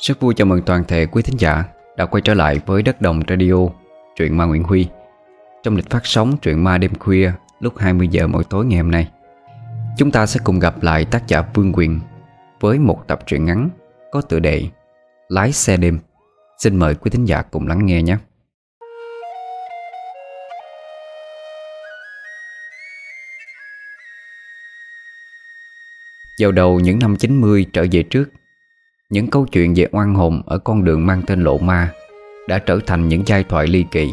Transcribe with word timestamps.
Rất 0.00 0.20
vui 0.20 0.34
chào 0.34 0.46
mừng 0.46 0.62
toàn 0.62 0.84
thể 0.84 1.06
quý 1.06 1.22
thính 1.22 1.40
giả 1.40 1.64
đã 1.96 2.06
quay 2.06 2.20
trở 2.20 2.34
lại 2.34 2.60
với 2.66 2.82
Đất 2.82 3.00
Đồng 3.00 3.20
Radio, 3.28 3.54
truyện 4.16 4.36
ma 4.36 4.44
Nguyễn 4.44 4.62
Huy. 4.62 4.86
Trong 5.62 5.76
lịch 5.76 5.90
phát 5.90 6.06
sóng 6.06 6.36
truyện 6.36 6.64
ma 6.64 6.78
đêm 6.78 6.94
khuya 6.94 7.32
lúc 7.60 7.78
20 7.78 8.08
giờ 8.08 8.26
mỗi 8.26 8.44
tối 8.44 8.64
ngày 8.64 8.78
hôm 8.78 8.90
nay. 8.90 9.08
Chúng 9.96 10.10
ta 10.10 10.26
sẽ 10.26 10.40
cùng 10.44 10.58
gặp 10.58 10.82
lại 10.82 11.04
tác 11.04 11.28
giả 11.28 11.42
Vương 11.54 11.72
Quyền 11.72 12.00
với 12.60 12.78
một 12.78 13.04
tập 13.06 13.20
truyện 13.26 13.44
ngắn 13.44 13.68
có 14.10 14.20
tựa 14.20 14.38
đề 14.38 14.62
Lái 15.28 15.52
xe 15.52 15.76
đêm. 15.76 15.98
Xin 16.58 16.76
mời 16.76 16.94
quý 16.94 17.10
thính 17.10 17.24
giả 17.24 17.42
cùng 17.42 17.66
lắng 17.66 17.86
nghe 17.86 18.02
nhé. 18.02 18.16
Vào 26.40 26.52
đầu 26.52 26.80
những 26.80 26.98
năm 26.98 27.16
90 27.16 27.66
trở 27.72 27.86
về 27.92 28.02
trước 28.02 28.30
những 29.12 29.30
câu 29.30 29.46
chuyện 29.46 29.74
về 29.76 29.86
oan 29.92 30.14
hồn 30.14 30.42
ở 30.46 30.58
con 30.58 30.84
đường 30.84 31.06
mang 31.06 31.22
tên 31.26 31.44
Lộ 31.44 31.58
Ma 31.58 31.92
Đã 32.48 32.58
trở 32.58 32.78
thành 32.86 33.08
những 33.08 33.22
giai 33.26 33.44
thoại 33.44 33.66
ly 33.66 33.84
kỳ, 33.90 34.10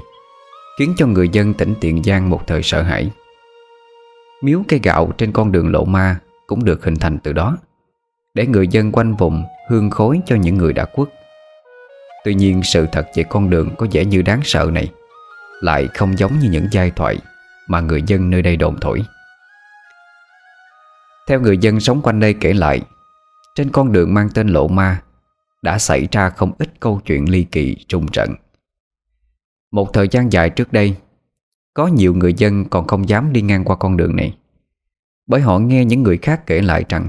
Khiến 0.80 0.94
cho 0.98 1.08
người 1.08 1.30
dân 1.30 1.54
tỉnh 1.54 1.74
Tiền 1.82 2.04
Giang 2.04 2.30
một 2.30 2.48
thời 2.48 2.64
sợ 2.64 2.82
hãi. 2.82 3.12
Miếu 4.42 4.62
cây 4.68 4.80
gạo 4.84 5.12
trên 5.18 5.32
con 5.32 5.52
đường 5.52 5.72
Lộ 5.72 5.86
Ma 5.86 6.20
cũng 6.48 6.66
được 6.66 6.86
hình 6.86 6.96
thành 6.96 7.18
từ 7.20 7.34
đó, 7.34 7.58
Để 8.34 8.48
người 8.48 8.68
dân 8.68 8.92
quanh 8.92 9.16
vùng 9.16 9.44
hương 9.70 9.90
khối 9.90 10.20
cho 10.26 10.36
những 10.36 10.58
người 10.58 10.74
đã 10.74 10.86
khuất. 10.94 11.10
Tuy 12.24 12.36
nhiên, 12.36 12.64
sự 12.64 12.88
thật 12.92 13.08
về 13.16 13.24
con 13.24 13.50
đường 13.50 13.70
có 13.78 13.88
vẻ 13.92 14.06
như 14.06 14.22
đáng 14.22 14.42
sợ 14.44 14.70
này 14.74 14.92
Lại 15.62 15.88
không 15.94 16.18
giống 16.18 16.40
như 16.40 16.50
những 16.50 16.68
giai 16.72 16.92
thoại 16.92 17.18
Mà 17.68 17.80
người 17.80 18.04
dân 18.08 18.30
nơi 18.30 18.42
đây 18.42 18.58
đồn 18.58 18.80
thổi. 18.82 19.02
Theo 21.28 21.40
người 21.40 21.58
dân 21.58 21.80
sống 21.80 22.02
quanh 22.02 22.20
đây 22.20 22.34
kể 22.34 22.54
lại 22.54 22.82
trên 23.56 23.72
con 23.72 23.92
đường 23.92 24.14
mang 24.14 24.30
tên 24.34 24.48
Lộ 24.48 24.68
Ma, 24.68 25.02
Đã 25.62 25.78
xảy 25.78 26.08
ra 26.12 26.30
không 26.30 26.52
ít 26.58 26.80
câu 26.80 27.02
chuyện 27.06 27.30
ly 27.30 27.44
kỳ, 27.44 27.76
trùng 27.88 28.08
trận. 28.08 28.34
Một 29.72 29.94
thời 29.94 30.08
gian 30.08 30.32
dài 30.32 30.50
trước 30.50 30.74
đây, 30.74 30.96
Có 31.74 31.88
nhiều 31.88 32.14
người 32.14 32.34
dân 32.34 32.66
còn 32.66 32.88
không 32.88 33.10
dám 33.10 33.34
đi 33.34 33.42
ngang 33.42 33.64
qua 33.64 33.76
con 33.76 33.98
đường 33.98 34.16
này. 34.16 34.38
Bởi 35.28 35.42
họ 35.42 35.60
nghe 35.60 35.86
những 35.86 36.04
người 36.04 36.18
khác 36.18 36.46
kể 36.46 36.62
lại 36.62 36.86
rằng, 36.90 37.08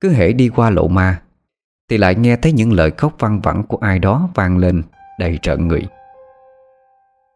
Cứ 0.00 0.10
hễ 0.10 0.32
đi 0.32 0.48
qua 0.48 0.70
Lộ 0.70 0.88
Ma, 0.88 1.22
Thì 1.88 1.98
lại 1.98 2.14
nghe 2.14 2.36
thấy 2.36 2.52
những 2.52 2.72
lời 2.72 2.90
khóc 2.90 3.14
văng 3.18 3.40
vẳng 3.40 3.62
của 3.62 3.76
ai 3.76 3.98
đó 3.98 4.28
vang 4.34 4.58
lên, 4.58 4.82
đầy 5.18 5.38
trợn 5.42 5.68
người. 5.68 5.86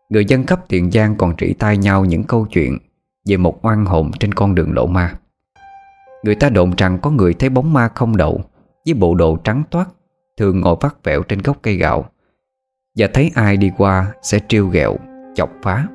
Người 0.08 0.24
dân 0.24 0.46
khắp 0.46 0.60
Tiền 0.68 0.90
Giang 0.90 1.16
còn 1.16 1.36
trĩ 1.36 1.54
tai 1.54 1.76
nhau 1.76 2.04
những 2.04 2.24
câu 2.24 2.46
chuyện 2.50 2.78
Về 3.28 3.36
một 3.36 3.66
oan 3.66 3.84
hồn 3.84 4.10
trên 4.20 4.34
con 4.34 4.54
đường 4.54 4.72
Lộ 4.72 4.86
Ma. 4.86 5.14
Người 6.22 6.34
ta 6.34 6.48
đồn 6.48 6.70
rằng 6.76 6.98
có 7.02 7.10
người 7.10 7.34
thấy 7.34 7.48
bóng 7.48 7.72
ma 7.72 7.88
không 7.94 8.16
đậu 8.16 8.40
Với 8.86 8.94
bộ 8.94 9.14
đồ 9.14 9.36
trắng 9.36 9.62
toát 9.70 9.86
Thường 10.36 10.60
ngồi 10.60 10.76
vắt 10.80 11.04
vẹo 11.04 11.22
trên 11.22 11.42
gốc 11.42 11.56
cây 11.62 11.76
gạo. 11.76 12.04
Và 12.98 13.08
thấy 13.14 13.30
ai 13.34 13.56
đi 13.56 13.72
qua 13.78 14.12
Sẽ 14.22 14.38
trêu 14.48 14.66
ghẹo, 14.66 14.96
chọc 15.34 15.50
phá. 15.62 15.86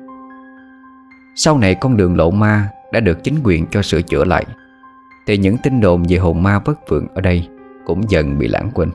Sau 1.34 1.58
này 1.58 1.74
con 1.74 1.96
đường 1.96 2.16
lộ 2.16 2.30
ma 2.30 2.68
Đã 2.92 3.00
được 3.00 3.24
chính 3.24 3.34
quyền 3.44 3.66
cho 3.66 3.82
sửa 3.82 4.02
chữa 4.02 4.24
lại. 4.24 4.44
Thì 5.26 5.36
những 5.36 5.56
tin 5.62 5.80
đồn 5.80 6.02
về 6.08 6.16
hồn 6.16 6.42
ma 6.42 6.58
vất 6.58 6.88
vượng 6.88 7.06
ở 7.14 7.20
đây 7.20 7.48
Cũng 7.86 8.10
dần 8.10 8.38
bị 8.38 8.48
lãng 8.48 8.70
quên. 8.74 8.90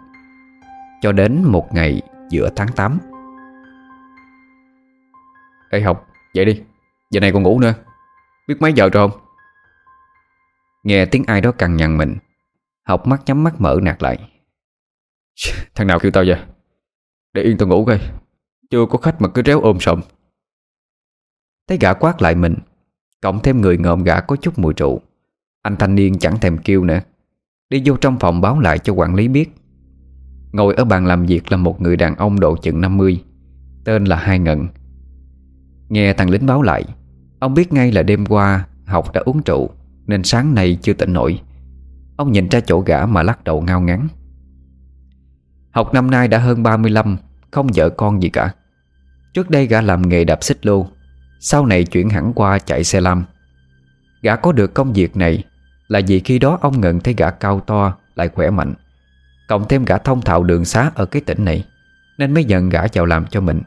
Cho 1.02 1.12
đến 1.12 1.44
một 1.44 1.74
ngày 1.74 2.02
giữa 2.30 2.50
tháng 2.56 2.68
8 2.76 3.00
Ê 5.70 5.82
học, 5.82 6.08
dậy 6.34 6.46
đi. 6.46 6.62
Giờ 7.12 7.20
này 7.20 7.32
còn 7.32 7.44
ngủ 7.44 7.60
nữa. 7.60 7.74
Biết 8.48 8.56
mấy 8.60 8.74
giờ 8.74 8.90
rồi 8.90 9.10
không? 9.10 9.27
Nghe 10.84 11.06
tiếng 11.06 11.24
ai 11.28 11.42
đó 11.42 11.52
cằn 11.52 11.78
nhằn 11.78 11.98
mình, 11.98 12.18
Học 12.84 13.08
mắt 13.08 13.22
nhắm 13.26 13.44
mắt 13.44 13.62
mở 13.62 13.80
nạt 13.82 14.04
lại. 14.04 14.30
Thằng 15.76 15.88
nào 15.88 16.00
kêu 16.00 16.12
tao 16.12 16.24
vậy? 16.28 16.40
Để 17.34 17.42
yên 17.42 17.58
tao 17.58 17.70
ngủ 17.70 17.86
coi. 17.86 18.00
Chưa 18.70 18.86
có 18.90 18.98
khách 18.98 19.22
mà 19.22 19.28
cứ 19.28 19.42
réo 19.46 19.62
ôm 19.62 19.80
sộm. 19.80 20.02
Thấy 21.68 21.78
gã 21.82 21.94
quát 21.94 22.22
lại 22.22 22.36
mình, 22.36 22.56
Cộng 23.22 23.40
thêm 23.40 23.62
người 23.62 23.78
ngợm 23.78 24.04
gã 24.04 24.22
có 24.22 24.36
chút 24.36 24.60
mùi 24.60 24.74
rượu. 24.74 25.02
Anh 25.62 25.76
thanh 25.76 25.96
niên 25.96 26.20
chẳng 26.20 26.40
thèm 26.40 26.58
kêu 26.58 26.84
nữa. 26.84 27.00
Đi 27.70 27.82
vô 27.86 27.98
trong 27.98 28.20
phòng 28.20 28.42
báo 28.42 28.60
lại 28.60 28.80
cho 28.80 28.94
quản 28.94 29.16
lý 29.16 29.28
biết. 29.28 29.56
Ngồi 30.52 30.74
ở 30.76 30.86
bàn 30.86 31.06
làm 31.06 31.26
việc 31.26 31.52
là 31.52 31.58
một 31.58 31.82
người 31.82 31.96
đàn 31.96 32.16
ông 32.16 32.40
độ 32.40 32.58
chừng 32.58 32.82
50 32.82 33.24
Tên 33.86 34.06
là 34.06 34.16
Hai 34.16 34.40
Ngận 34.40 34.68
Nghe 35.90 36.14
thằng 36.14 36.30
lính 36.30 36.46
báo 36.46 36.62
lại, 36.62 36.84
Ông 37.40 37.54
biết 37.54 37.74
ngay 37.74 37.92
là 37.92 38.04
đêm 38.04 38.26
qua 38.26 38.68
Học 38.86 39.14
đã 39.14 39.22
uống 39.26 39.42
rượu 39.46 39.70
nên 40.08 40.24
sáng 40.24 40.56
nay 40.56 40.78
chưa 40.82 40.94
tỉnh 40.94 41.14
nổi. 41.14 41.42
Ông 42.18 42.32
nhìn 42.32 42.48
ra 42.50 42.60
chỗ 42.60 42.80
gã 42.80 43.06
mà 43.06 43.24
lắc 43.24 43.44
đầu 43.44 43.62
ngao 43.62 43.82
ngắn 43.82 44.08
Học 45.72 45.94
năm 45.94 46.12
nay 46.12 46.28
đã 46.28 46.38
hơn 46.38 46.64
35 46.64 47.18
Không 47.52 47.68
vợ 47.76 47.90
con 47.90 48.22
gì 48.22 48.30
cả. 48.30 48.54
Trước 49.34 49.50
đây 49.50 49.68
gã 49.68 49.82
làm 49.82 50.10
nghề 50.10 50.24
đạp 50.24 50.44
xích 50.44 50.66
lô, 50.66 50.88
Sau 51.40 51.66
này 51.66 51.84
chuyển 51.84 52.10
hẳn 52.10 52.34
qua 52.36 52.60
chạy 52.60 52.84
xe 52.84 53.02
lam. 53.02 53.24
Gã 54.22 54.36
có 54.36 54.52
được 54.52 54.74
công 54.74 54.94
việc 54.94 55.18
này 55.18 55.44
Là 55.88 56.02
vì 56.08 56.20
khi 56.20 56.40
đó 56.40 56.58
ông 56.62 56.82
ngận 56.82 57.00
thấy 57.00 57.14
gã 57.18 57.32
cao 57.32 57.60
to, 57.60 57.98
Lại 58.16 58.30
khỏe 58.30 58.50
mạnh, 58.50 58.74
Cộng 59.48 59.68
thêm 59.68 59.86
gã 59.86 59.98
thông 59.98 60.22
thạo 60.22 60.44
đường 60.44 60.66
xá 60.66 60.92
ở 60.96 61.06
cái 61.06 61.22
tỉnh 61.22 61.46
này, 61.46 61.66
Nên 62.18 62.34
mới 62.34 62.44
nhận 62.44 62.70
gã 62.70 62.82
vào 62.94 63.06
làm 63.06 63.26
cho 63.26 63.42
mình. 63.42 63.62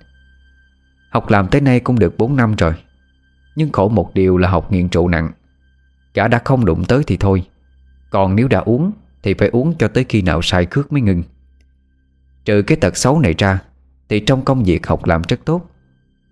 Học 1.10 1.30
làm 1.30 1.48
tới 1.48 1.60
nay 1.60 1.80
cũng 1.80 1.98
được 1.98 2.18
4 2.18 2.36
năm 2.36 2.54
rồi, 2.54 2.74
Nhưng 3.56 3.72
khổ 3.72 3.88
một 3.88 4.14
điều 4.14 4.36
là 4.36 4.48
học 4.48 4.72
nghiện 4.72 4.88
trụ 4.88 5.08
nặng. 5.08 5.30
Gã 6.14 6.28
đã 6.28 6.40
không 6.44 6.64
đụng 6.64 6.84
tới 6.84 7.02
thì 7.06 7.16
thôi. 7.16 7.42
Còn 8.10 8.36
nếu 8.36 8.48
đã 8.48 8.58
uống, 8.58 8.92
Thì 9.22 9.34
phải 9.34 9.48
uống 9.48 9.74
cho 9.78 9.88
tới 9.88 10.04
khi 10.08 10.22
nào 10.22 10.42
sai 10.42 10.66
khước 10.66 10.92
mới 10.92 11.02
ngừng. 11.02 11.22
Trừ 12.44 12.62
cái 12.62 12.76
tật 12.76 12.96
xấu 12.96 13.20
này 13.20 13.34
ra, 13.38 13.58
Thì 14.08 14.20
trong 14.20 14.44
công 14.44 14.64
việc 14.64 14.86
học 14.86 15.04
làm 15.04 15.22
rất 15.28 15.40
tốt. 15.44 15.70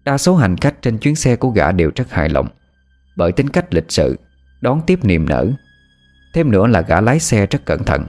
Đa 0.04 0.18
số 0.18 0.36
hành 0.36 0.56
khách 0.56 0.82
trên 0.82 0.98
chuyến 0.98 1.16
xe 1.16 1.36
của 1.36 1.50
gã 1.50 1.72
đều 1.72 1.90
rất 1.96 2.10
hài 2.10 2.28
lòng, 2.28 2.48
Bởi 3.16 3.32
tính 3.32 3.48
cách 3.48 3.74
lịch 3.74 3.92
sự, 3.92 4.18
Đón 4.60 4.82
tiếp 4.86 5.04
niềm 5.04 5.28
nở. 5.28 5.50
Thêm 6.34 6.50
nữa 6.50 6.66
là 6.66 6.80
gã 6.80 7.00
lái 7.00 7.20
xe 7.20 7.46
rất 7.46 7.64
cẩn 7.64 7.84
thận. 7.84 8.06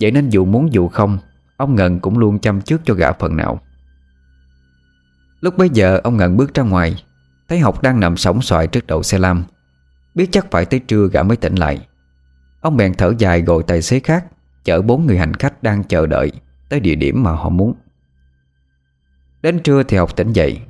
Vậy 0.00 0.10
nên 0.10 0.28
dù 0.28 0.44
muốn 0.44 0.72
dù 0.72 0.88
không, 0.88 1.18
Ông 1.56 1.74
Ngân 1.74 2.00
cũng 2.00 2.18
luôn 2.18 2.38
chăm 2.38 2.60
trước 2.60 2.80
cho 2.84 2.94
gã 2.94 3.12
phần 3.12 3.36
nào. 3.36 3.60
Lúc 5.40 5.56
bấy 5.56 5.68
giờ, 5.68 6.00
ông 6.04 6.16
Ngân 6.16 6.36
bước 6.36 6.54
ra 6.54 6.62
ngoài, 6.62 7.04
Thấy 7.48 7.58
học 7.58 7.82
đang 7.82 8.00
nằm 8.00 8.16
sóng 8.16 8.42
xoài 8.42 8.66
trước 8.66 8.86
đầu 8.86 9.02
xe 9.02 9.18
lam. 9.18 9.44
Biết 10.16 10.28
chắc 10.32 10.50
phải 10.50 10.64
tới 10.64 10.80
trưa 10.80 11.08
gã 11.12 11.22
mới 11.22 11.36
tỉnh 11.36 11.54
lại. 11.54 11.86
Ông 12.60 12.76
bèn 12.76 12.94
thở 12.94 13.12
dài 13.18 13.42
gọi 13.42 13.62
tài 13.66 13.82
xế 13.82 14.00
khác, 14.00 14.24
Chở 14.64 14.82
bốn 14.82 15.06
người 15.06 15.18
hành 15.18 15.34
khách 15.34 15.62
đang 15.62 15.84
chờ 15.84 16.06
đợi 16.06 16.32
Tới 16.68 16.80
địa 16.80 16.94
điểm 16.94 17.22
mà 17.22 17.30
họ 17.30 17.48
muốn. 17.48 17.74
Đến 19.42 19.58
trưa 19.58 19.82
thì 19.82 19.96
học 19.96 20.16
tỉnh 20.16 20.32
dậy, 20.32 20.60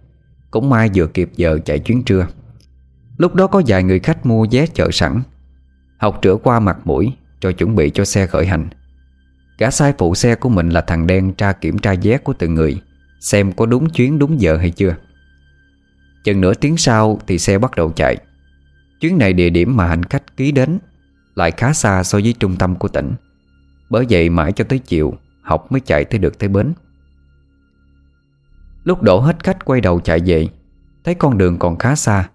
Cũng 0.50 0.70
may 0.70 0.90
vừa 0.94 1.06
kịp 1.06 1.30
giờ 1.36 1.58
chạy 1.64 1.78
chuyến 1.78 2.04
trưa. 2.04 2.26
Lúc 3.16 3.34
đó 3.34 3.46
có 3.46 3.62
vài 3.66 3.82
người 3.82 3.98
khách 3.98 4.26
mua 4.26 4.46
vé 4.50 4.66
chờ 4.66 4.88
sẵn. 4.92 5.22
Học 5.98 6.20
rửa 6.22 6.36
qua 6.36 6.60
mặt 6.60 6.78
mũi 6.84 7.12
Rồi 7.40 7.52
chuẩn 7.52 7.74
bị 7.74 7.90
cho 7.90 8.04
xe 8.04 8.26
khởi 8.26 8.46
hành. 8.46 8.68
Gã 9.58 9.70
sai 9.70 9.94
phụ 9.98 10.14
xe 10.14 10.34
của 10.34 10.48
mình 10.48 10.68
là 10.68 10.80
thằng 10.80 11.06
đen 11.06 11.32
tra 11.32 11.52
kiểm 11.52 11.78
tra 11.78 11.94
vé 12.02 12.18
của 12.18 12.32
từng 12.32 12.54
người, 12.54 12.82
Xem 13.20 13.52
có 13.52 13.66
đúng 13.66 13.90
chuyến 13.90 14.18
đúng 14.18 14.40
giờ 14.40 14.56
hay 14.56 14.70
chưa. 14.70 14.96
Chừng 16.24 16.40
nửa 16.40 16.54
tiếng 16.54 16.76
sau 16.76 17.20
thì 17.26 17.38
xe 17.38 17.58
bắt 17.58 17.76
đầu 17.76 17.92
chạy. 17.96 18.16
Chuyến 19.00 19.18
này 19.18 19.32
địa 19.32 19.50
điểm 19.50 19.76
mà 19.76 19.86
hành 19.86 20.02
khách 20.02 20.36
ký 20.36 20.52
đến 20.52 20.78
Lại 21.34 21.50
khá 21.50 21.72
xa 21.72 22.02
so 22.02 22.18
với 22.18 22.34
trung 22.38 22.56
tâm 22.56 22.76
của 22.76 22.88
tỉnh. 22.88 23.12
Bởi 23.90 24.06
vậy 24.10 24.28
mãi 24.28 24.52
cho 24.52 24.64
tới 24.64 24.78
chiều, 24.78 25.14
Học 25.42 25.72
mới 25.72 25.80
chạy 25.80 26.04
tới 26.04 26.18
được 26.18 26.38
tới 26.38 26.48
bến. 26.48 26.72
Lúc 28.84 29.02
đổ 29.02 29.20
hết 29.20 29.44
khách 29.44 29.64
quay 29.64 29.80
đầu 29.80 30.00
chạy 30.00 30.20
về, 30.26 30.48
Thấy 31.04 31.14
con 31.14 31.38
đường 31.38 31.58
còn 31.58 31.78
khá 31.78 31.94
xa, 31.94 32.28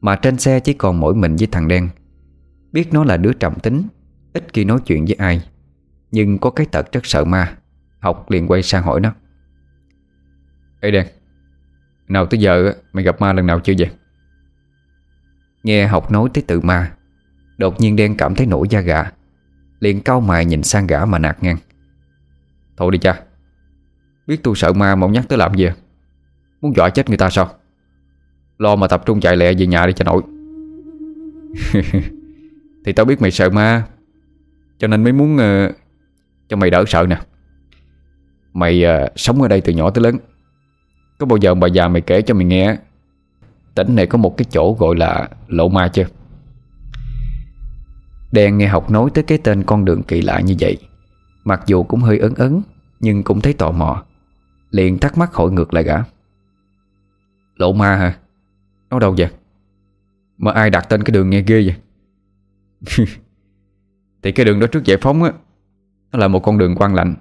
Mà 0.00 0.16
trên 0.16 0.38
xe 0.38 0.60
chỉ 0.60 0.72
còn 0.72 1.00
mỗi 1.00 1.14
mình 1.14 1.36
với 1.36 1.46
thằng 1.46 1.68
đen. 1.68 1.88
Biết 2.72 2.92
nó 2.92 3.04
là 3.04 3.16
đứa 3.16 3.32
trầm 3.32 3.54
tính, 3.54 3.82
Ít 4.32 4.44
khi 4.52 4.64
nói 4.64 4.78
chuyện 4.86 5.04
với 5.04 5.14
ai, 5.18 5.42
Nhưng 6.10 6.38
có 6.38 6.50
cái 6.50 6.66
tật 6.66 6.92
rất 6.92 7.06
sợ 7.06 7.24
ma, 7.24 7.56
Học 7.98 8.30
liền 8.30 8.46
quay 8.46 8.62
sang 8.62 8.82
hỏi 8.82 9.00
nó. 9.00 9.12
Ê 10.80 10.90
đen, 10.90 11.06
Nào 12.08 12.26
tới 12.26 12.40
giờ 12.40 12.72
mày 12.92 13.04
gặp 13.04 13.20
ma 13.20 13.32
lần 13.32 13.46
nào 13.46 13.60
chưa 13.60 13.74
vậy? 13.78 13.90
Nghe 15.62 15.86
học 15.86 16.10
nói 16.10 16.28
tới 16.34 16.42
tự 16.46 16.60
ma 16.60 16.92
Đột 17.58 17.80
nhiên 17.80 17.96
đen 17.96 18.16
cảm 18.16 18.34
thấy 18.34 18.46
nổi 18.46 18.66
da 18.70 18.80
gà. 18.80 19.10
Liền 19.80 20.00
cau 20.00 20.20
mày 20.20 20.44
nhìn 20.44 20.62
sang 20.62 20.86
gã 20.86 21.04
mà 21.04 21.18
nạt 21.18 21.42
ngang. 21.42 21.56
Thôi 22.76 22.92
đi 22.92 22.98
cha 22.98 23.20
Biết 24.26 24.42
tôi 24.42 24.56
sợ 24.56 24.72
ma 24.72 24.96
mà 24.96 25.04
ông 25.04 25.12
nhắc 25.12 25.24
tới 25.28 25.38
làm 25.38 25.54
gì? 25.54 25.66
À? 25.66 25.74
Muốn 26.60 26.76
dọa 26.76 26.90
chết 26.90 27.08
người 27.08 27.18
ta 27.18 27.30
sao? 27.30 27.48
Lo 28.58 28.76
mà 28.76 28.88
tập 28.88 29.02
trung 29.06 29.20
chạy 29.20 29.36
lẹ 29.36 29.54
về 29.54 29.66
nhà 29.66 29.86
đi 29.86 29.92
cho 29.92 30.04
nội 30.04 30.22
Thì 32.84 32.92
tao 32.92 33.06
biết 33.06 33.22
mày 33.22 33.30
sợ 33.30 33.50
ma 33.50 33.84
Cho 34.78 34.88
nên 34.88 35.04
mới 35.04 35.12
muốn 35.12 35.36
uh, 35.36 35.74
Cho 36.48 36.56
mày 36.56 36.70
đỡ 36.70 36.84
sợ 36.86 37.06
nè. 37.08 37.20
Mày 38.52 38.84
uh, 38.84 39.12
sống 39.16 39.42
ở 39.42 39.48
đây 39.48 39.60
từ 39.60 39.72
nhỏ 39.72 39.90
tới 39.90 40.04
lớn. 40.04 40.16
Có 41.18 41.26
bao 41.26 41.36
giờ 41.36 41.54
bà 41.54 41.68
già 41.68 41.88
mày 41.88 42.02
kể 42.02 42.22
cho 42.22 42.34
mày 42.34 42.44
nghe 42.44 42.76
Tỉnh 43.74 43.96
này 43.96 44.06
có 44.06 44.18
một 44.18 44.36
cái 44.36 44.44
chỗ 44.50 44.76
gọi 44.78 44.96
là 44.96 45.28
Lộ 45.48 45.68
Ma 45.68 45.88
chưa? 45.88 46.06
Đen 48.32 48.58
nghe 48.58 48.66
học 48.66 48.90
nói 48.90 49.10
tới 49.14 49.24
cái 49.24 49.38
tên 49.38 49.62
con 49.62 49.84
đường 49.84 50.02
kỳ 50.02 50.22
lạ 50.22 50.40
như 50.40 50.54
vậy. 50.60 50.78
Mặc 51.44 51.62
dù 51.66 51.82
cũng 51.82 52.00
hơi 52.00 52.18
ấn 52.18 52.34
ấn 52.34 52.60
Nhưng 53.00 53.22
cũng 53.22 53.40
thấy 53.40 53.52
tò 53.52 53.70
mò. 53.70 54.04
Liền 54.70 54.98
thắc 54.98 55.18
mắc 55.18 55.34
hỏi 55.34 55.50
ngược 55.50 55.74
lại 55.74 55.84
gã. 55.84 55.96
Lộ 57.54 57.72
ma 57.72 57.96
hả? 57.96 58.18
Nó 58.90 58.98
đâu 58.98 59.14
vậy? 59.18 59.30
Mà 60.38 60.52
ai 60.52 60.70
đặt 60.70 60.86
tên 60.88 61.02
cái 61.02 61.12
đường 61.12 61.30
nghe 61.30 61.42
ghê 61.42 61.66
vậy? 61.66 61.76
Thì 64.22 64.32
cái 64.32 64.46
đường 64.46 64.60
đó 64.60 64.66
trước 64.66 64.84
giải 64.84 64.98
phóng 65.00 65.22
á, 65.22 65.32
Nó 66.12 66.18
là 66.18 66.28
một 66.28 66.40
con 66.40 66.58
đường 66.58 66.74
quan 66.76 66.94
lạnh. 66.94 67.14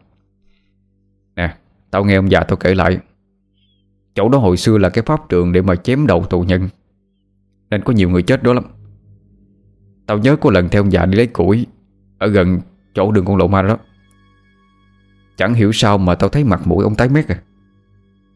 Nè, 1.36 1.56
Tao 1.92 2.06
nghe 2.06 2.16
ông 2.16 2.32
già 2.32 2.44
tao 2.44 2.58
kể 2.58 2.76
lại. 2.76 3.00
Chỗ 4.16 4.30
đó 4.30 4.38
hồi 4.38 4.58
xưa 4.58 4.78
là 4.78 4.90
cái 4.90 5.04
pháp 5.08 5.30
trường 5.30 5.52
Để 5.52 5.62
mà 5.62 5.76
chém 5.76 6.08
đầu 6.08 6.26
tù 6.30 6.42
nhân. 6.42 6.70
Nên 7.70 7.84
có 7.84 7.94
nhiều 7.94 8.10
người 8.10 8.24
chết 8.24 8.44
đó 8.44 8.54
lắm. 8.54 8.64
Tao 10.06 10.18
nhớ 10.18 10.36
có 10.36 10.52
lần 10.52 10.70
theo 10.70 10.82
ông 10.82 10.92
già 10.92 11.06
đi 11.06 11.18
lấy 11.18 11.28
củi 11.28 11.68
Ở 12.18 12.28
gần 12.28 12.60
chỗ 12.94 13.12
đường 13.12 13.26
con 13.26 13.38
lộ 13.38 13.48
ma 13.48 13.62
đó. 13.62 13.78
Chẳng 15.38 15.54
hiểu 15.54 15.72
sao 15.72 15.98
mà 15.98 16.16
tao 16.16 16.30
thấy 16.30 16.44
mặt 16.44 16.68
mũi 16.68 16.84
ông 16.84 16.96
tái 16.96 17.10
mét 17.10 17.28
à. 17.28 17.42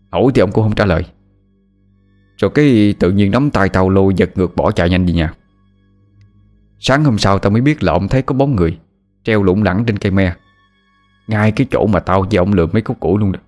Hỏi 0.09 0.23
thì 0.35 0.39
ông 0.39 0.51
cũng 0.51 0.63
không 0.63 0.75
trả 0.75 0.85
lời. 0.85 1.05
Rồi 2.37 2.51
cái 2.53 2.95
tự 2.99 3.11
nhiên 3.11 3.31
nắm 3.31 3.51
tay 3.51 3.69
tao 3.69 3.89
lôi 3.89 4.13
giật 4.17 4.31
ngược 4.35 4.55
bỏ 4.55 4.71
chạy 4.71 4.89
nhanh 4.89 5.05
về 5.05 5.13
nhà. 5.13 5.33
Sáng 6.79 7.03
hôm 7.03 7.17
sau 7.17 7.39
tao 7.39 7.51
mới 7.51 7.61
biết 7.61 7.83
là 7.83 7.93
ông 7.93 8.07
thấy 8.07 8.21
có 8.21 8.35
bóng 8.35 8.55
người 8.55 8.79
Treo 9.23 9.43
lủng 9.43 9.63
lẳng 9.63 9.85
trên 9.85 9.97
cây 9.97 10.11
me. 10.11 10.35
Ngay 11.27 11.51
cái 11.51 11.67
chỗ 11.71 11.85
mà 11.85 11.99
tao 11.99 12.21
với 12.21 12.37
ông 12.37 12.53
lượm 12.53 12.69
mấy 12.73 12.81
khúc 12.81 12.99
củi 12.99 13.19
luôn 13.19 13.31
đó. 13.31 13.39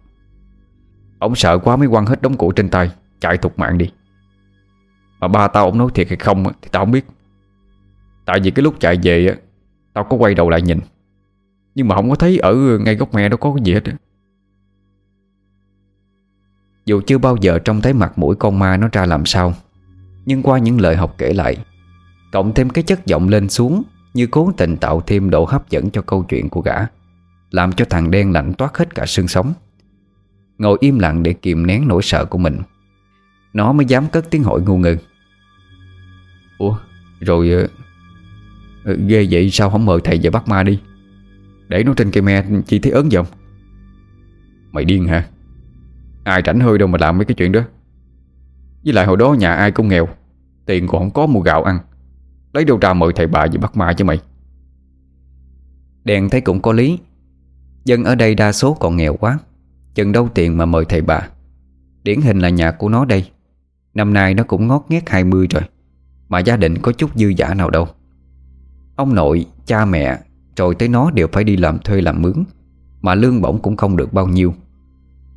Ông 1.19 1.35
sợ 1.35 1.57
quá 1.57 1.75
mới 1.75 1.87
quăng 1.87 2.05
hết 2.05 2.21
đống 2.21 2.37
củi 2.37 2.53
trên 2.55 2.69
tay, 2.69 2.91
Chạy 3.19 3.37
thục 3.37 3.59
mạng 3.59 3.77
đi. 3.77 3.91
Mà 5.19 5.27
ba 5.27 5.47
tao 5.47 5.65
ông 5.65 5.77
nói 5.77 5.89
thiệt 5.93 6.07
hay 6.07 6.17
không 6.17 6.43
Thì 6.61 6.69
tao 6.71 6.85
không 6.85 6.91
biết. 6.91 7.05
Tại 8.25 8.39
vì 8.43 8.51
cái 8.51 8.63
lúc 8.63 8.75
chạy 8.79 8.99
về 9.03 9.37
Tao 9.93 10.03
có 10.03 10.17
quay 10.17 10.33
đầu 10.33 10.49
lại 10.49 10.61
nhìn. 10.61 10.79
Nhưng 11.75 11.87
mà 11.87 11.95
không 11.95 12.09
có 12.09 12.15
thấy 12.15 12.37
ở 12.37 12.55
ngay 12.55 12.95
góc 12.95 13.13
me 13.13 13.29
đó 13.29 13.37
có 13.37 13.53
cái 13.55 13.63
gì 13.63 13.73
hết 13.73 13.81
Dù 16.85 17.01
chưa 17.07 17.17
bao 17.17 17.35
giờ 17.41 17.59
trông 17.59 17.81
thấy 17.81 17.93
mặt 17.93 18.17
mũi 18.17 18.35
con 18.35 18.59
ma 18.59 18.77
nó 18.77 18.89
ra 18.91 19.05
làm 19.05 19.25
sao, 19.25 19.53
Nhưng 20.25 20.43
qua 20.43 20.59
những 20.59 20.81
lời 20.81 20.95
học 20.95 21.15
kể 21.17 21.33
lại, 21.33 21.57
Cộng 22.31 22.53
thêm 22.53 22.69
cái 22.69 22.83
chất 22.83 23.05
giọng 23.05 23.29
lên 23.29 23.49
xuống 23.49 23.83
Như 24.13 24.27
cố 24.27 24.51
tình 24.57 24.77
tạo 24.77 25.01
thêm 25.07 25.29
độ 25.29 25.45
hấp 25.45 25.69
dẫn 25.69 25.89
cho 25.89 26.01
câu 26.01 26.23
chuyện 26.23 26.49
của 26.49 26.61
gã, 26.61 26.75
Làm 27.51 27.71
cho 27.71 27.85
thằng 27.89 28.11
đen 28.11 28.31
lạnh 28.31 28.53
toát 28.53 28.77
hết 28.77 28.95
cả 28.95 29.05
xương 29.05 29.27
sống. 29.27 29.53
Ngồi 30.57 30.77
im 30.81 30.99
lặng 30.99 31.23
để 31.23 31.33
kìm 31.33 31.67
nén 31.67 31.87
nỗi 31.87 32.01
sợ 32.03 32.25
của 32.25 32.37
mình. 32.37 32.59
Nó 33.53 33.73
mới 33.73 33.85
dám 33.85 34.07
cất 34.07 34.25
tiếng 34.31 34.43
hỏi 34.43 34.61
ngu 34.61 34.77
ngơ. 34.77 34.95
Ủa, 36.57 36.77
Rồi 37.19 37.49
ờ, 37.49 37.67
ờ, 38.83 38.95
Ghê 39.07 39.27
vậy 39.29 39.49
sao 39.51 39.69
không 39.69 39.85
mời 39.85 39.99
thầy 40.03 40.19
về 40.23 40.29
bắt 40.29 40.47
ma 40.47 40.63
đi? 40.63 40.79
Để 41.67 41.83
nó 41.83 41.93
trên 41.93 42.11
cây 42.11 42.21
me 42.21 42.45
Chỉ 42.65 42.79
thấy 42.79 42.91
ớn 42.91 43.11
giọng 43.11 43.25
Mày 44.71 44.85
điên 44.85 45.07
hả? 45.07 45.25
Ai 46.23 46.41
rảnh 46.45 46.59
hơi 46.59 46.77
đâu 46.77 46.87
mà 46.87 46.97
làm 47.01 47.17
mấy 47.17 47.25
cái 47.25 47.35
chuyện 47.35 47.51
đó. 47.51 47.61
Với 48.83 48.93
lại 48.93 49.05
hồi 49.05 49.17
đó 49.17 49.33
nhà 49.33 49.53
ai 49.53 49.71
cũng 49.71 49.87
nghèo, 49.87 50.07
Tiền 50.65 50.87
còn 50.87 51.01
không 51.01 51.11
có 51.11 51.27
mua 51.27 51.39
gạo 51.39 51.63
ăn. 51.63 51.79
Lấy 52.53 52.65
đâu 52.65 52.77
ra 52.81 52.93
mời 52.93 53.13
thầy 53.15 53.27
bà 53.27 53.45
về 53.45 53.57
bắt 53.57 53.77
ma 53.77 53.93
chứ 53.93 54.03
mày? 54.03 54.19
Đèn 56.03 56.29
thấy 56.29 56.41
cũng 56.41 56.61
có 56.61 56.73
lý. 56.73 56.99
Dân 57.85 58.03
ở 58.03 58.15
đây 58.15 58.35
đa 58.35 58.51
số 58.51 58.73
còn 58.73 58.97
nghèo 58.97 59.15
quá. 59.15 59.39
Chừng 59.95 60.11
đâu 60.11 60.29
tiền 60.33 60.57
mà 60.57 60.65
mời 60.65 60.85
thầy 60.85 61.01
bà. 61.01 61.27
Điển 62.03 62.21
hình 62.21 62.39
là 62.39 62.49
nhà 62.49 62.71
của 62.71 62.89
nó 62.89 63.05
đây. 63.05 63.29
Năm 63.93 64.13
nay 64.13 64.33
nó 64.33 64.43
cũng 64.43 64.67
ngót 64.67 64.81
nghét 64.89 65.09
20 65.09 65.47
rồi 65.49 65.63
Mà 66.29 66.39
gia 66.39 66.57
đình 66.57 66.77
có 66.77 66.91
chút 66.91 67.09
dư 67.15 67.27
giả 67.27 67.53
nào 67.53 67.69
đâu. 67.69 67.87
Ông 68.95 69.15
nội, 69.15 69.45
cha 69.65 69.85
mẹ 69.85 70.19
Rồi 70.57 70.75
tới 70.75 70.87
nó 70.87 71.11
đều 71.11 71.27
phải 71.31 71.43
đi 71.43 71.57
làm 71.57 71.79
thuê 71.79 72.01
làm 72.01 72.21
mướn 72.21 72.43
Mà 73.01 73.15
lương 73.15 73.41
bổng 73.41 73.59
cũng 73.59 73.77
không 73.77 73.97
được 73.97 74.13
bao 74.13 74.27
nhiêu. 74.27 74.53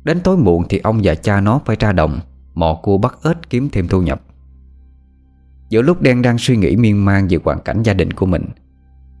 Đến 0.03 0.19
tối 0.19 0.37
muộn 0.37 0.63
thì 0.69 0.77
ông 0.77 0.99
và 1.03 1.15
cha 1.15 1.41
nó 1.41 1.61
phải 1.65 1.75
ra 1.79 1.91
đồng 1.91 2.19
Mò 2.53 2.79
cua 2.83 2.97
bắt 2.97 3.17
ếch 3.23 3.49
kiếm 3.49 3.69
thêm 3.71 3.87
thu 3.87 4.01
nhập. 4.01 4.21
Giữa 5.69 5.81
lúc 5.81 6.01
đen 6.01 6.21
đang 6.21 6.37
suy 6.37 6.57
nghĩ 6.57 6.75
miên 6.75 7.05
man 7.05 7.27
về 7.29 7.37
hoàn 7.43 7.59
cảnh 7.59 7.83
gia 7.83 7.93
đình 7.93 8.13
của 8.13 8.25
mình 8.25 8.45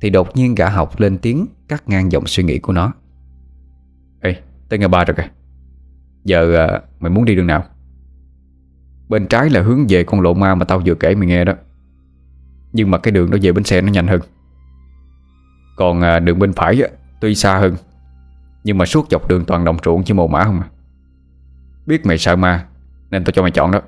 Thì 0.01 0.09
đột 0.09 0.35
nhiên 0.35 0.55
gã 0.55 0.69
học 0.69 0.99
lên 0.99 1.17
tiếng 1.17 1.45
Cắt 1.67 1.89
ngang 1.89 2.11
dòng 2.11 2.27
suy 2.27 2.43
nghĩ 2.43 2.59
của 2.59 2.73
nó 2.73 2.93
tới 4.69 4.79
ngày 4.79 4.87
ba 4.89 5.05
rồi 5.05 5.15
kìa. 5.17 5.29
Giờ 6.23 6.55
à, 6.55 6.81
mày 6.99 7.09
muốn 7.09 7.25
đi 7.25 7.35
đường 7.35 7.47
nào? 7.47 7.63
Bên 9.09 9.27
trái 9.27 9.49
là 9.49 9.61
hướng 9.61 9.85
về 9.89 10.03
con 10.03 10.21
lộ 10.21 10.33
ma 10.33 10.55
mà 10.55 10.65
tao 10.65 10.81
vừa 10.85 10.95
kể 10.95 11.15
mày 11.15 11.27
nghe 11.27 11.45
đó. 11.45 11.53
Nhưng 12.73 12.91
mà 12.91 12.97
cái 12.97 13.11
đường 13.11 13.31
đó 13.31 13.37
về 13.41 13.51
bến 13.51 13.63
xe 13.63 13.81
nó 13.81 13.91
nhanh 13.91 14.07
hơn. 14.07 14.21
Còn 15.77 16.01
à, 16.01 16.19
đường 16.19 16.39
bên 16.39 16.53
phải 16.53 16.81
á, 16.81 16.89
tuy 17.21 17.35
xa 17.35 17.57
hơn 17.57 17.75
Nhưng 18.63 18.77
mà 18.77 18.85
suốt 18.85 19.07
dọc 19.09 19.27
đường 19.27 19.45
toàn 19.45 19.65
đồng 19.65 19.77
ruộng 19.85 20.03
chứ 20.03 20.13
mồ 20.13 20.27
mã 20.27 20.43
không 20.43 20.59
à. 20.59 20.67
Biết 21.85 22.05
mày 22.05 22.17
sợ 22.17 22.35
ma 22.35 22.65
Nên 23.11 23.23
tao 23.23 23.31
cho 23.31 23.41
mày 23.41 23.51
chọn 23.51 23.71
đó. 23.71 23.81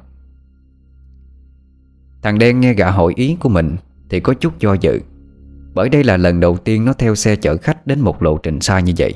Thằng 2.22 2.39
đen 2.39 2.60
nghe 2.60 2.74
gã 2.74 2.92
hội 2.92 3.13
ý 3.16 3.38
của 3.39 3.50
mình 3.50 3.75
Thì 4.10 4.19
có 4.19 4.34
chút 4.34 4.60
do 4.60 4.74
dự. 4.74 5.01
Bởi 5.74 5.89
đây 5.89 6.04
là 6.04 6.18
lần 6.18 6.39
đầu 6.39 6.57
tiên 6.57 6.86
nó 6.86 6.94
theo 6.94 7.16
xe 7.16 7.36
chở 7.36 7.57
khách 7.57 7.88
Đến 7.88 8.00
một 8.00 8.24
lộ 8.24 8.38
trình 8.38 8.62
xa 8.62 8.80
như 8.80 8.94
vậy. 8.98 9.13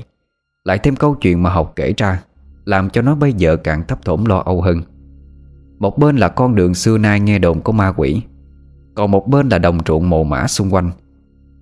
Lại 0.66 0.80
thêm 0.80 0.96
câu 0.96 1.16
chuyện 1.16 1.44
mà 1.44 1.50
học 1.50 1.74
kể 1.76 1.94
ra, 1.98 2.22
Làm 2.66 2.90
cho 2.90 3.02
nó 3.02 3.16
bây 3.16 3.34
giờ 3.34 3.58
càng 3.58 3.88
thấp 3.88 4.06
thỏm 4.06 4.26
lo 4.26 4.38
âu 4.38 4.62
hơn. 4.62 4.82
Một 5.80 5.98
bên 5.98 6.18
là 6.18 6.30
con 6.30 6.56
đường 6.56 6.74
xưa 6.74 6.98
nay 6.98 7.20
nghe 7.20 7.40
đồn 7.40 7.62
có 7.62 7.74
ma 7.74 7.94
quỷ, 7.98 8.22
Còn 8.96 9.12
một 9.12 9.28
bên 9.28 9.50
là 9.50 9.58
đồng 9.60 9.80
ruộng 9.88 10.10
mồ 10.10 10.24
mã 10.24 10.48
xung 10.48 10.74
quanh. 10.74 10.92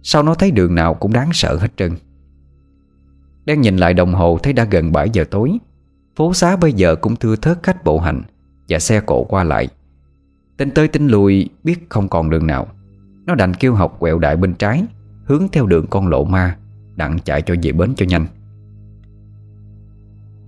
Sao 0.03 0.23
nó 0.23 0.33
thấy 0.33 0.51
đường 0.51 0.75
nào 0.75 0.93
cũng 0.93 1.13
đáng 1.13 1.29
sợ 1.33 1.55
hết 1.55 1.77
trơn? 1.77 1.91
Đang 3.45 3.61
nhìn 3.61 3.77
lại 3.77 3.93
đồng 3.93 4.13
hồ 4.13 4.37
thấy 4.43 4.53
đã 4.53 4.63
gần 4.63 4.91
7 4.91 5.09
giờ 5.09 5.23
tối, 5.23 5.57
Phố 6.15 6.33
xá 6.33 6.55
bây 6.55 6.73
giờ 6.73 6.95
cũng 6.95 7.15
thưa 7.15 7.35
thớt 7.35 7.63
khách 7.63 7.83
bộ 7.83 7.99
hành 7.99 8.21
Và 8.69 8.79
xe 8.79 8.99
cộ 8.99 9.23
qua 9.23 9.43
lại. 9.43 9.67
Tính 10.57 10.71
tới 10.71 10.87
tính 10.87 11.07
lùi 11.07 11.49
biết 11.63 11.89
không 11.89 12.07
còn 12.07 12.29
đường 12.29 12.47
nào. 12.47 12.67
Nó 13.25 13.35
đành 13.35 13.53
kêu 13.53 13.73
học 13.73 13.97
quẹo 13.99 14.19
đại 14.19 14.35
bên 14.35 14.53
trái, 14.53 14.83
Hướng 15.25 15.47
theo 15.51 15.65
đường 15.65 15.87
con 15.89 16.07
lộ 16.07 16.23
ma 16.23 16.57
Đặng 16.95 17.19
chạy 17.19 17.41
cho 17.41 17.55
về 17.63 17.71
bến 17.71 17.93
cho 17.95 18.05
nhanh. 18.05 18.25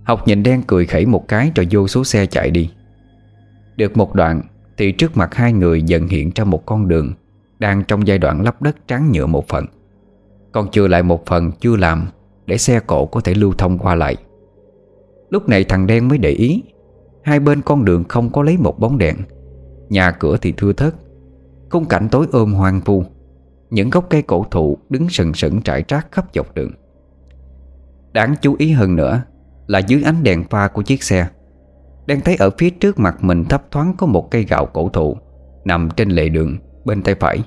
Học 0.06 0.26
nhìn 0.26 0.42
đen 0.42 0.62
cười 0.66 0.86
khẩy 0.86 1.06
một 1.06 1.28
cái 1.28 1.52
Rồi 1.54 1.66
vô 1.70 1.88
số 1.88 2.04
xe 2.04 2.26
chạy 2.26 2.50
đi. 2.50 2.70
Được 3.76 3.96
một 3.96 4.14
đoạn 4.14 4.42
Thì 4.76 4.92
trước 4.92 5.16
mặt 5.16 5.34
hai 5.34 5.52
người 5.52 5.82
dần 5.82 6.08
hiện 6.08 6.30
ra 6.34 6.44
một 6.44 6.66
con 6.66 6.88
đường 6.88 7.12
Đang 7.58 7.84
trong 7.84 8.06
giai 8.06 8.18
đoạn 8.18 8.42
lắp 8.42 8.62
đất 8.62 8.76
trắng 8.88 9.12
nhựa 9.12 9.26
một 9.26 9.48
phần. 9.48 9.66
Còn 10.52 10.70
chưa 10.70 10.88
lại 10.88 11.02
một 11.02 11.26
phần 11.26 11.52
chưa 11.60 11.76
làm 11.76 12.06
Để 12.46 12.58
xe 12.58 12.80
cộ 12.80 13.06
có 13.06 13.20
thể 13.20 13.34
lưu 13.34 13.52
thông 13.58 13.78
qua 13.78 13.94
lại. 13.94 14.16
Lúc 15.30 15.48
này 15.48 15.64
thằng 15.64 15.86
đen 15.86 16.08
mới 16.08 16.18
để 16.18 16.30
ý, 16.30 16.62
Hai 17.22 17.40
bên 17.40 17.62
con 17.62 17.84
đường 17.84 18.04
không 18.08 18.30
có 18.32 18.42
lấy 18.42 18.56
một 18.56 18.78
bóng 18.78 18.98
đèn. 18.98 19.16
Nhà 19.88 20.10
cửa 20.10 20.36
thì 20.42 20.52
thưa 20.56 20.72
thớt, 20.72 20.94
Khung 21.70 21.84
cảnh 21.84 22.08
tối 22.10 22.26
ôm 22.32 22.52
hoang 22.52 22.80
vu. 22.80 23.04
Những 23.70 23.90
gốc 23.90 24.06
cây 24.10 24.22
cổ 24.22 24.46
thụ 24.50 24.78
đứng 24.88 25.08
sừng 25.08 25.34
sững 25.34 25.62
trải 25.62 25.82
trác 25.82 26.12
khắp 26.12 26.26
dọc 26.34 26.54
đường. 26.54 26.70
Đáng 28.12 28.34
chú 28.40 28.56
ý 28.58 28.72
hơn 28.72 28.96
nữa 28.96 29.22
là 29.66 29.78
dưới 29.78 30.02
ánh 30.02 30.22
đèn 30.22 30.44
pha 30.44 30.68
của 30.68 30.82
chiếc 30.82 31.02
xe. 31.02 31.28
Đang 32.06 32.20
thấy 32.20 32.36
ở 32.36 32.50
phía 32.58 32.70
trước 32.70 32.98
mặt 32.98 33.24
mình 33.24 33.44
thấp 33.44 33.62
thoáng 33.70 33.94
có 33.98 34.06
một 34.06 34.30
cây 34.30 34.44
gạo 34.44 34.66
cổ 34.66 34.88
thụ, 34.88 35.16
Nằm 35.64 35.88
trên 35.96 36.10
lề 36.10 36.28
đường, 36.28 36.58
bên 36.84 37.02
tay 37.02 37.14
phải. 37.14 37.38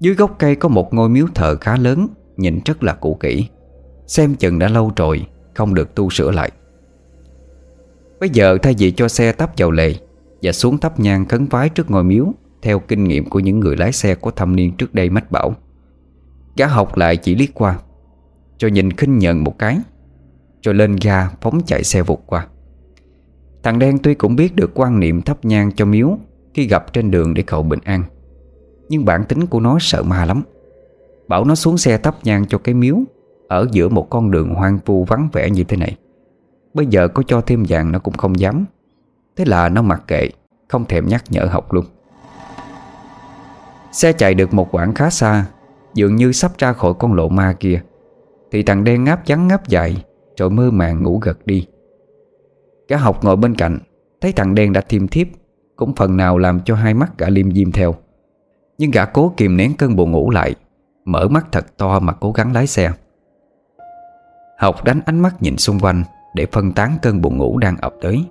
Dưới 0.00 0.14
gốc 0.14 0.36
cây 0.38 0.56
có 0.56 0.68
một 0.68 0.94
ngôi 0.94 1.08
miếu 1.08 1.26
thờ 1.34 1.56
khá 1.60 1.76
lớn, 1.76 2.08
Nhìn 2.36 2.60
rất 2.64 2.82
là 2.82 2.94
cũ 2.94 3.16
kỹ. 3.20 3.48
Xem 4.06 4.34
chừng 4.34 4.58
đã 4.58 4.68
lâu 4.68 4.92
rồi, 4.96 5.26
Không 5.54 5.74
được 5.74 5.94
tu 5.94 6.10
sửa 6.10 6.30
lại. 6.30 6.50
Bây 8.20 8.28
giờ 8.30 8.58
thay 8.62 8.74
vì 8.78 8.90
cho 8.90 9.08
xe 9.08 9.32
tấp 9.32 9.50
vào 9.56 9.70
lề 9.70 9.94
và 10.42 10.52
xuống 10.52 10.78
thắp 10.78 11.00
nhang 11.00 11.26
khấn 11.26 11.46
vái 11.46 11.68
trước 11.68 11.90
ngôi 11.90 12.04
miếu, 12.04 12.26
Theo 12.62 12.78
kinh 12.78 13.04
nghiệm 13.04 13.30
của 13.30 13.40
những 13.40 13.60
người 13.60 13.76
lái 13.76 13.92
xe 13.92 14.14
có 14.14 14.30
thâm 14.30 14.56
niên 14.56 14.76
trước 14.76 14.94
đây 14.94 15.10
mách 15.10 15.30
bảo, 15.30 15.54
Gã 16.56 16.66
học 16.66 16.96
lại 16.96 17.16
chỉ 17.16 17.34
liếc 17.34 17.54
qua 17.54 17.78
Rồi 18.58 18.70
nhìn 18.70 18.92
khinh 18.92 19.18
nhận 19.18 19.44
một 19.44 19.58
cái. 19.58 19.78
Rồi 20.66 20.74
lên 20.74 20.96
ga 21.02 21.28
phóng 21.40 21.60
chạy 21.66 21.84
xe 21.84 22.02
vụt 22.02 22.18
qua. 22.26 22.46
Thằng 23.62 23.78
đen 23.78 23.98
tuy 24.02 24.14
cũng 24.14 24.36
biết 24.36 24.56
được 24.56 24.70
quan 24.74 25.00
niệm 25.00 25.22
thắp 25.22 25.44
nhang 25.44 25.72
cho 25.72 25.84
miếu 25.84 26.18
Khi 26.54 26.66
gặp 26.66 26.92
trên 26.92 27.10
đường 27.10 27.34
để 27.34 27.42
cầu 27.42 27.62
bình 27.62 27.78
an, 27.84 28.02
Nhưng 28.88 29.04
bản 29.04 29.24
tính 29.24 29.46
của 29.46 29.60
nó 29.60 29.78
sợ 29.80 30.02
ma 30.02 30.24
lắm. 30.24 30.42
Bảo 31.28 31.44
nó 31.44 31.54
xuống 31.54 31.78
xe 31.78 31.98
thắp 31.98 32.14
nhang 32.22 32.46
cho 32.46 32.58
cái 32.58 32.74
miếu 32.74 32.96
Ở 33.48 33.66
giữa 33.72 33.88
một 33.88 34.10
con 34.10 34.30
đường 34.30 34.54
hoang 34.54 34.78
vu 34.86 35.04
vắng 35.04 35.28
vẻ 35.32 35.50
như 35.50 35.64
thế 35.64 35.76
này. 35.76 35.96
Bây 36.74 36.86
giờ 36.86 37.08
có 37.08 37.22
cho 37.26 37.40
thêm 37.40 37.64
vàng 37.68 37.92
nó 37.92 37.98
cũng 37.98 38.14
không 38.14 38.40
dám. 38.40 38.64
Thế 39.36 39.44
là 39.44 39.68
nó 39.68 39.82
mặc 39.82 40.02
kệ, 40.06 40.30
Không 40.68 40.84
thèm 40.84 41.06
nhắc 41.06 41.24
nhở 41.30 41.44
học 41.44 41.72
luôn. 41.72 41.84
Xe 43.92 44.12
chạy 44.12 44.34
được 44.34 44.54
một 44.54 44.74
quãng 44.74 44.94
khá 44.94 45.10
xa, 45.10 45.44
Dường 45.94 46.16
như 46.16 46.32
sắp 46.32 46.52
ra 46.58 46.72
khỏi 46.72 46.94
con 46.98 47.14
lộ 47.14 47.28
ma 47.28 47.52
kia, 47.60 47.82
Thì 48.52 48.62
thằng 48.62 48.84
đen 48.84 49.04
ngáp 49.04 49.26
trắng 49.26 49.48
ngáp 49.48 49.68
dài 49.68 50.04
rồi 50.36 50.50
mơ 50.50 50.70
màng 50.70 51.02
ngủ 51.02 51.18
gật 51.18 51.46
đi. 51.46 51.66
Cả 52.88 52.96
học 52.96 53.24
ngồi 53.24 53.36
bên 53.36 53.54
cạnh, 53.54 53.78
Thấy 54.20 54.32
thằng 54.32 54.54
đen 54.54 54.72
đã 54.72 54.80
thiêm 54.80 55.08
thiếp, 55.08 55.26
Cũng 55.76 55.94
phần 55.94 56.16
nào 56.16 56.38
làm 56.38 56.60
cho 56.64 56.74
hai 56.74 56.94
mắt 56.94 57.18
gã 57.18 57.28
liêm 57.28 57.52
diêm 57.52 57.72
theo. 57.72 57.94
Nhưng 58.78 58.90
gã 58.90 59.04
cố 59.04 59.32
kìm 59.36 59.56
nén 59.56 59.74
cơn 59.78 59.96
buồn 59.96 60.10
ngủ 60.10 60.30
lại, 60.30 60.54
Mở 61.04 61.28
mắt 61.28 61.46
thật 61.52 61.76
to 61.76 62.00
mà 62.00 62.12
cố 62.12 62.32
gắng 62.32 62.52
lái 62.52 62.66
xe. 62.66 62.92
Học 64.58 64.84
đánh 64.84 65.00
ánh 65.06 65.20
mắt 65.20 65.42
nhìn 65.42 65.56
xung 65.56 65.80
quanh 65.80 66.04
Để 66.34 66.46
phân 66.52 66.72
tán 66.72 66.98
cơn 67.02 67.20
buồn 67.20 67.36
ngủ 67.36 67.58
đang 67.58 67.76
ập 67.76 67.94
tới. 68.00 68.24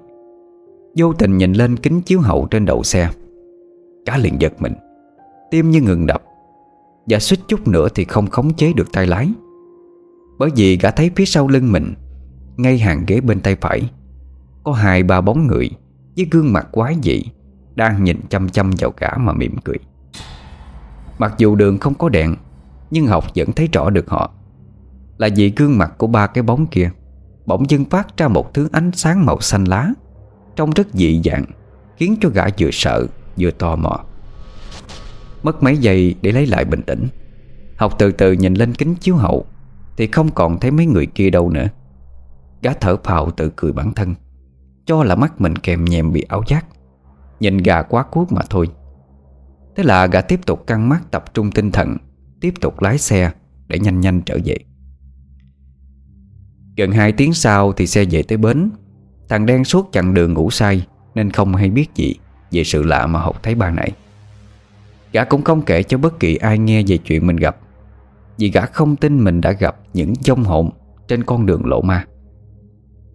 Vô 0.98 1.14
tình 1.14 1.38
nhìn 1.38 1.54
lên 1.54 1.78
kính 1.78 2.02
chiếu 2.02 2.20
hậu 2.20 2.48
trên 2.52 2.66
đầu 2.66 2.84
xe. 2.84 3.10
Cá 4.06 4.18
liền 4.18 4.42
giật 4.42 4.54
mình, 4.60 4.74
Tim 5.52 5.72
như 5.72 5.82
ngừng 5.82 6.08
đập. 6.08 6.24
Và 7.06 7.20
suýt 7.20 7.40
chút 7.48 7.68
nữa 7.68 7.88
thì 7.96 8.06
không 8.06 8.28
khống 8.28 8.54
chế 8.54 8.74
được 8.74 8.92
tay 8.94 9.08
lái. 9.08 9.30
Bởi 10.38 10.50
vì 10.56 10.78
gã 10.78 10.92
thấy 10.92 11.12
phía 11.16 11.26
sau 11.26 11.48
lưng 11.48 11.72
mình, 11.72 11.94
Ngay 12.58 12.78
hàng 12.78 13.04
ghế 13.08 13.22
bên 13.22 13.40
tay 13.40 13.56
phải, 13.62 13.90
Có 14.64 14.72
hai 14.72 15.04
ba 15.04 15.22
bóng 15.22 15.48
người 15.48 15.70
Với 16.18 16.28
gương 16.32 16.54
mặt 16.54 16.68
quái 16.72 16.96
dị 17.04 17.24
Đang 17.76 18.04
nhìn 18.04 18.22
chăm 18.30 18.50
chăm 18.50 18.72
vào 18.80 18.94
gã 18.98 19.10
mà 19.18 19.34
mỉm 19.34 19.58
cười. 19.64 19.78
Mặc 21.18 21.34
dù 21.38 21.56
đường 21.56 21.78
không 21.78 21.94
có 21.94 22.10
đèn, 22.10 22.36
Nhưng 22.92 23.08
học 23.08 23.26
vẫn 23.36 23.52
thấy 23.52 23.70
rõ 23.74 23.90
được 23.90 24.10
họ. 24.10 24.32
Là 25.18 25.30
vì 25.36 25.54
gương 25.56 25.78
mặt 25.78 25.94
của 25.98 26.08
ba 26.08 26.28
cái 26.28 26.44
bóng 26.44 26.68
kia, 26.68 26.92
Bỗng 27.46 27.70
dưng 27.70 27.86
phát 27.86 28.18
ra 28.18 28.28
một 28.28 28.54
thứ 28.54 28.70
ánh 28.72 28.92
sáng 28.92 29.26
màu 29.26 29.40
xanh 29.40 29.64
lá, 29.64 29.90
Trông 30.56 30.72
rất 30.72 30.88
dị 30.94 31.22
dạng, 31.26 31.46
Khiến 31.98 32.16
cho 32.22 32.30
gã 32.30 32.44
vừa 32.60 32.70
sợ, 32.72 33.08
vừa 33.38 33.52
tò 33.52 33.76
mò. 33.76 34.00
Mất 35.44 35.64
mấy 35.64 35.78
giây 35.78 36.16
để 36.22 36.32
lấy 36.32 36.48
lại 36.48 36.66
bình 36.66 36.82
tĩnh, 36.82 37.08
Học 37.76 37.96
từ 38.00 38.12
từ 38.12 38.32
nhìn 38.32 38.54
lên 38.54 38.74
kính 38.74 38.96
chiếu 38.96 39.16
hậu. 39.16 39.46
Thì 39.98 40.08
không 40.08 40.32
còn 40.32 40.60
thấy 40.60 40.72
mấy 40.72 40.86
người 40.86 41.06
kia 41.06 41.30
đâu 41.30 41.50
nữa. 41.50 41.68
Gã 42.62 42.74
thở 42.74 42.98
phào 43.04 43.32
tự 43.32 43.52
cười 43.56 43.72
bản 43.74 43.94
thân, 43.94 44.16
Cho 44.86 45.04
là 45.04 45.16
mắt 45.16 45.42
mình 45.42 45.56
kèm 45.56 45.86
nhèm 45.86 46.14
bị 46.14 46.22
áo 46.22 46.44
giác. 46.48 46.66
Nhìn 47.40 47.58
gà 47.58 47.82
quá 47.82 48.04
cuốc 48.04 48.32
mà 48.32 48.42
thôi. 48.50 48.70
Thế 49.76 49.84
là 49.84 50.06
gã 50.08 50.22
tiếp 50.22 50.46
tục 50.46 50.68
căng 50.68 50.90
mắt 50.90 51.12
tập 51.12 51.34
trung 51.34 51.52
tinh 51.52 51.72
thần, 51.72 51.98
Tiếp 52.42 52.54
tục 52.62 52.82
lái 52.82 52.98
xe 52.98 53.32
Để 53.68 53.80
nhanh 53.80 54.00
nhanh 54.00 54.22
trở 54.22 54.38
về. 54.46 54.58
Gần 56.78 56.92
2 56.92 57.12
tiếng 57.12 57.34
sau 57.34 57.74
thì 57.74 57.88
xe 57.88 58.06
về 58.06 58.24
tới 58.24 58.38
bến. 58.38 58.70
Thằng 59.30 59.46
đen 59.46 59.64
suốt 59.64 59.90
chặng 59.92 60.14
đường 60.14 60.34
ngủ 60.34 60.50
say 60.50 60.88
Nên 61.16 61.32
không 61.32 61.56
hay 61.56 61.70
biết 61.70 61.96
gì 61.96 62.16
Về 62.52 62.64
sự 62.64 62.84
lạ 62.84 63.08
mà 63.08 63.20
Học 63.20 63.44
thấy 63.44 63.56
ban 63.56 63.76
nãy. 63.76 63.92
Gã 65.12 65.24
cũng 65.24 65.42
không 65.42 65.62
kể 65.62 65.84
cho 65.84 65.98
bất 65.98 66.20
kỳ 66.20 66.36
ai 66.36 66.58
nghe 66.58 66.84
về 66.88 66.98
chuyện 66.98 67.28
mình 67.28 67.36
gặp. 67.36 67.58
Vì 68.38 68.52
gã 68.52 68.66
không 68.66 68.96
tin 68.96 69.24
mình 69.24 69.42
đã 69.42 69.52
gặp 69.52 69.76
những 69.94 70.14
dông 70.22 70.44
hồn 70.44 70.70
Trên 71.08 71.24
con 71.24 71.46
đường 71.46 71.66
lộ 71.66 71.82
ma. 71.82 72.06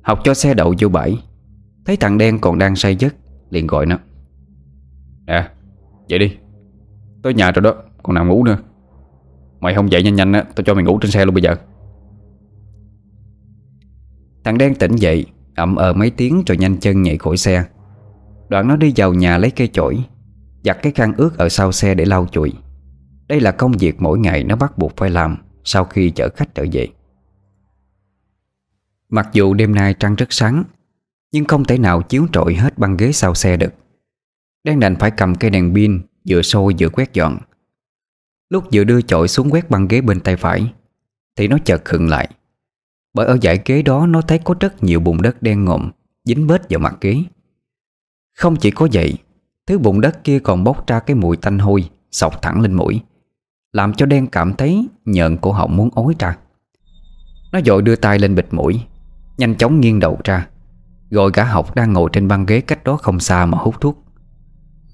Học 0.03 0.21
cho 0.25 0.35
xe 0.35 0.55
đậu 0.55 0.75
vô 0.79 0.89
bãi 0.89 1.23
Thấy 1.87 1.97
thằng 1.97 2.19
đen 2.19 2.39
còn 2.41 2.59
đang 2.59 2.77
say 2.77 2.97
giấc 2.97 3.15
Liền 3.50 3.67
gọi 3.67 3.87
nó. 3.87 3.99
Nè 5.27 5.49
dậy 6.09 6.19
đi. 6.19 6.37
Tới 7.23 7.35
nhà 7.35 7.50
rồi 7.50 7.62
đó 7.62 7.75
còn 8.03 8.15
nằm 8.15 8.29
ngủ 8.29 8.45
nữa. 8.45 8.59
Mày 9.61 9.75
không 9.75 9.93
dậy 9.93 10.03
nhanh 10.03 10.15
nhanh 10.15 10.33
á 10.33 10.43
Tao 10.43 10.65
cho 10.65 10.75
mày 10.75 10.85
ngủ 10.85 10.99
trên 10.99 11.11
xe 11.11 11.25
luôn 11.25 11.35
bây 11.35 11.43
giờ. 11.43 11.57
Thằng 14.45 14.59
đen 14.59 14.75
tỉnh 14.75 14.97
dậy 14.97 15.27
ậm 15.55 15.77
ờ 15.77 15.93
mấy 15.93 16.11
tiếng 16.11 16.43
rồi 16.47 16.59
nhanh 16.59 16.77
chân 16.77 17.03
nhảy 17.03 17.19
khỏi 17.19 17.37
xe. 17.37 17.65
Đoạn 18.49 18.69
nó 18.69 18.77
đi 18.77 18.93
vào 18.97 19.15
nhà 19.15 19.39
lấy 19.39 19.50
cây 19.50 19.69
chổi 19.73 20.05
Giặt 20.65 20.79
cái 20.83 20.93
khăn 20.93 21.12
ướt 21.17 21.39
ở 21.39 21.49
sau 21.49 21.73
xe 21.73 21.95
để 21.95 22.05
lau 22.05 22.27
chùi 22.31 22.53
đây 23.30 23.40
là 23.40 23.52
công 23.52 23.72
việc 23.72 24.02
mỗi 24.02 24.18
ngày 24.18 24.44
nó 24.44 24.56
bắt 24.56 24.78
buộc 24.78 24.96
phải 24.96 25.10
làm 25.10 25.37
Sau 25.64 25.84
khi 25.84 26.10
chở 26.10 26.28
khách 26.37 26.54
trở 26.54 26.64
về. 26.72 26.88
Mặc 29.08 29.28
dù 29.32 29.54
đêm 29.54 29.75
nay 29.75 29.94
trăng 29.94 30.14
rất 30.14 30.26
sáng, 30.30 30.64
Nhưng 31.32 31.44
không 31.44 31.64
thể 31.64 31.78
nào 31.78 32.02
chiếu 32.02 32.26
trội 32.32 32.54
hết 32.54 32.78
băng 32.78 32.96
ghế 32.96 33.12
sau 33.12 33.34
xe 33.34 33.56
được. 33.56 33.72
Đang 34.64 34.80
đành 34.80 34.96
phải 34.96 35.10
cầm 35.10 35.34
cây 35.34 35.50
đèn 35.50 35.75
pin 35.75 36.00
Vừa 36.28 36.42
sôi 36.42 36.75
vừa 36.78 36.88
quét 36.88 37.12
dọn. 37.12 37.38
Lúc 38.49 38.64
vừa 38.72 38.84
đưa 38.84 39.02
chổi 39.02 39.28
xuống 39.28 39.50
quét 39.50 39.70
băng 39.70 39.88
ghế 39.88 40.00
bên 40.00 40.20
tay 40.20 40.37
phải, 40.37 40.72
Thì 41.37 41.49
nó 41.49 41.58
chợt 41.64 41.84
khựng 41.84 42.08
lại. 42.08 42.28
Bởi 43.14 43.26
ở 43.26 43.38
dãy 43.42 43.60
ghế 43.64 43.82
đó 43.82 44.06
nó 44.06 44.22
thấy 44.22 44.38
có 44.44 44.54
rất 44.60 44.84
nhiều 44.84 45.00
bùn 45.00 45.22
đất 45.22 45.42
đen 45.42 45.64
ngộm 45.64 45.90
Dính 46.25 46.46
bết 46.46 46.60
vào 46.70 46.80
mặt 46.80 46.96
ghế. 47.00 47.16
Không 48.37 48.56
chỉ 48.56 48.70
có 48.70 48.88
vậy, 48.92 49.14
Thứ 49.66 49.78
bùn 49.78 50.00
đất 50.00 50.25
kia 50.25 50.38
còn 50.38 50.64
bốc 50.64 50.87
ra 50.87 51.00
cái 51.00 51.14
mùi 51.14 51.37
tanh 51.37 51.58
hôi, 51.58 51.90
Sọc 52.10 52.42
thẳng 52.42 52.60
lên 52.60 52.75
mũi. 52.75 53.00
Làm 53.73 53.95
cho 53.95 54.07
đen 54.07 54.27
cảm 54.27 54.55
thấy 54.55 54.89
nhợn 55.05 55.37
cổ 55.37 55.53
họng 55.53 55.77
muốn 55.77 55.91
ối 55.95 56.15
ra. 56.19 56.37
Nó 57.53 57.61
dội 57.67 57.83
đưa 57.83 57.97
tay 57.97 58.19
lên 58.19 58.35
bịt 58.35 58.47
mũi 58.50 58.81
Nhanh 59.39 59.55
chóng 59.57 59.81
nghiêng 59.81 60.00
đầu 60.00 60.19
ra. 60.25 60.47
Gọi 61.11 61.31
cả 61.33 61.45
học 61.45 61.75
đang 61.75 61.93
ngồi 61.93 62.11
trên 62.12 62.29
băng 62.29 62.47
ghế 62.47 62.61
cách 62.61 62.85
đó 62.85 62.97
không 62.97 63.21
xa 63.21 63.47
mà 63.47 63.59
hút 63.59 63.81
thuốc. 63.81 64.05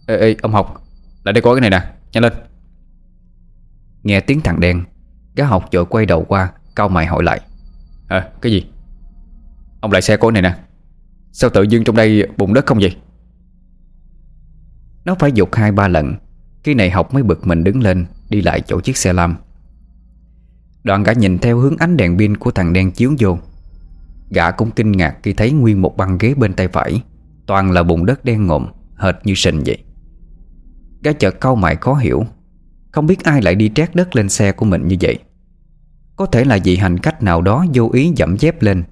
Ê, 0.06 0.16
ê 0.16 0.36
ông 0.42 0.52
học 0.52 0.82
Lại 1.24 1.32
đây 1.32 1.42
coi 1.42 1.60
cái 1.60 1.70
này 1.70 1.80
nè 1.80 1.92
Nhanh 2.12 2.22
lên. 2.22 2.32
Nghe 4.02 4.20
tiếng 4.20 4.40
thằng 4.40 4.60
đen 4.60 4.84
Gã 5.36 5.46
học 5.46 5.68
dội 5.72 5.86
quay 5.86 6.06
đầu 6.06 6.24
qua 6.24 6.52
Cao 6.76 6.88
mày 6.88 7.06
hỏi 7.06 7.22
lại. 7.22 7.40
À 8.08 8.28
cái 8.40 8.52
gì? 8.52 8.66
Ông 9.80 9.92
lại 9.92 10.02
xe 10.02 10.16
coi 10.16 10.32
này 10.32 10.42
nè. 10.42 10.56
Sao 11.32 11.50
tự 11.50 11.62
dưng 11.62 11.84
trong 11.84 11.96
đây 11.96 12.28
bùn 12.36 12.54
đất 12.54 12.66
không 12.66 12.78
vậy? 12.78 12.96
Nó 15.04 15.14
phải 15.14 15.32
dục 15.32 15.54
hai 15.54 15.72
ba 15.72 15.88
lần 15.88 16.14
Khi 16.62 16.74
này 16.74 16.90
học 16.90 17.14
mới 17.14 17.22
bực 17.22 17.46
mình 17.46 17.64
đứng 17.64 17.82
lên 17.82 18.06
Đi 18.30 18.42
lại 18.42 18.60
chỗ 18.60 18.80
chiếc 18.80 18.96
xe 18.96 19.12
lam. 19.12 19.36
Đoàn 20.84 21.02
gã 21.02 21.12
nhìn 21.12 21.38
theo 21.38 21.58
hướng 21.58 21.76
ánh 21.76 21.96
đèn 21.96 22.18
pin 22.18 22.36
Của 22.36 22.50
thằng 22.50 22.72
đen 22.72 22.90
chiếu 22.90 23.14
vô. 23.18 23.38
Gã 24.30 24.50
cũng 24.50 24.70
kinh 24.70 24.92
ngạc 24.92 25.16
khi 25.22 25.32
thấy 25.32 25.52
nguyên 25.52 25.82
một 25.82 25.96
băng 25.96 26.18
ghế 26.18 26.34
bên 26.34 26.52
tay 26.52 26.68
phải, 26.68 27.02
Toàn 27.46 27.70
là 27.70 27.82
bùn 27.82 28.06
đất 28.06 28.24
đen 28.24 28.46
ngộm 28.46 28.66
Hệt 28.96 29.14
như 29.24 29.34
sình 29.34 29.62
vậy. 29.66 29.78
Gã 31.02 31.12
chợt 31.12 31.40
cau 31.40 31.56
mày 31.56 31.76
khó 31.76 31.94
hiểu, 31.94 32.24
Không 32.92 33.06
biết 33.06 33.24
ai 33.24 33.42
lại 33.42 33.54
đi 33.54 33.70
trét 33.74 33.94
đất 33.94 34.16
lên 34.16 34.28
xe 34.28 34.52
của 34.52 34.66
mình 34.66 34.88
như 34.88 34.96
vậy. 35.00 35.18
Có 36.16 36.26
thể 36.26 36.44
là 36.44 36.58
vì 36.64 36.76
hành 36.76 36.98
khách 36.98 37.22
nào 37.22 37.42
đó 37.42 37.64
vô 37.74 37.90
ý 37.92 38.12
dẫm 38.16 38.36
dép 38.38 38.62
lên, 38.62 38.84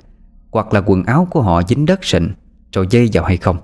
Hoặc 0.50 0.72
là 0.72 0.82
quần 0.86 1.04
áo 1.04 1.28
của 1.30 1.42
họ 1.42 1.62
dính 1.68 1.86
đất 1.86 2.04
sình, 2.04 2.32
Rồi 2.72 2.86
dây 2.90 3.10
vào 3.12 3.24
hay 3.24 3.36
không. 3.36 3.56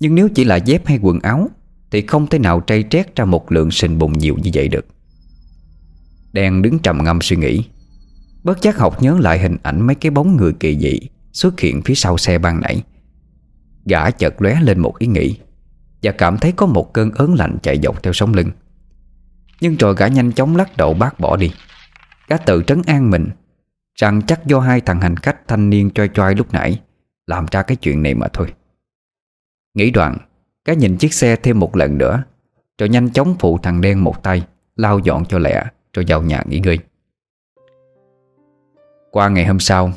Nhưng 0.00 0.14
nếu 0.14 0.28
chỉ 0.28 0.44
là 0.44 0.56
dép 0.56 0.86
hay 0.86 0.98
quần 1.02 1.20
áo 1.20 1.48
thì 1.90 2.06
không 2.06 2.26
thể 2.26 2.38
nào 2.38 2.60
trây 2.60 2.84
trét 2.90 3.16
ra 3.16 3.24
một 3.24 3.52
lượng 3.52 3.70
sình 3.70 3.98
bùng 3.98 4.12
nhiều 4.12 4.36
như 4.42 4.50
vậy 4.54 4.68
được. 4.68 4.86
Đen 6.32 6.62
đứng 6.62 6.78
trầm 6.78 7.04
ngâm 7.04 7.20
suy 7.20 7.36
nghĩ. 7.36 7.64
Bất 8.44 8.62
giác 8.62 8.78
học 8.78 9.02
nhớ 9.02 9.18
lại 9.20 9.38
hình 9.38 9.56
ảnh 9.62 9.86
mấy 9.86 9.94
cái 9.94 10.10
bóng 10.10 10.36
người 10.36 10.52
kỳ 10.60 10.78
dị 10.78 11.00
Xuất 11.32 11.60
hiện 11.60 11.82
phía 11.82 11.94
sau 11.94 12.18
xe 12.18 12.38
ban 12.38 12.60
nãy. 12.60 12.82
Gã 13.84 14.10
chợt 14.10 14.42
lóe 14.42 14.60
lên 14.60 14.78
một 14.78 14.98
ý 14.98 15.06
nghĩ 15.06 15.38
Và 16.02 16.12
cảm 16.12 16.38
thấy 16.38 16.52
có 16.52 16.66
một 16.66 16.92
cơn 16.92 17.10
ớn 17.10 17.34
lạnh 17.34 17.56
chạy 17.62 17.80
dọc 17.82 18.02
theo 18.02 18.12
sống 18.12 18.34
lưng. 18.34 18.50
Nhưng 19.60 19.76
rồi 19.76 19.94
gã 19.98 20.06
nhanh 20.06 20.32
chóng 20.32 20.56
lắc 20.56 20.76
đầu 20.76 20.94
bác 20.94 21.20
bỏ 21.20 21.36
đi. 21.36 21.52
Gã 22.28 22.36
tự 22.36 22.62
trấn 22.66 22.82
an 22.86 23.10
mình 23.10 23.28
Rằng 23.94 24.22
chắc 24.22 24.46
do 24.46 24.60
hai 24.60 24.80
thằng 24.80 25.00
hành 25.00 25.16
khách 25.16 25.48
thanh 25.48 25.70
niên 25.70 25.90
choi 25.90 26.08
choi 26.14 26.34
lúc 26.34 26.52
nãy 26.52 26.80
Làm 27.26 27.46
ra 27.50 27.62
cái 27.62 27.76
chuyện 27.76 28.02
này 28.02 28.14
mà 28.14 28.26
thôi. 28.32 28.52
Nghĩ 29.74 29.90
đoạn 29.90 30.18
cái 30.68 30.76
nhìn 30.76 30.96
chiếc 30.96 31.14
xe 31.14 31.36
thêm 31.36 31.58
một 31.58 31.76
lần 31.76 31.98
nữa, 31.98 32.22
Rồi 32.78 32.88
nhanh 32.88 33.10
chóng 33.10 33.34
phụ 33.38 33.58
thằng 33.58 33.80
đen 33.80 34.04
một 34.04 34.22
tay, 34.22 34.46
Lau 34.76 34.98
dọn 34.98 35.24
cho 35.24 35.38
lẹ, 35.38 35.64
Rồi 35.94 36.04
vào 36.08 36.22
nhà 36.22 36.42
nghỉ 36.46 36.58
ngơi. 36.58 36.78
Qua 39.10 39.28
ngày 39.28 39.46
hôm 39.46 39.60
sau, 39.60 39.92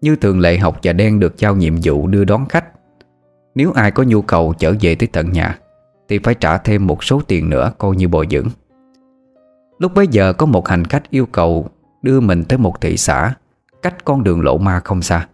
Như 0.00 0.16
thường 0.16 0.40
lệ 0.40 0.58
học 0.58 0.78
và 0.82 0.92
đen 0.92 1.20
được 1.20 1.38
giao 1.38 1.56
nhiệm 1.56 1.74
vụ 1.82 2.06
đưa 2.06 2.24
đón 2.24 2.46
khách. 2.48 2.64
Nếu 3.54 3.72
ai 3.72 3.90
có 3.90 4.02
nhu 4.02 4.22
cầu 4.22 4.54
trở 4.58 4.74
về 4.80 4.94
tới 4.94 5.06
tận 5.06 5.32
nhà, 5.32 5.58
Thì 6.08 6.18
phải 6.18 6.34
trả 6.34 6.58
thêm 6.58 6.86
một 6.86 7.04
số 7.04 7.20
tiền 7.28 7.50
nữa 7.50 7.72
coi 7.78 7.96
như 7.96 8.08
bồi 8.08 8.26
dưỡng. 8.30 8.48
Lúc 9.78 9.94
bấy 9.94 10.06
giờ 10.10 10.32
có 10.32 10.46
một 10.46 10.68
hành 10.68 10.84
khách 10.84 11.10
yêu 11.10 11.26
cầu 11.26 11.68
Đưa 12.02 12.20
mình 12.20 12.44
tới 12.44 12.58
một 12.58 12.80
thị 12.80 12.96
xã 12.96 13.34
Cách 13.82 14.04
con 14.04 14.24
đường 14.24 14.40
lộ 14.40 14.58
ma 14.58 14.80
không 14.80 15.02
xa. 15.02 15.28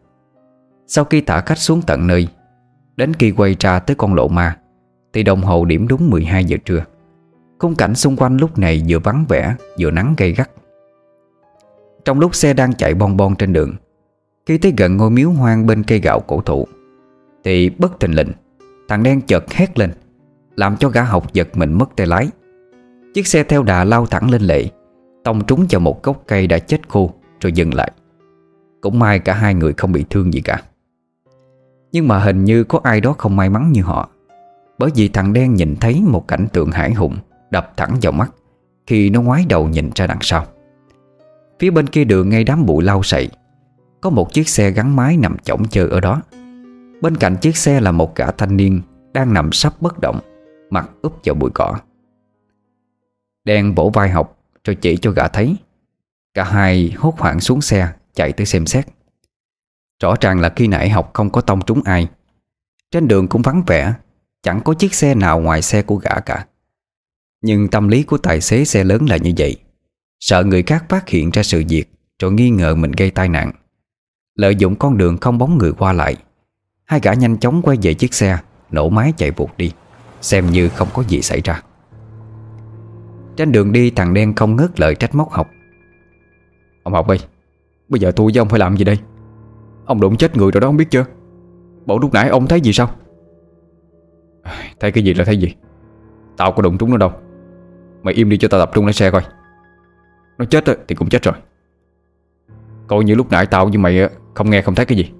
Sau 0.86 1.04
khi 1.04 1.20
thả 1.20 1.40
khách 1.40 1.58
xuống 1.58 1.82
tận 1.86 2.06
nơi, 2.06 2.28
Đến 2.96 3.14
khi 3.14 3.30
quay 3.30 3.56
ra 3.60 3.78
tới 3.78 3.96
con 3.96 4.14
lộ 4.14 4.28
ma 4.28 4.58
thì 5.12 5.23
đồng 5.23 5.42
hồ 5.42 5.64
điểm 5.64 5.88
đúng 5.88 6.11
12 6.11 6.45
giờ 6.45 6.57
trưa. 6.64 6.85
Khung 7.59 7.75
cảnh 7.75 7.95
xung 7.95 8.16
quanh 8.16 8.37
lúc 8.37 8.59
này 8.59 8.83
vừa 8.88 8.99
vắng 8.99 9.25
vẻ, 9.28 9.57
Vừa 9.78 9.90
nắng 9.90 10.14
gay 10.16 10.33
gắt. 10.33 10.50
Trong 12.04 12.21
lúc 12.21 12.35
xe 12.35 12.54
đang 12.54 12.75
chạy 12.75 12.95
bon 12.95 13.16
bon 13.16 13.37
trên 13.37 13.52
đường, 13.52 13.75
Khi 14.47 14.59
tới 14.59 14.73
gần 14.76 14.97
ngôi 14.97 15.11
miếu 15.11 15.31
hoang 15.31 15.66
bên 15.66 15.83
cây 15.83 16.00
gạo 16.00 16.21
cổ 16.21 16.40
thụ, 16.40 16.66
Thì 17.45 17.71
bất 17.71 18.00
thình 18.00 18.14
lình, 18.14 18.33
Thằng 18.88 19.02
đen 19.02 19.21
chợt 19.21 19.52
hét 19.52 19.78
lên, 19.78 19.90
Làm 20.57 20.76
cho 20.76 20.88
gã 20.88 21.02
học 21.02 21.33
giật 21.33 21.49
mình 21.54 21.73
mất 21.73 21.97
tay 21.97 22.07
lái. 22.07 22.28
Chiếc 23.14 23.26
xe 23.26 23.45
theo 23.45 23.62
đà 23.62 23.85
lao 23.85 24.07
thẳng 24.07 24.31
lên 24.31 24.42
lệ, 24.42 24.64
Tông 25.25 25.47
trúng 25.47 25.66
vào 25.71 25.81
một 25.81 26.02
gốc 26.02 26.23
cây 26.26 26.47
đã 26.47 26.59
chết 26.59 26.88
khô 26.88 27.12
Rồi 27.40 27.52
dừng 27.52 27.75
lại. 27.75 27.92
Cũng 28.81 28.99
may 28.99 29.19
cả 29.19 29.35
hai 29.35 29.54
người 29.54 29.73
không 29.73 29.92
bị 29.92 30.04
thương 30.11 30.35
gì 30.35 30.40
cả. 30.40 30.62
Nhưng 31.92 32.09
mà 32.09 32.19
hình 32.19 32.45
như 32.45 32.64
có 32.64 32.81
ai 32.83 33.00
đó 33.00 33.14
không 33.19 33.37
may 33.37 33.50
mắn 33.50 33.73
như 33.73 33.83
họ. 33.83 34.09
Bởi 34.82 34.90
vì 34.94 35.08
thằng 35.08 35.32
đen 35.32 35.54
nhìn 35.54 35.76
thấy 35.80 36.02
một 36.02 36.28
cảnh 36.28 36.46
tượng 36.52 36.70
hải 36.70 36.92
hùng, 36.92 37.16
Đập 37.50 37.72
thẳng 37.76 37.96
vào 38.02 38.12
mắt, 38.12 38.30
Khi 38.86 39.10
nó 39.10 39.22
ngoái 39.22 39.44
đầu 39.48 39.68
nhìn 39.68 39.90
ra 39.94 40.06
đằng 40.06 40.18
sau. 40.20 40.46
Phía 41.58 41.70
bên 41.70 41.86
kia 41.86 42.04
đường 42.04 42.28
ngay 42.28 42.44
đám 42.44 42.66
bụi 42.66 42.84
lau 42.84 43.02
sậy, 43.02 43.28
Có 44.00 44.10
một 44.10 44.32
chiếc 44.32 44.48
xe 44.48 44.70
gắn 44.70 44.96
máy 44.96 45.16
nằm 45.16 45.38
chỏng 45.38 45.64
chờ 45.68 45.86
ở 45.86 46.00
đó. 46.00 46.22
Bên 47.00 47.16
cạnh 47.16 47.36
chiếc 47.36 47.56
xe 47.56 47.80
là 47.80 47.92
một 47.92 48.16
gã 48.16 48.30
thanh 48.30 48.56
niên 48.56 48.80
Đang 49.12 49.34
nằm 49.34 49.52
sắp 49.52 49.74
bất 49.80 50.00
động, 50.00 50.20
Mặt 50.70 50.90
úp 51.02 51.20
vào 51.24 51.34
bụi 51.34 51.50
cỏ. 51.54 51.78
Đen 53.44 53.74
bổ 53.74 53.90
vai 53.90 54.08
học 54.10 54.38
Rồi 54.64 54.76
chỉ 54.76 54.96
cho 54.96 55.10
gã 55.10 55.28
thấy. 55.28 55.56
Cả 56.34 56.44
hai 56.44 56.94
hốt 56.96 57.18
hoảng 57.18 57.40
xuống 57.40 57.60
xe, 57.60 57.88
Chạy 58.14 58.32
tới 58.32 58.46
xem 58.46 58.66
xét. 58.66 58.86
Rõ 60.02 60.14
ràng 60.20 60.40
là 60.40 60.52
khi 60.56 60.68
nãy 60.68 60.90
học 60.90 61.10
không 61.14 61.30
có 61.30 61.40
tông 61.40 61.62
trúng 61.62 61.82
ai. 61.84 62.08
Trên 62.90 63.08
đường 63.08 63.28
cũng 63.28 63.42
vắng 63.42 63.62
vẻ 63.66 63.94
Chẳng 64.42 64.61
có 64.64 64.75
chiếc 64.75 64.94
xe 64.94 65.14
nào 65.14 65.40
ngoài 65.40 65.62
xe 65.62 65.82
của 65.82 65.96
gã 65.96 66.20
cả. 66.20 66.46
Nhưng 67.42 67.68
tâm 67.68 67.88
lý 67.88 68.02
của 68.02 68.18
tài 68.18 68.40
xế 68.40 68.64
xe 68.64 68.84
lớn 68.84 69.06
là 69.08 69.16
như 69.16 69.32
vậy. 69.38 69.56
Sợ 70.20 70.44
người 70.44 70.62
khác 70.62 70.84
phát 70.88 71.08
hiện 71.08 71.30
ra 71.30 71.42
sự 71.42 71.62
việc, 71.68 71.84
Rồi 72.22 72.32
nghi 72.32 72.50
ngờ 72.50 72.75
mình 72.75 72.92
gây 72.92 73.11
tai 73.11 73.28
nạn. 73.28 73.52
Lợi 74.34 74.56
dụng 74.56 74.76
con 74.76 74.99
đường 74.99 75.18
không 75.18 75.38
bóng 75.38 75.58
người 75.58 75.72
qua 75.72 75.92
lại, 75.92 76.16
Hai 76.84 77.00
gã 77.02 77.12
nhanh 77.12 77.37
chóng 77.37 77.62
quay 77.62 77.78
về 77.82 77.94
chiếc 77.94 78.14
xe, 78.14 78.38
Nổ 78.70 78.88
máy 78.88 79.12
chạy 79.16 79.30
vụt 79.30 79.50
đi, 79.56 79.72
Xem 80.20 80.50
như 80.50 80.68
không 80.68 80.88
có 80.94 81.02
gì 81.08 81.22
xảy 81.22 81.40
ra. 81.40 81.62
Trên 83.37 83.52
đường 83.52 83.72
đi, 83.72 83.90
thằng 83.90 84.14
đen 84.14 84.34
không 84.34 84.56
ngớt 84.56 84.80
lời 84.80 84.94
trách 84.94 85.14
móc 85.14 85.30
học. 85.30 85.50
Ông 86.82 86.94
học 86.94 87.08
ơi, 87.08 87.18
Bây 87.88 88.00
giờ 88.00 88.12
tôi 88.16 88.30
với 88.34 88.40
ông 88.40 88.49
phải 88.49 88.58
làm 88.58 88.76
gì 88.76 88.84
đây? 88.84 88.99
Ông 89.87 90.00
đụng 90.00 90.16
chết 90.16 90.37
người 90.37 90.50
rồi 90.50 90.61
đó 90.61 90.68
không 90.68 90.76
biết 90.76 90.90
chưa? 90.90 91.04
Bộ 91.87 91.99
lúc 91.99 92.12
nãy 92.12 92.28
ông 92.28 92.46
thấy 92.46 92.61
gì 92.61 92.72
sao? 92.72 92.90
Thấy 94.80 94.92
cái 94.92 95.04
gì 95.04 95.14
là 95.14 95.25
thấy 95.25 95.38
gì. 95.38 95.54
Tao 96.37 96.52
có 96.52 96.62
đụng 96.62 96.78
trúng 96.78 96.90
nó 96.90 96.96
đâu. 96.96 97.12
Mày 98.02 98.14
im 98.14 98.28
đi 98.28 98.38
cho 98.38 98.49
tao 98.49 98.61
tập 98.61 98.70
trung 98.75 98.84
lái 98.84 98.92
xe 98.92 99.11
coi. 99.11 99.22
Nó 100.38 100.44
chết 100.44 100.64
thì 100.88 100.94
cũng 100.94 101.08
chết 101.08 101.22
rồi. 101.22 101.34
Coi 102.87 103.04
như 103.04 103.14
lúc 103.14 103.30
nãy 103.30 103.46
tao 103.46 103.66
với 103.66 103.78
mày 103.78 104.08
Không 104.34 104.50
nghe 104.50 104.62
không 104.62 104.75
thấy 104.75 104.87
cái 104.87 104.99
gì. 104.99 105.12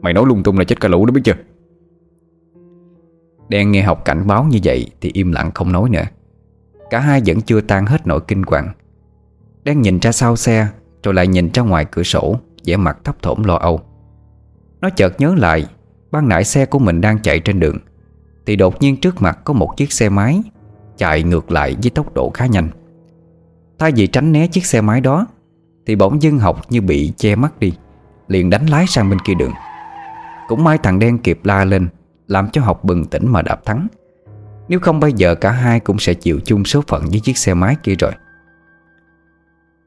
Mày 0.00 0.12
nói 0.12 0.24
lung 0.26 0.42
tung 0.42 0.58
là 0.58 0.64
chết 0.64 0.80
cả 0.80 0.88
lũ 0.88 1.06
đó 1.06 1.12
biết 1.12 1.20
chưa? 1.24 1.34
Đen 3.48 3.72
nghe 3.72 3.82
học 3.82 4.04
cảnh 4.04 4.26
báo 4.26 4.44
như 4.44 4.58
vậy 4.64 4.86
Thì 5.00 5.10
im 5.14 5.32
lặng 5.32 5.50
không 5.54 5.72
nói 5.72 5.90
nữa. 5.90 6.04
Cả 6.90 6.98
hai 6.98 7.22
vẫn 7.26 7.40
chưa 7.40 7.60
tan 7.60 7.86
hết 7.86 8.06
nỗi 8.06 8.20
kinh 8.28 8.42
hoàng. 8.42 8.72
Đen 9.64 9.82
nhìn 9.82 9.98
ra 9.98 10.12
sau 10.12 10.36
xe, 10.36 10.68
Rồi 11.02 11.14
lại 11.14 11.26
nhìn 11.26 11.50
ra 11.54 11.62
ngoài 11.62 11.86
cửa 11.90 12.02
sổ, 12.02 12.36
vẻ 12.64 12.76
mặt 12.76 12.98
thấp 13.04 13.22
thỏm 13.22 13.44
lo 13.44 13.54
âu. 13.54 13.80
Nó 14.80 14.90
chợt 14.90 15.20
nhớ 15.20 15.34
lại, 15.34 15.66
Ban 16.10 16.28
nãy 16.28 16.44
xe 16.44 16.66
của 16.66 16.78
mình 16.78 17.00
đang 17.00 17.22
chạy 17.22 17.40
trên 17.40 17.60
đường. 17.60 17.78
Thì 18.48 18.56
đột 18.56 18.82
nhiên 18.82 18.96
trước 18.96 19.22
mặt 19.22 19.38
có 19.44 19.54
một 19.54 19.76
chiếc 19.76 19.92
xe 19.92 20.08
máy 20.08 20.42
Chạy 20.96 21.22
ngược 21.22 21.50
lại 21.50 21.76
với 21.82 21.90
tốc 21.90 22.14
độ 22.14 22.30
khá 22.34 22.46
nhanh. 22.46 22.68
Thay 23.78 23.92
vì 23.96 24.06
tránh 24.06 24.32
né 24.32 24.46
chiếc 24.46 24.66
xe 24.66 24.80
máy 24.80 25.00
đó, 25.00 25.26
Thì 25.86 25.96
bỗng 25.96 26.22
dưng 26.22 26.38
học 26.38 26.70
như 26.70 26.80
bị 26.80 27.12
che 27.16 27.36
mắt 27.36 27.58
đi, 27.58 27.72
Liền 28.28 28.50
đánh 28.50 28.66
lái 28.66 28.86
sang 28.86 29.10
bên 29.10 29.18
kia 29.18 29.34
đường. 29.34 29.52
Cũng 30.48 30.64
may 30.64 30.78
thằng 30.78 30.98
đen 30.98 31.18
kịp 31.18 31.40
la 31.44 31.64
lên, 31.64 31.88
Làm 32.26 32.48
cho 32.52 32.62
học 32.62 32.84
bừng 32.84 33.04
tỉnh 33.04 33.28
mà 33.28 33.42
đạp 33.42 33.64
thắng. 33.64 33.86
Nếu 34.68 34.80
không 34.80 35.00
bây 35.00 35.12
giờ 35.12 35.34
cả 35.34 35.50
hai 35.50 35.80
cũng 35.80 35.98
sẽ 35.98 36.14
chịu 36.14 36.40
chung 36.44 36.64
số 36.64 36.82
phận 36.88 37.04
với 37.10 37.20
chiếc 37.20 37.38
xe 37.38 37.54
máy 37.54 37.76
kia 37.82 37.94
rồi. 37.98 38.12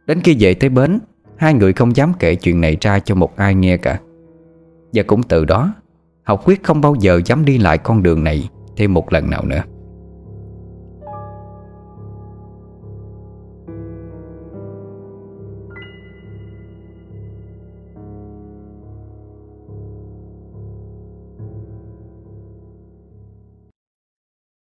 Đến 0.06 0.22
khi 0.24 0.36
về 0.40 0.54
tới 0.54 0.70
bến, 0.70 1.00
Hai 1.38 1.54
người 1.54 1.74
không 1.74 1.96
dám 1.96 2.14
kể 2.20 2.36
chuyện 2.36 2.62
này 2.62 2.78
ra 2.82 3.00
cho 3.00 3.16
một 3.16 3.36
ai 3.36 3.56
nghe 3.56 3.78
cả. 3.78 4.00
Và 4.94 5.04
cũng 5.04 5.24
từ 5.24 5.46
đó 5.46 5.74
Học 6.24 6.42
quyết 6.46 6.64
không 6.64 6.82
bao 6.82 6.96
giờ 6.96 7.22
dám 7.26 7.46
đi 7.46 7.58
lại 7.58 7.78
con 7.78 8.04
đường 8.04 8.24
này 8.24 8.50
Thêm 8.78 8.94
một 8.94 9.14
lần 9.14 9.30
nào 9.30 9.46
nữa. 9.46 9.64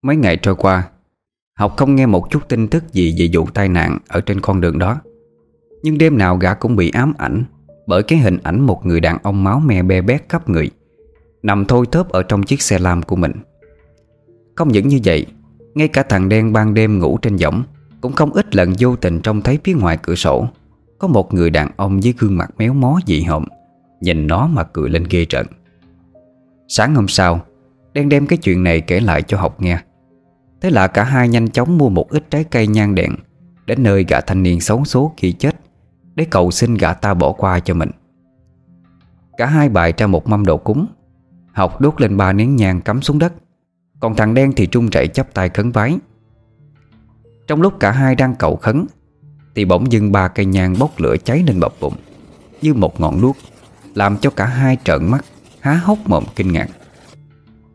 Mấy 0.03 0.15
ngày 0.15 0.37
trôi 0.37 0.55
qua, 0.55 0.89
Học 1.57 1.73
không 1.77 1.95
nghe 1.95 2.05
một 2.05 2.31
chút 2.31 2.49
tin 2.49 2.67
tức 2.67 2.93
gì 2.93 3.15
về 3.19 3.29
vụ 3.33 3.45
tai 3.53 3.69
nạn 3.69 3.97
Ở 4.07 4.21
trên 4.21 4.41
con 4.41 4.61
đường 4.61 4.79
đó. 4.79 5.01
Nhưng 5.83 5.97
đêm 5.97 6.17
nào 6.17 6.37
gã 6.37 6.53
cũng 6.53 6.75
bị 6.75 6.89
ám 6.89 7.13
ảnh 7.17 7.43
Bởi 7.87 8.03
cái 8.03 8.19
hình 8.19 8.37
ảnh 8.43 8.61
một 8.61 8.85
người 8.85 8.99
đàn 8.99 9.17
ông 9.23 9.43
máu 9.43 9.59
me 9.59 9.83
be 9.83 10.01
bét 10.01 10.29
khắp 10.29 10.49
người. 10.49 10.71
Nằm 11.47 11.65
thôi 11.65 11.85
thớp 11.91 12.09
ở 12.09 12.23
trong 12.23 12.43
chiếc 12.43 12.61
xe 12.61 12.79
lam 12.79 13.01
của 13.01 13.15
mình. 13.15 13.31
Không 14.55 14.67
những 14.67 14.87
như 14.87 14.99
vậy, 15.03 15.25
Ngay 15.75 15.87
cả 15.87 16.03
thằng 16.03 16.29
đen 16.29 16.53
ban 16.53 16.73
đêm 16.73 16.99
ngủ 16.99 17.17
trên 17.17 17.35
võng 17.35 17.63
Cũng 18.01 18.13
không 18.13 18.33
ít 18.33 18.55
lần 18.55 18.73
vô 18.79 18.95
tình 18.95 19.21
trông 19.21 19.41
thấy 19.41 19.59
phía 19.63 19.73
ngoài 19.73 19.97
cửa 20.01 20.15
sổ, 20.15 20.47
Có 20.99 21.07
một 21.07 21.33
người 21.33 21.49
đàn 21.49 21.69
ông 21.77 21.99
với 21.99 22.13
gương 22.17 22.37
mặt 22.37 22.49
méo 22.57 22.73
mó 22.73 22.99
dị 23.07 23.21
hợm, 23.21 23.45
Nhìn 24.01 24.27
nó 24.27 24.47
mà 24.47 24.63
cười 24.63 24.89
lên 24.89 25.03
ghê 25.09 25.25
trận 25.25 25.47
Sáng 26.67 26.95
hôm 26.95 27.07
sau, 27.07 27.41
Đen 27.93 28.09
đem 28.09 28.27
cái 28.27 28.37
chuyện 28.37 28.63
này 28.63 28.81
kể 28.81 28.99
lại 28.99 29.21
cho 29.21 29.37
học 29.37 29.61
nghe. 29.61 29.79
Thế 30.61 30.69
là 30.69 30.87
cả 30.87 31.03
hai 31.03 31.29
nhanh 31.29 31.49
chóng 31.49 31.77
mua 31.77 31.89
một 31.89 32.09
ít 32.09 32.23
trái 32.29 32.43
cây 32.43 32.67
nhang 32.67 32.95
đèn 32.95 33.15
Đến 33.65 33.83
nơi 33.83 34.05
gã 34.07 34.21
thanh 34.21 34.43
niên 34.43 34.61
xấu 34.61 34.85
số 34.85 35.13
khi 35.17 35.31
chết 35.31 35.55
Để 36.15 36.25
cầu 36.25 36.51
xin 36.51 36.75
gã 36.75 36.93
ta 36.93 37.13
bỏ 37.13 37.31
qua 37.31 37.59
cho 37.59 37.73
mình. 37.73 37.91
Cả 39.37 39.45
hai 39.45 39.69
bài 39.69 39.93
ra 39.97 40.07
một 40.07 40.27
mâm 40.27 40.45
đồ 40.45 40.57
cúng 40.57 40.87
Học 41.57 41.81
đốt 41.81 42.01
lên 42.01 42.17
ba 42.17 42.33
nén 42.33 42.55
nhang 42.55 42.81
cắm 42.81 43.01
xuống 43.01 43.19
đất. 43.19 43.33
Còn 43.99 44.15
thằng 44.15 44.33
đen 44.33 44.53
thì 44.55 44.67
trung 44.67 44.89
chạy 44.89 45.07
chắp 45.07 45.33
tay 45.33 45.49
khấn 45.49 45.71
vái. 45.71 45.97
Trong 47.47 47.61
lúc 47.61 47.79
cả 47.79 47.91
hai 47.91 48.15
đang 48.15 48.35
cầu 48.35 48.55
khấn, 48.55 48.85
Thì 49.55 49.65
bỗng 49.65 49.91
dưng 49.91 50.11
ba 50.11 50.27
cây 50.27 50.45
nhang 50.45 50.75
bốc 50.79 50.91
lửa 50.97 51.15
cháy 51.23 51.43
lên 51.47 51.59
bập 51.59 51.73
bụng, 51.79 51.93
Như 52.61 52.73
một 52.73 52.99
ngọn 52.99 53.21
đuốc, 53.21 53.37
Làm 53.93 54.17
cho 54.17 54.29
cả 54.29 54.45
hai 54.45 54.77
trợn 54.83 55.11
mắt, 55.11 55.25
Há 55.59 55.73
hốc 55.73 55.97
mồm 56.05 56.23
kinh 56.35 56.51
ngạc. 56.51 56.67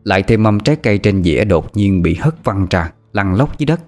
Lại 0.03 0.23
thêm 0.23 0.43
mâm 0.43 0.59
trái 0.59 0.75
cây 0.75 0.97
trên 0.97 1.23
dĩa 1.23 1.43
đột 1.43 1.77
nhiên 1.77 2.01
bị 2.01 2.15
hất 2.15 2.43
văng 2.43 2.67
ra, 2.69 2.91
Lăn 3.13 3.35
lóc 3.35 3.59
dưới 3.59 3.65
đất, 3.65 3.81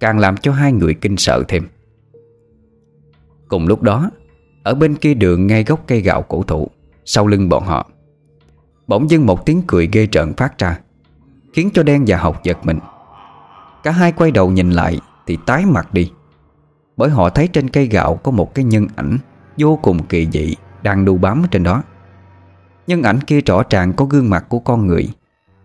Càng 0.00 0.18
làm 0.18 0.36
cho 0.36 0.52
hai 0.52 0.72
người 0.72 0.94
kinh 0.94 1.16
sợ 1.16 1.42
thêm. 1.48 1.68
Cùng 3.48 3.66
lúc 3.66 3.82
đó, 3.82 4.10
Ở 4.62 4.74
bên 4.74 4.94
kia 4.94 5.14
đường 5.14 5.46
ngay 5.46 5.64
gốc 5.64 5.84
cây 5.86 6.00
gạo 6.00 6.22
cổ 6.22 6.42
thụ, 6.42 6.68
Sau 7.04 7.26
lưng 7.26 7.48
bọn 7.48 7.64
họ 7.64 7.91
Bỗng 8.86 9.10
dưng 9.10 9.26
một 9.26 9.46
tiếng 9.46 9.62
cười 9.66 9.88
ghê 9.92 10.06
trợn 10.06 10.34
phát 10.34 10.58
ra, 10.58 10.78
Khiến 11.52 11.70
cho 11.74 11.82
đen 11.82 12.04
và 12.06 12.16
học 12.16 12.40
giật 12.44 12.58
mình. 12.62 12.78
Cả 13.82 13.90
hai 13.90 14.12
quay 14.12 14.30
đầu 14.30 14.50
nhìn 14.50 14.70
lại 14.70 15.00
Thì 15.26 15.38
tái 15.46 15.66
mặt 15.66 15.94
đi, 15.94 16.12
Bởi 16.96 17.10
họ 17.10 17.30
thấy 17.30 17.48
trên 17.48 17.68
cây 17.68 17.86
gạo 17.86 18.14
có 18.14 18.30
một 18.30 18.54
cái 18.54 18.64
nhân 18.64 18.86
ảnh 18.96 19.18
Vô 19.56 19.78
cùng 19.82 20.06
kỳ 20.06 20.28
dị 20.32 20.54
Đang 20.82 21.04
đu 21.04 21.16
bám 21.16 21.42
trên 21.50 21.62
đó. 21.62 21.82
Nhân 22.86 23.02
ảnh 23.02 23.20
kia 23.20 23.40
rõ 23.40 23.62
ràng 23.70 23.92
có 23.92 24.04
gương 24.04 24.30
mặt 24.30 24.44
của 24.48 24.58
con 24.58 24.86
người, 24.86 25.08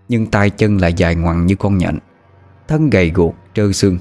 nhưng 0.10 0.25
tay 0.25 0.49
chân 0.49 0.77
lại 0.77 0.93
dài 0.93 1.15
ngoằng 1.15 1.45
như 1.45 1.56
con 1.56 1.77
nhện, 1.77 1.97
Thân 2.67 2.89
gầy 2.89 3.10
guộc, 3.10 3.36
trơ 3.53 3.71
xương. 3.71 3.97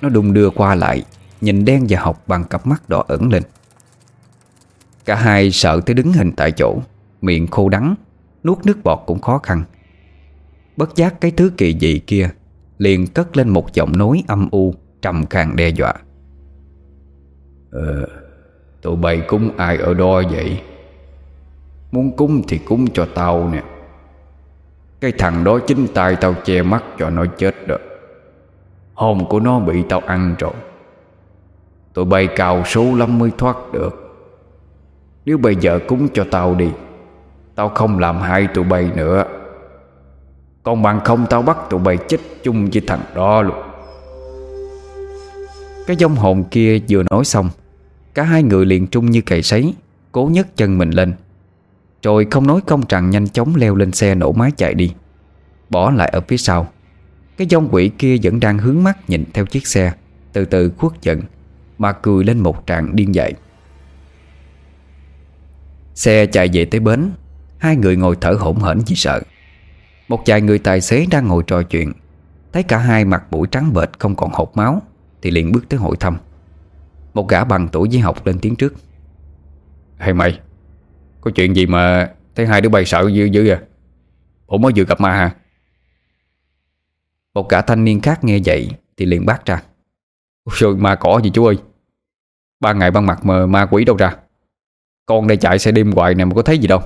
Nó 0.00 0.08
đung 0.08 0.32
đưa 0.32 0.50
qua 0.50 0.74
lại, 0.74 1.04
Nhìn 1.40 1.64
đen 1.64 1.86
và 1.88 2.00
học 2.00 2.22
bằng 2.26 2.44
cặp 2.44 2.66
mắt 2.66 2.88
đỏ 2.88 3.04
ẩn 3.08 3.32
lên. 3.32 3.42
Cả 5.04 5.14
hai 5.14 5.50
sợ 5.50 5.80
tới 5.86 5.94
đứng 5.94 6.12
hình 6.12 6.32
tại 6.36 6.52
chỗ. 6.52 6.78
Miệng 7.24 7.46
khô 7.46 7.68
đắng, 7.68 7.94
Nuốt 8.44 8.58
nước 8.66 8.78
bọt 8.84 8.98
cũng 9.06 9.20
khó 9.20 9.38
khăn. 9.38 9.64
Bất 10.76 10.96
giác 10.96 11.20
cái 11.20 11.30
thứ 11.30 11.50
kỳ 11.56 11.78
dị 11.80 11.98
kia 11.98 12.30
Liền 12.78 13.06
cất 13.06 13.36
lên 13.36 13.48
một 13.48 13.74
giọng 13.74 13.92
nói 13.98 14.24
âm 14.28 14.48
u, 14.50 14.74
Trầm 15.02 15.26
khàn 15.26 15.56
đe 15.56 15.68
dọa. 15.68 15.94
Ờ 17.70 18.06
Tụi 18.82 18.96
bay 18.96 19.22
cúng 19.28 19.50
ai 19.56 19.76
ở 19.76 19.94
đó 19.94 20.22
vậy? 20.30 20.60
Muốn 21.92 22.16
cúng 22.16 22.42
thì 22.48 22.58
cúng 22.58 22.86
cho 22.94 23.08
tao 23.14 23.48
nè. 23.48 23.62
Cái 25.00 25.12
thằng 25.18 25.44
đó 25.44 25.58
chính 25.66 25.86
tay 25.94 26.16
tao 26.20 26.34
che 26.44 26.62
mắt 26.62 26.84
cho 26.98 27.10
nó 27.10 27.26
chết 27.38 27.54
đó. 27.66 27.76
Hồn 28.94 29.26
của 29.28 29.40
nó 29.40 29.60
bị 29.60 29.82
tao 29.88 30.00
ăn 30.00 30.34
rồi. 30.38 30.54
Tụi 31.94 32.04
bay 32.04 32.28
cào 32.36 32.64
số 32.64 32.94
lắm 32.94 33.18
mới 33.18 33.30
thoát 33.38 33.56
được. 33.72 34.16
Nếu 35.24 35.38
bây 35.38 35.56
giờ 35.56 35.80
cúng 35.88 36.08
cho 36.14 36.26
tao 36.30 36.54
đi 36.54 36.70
Tao 37.54 37.68
không 37.68 37.98
làm 37.98 38.20
hại 38.20 38.46
tụi 38.54 38.64
bay 38.64 38.90
nữa. 38.96 39.24
Còn 40.62 40.82
bằng 40.82 41.00
không 41.04 41.26
tao 41.30 41.42
bắt 41.42 41.56
tụi 41.70 41.80
bay 41.80 41.98
chết 42.08 42.20
chung 42.42 42.68
với 42.72 42.82
thằng 42.86 43.00
đó 43.14 43.42
luôn. 43.42 43.56
Cái 45.86 45.96
dông 45.96 46.14
hồn 46.14 46.44
kia 46.50 46.78
vừa 46.88 47.02
nói 47.10 47.24
xong, 47.24 47.50
Cả 48.14 48.22
hai 48.22 48.42
người 48.42 48.66
liền 48.66 48.86
trung 48.86 49.10
như 49.10 49.20
cày 49.20 49.42
sấy, 49.42 49.74
Cố 50.12 50.28
nhấc 50.32 50.56
chân 50.56 50.78
mình 50.78 50.90
lên. 50.90 51.14
Rồi 52.02 52.26
không 52.30 52.46
nói 52.46 52.60
công 52.66 52.82
rằng 52.88 53.10
nhanh 53.10 53.28
chóng 53.28 53.56
leo 53.56 53.74
lên 53.74 53.92
xe 53.92 54.14
nổ 54.14 54.32
máy 54.32 54.50
chạy 54.56 54.74
đi. 54.74 54.94
Bỏ 55.70 55.90
lại 55.90 56.08
ở 56.08 56.20
phía 56.20 56.36
sau. 56.36 56.68
Cái 57.36 57.46
dông 57.50 57.68
quỷ 57.72 57.90
kia 57.98 58.16
vẫn 58.22 58.40
đang 58.40 58.58
hướng 58.58 58.82
mắt 58.82 59.10
nhìn 59.10 59.24
theo 59.34 59.46
chiếc 59.46 59.66
xe, 59.66 59.92
Từ 60.32 60.44
từ 60.44 60.72
khuất 60.78 60.92
giận 61.02 61.22
Mà 61.78 61.92
cười 61.92 62.24
lên 62.24 62.38
một 62.38 62.66
trạng 62.66 62.96
điên 62.96 63.14
dại. 63.14 63.34
Xe 65.94 66.26
chạy 66.26 66.48
về 66.52 66.64
tới 66.64 66.80
bến 66.80 67.10
Hai 67.58 67.76
người 67.76 67.96
ngồi 67.96 68.16
thở 68.20 68.36
hổn 68.40 68.58
hển 68.58 68.78
vì 68.86 68.96
sợ. 68.96 69.20
Một 70.08 70.22
vài 70.26 70.40
người 70.40 70.58
tài 70.58 70.80
xế 70.80 71.06
đang 71.10 71.28
ngồi 71.28 71.42
trò 71.46 71.62
chuyện. 71.62 71.92
Thấy 72.52 72.62
cả 72.62 72.78
hai 72.78 73.04
mặt 73.04 73.24
mũi 73.30 73.46
trắng 73.50 73.72
bệch 73.72 73.98
không 73.98 74.16
còn 74.16 74.30
hột 74.32 74.56
máu, 74.56 74.82
Thì 75.22 75.30
liền 75.30 75.52
bước 75.52 75.68
tới 75.68 75.80
hội 75.80 75.96
thăm. 75.96 76.16
Một 77.14 77.28
gã 77.28 77.44
bằng 77.44 77.68
tuổi 77.68 77.88
với 77.92 78.00
học 78.00 78.26
lên 78.26 78.38
tiếng 78.38 78.56
trước. 78.56 78.74
Hay 79.96 80.14
mày, 80.14 80.40
có 81.20 81.30
chuyện 81.34 81.56
gì 81.56 81.66
mà 81.66 82.10
Thấy 82.34 82.46
hai 82.46 82.60
đứa 82.60 82.68
bay 82.68 82.84
sợ 82.84 83.08
dữ 83.12 83.24
dữ 83.24 83.48
à 83.48 83.62
Ủa 84.46 84.58
mới 84.58 84.72
vừa 84.76 84.84
gặp 84.84 85.00
ma 85.00 85.12
hả? 85.12 85.34
Một 87.34 87.48
gã 87.48 87.62
thanh 87.62 87.84
niên 87.84 88.00
khác 88.00 88.24
nghe 88.24 88.38
vậy 88.44 88.70
Thì 88.96 89.06
liền 89.06 89.26
bác 89.26 89.46
ra. 89.46 89.62
Ôi 90.44 90.54
trời 90.58 90.74
ma 90.74 90.94
cỏ 90.94 91.20
gì 91.24 91.30
chú 91.34 91.44
ơi? 91.44 91.56
Ba 92.60 92.72
ngày 92.72 92.90
ban 92.90 93.06
mặt 93.06 93.24
mà 93.24 93.46
ma 93.46 93.66
quỷ 93.70 93.84
đâu 93.84 93.96
ra? 93.96 94.16
Con 95.06 95.26
đây 95.26 95.36
chạy 95.36 95.58
xe 95.58 95.72
đêm 95.72 95.92
hoài 95.92 96.14
nè, 96.14 96.24
mà 96.24 96.34
có 96.34 96.42
thấy 96.42 96.58
gì 96.58 96.68
đâu. 96.68 96.80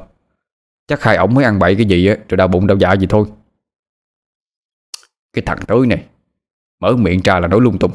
Chắc 0.88 1.02
hai 1.02 1.16
ổng 1.16 1.34
mới 1.34 1.44
ăn 1.44 1.58
bậy 1.58 1.76
cái 1.76 1.86
gì 1.86 2.06
á, 2.06 2.16
Rồi 2.28 2.36
đau 2.36 2.48
bụng 2.48 2.66
đau 2.66 2.76
dạ 2.78 2.92
gì 2.92 3.06
thôi. 3.10 3.28
Cái 5.32 5.42
thằng 5.46 5.58
tới 5.66 5.86
này, 5.86 6.06
Mở 6.80 6.96
miệng 6.96 7.20
ra 7.24 7.40
là 7.40 7.48
nói 7.48 7.60
lung 7.60 7.78
tung. 7.78 7.92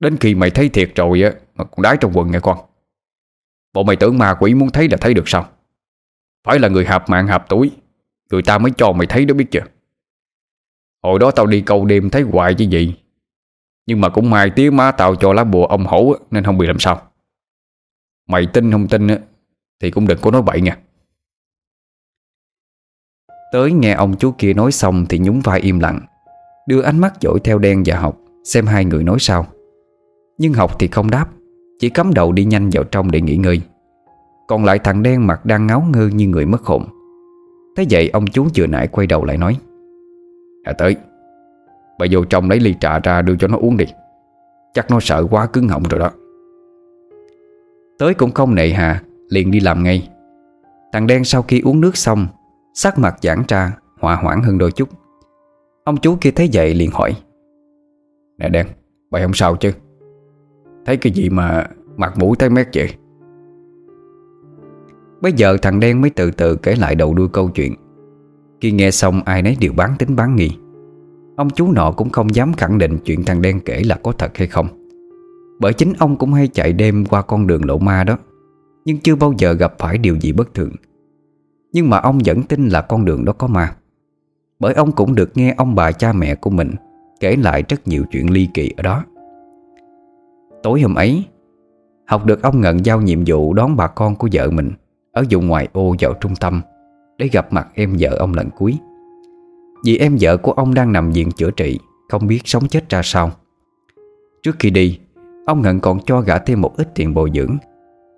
Đến 0.00 0.16
khi 0.20 0.34
mày 0.34 0.50
thấy 0.50 0.68
thiệt 0.68 0.92
rồi 0.94 1.22
á, 1.22 1.32
Mà 1.54 1.64
còn 1.64 1.82
đái 1.82 1.96
trong 2.00 2.12
quần 2.14 2.30
nghe 2.30 2.40
con. 2.40 2.58
Bộ 3.72 3.82
mày 3.82 3.96
tưởng 3.96 4.18
ma 4.18 4.34
quỷ 4.40 4.54
muốn 4.54 4.70
thấy 4.70 4.88
là 4.88 4.96
thấy 5.00 5.14
được 5.14 5.28
sao? 5.28 5.48
Phải 6.44 6.58
là 6.58 6.68
người 6.68 6.84
hạp 6.84 7.08
mạng 7.08 7.26
hạp 7.26 7.48
tuổi 7.48 7.70
Người 8.30 8.42
ta 8.42 8.58
mới 8.58 8.72
cho 8.76 8.92
mày 8.92 9.06
thấy 9.06 9.24
đó 9.24 9.34
biết 9.34 9.46
chưa? 9.50 9.64
Hồi 11.02 11.18
đó 11.18 11.30
tao 11.30 11.46
đi 11.46 11.60
câu 11.60 11.84
đêm 11.84 12.10
thấy 12.10 12.22
hoài 12.22 12.54
chứ 12.54 12.64
gì. 12.64 12.94
Nhưng 13.86 14.00
mà 14.00 14.08
cũng 14.08 14.30
may 14.30 14.50
tía 14.50 14.70
má 14.70 14.92
tao 14.92 15.16
cho 15.16 15.32
lá 15.32 15.44
bùa 15.44 15.66
ông 15.66 15.84
hổ 15.84 16.14
Nên 16.30 16.44
không 16.44 16.58
bị 16.58 16.66
làm 16.66 16.78
sao. 16.78 17.10
Mày 18.28 18.46
tin 18.52 18.72
không 18.72 18.88
tin 18.88 19.08
Thì 19.80 19.90
cũng 19.90 20.06
đừng 20.06 20.18
có 20.22 20.30
nói 20.30 20.42
bậy 20.42 20.60
nha. 20.60 20.76
Tới 23.52 23.72
nghe 23.72 23.92
ông 23.92 24.16
chú 24.16 24.32
kia 24.38 24.52
nói 24.54 24.72
xong 24.72 25.06
Thì 25.08 25.18
nhún 25.18 25.40
vai 25.40 25.60
im 25.60 25.80
lặng, 25.80 26.00
Đưa 26.68 26.82
ánh 26.82 26.98
mắt 26.98 27.20
dõi 27.20 27.38
theo 27.44 27.58
đen 27.58 27.82
và 27.86 27.96
học, 27.96 28.18
Xem 28.44 28.66
hai 28.66 28.84
người 28.84 29.04
nói 29.04 29.16
sao. 29.20 29.46
Nhưng 30.38 30.52
học 30.52 30.78
thì 30.78 30.88
không 30.88 31.10
đáp, 31.10 31.26
Chỉ 31.78 31.88
cắm 31.88 32.14
đầu 32.14 32.32
đi 32.32 32.44
nhanh 32.44 32.70
vào 32.72 32.84
trong 32.84 33.10
để 33.10 33.20
nghỉ 33.20 33.36
ngơi. 33.36 33.60
Còn 34.48 34.64
lại 34.64 34.78
thằng 34.78 35.02
đen 35.02 35.26
mặt 35.26 35.46
đang 35.46 35.66
ngáo 35.66 35.84
ngơ 35.92 36.08
như 36.14 36.26
người 36.26 36.46
mất 36.46 36.62
hồn. 36.62 36.84
Thế 37.76 37.86
vậy 37.90 38.10
ông 38.12 38.26
chú 38.26 38.46
vừa 38.56 38.66
nãy 38.66 38.86
quay 38.86 39.06
đầu 39.06 39.24
lại 39.24 39.36
nói 39.36 39.56
À 40.64 40.72
tới, 40.72 40.96
Bà 41.98 42.06
vô 42.10 42.24
trong 42.24 42.50
lấy 42.50 42.60
ly 42.60 42.74
trà 42.80 42.98
ra 42.98 43.22
đưa 43.22 43.36
cho 43.36 43.48
nó 43.48 43.58
uống 43.58 43.76
đi. 43.76 43.84
Chắc 44.74 44.90
nó 44.90 45.00
sợ 45.00 45.26
quá 45.30 45.46
cứng 45.46 45.68
họng 45.68 45.82
rồi 45.82 46.00
đó. 46.00 46.10
Tới 47.98 48.14
cũng 48.14 48.30
không 48.30 48.54
nệ 48.54 48.68
hà, 48.68 49.02
Liền 49.28 49.50
đi 49.50 49.60
làm 49.60 49.82
ngay. 49.82 50.08
Thằng 50.92 51.06
đen 51.06 51.24
sau 51.24 51.42
khi 51.42 51.60
uống 51.60 51.80
nước 51.80 51.96
xong 51.96 52.26
Sắc 52.74 52.98
mặt 52.98 53.16
giãn 53.22 53.42
ra 53.48 53.76
Hòa 54.00 54.16
hoãn 54.16 54.42
hơn 54.42 54.58
đôi 54.58 54.72
chút. 54.72 54.88
Ông 55.84 55.96
chú 55.96 56.16
kia 56.20 56.30
thấy 56.30 56.48
vậy 56.52 56.74
liền 56.74 56.90
hỏi. 56.90 57.16
Nè 58.38 58.48
đen 58.48 58.66
Bà 59.10 59.22
không 59.22 59.34
sao 59.34 59.56
chứ. 59.56 59.72
Thấy 60.86 60.96
cái 60.96 61.12
gì 61.12 61.30
mà 61.30 61.66
mặt 61.96 62.18
mũi 62.18 62.36
thấy 62.38 62.50
mét 62.50 62.68
vậy? 62.74 62.94
Bây 65.20 65.32
giờ 65.32 65.56
thằng 65.62 65.80
đen 65.80 66.00
mới 66.00 66.10
từ 66.10 66.30
từ 66.30 66.56
kể 66.56 66.74
lại 66.74 66.94
đầu 66.94 67.14
đuôi 67.14 67.28
câu 67.32 67.48
chuyện. 67.48 67.74
Khi 68.60 68.72
nghe 68.72 68.90
xong 68.90 69.22
ai 69.24 69.42
nấy 69.42 69.56
đều 69.60 69.72
bán 69.72 69.94
tính 69.98 70.16
bán 70.16 70.36
nghi. 70.36 70.50
Ông 71.36 71.50
chú 71.50 71.72
nọ 71.72 71.92
cũng 71.92 72.10
không 72.10 72.34
dám 72.34 72.52
khẳng 72.52 72.78
định 72.78 72.98
chuyện 73.04 73.24
thằng 73.24 73.42
đen 73.42 73.60
kể 73.60 73.82
là 73.86 73.98
có 74.02 74.12
thật 74.12 74.36
hay 74.38 74.48
không. 74.48 74.66
Bởi 75.60 75.72
chính 75.72 75.92
ông 75.98 76.16
cũng 76.16 76.32
hay 76.32 76.48
chạy 76.48 76.72
đêm 76.72 77.06
qua 77.06 77.22
con 77.22 77.46
đường 77.46 77.64
lộ 77.64 77.78
ma 77.78 78.04
đó. 78.04 78.18
Nhưng 78.84 78.98
chưa 78.98 79.14
bao 79.16 79.34
giờ 79.38 79.52
gặp 79.52 79.74
phải 79.78 79.98
điều 79.98 80.20
gì 80.20 80.32
bất 80.32 80.54
thường 80.54 80.70
nhưng 81.72 81.90
mà 81.90 81.98
ông 81.98 82.18
vẫn 82.24 82.42
tin 82.42 82.68
là 82.68 82.80
con 82.80 83.04
đường 83.04 83.24
đó 83.24 83.32
có 83.32 83.46
ma. 83.46 83.76
Bởi 84.58 84.74
ông 84.74 84.92
cũng 84.92 85.14
được 85.14 85.36
nghe 85.36 85.54
ông 85.56 85.74
bà 85.74 85.92
cha 85.92 86.12
mẹ 86.12 86.34
của 86.34 86.50
mình 86.50 86.74
Kể 87.20 87.36
lại 87.36 87.64
rất 87.68 87.88
nhiều 87.88 88.04
chuyện 88.10 88.30
ly 88.30 88.48
kỳ 88.54 88.72
ở 88.76 88.82
đó. 88.82 89.04
Tối 90.62 90.80
hôm 90.80 90.94
ấy, 90.94 91.24
Học 92.06 92.26
được 92.26 92.42
ông 92.42 92.60
Ngận 92.60 92.84
giao 92.84 93.00
nhiệm 93.00 93.18
vụ 93.26 93.54
đón 93.54 93.76
bà 93.76 93.86
con 93.86 94.16
của 94.16 94.28
vợ 94.32 94.50
mình 94.50 94.70
Ở 95.12 95.24
vùng 95.30 95.46
ngoại 95.46 95.68
ô 95.72 95.94
vào 96.00 96.14
trung 96.14 96.36
tâm 96.36 96.62
Để 97.18 97.28
gặp 97.32 97.52
mặt 97.52 97.68
em 97.74 97.96
vợ 97.98 98.16
ông 98.18 98.34
lần 98.34 98.50
cuối. 98.50 98.78
Vì 99.84 99.98
em 99.98 100.16
vợ 100.20 100.36
của 100.36 100.52
ông 100.52 100.74
đang 100.74 100.92
nằm 100.92 101.10
viện 101.10 101.30
chữa 101.30 101.50
trị, 101.50 101.78
Không 102.08 102.26
biết 102.26 102.40
sống 102.44 102.68
chết 102.68 102.88
ra 102.88 103.00
sao. 103.04 103.30
Trước 104.42 104.56
khi 104.58 104.70
đi, 104.70 104.98
Ông 105.46 105.62
Ngận 105.62 105.80
còn 105.80 106.00
cho 106.06 106.20
gã 106.20 106.38
thêm 106.38 106.60
một 106.60 106.76
ít 106.76 106.94
tiền 106.94 107.14
bồi 107.14 107.30
dưỡng, 107.34 107.56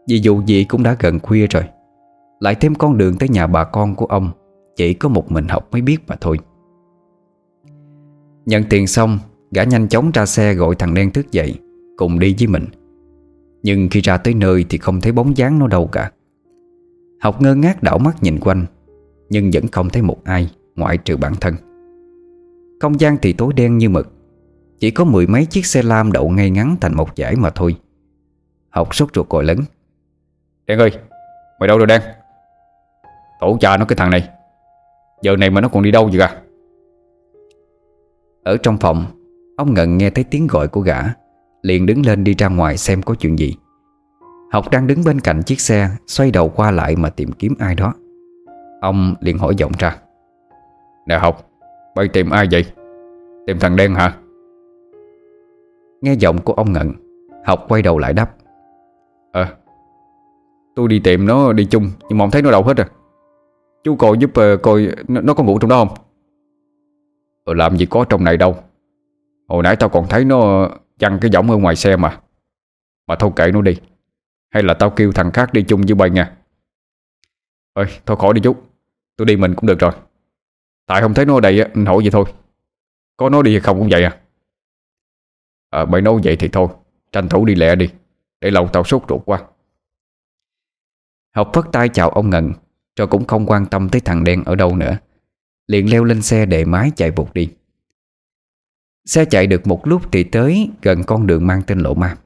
Vì 0.09 0.19
dù 0.19 0.43
gì 0.47 0.65
cũng 0.65 0.83
đã 0.83 0.97
gần 1.01 1.19
khuya 1.19 1.47
rồi. 1.47 1.63
Lại 2.43 2.55
thêm 2.55 2.75
con 2.75 2.99
đường 2.99 3.17
tới 3.17 3.29
nhà 3.29 3.47
bà 3.47 3.65
con 3.65 3.95
của 3.95 4.07
ông, 4.07 4.31
Chỉ 4.77 4.95
có 4.95 5.09
một 5.09 5.33
mình 5.33 5.49
học 5.49 5.69
mới 5.73 5.81
biết 5.81 5.99
mà 6.07 6.17
thôi. 6.21 6.39
Nhận 8.47 8.65
tiền 8.71 8.87
xong, 8.87 9.19
Gã 9.51 9.65
nhanh 9.65 9.89
chóng 9.89 10.11
ra 10.15 10.27
xe 10.27 10.55
gọi 10.55 10.75
thằng 10.75 10.95
đen 10.95 11.11
thức 11.11 11.33
dậy, 11.33 11.55
Cùng 11.97 12.19
đi 12.19 12.35
với 12.39 12.47
mình. 12.47 12.65
Nhưng 13.63 13.89
khi 13.91 14.01
ra 14.01 14.17
tới 14.17 14.35
nơi 14.35 14.65
thì 14.69 14.79
không 14.79 15.01
thấy 15.01 15.13
bóng 15.13 15.37
dáng 15.37 15.59
nó 15.59 15.67
đâu 15.67 15.87
cả. 15.87 16.11
Học 17.21 17.43
ngơ 17.43 17.55
ngác 17.55 17.83
đảo 17.83 17.99
mắt 17.99 18.23
nhìn 18.23 18.41
quanh, 18.41 18.67
Nhưng 19.31 19.51
vẫn 19.53 19.69
không 19.69 19.91
thấy 19.91 20.03
một 20.03 20.25
ai, 20.25 20.51
Ngoại 20.77 20.99
trừ 20.99 21.17
bản 21.17 21.33
thân. 21.41 21.55
Không 22.81 23.01
gian 23.01 23.17
thì 23.23 23.33
tối 23.33 23.53
đen 23.57 23.79
như 23.79 23.89
mực, 23.89 24.13
Chỉ 24.81 24.91
có 24.91 25.05
mười 25.05 25.27
mấy 25.27 25.47
chiếc 25.47 25.67
xe 25.67 25.83
lam 25.83 26.13
đậu 26.13 26.29
ngay 26.29 26.51
ngắn 26.51 26.77
thành 26.81 26.95
một 26.95 27.09
dải 27.17 27.37
mà 27.37 27.51
thôi. 27.51 27.77
Học 28.71 28.95
sốt 28.95 29.09
ruột 29.15 29.29
gọi 29.29 29.45
lớn. 29.45 29.59
Đen 30.67 30.79
ơi, 30.79 30.91
Mày 31.61 31.69
đâu 31.69 31.79
rồi 31.79 31.87
Đen? 31.87 32.03
Tổ 33.43 33.57
cha 33.61 33.77
nó 33.77 33.85
cái 33.85 33.97
thằng 33.97 34.11
này. 34.11 34.29
Giờ 35.23 35.37
này 35.37 35.51
mà 35.51 35.61
nó 35.61 35.69
còn 35.69 35.83
đi 35.83 35.91
đâu 35.91 36.11
vậy 36.13 36.21
à 36.21 36.43
Ở 38.45 38.57
trong 38.57 38.77
phòng, 38.77 39.05
Ông 39.57 39.75
Ngân 39.75 39.99
nghe 39.99 40.11
thấy 40.11 40.25
tiếng 40.25 40.47
gọi 40.47 40.69
của 40.69 40.81
gã, 40.81 41.03
Liền 41.63 41.87
đứng 41.87 42.07
lên 42.07 42.25
đi 42.25 42.35
ra 42.35 42.49
ngoài 42.49 42.77
xem 42.77 43.03
có 43.03 43.15
chuyện 43.15 43.39
gì. 43.39 43.55
Học 44.53 44.71
đang 44.71 44.87
đứng 44.87 45.05
bên 45.05 45.21
cạnh 45.21 45.43
chiếc 45.43 45.61
xe, 45.61 45.89
Xoay 46.07 46.31
đầu 46.31 46.49
qua 46.49 46.71
lại 46.71 46.97
mà 46.97 47.11
tìm 47.11 47.33
kiếm 47.33 47.55
ai 47.59 47.75
đó. 47.75 47.95
Ông 48.81 49.15
liền 49.21 49.39
hỏi 49.39 49.55
giọng 49.57 49.73
ra. 49.79 49.97
Nè 51.07 51.19
Học, 51.19 51.51
Bay 51.97 52.09
tìm 52.09 52.31
ai 52.31 52.49
vậy? 52.51 52.65
Tìm 53.47 53.59
thằng 53.59 53.77
đen 53.77 53.95
hả? 53.95 54.15
Nghe 56.01 56.15
giọng 56.15 56.39
của 56.39 56.53
ông 56.53 56.73
Ngận 56.73 56.93
Học 57.45 57.65
quay 57.69 57.83
đầu 57.83 57.99
lại 57.99 58.13
đáp. 58.13 58.31
Ờ 59.33 59.47
Tôi 60.77 60.89
đi 60.89 61.01
tìm 61.05 61.27
nó 61.27 61.53
đi 61.53 61.65
chung, 61.65 61.91
Nhưng 62.09 62.19
mà 62.19 62.23
không 62.23 62.31
thấy 62.31 62.43
nó 62.43 62.51
đâu 62.51 62.63
hết 62.63 62.77
rồi 62.77 62.87
Chú 63.85 63.97
coi 63.97 64.19
giúp 64.19 64.31
ờ, 64.35 64.53
uh, 64.53 64.63
coi 64.63 64.89
nó, 65.09 65.21
nó 65.21 65.35
có 65.35 65.45
ngủ 65.45 65.59
trong 65.59 65.71
đó 65.71 65.85
không? 65.85 65.97
Ừ, 67.45 67.55
làm 67.55 67.77
gì 67.77 67.87
có 67.87 68.05
trong 68.09 68.25
này 68.25 68.37
đâu. 68.37 68.57
Hồi 69.49 69.63
nãy 69.63 69.77
tao 69.77 69.89
còn 69.89 70.07
thấy 70.09 70.25
nó 70.25 70.69
Chăn 71.03 71.19
cái 71.21 71.31
giỏng 71.31 71.51
ở 71.51 71.57
ngoài 71.57 71.77
xe 71.77 71.97
mà. 71.97 72.21
Mà 73.07 73.17
thôi 73.17 73.31
kệ 73.37 73.51
nó 73.53 73.63
đi. 73.63 73.77
Hay 74.51 74.63
là 74.63 74.75
tao 74.75 74.91
kêu 74.91 75.13
thằng 75.13 75.31
khác 75.33 75.53
đi 75.53 75.63
chung 75.63 75.81
với 75.81 75.95
bay 75.95 76.11
nha 76.11 76.37
Ơi 77.73 77.87
thôi 78.07 78.17
khỏi 78.17 78.35
đi 78.35 78.41
chú. 78.45 78.57
Tôi 79.17 79.27
đi 79.27 79.37
mình 79.37 79.55
cũng 79.55 79.67
được 79.67 79.79
rồi. 79.79 79.93
Tại 80.87 81.03
không 81.03 81.15
thấy 81.15 81.25
nó 81.25 81.35
ở 81.35 81.41
đây 81.41 81.61
anh 81.61 81.87
hỏi 81.87 81.99
vậy 82.03 82.11
thôi. 82.11 82.25
Có 83.17 83.29
nó 83.29 83.43
đi 83.43 83.51
hay 83.51 83.61
không 83.61 83.79
cũng 83.79 83.89
vậy 83.91 84.05
à? 84.05 84.21
Ờ 85.71 85.83
à, 85.83 85.85
bay 85.85 86.03
nói 86.03 86.21
vậy 86.25 86.37
thì 86.37 86.49
thôi. 86.49 86.69
Tranh 87.13 87.29
thủ 87.29 87.45
đi 87.45 87.55
lẹ 87.55 87.75
đi. 87.75 87.91
Để 88.41 88.51
lâu 88.51 88.69
tao 88.69 88.85
sốt 88.85 89.03
ruột 89.09 89.23
quá. 89.25 89.43
Học 91.35 91.51
phất 91.55 91.65
tay 91.73 91.89
chào 91.89 92.11
ông 92.11 92.31
Ngân. 92.31 92.53
Rồi 92.97 93.07
cũng 93.07 93.25
không 93.25 93.47
quan 93.47 93.67
tâm 93.67 93.89
tới 93.89 94.01
thằng 94.01 94.25
đen 94.25 94.45
ở 94.45 94.55
đâu 94.55 94.77
nữa. 94.77 94.99
Liền 95.67 95.91
leo 95.91 96.05
lên 96.05 96.23
xe 96.23 96.47
để 96.47 96.65
máy 96.65 96.93
chạy 96.97 97.11
vụt 97.11 97.35
đi. 97.35 97.49
Xe 99.05 99.25
chạy 99.25 99.47
được 99.47 99.67
một 99.67 99.87
lúc 99.87 100.03
thì 100.13 100.25
tới 100.25 100.71
gần 100.83 101.05
con 101.05 101.27
đường 101.27 101.47
mang 101.47 101.63
tên 101.67 101.79
lộ 101.79 101.95
ma. 101.95 102.17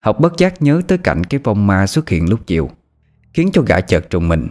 Học 0.00 0.20
bất 0.20 0.38
giác 0.38 0.62
nhớ 0.62 0.82
tới 0.88 0.98
cảnh 0.98 1.24
cái 1.24 1.40
vong 1.44 1.66
ma 1.66 1.86
xuất 1.86 2.08
hiện 2.08 2.28
lúc 2.28 2.40
chiều, 2.46 2.70
Khiến 3.34 3.50
cho 3.52 3.62
gã 3.62 3.80
chợt 3.80 4.10
trùng 4.10 4.28
mình. 4.28 4.48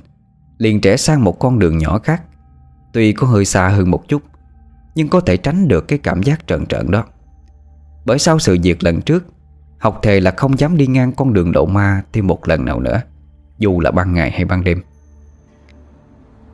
Liền 0.57 0.81
trẻ 0.81 0.97
sang 0.97 1.23
một 1.23 1.39
con 1.39 1.59
đường 1.59 1.77
nhỏ 1.77 1.99
khác. 1.99 2.23
Tuy 2.93 3.13
có 3.13 3.27
hơi 3.27 3.45
xa 3.45 3.69
hơn 3.69 3.91
một 3.91 4.07
chút, 4.07 4.21
Nhưng 4.95 5.07
có 5.07 5.19
thể 5.19 5.38
tránh 5.38 5.67
được 5.67 5.88
cái 5.88 5.99
cảm 5.99 6.23
giác 6.23 6.47
trợn 6.47 6.65
trợn 6.65 6.91
đó. 6.91 7.05
Bởi 8.05 8.19
sau 8.19 8.39
sự 8.39 8.57
việc 8.63 8.83
lần 8.83 9.01
trước, 9.01 9.25
Học 9.79 9.99
thề 10.03 10.19
là 10.19 10.31
không 10.38 10.59
dám 10.59 10.77
đi 10.77 10.88
ngang 10.88 11.11
con 11.11 11.33
đường 11.33 11.51
lộ 11.55 11.65
ma 11.65 12.03
Thêm 12.13 12.27
một 12.27 12.47
lần 12.47 12.65
nào 12.65 12.79
nữa, 12.79 13.01
Dù 13.57 13.79
là 13.79 13.91
ban 13.91 14.13
ngày 14.13 14.31
hay 14.31 14.45
ban 14.45 14.63
đêm. 14.63 14.81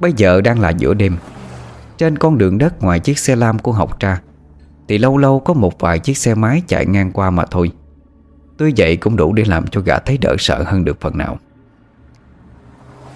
Bây 0.02 0.14
giờ 0.18 0.42
đang 0.42 0.60
là 0.60 0.70
giữa 0.70 0.94
đêm. 0.94 1.18
Trên 1.98 2.18
con 2.18 2.38
đường 2.38 2.58
đất 2.58 2.84
ngoài 2.84 3.00
chiếc 3.00 3.20
xe 3.20 3.36
lam 3.36 3.60
của 3.60 3.72
học 3.72 4.00
tra, 4.00 4.22
thì 4.88 4.98
lâu 4.98 5.18
lâu 5.18 5.40
có 5.40 5.54
một 5.54 5.80
vài 5.80 6.00
chiếc 6.00 6.18
xe 6.18 6.36
máy 6.36 6.62
chạy 6.68 6.86
ngang 6.86 7.12
qua 7.12 7.30
mà 7.30 7.46
thôi. 7.52 7.72
Tuy 8.58 8.74
vậy 8.78 8.98
cũng 8.98 9.16
đủ 9.16 9.34
để 9.34 9.44
làm 9.48 9.68
cho 9.68 9.82
gã 9.82 10.00
thấy 10.00 10.18
đỡ 10.18 10.36
sợ 10.40 10.64
hơn 10.68 10.86
được 10.86 11.02
phần 11.02 11.18
nào. 11.18 11.38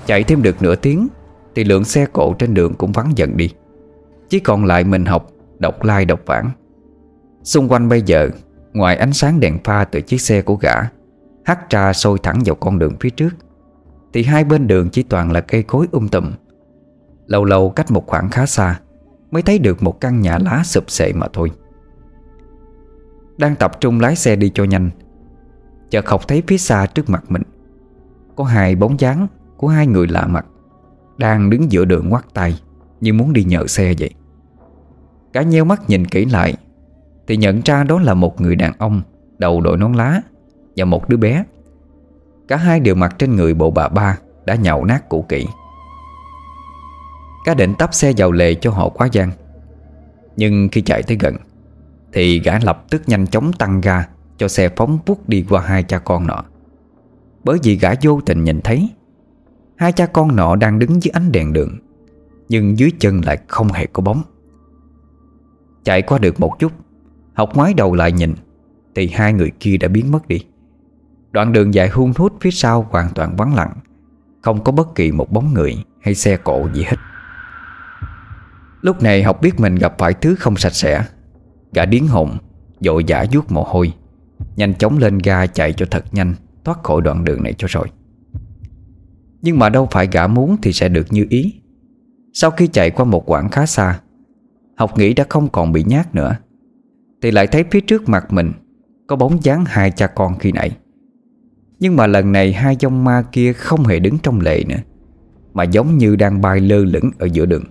Chạy 0.05 0.23
thêm 0.23 0.41
được 0.41 0.61
nửa 0.61 0.75
tiếng, 0.75 1.07
Thì 1.55 1.63
lượng 1.63 1.83
xe 1.83 2.05
cộ 2.13 2.33
trên 2.39 2.53
đường 2.53 2.73
cũng 2.73 2.91
vắng 2.91 3.11
dần 3.15 3.37
đi. 3.37 3.49
Chỉ 4.29 4.39
còn 4.39 4.65
lại 4.65 4.83
mình 4.83 5.05
học 5.05 5.29
Độc 5.59 5.83
lai 5.83 6.05
độc 6.05 6.19
vãng. 6.25 6.51
Xung 7.43 7.71
quanh 7.71 7.89
bây 7.89 8.01
giờ, 8.01 8.29
Ngoài 8.73 8.95
ánh 8.95 9.13
sáng 9.13 9.39
đèn 9.39 9.59
pha 9.63 9.83
từ 9.83 10.01
chiếc 10.01 10.21
xe 10.21 10.41
của 10.41 10.55
gã 10.55 10.73
Hắt 11.45 11.69
ra 11.69 11.93
sôi 11.93 12.19
thẳng 12.23 12.41
vào 12.45 12.55
con 12.55 12.79
đường 12.79 12.95
phía 12.99 13.09
trước, 13.09 13.29
Thì 14.13 14.23
hai 14.23 14.43
bên 14.43 14.67
đường 14.67 14.89
chỉ 14.89 15.03
toàn 15.03 15.31
là 15.31 15.41
cây 15.41 15.63
cối 15.63 15.87
um 15.91 16.07
tùm. 16.07 16.31
Lâu 17.27 17.45
lâu 17.45 17.69
cách 17.69 17.91
một 17.91 18.07
khoảng 18.07 18.29
khá 18.29 18.45
xa, 18.45 18.79
Mới 19.31 19.41
thấy 19.41 19.59
được 19.59 19.83
một 19.83 20.01
căn 20.01 20.21
nhà 20.21 20.37
lá 20.37 20.61
sụp 20.63 20.91
sệ 20.91 21.13
mà 21.13 21.27
thôi. 21.33 21.51
Đang 23.37 23.55
tập 23.55 23.81
trung 23.81 23.99
lái 23.99 24.15
xe 24.15 24.35
đi 24.35 24.51
cho 24.53 24.63
nhanh, 24.63 24.89
Chợt 25.89 26.09
học 26.09 26.27
thấy 26.27 26.43
phía 26.47 26.57
xa 26.57 26.85
trước 26.85 27.09
mặt 27.09 27.23
mình, 27.29 27.41
Có 28.35 28.43
hai 28.43 28.75
bóng 28.75 28.99
dáng 28.99 29.27
của 29.57 29.67
hai 29.67 29.87
người 29.87 30.07
lạ 30.07 30.27
mặt 30.27 30.45
Đang 31.17 31.49
đứng 31.49 31.71
giữa 31.71 31.85
đường 31.85 32.09
ngoắt 32.09 32.25
tay 32.33 32.61
Như 33.01 33.13
muốn 33.13 33.33
đi 33.33 33.43
nhờ 33.43 33.67
xe 33.67 33.93
vậy. 33.99 34.09
Cả 35.33 35.41
nheo 35.41 35.65
mắt 35.65 35.89
nhìn 35.89 36.05
kỹ 36.05 36.25
lại, 36.25 36.55
Thì 37.27 37.37
nhận 37.37 37.61
ra 37.65 37.83
đó 37.83 37.99
là 37.99 38.13
một 38.13 38.41
người 38.41 38.55
đàn 38.55 38.73
ông 38.77 39.01
Đầu 39.37 39.61
đội 39.61 39.77
nón 39.77 39.93
lá 39.93 40.21
Và 40.75 40.85
một 40.85 41.09
đứa 41.09 41.17
bé. 41.17 41.43
Cả 42.47 42.57
hai 42.57 42.79
đều 42.79 42.95
mặc 42.95 43.15
trên 43.17 43.35
người 43.35 43.53
bộ 43.53 43.71
bà 43.71 43.89
ba 43.89 44.17
Đã 44.45 44.55
nhậu 44.55 44.85
nát 44.85 45.09
cũ 45.09 45.25
kỹ. 45.29 45.45
Cá 47.45 47.53
định 47.53 47.73
tắp 47.73 47.93
xe 47.93 48.13
vào 48.17 48.31
lề 48.31 48.53
cho 48.53 48.71
họ 48.71 48.89
quá 48.89 49.07
gian. 49.11 49.31
Nhưng 50.37 50.69
khi 50.71 50.81
chạy 50.81 51.03
tới 51.03 51.17
gần, 51.19 51.35
Thì 52.13 52.39
gã 52.39 52.59
lập 52.59 52.85
tức 52.89 53.01
nhanh 53.07 53.27
chóng 53.27 53.53
tăng 53.53 53.81
ga 53.81 54.05
Cho 54.37 54.47
xe 54.47 54.69
phóng 54.69 54.99
vút 55.05 55.29
đi 55.29 55.45
qua 55.49 55.61
hai 55.61 55.83
cha 55.83 55.99
con 55.99 56.27
nọ. 56.27 56.43
Bởi 57.43 57.59
vì 57.63 57.75
gã 57.75 57.89
vô 58.01 58.21
tình 58.25 58.43
nhìn 58.43 58.61
thấy, 58.61 58.89
Hai 59.75 59.91
cha 59.91 60.05
con 60.05 60.35
nọ 60.35 60.55
đang 60.55 60.79
đứng 60.79 61.03
dưới 61.03 61.11
ánh 61.13 61.31
đèn 61.31 61.53
đường, 61.53 61.77
Nhưng 62.49 62.77
dưới 62.77 62.91
chân 62.99 63.21
lại 63.25 63.37
không 63.47 63.67
hề 63.67 63.85
có 63.85 64.01
bóng. 64.01 64.21
Chạy 65.83 66.01
qua 66.01 66.17
được 66.17 66.39
một 66.39 66.59
chút, 66.59 66.71
Học 67.33 67.55
ngoái 67.55 67.73
đầu 67.73 67.95
lại 67.95 68.11
nhìn, 68.11 68.33
Thì 68.95 69.07
hai 69.07 69.33
người 69.33 69.51
kia 69.59 69.77
đã 69.77 69.87
biến 69.87 70.11
mất 70.11 70.27
đi. 70.27 70.45
Đoạn 71.31 71.53
đường 71.53 71.73
dài 71.73 71.89
hun 71.89 72.13
hút 72.17 72.33
phía 72.41 72.51
sau 72.51 72.87
hoàn 72.89 73.09
toàn 73.15 73.35
vắng 73.35 73.55
lặng, 73.55 73.73
Không 74.41 74.63
có 74.63 74.71
bất 74.71 74.95
kỳ 74.95 75.11
một 75.11 75.31
bóng 75.31 75.53
người 75.53 75.75
Hay 76.01 76.15
xe 76.15 76.37
cộ 76.37 76.69
gì 76.73 76.83
hết. 76.83 76.97
Lúc 78.85 79.03
này 79.03 79.23
học 79.23 79.41
biết 79.41 79.59
mình 79.59 79.75
gặp 79.75 79.95
phải 79.97 80.13
thứ 80.13 80.35
không 80.35 80.55
sạch 80.55 80.73
sẽ. 80.73 81.05
Gã 81.73 81.85
điến 81.85 82.07
hồn, 82.07 82.37
Dội 82.79 83.03
dã 83.03 83.25
vuốt 83.31 83.51
mồ 83.51 83.63
hôi, 83.63 83.93
Nhanh 84.55 84.73
chóng 84.73 84.97
lên 84.97 85.17
ga 85.17 85.45
chạy 85.45 85.73
cho 85.73 85.85
thật 85.91 86.05
nhanh, 86.11 86.33
Thoát 86.63 86.83
khỏi 86.83 87.01
đoạn 87.01 87.23
đường 87.23 87.43
này 87.43 87.53
cho 87.57 87.67
rồi. 87.71 87.87
Nhưng 89.41 89.59
mà 89.59 89.69
đâu 89.69 89.87
phải 89.91 90.07
gã 90.11 90.27
muốn 90.27 90.55
Thì 90.61 90.73
sẽ 90.73 90.89
được 90.89 91.07
như 91.09 91.25
ý. 91.29 91.61
Sau 92.33 92.51
khi 92.51 92.67
chạy 92.67 92.91
qua 92.91 93.05
một 93.05 93.31
quãng 93.31 93.49
khá 93.49 93.65
xa, 93.65 93.99
Học 94.75 94.97
nghĩ 94.97 95.13
đã 95.13 95.25
không 95.29 95.47
còn 95.47 95.71
bị 95.71 95.83
nhát 95.83 96.15
nữa. 96.15 96.35
Thì 97.21 97.31
lại 97.31 97.47
thấy 97.47 97.63
phía 97.71 97.81
trước 97.81 98.09
mặt 98.09 98.33
mình 98.33 98.51
Có 99.07 99.15
bóng 99.15 99.43
dáng 99.43 99.63
hai 99.67 99.91
cha 99.91 100.07
con 100.07 100.39
khi 100.39 100.51
nãy. 100.51 100.77
Nhưng 101.79 101.95
mà 101.95 102.07
lần 102.07 102.31
này 102.31 102.53
Hai 102.53 102.77
dông 102.79 103.03
ma 103.03 103.23
kia 103.31 103.53
không 103.53 103.85
hề 103.85 103.99
đứng 103.99 104.17
trong 104.17 104.41
lệ 104.41 104.63
nữa, 104.67 104.79
Mà 105.53 105.63
giống 105.63 105.97
như 105.97 106.15
đang 106.15 106.41
bay 106.41 106.59
lơ 106.59 106.77
lửng 106.77 107.11
Ở 107.19 107.25
giữa 107.25 107.45
đường. 107.45 107.63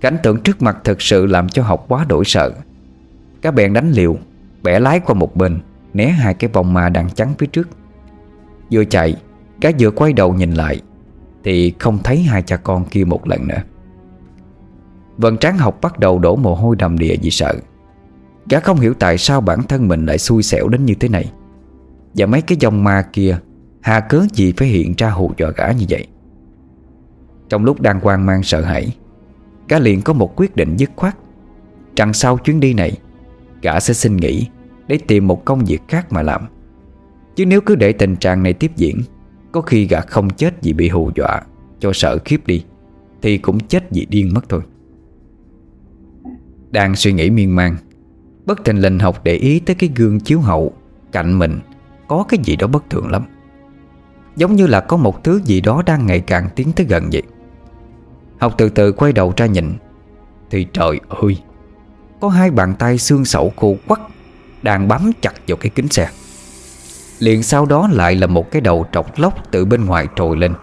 Cảnh 0.00 0.16
tượng 0.22 0.40
trước 0.42 0.62
mặt 0.62 0.78
thật 0.84 1.02
sự 1.02 1.26
làm 1.26 1.48
cho 1.48 1.62
học 1.62 1.84
quá 1.88 2.04
đổi 2.08 2.24
sợ. 2.24 2.52
Các 3.42 3.54
bèn 3.54 3.72
đánh 3.72 3.90
liều, 3.90 4.16
Bẻ 4.62 4.80
lái 4.80 5.00
qua 5.00 5.14
một 5.14 5.36
bên, 5.36 5.60
Né 5.94 6.06
hai 6.06 6.34
cái 6.34 6.50
vòng 6.52 6.72
ma 6.72 6.88
đang 6.88 7.10
chắn 7.10 7.34
phía 7.38 7.46
trước. 7.46 7.68
Vừa 8.72 8.84
chạy 8.84 9.16
Các 9.60 9.74
vừa 9.78 9.90
quay 9.90 10.12
đầu 10.12 10.34
nhìn 10.34 10.54
lại, 10.54 10.80
Thì 11.44 11.74
không 11.78 11.98
thấy 12.04 12.22
hai 12.22 12.42
cha 12.42 12.56
con 12.56 12.84
kia 12.84 13.04
một 13.04 13.28
lần 13.28 13.48
nữa. 13.48 13.62
Vân 15.16 15.38
tráng 15.38 15.58
học 15.58 15.78
bắt 15.82 15.98
đầu 15.98 16.18
đổ 16.18 16.36
mồ 16.36 16.54
hôi 16.54 16.76
đầm 16.76 16.98
đìa 16.98 17.14
vì 17.22 17.30
sợ. 17.30 17.54
Gã 18.50 18.60
không 18.60 18.80
hiểu 18.80 18.94
tại 18.94 19.18
sao 19.18 19.40
bản 19.40 19.62
thân 19.62 19.88
mình 19.88 20.06
lại 20.06 20.18
xui 20.18 20.42
xẻo 20.42 20.68
đến 20.68 20.84
như 20.84 20.94
thế 20.94 21.08
này. 21.08 21.32
Và 22.14 22.26
mấy 22.26 22.42
cái 22.42 22.58
dòng 22.60 22.84
ma 22.84 23.02
kia, 23.12 23.38
Hà 23.80 24.00
cớ 24.00 24.26
gì 24.32 24.52
phải 24.56 24.68
hiện 24.68 24.94
ra 24.98 25.10
hù 25.10 25.32
dọa 25.36 25.50
gã 25.56 25.70
như 25.70 25.84
vậy? 25.88 26.06
Trong 27.48 27.64
lúc 27.64 27.80
đang 27.80 28.00
quan 28.02 28.26
mang 28.26 28.42
sợ 28.42 28.60
hãi 28.60 28.92
Gã 29.70 29.78
liền 29.78 30.02
có 30.02 30.12
một 30.12 30.32
quyết 30.36 30.56
định 30.56 30.76
dứt 30.76 30.90
khoát. 30.96 31.16
Rằng 31.96 32.12
sau 32.12 32.38
chuyến 32.38 32.60
đi 32.60 32.74
này, 32.74 32.92
Gã 33.62 33.80
sẽ 33.80 33.94
xin 33.94 34.16
nghỉ 34.16 34.46
Để 34.86 34.98
tìm 35.06 35.26
một 35.26 35.44
công 35.44 35.64
việc 35.64 35.82
khác 35.88 36.12
mà 36.12 36.22
làm. 36.22 36.42
Chứ 37.36 37.46
nếu 37.46 37.60
cứ 37.60 37.74
để 37.74 37.92
tình 37.92 38.16
trạng 38.16 38.42
này 38.42 38.52
tiếp 38.52 38.70
diễn, 38.76 39.00
Có 39.52 39.60
khi 39.60 39.86
gã 39.86 40.00
không 40.00 40.30
chết 40.30 40.62
vì 40.62 40.72
bị 40.72 40.88
hù 40.88 41.10
dọa, 41.14 41.42
Cho 41.78 41.92
sợ 41.92 42.18
khiếp 42.24 42.46
đi, 42.46 42.64
Thì 43.22 43.38
cũng 43.38 43.60
chết 43.60 43.84
vì 43.90 44.06
điên 44.10 44.34
mất 44.34 44.48
thôi. 44.48 44.60
Đang 46.70 46.96
suy 46.96 47.12
nghĩ 47.12 47.30
miên 47.30 47.56
man, 47.56 47.76
Bất 48.46 48.64
thình 48.64 48.80
lình 48.80 48.98
học 48.98 49.20
để 49.24 49.34
ý 49.34 49.60
tới 49.60 49.76
cái 49.76 49.90
gương 49.96 50.20
chiếu 50.20 50.40
hậu 50.40 50.72
Cạnh 51.12 51.38
mình 51.38 51.58
Có 52.08 52.24
cái 52.28 52.40
gì 52.44 52.56
đó 52.56 52.66
bất 52.66 52.90
thường 52.90 53.10
lắm. 53.10 53.24
Giống 54.36 54.56
như 54.56 54.66
là 54.66 54.80
có 54.80 54.96
một 54.96 55.24
thứ 55.24 55.40
gì 55.44 55.60
đó 55.60 55.82
đang 55.86 56.06
ngày 56.06 56.20
càng 56.20 56.48
tiến 56.56 56.72
tới 56.76 56.86
gần 56.86 57.08
vậy. 57.12 57.22
Học 58.40 58.54
từ 58.58 58.68
từ 58.68 58.92
quay 58.92 59.12
đầu 59.12 59.32
ra 59.36 59.46
nhìn. 59.46 59.74
Thì 60.50 60.66
trời 60.72 61.00
ơi, 61.08 61.38
Có 62.20 62.28
hai 62.28 62.50
bàn 62.50 62.74
tay 62.78 62.98
xương 62.98 63.24
sẩu 63.24 63.52
khô 63.56 63.76
quắc 63.86 64.00
Đang 64.62 64.88
bám 64.88 65.12
chặt 65.20 65.32
vào 65.48 65.56
cái 65.56 65.70
kính 65.70 65.88
xe. 65.88 66.08
Liền 67.18 67.42
sau 67.42 67.66
đó 67.66 67.88
lại 67.92 68.14
là 68.16 68.26
một 68.26 68.50
cái 68.50 68.60
đầu 68.60 68.86
trọc 68.92 69.18
lóc 69.18 69.34
từ 69.50 69.64
bên 69.64 69.84
ngoài 69.84 70.06
trồi 70.16 70.36
lên. 70.36 70.54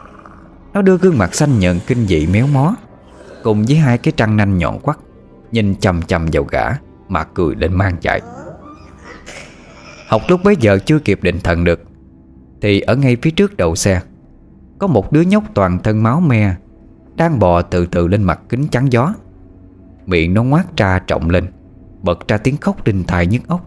Nó 0.74 0.82
đưa 0.82 0.98
gương 0.98 1.18
mặt 1.18 1.36
xanh 1.36 1.60
nhợn 1.60 1.80
kinh 1.88 2.08
dị 2.08 2.28
méo 2.28 2.48
mó, 2.48 2.76
Cùng 3.44 3.66
với 3.66 3.78
hai 3.78 3.98
cái 3.98 4.13
trăng 4.18 4.38
nanh 4.38 4.58
nhọn 4.58 4.80
quắc, 4.80 5.00
Nhìn 5.52 5.76
chầm 5.76 6.02
chầm 6.02 6.26
vào 6.32 6.44
gã 6.44 6.63
Mà 7.10 7.24
cười 7.24 7.56
lên 7.56 7.74
mang 7.74 7.98
chạy. 8.02 8.22
Học 10.08 10.22
lúc 10.28 10.42
bấy 10.44 10.56
giờ 10.60 10.80
chưa 10.86 11.00
kịp 11.00 11.20
định 11.24 11.40
thần 11.40 11.63
được, 11.63 11.82
Thì 12.62 12.80
ở 12.82 12.96
ngay 12.96 13.18
phía 13.22 13.32
trước 13.32 13.58
đầu 13.58 13.76
xe, 13.76 14.02
Có 14.80 14.88
một 14.88 15.12
đứa 15.12 15.22
nhóc 15.22 15.44
toàn 15.54 15.80
thân 15.84 16.04
máu 16.04 16.20
me 16.20 16.56
đang 17.17 17.39
bò 17.39 17.62
từ 17.62 17.86
từ 17.86 18.08
lên 18.08 18.23
mặt 18.23 18.41
kính 18.49 18.67
chắn 18.71 18.91
gió. 18.91 19.13
Miệng 20.06 20.34
nó 20.34 20.43
ngoác 20.43 20.77
ra, 20.77 20.99
trọng 20.99 21.30
lên, 21.30 21.45
Bật 22.01 22.27
ra 22.27 22.38
tiếng 22.38 22.58
khóc 22.58 22.84
đinh 22.84 23.03
tai 23.08 23.27
nhức 23.27 23.47
óc, 23.47 23.62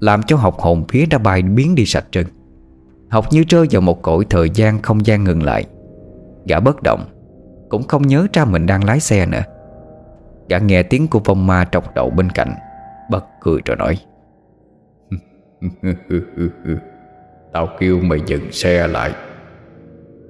Làm 0.00 0.22
cho 0.22 0.36
học 0.36 0.58
hồn 0.58 0.84
phía 0.88 1.06
đã 1.06 1.18
bay 1.18 1.42
biến 1.42 1.74
đi 1.74 1.86
sạch 1.86 2.04
trơn. 2.10 2.26
Học 3.08 3.26
như 3.30 3.44
rơi 3.48 3.66
vào 3.70 3.80
một 3.80 4.02
cõi 4.02 4.24
thời 4.30 4.50
gian 4.50 4.82
không 4.82 5.06
gian 5.06 5.24
ngừng 5.24 5.42
lại. 5.42 5.64
Gã 6.46 6.60
bất 6.60 6.82
động, 6.82 7.04
Cũng 7.68 7.82
không 7.82 8.06
nhớ 8.06 8.26
ra 8.32 8.44
mình 8.44 8.66
đang 8.66 8.84
lái 8.84 9.00
xe 9.00 9.26
nữa. 9.26 9.42
Gã 10.48 10.58
nghe 10.58 10.82
tiếng 10.82 11.08
của 11.08 11.18
vong 11.18 11.46
ma 11.46 11.64
trọc 11.72 11.94
đậu 11.94 12.10
bên 12.10 12.30
cạnh, 12.30 12.52
Bật 13.10 13.24
cười 13.40 13.60
rồi 13.64 13.76
nói, 13.76 13.98
Tao 17.52 17.68
kêu 17.78 18.00
mày 18.00 18.20
dừng 18.26 18.52
xe 18.52 18.86
lại. 18.86 19.12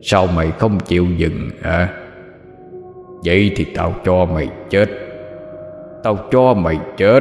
Sao 0.02 0.26
mày 0.26 0.50
không 0.50 0.80
chịu 0.80 1.06
dừng, 1.16 1.50
hả? 1.62 2.09
Vậy 3.24 3.52
thì 3.56 3.64
tao 3.74 3.94
cho 4.04 4.24
mày 4.24 4.48
chết. 4.70 4.86
Tao 6.02 6.18
cho 6.32 6.54
mày 6.54 6.78
chết. 6.96 7.20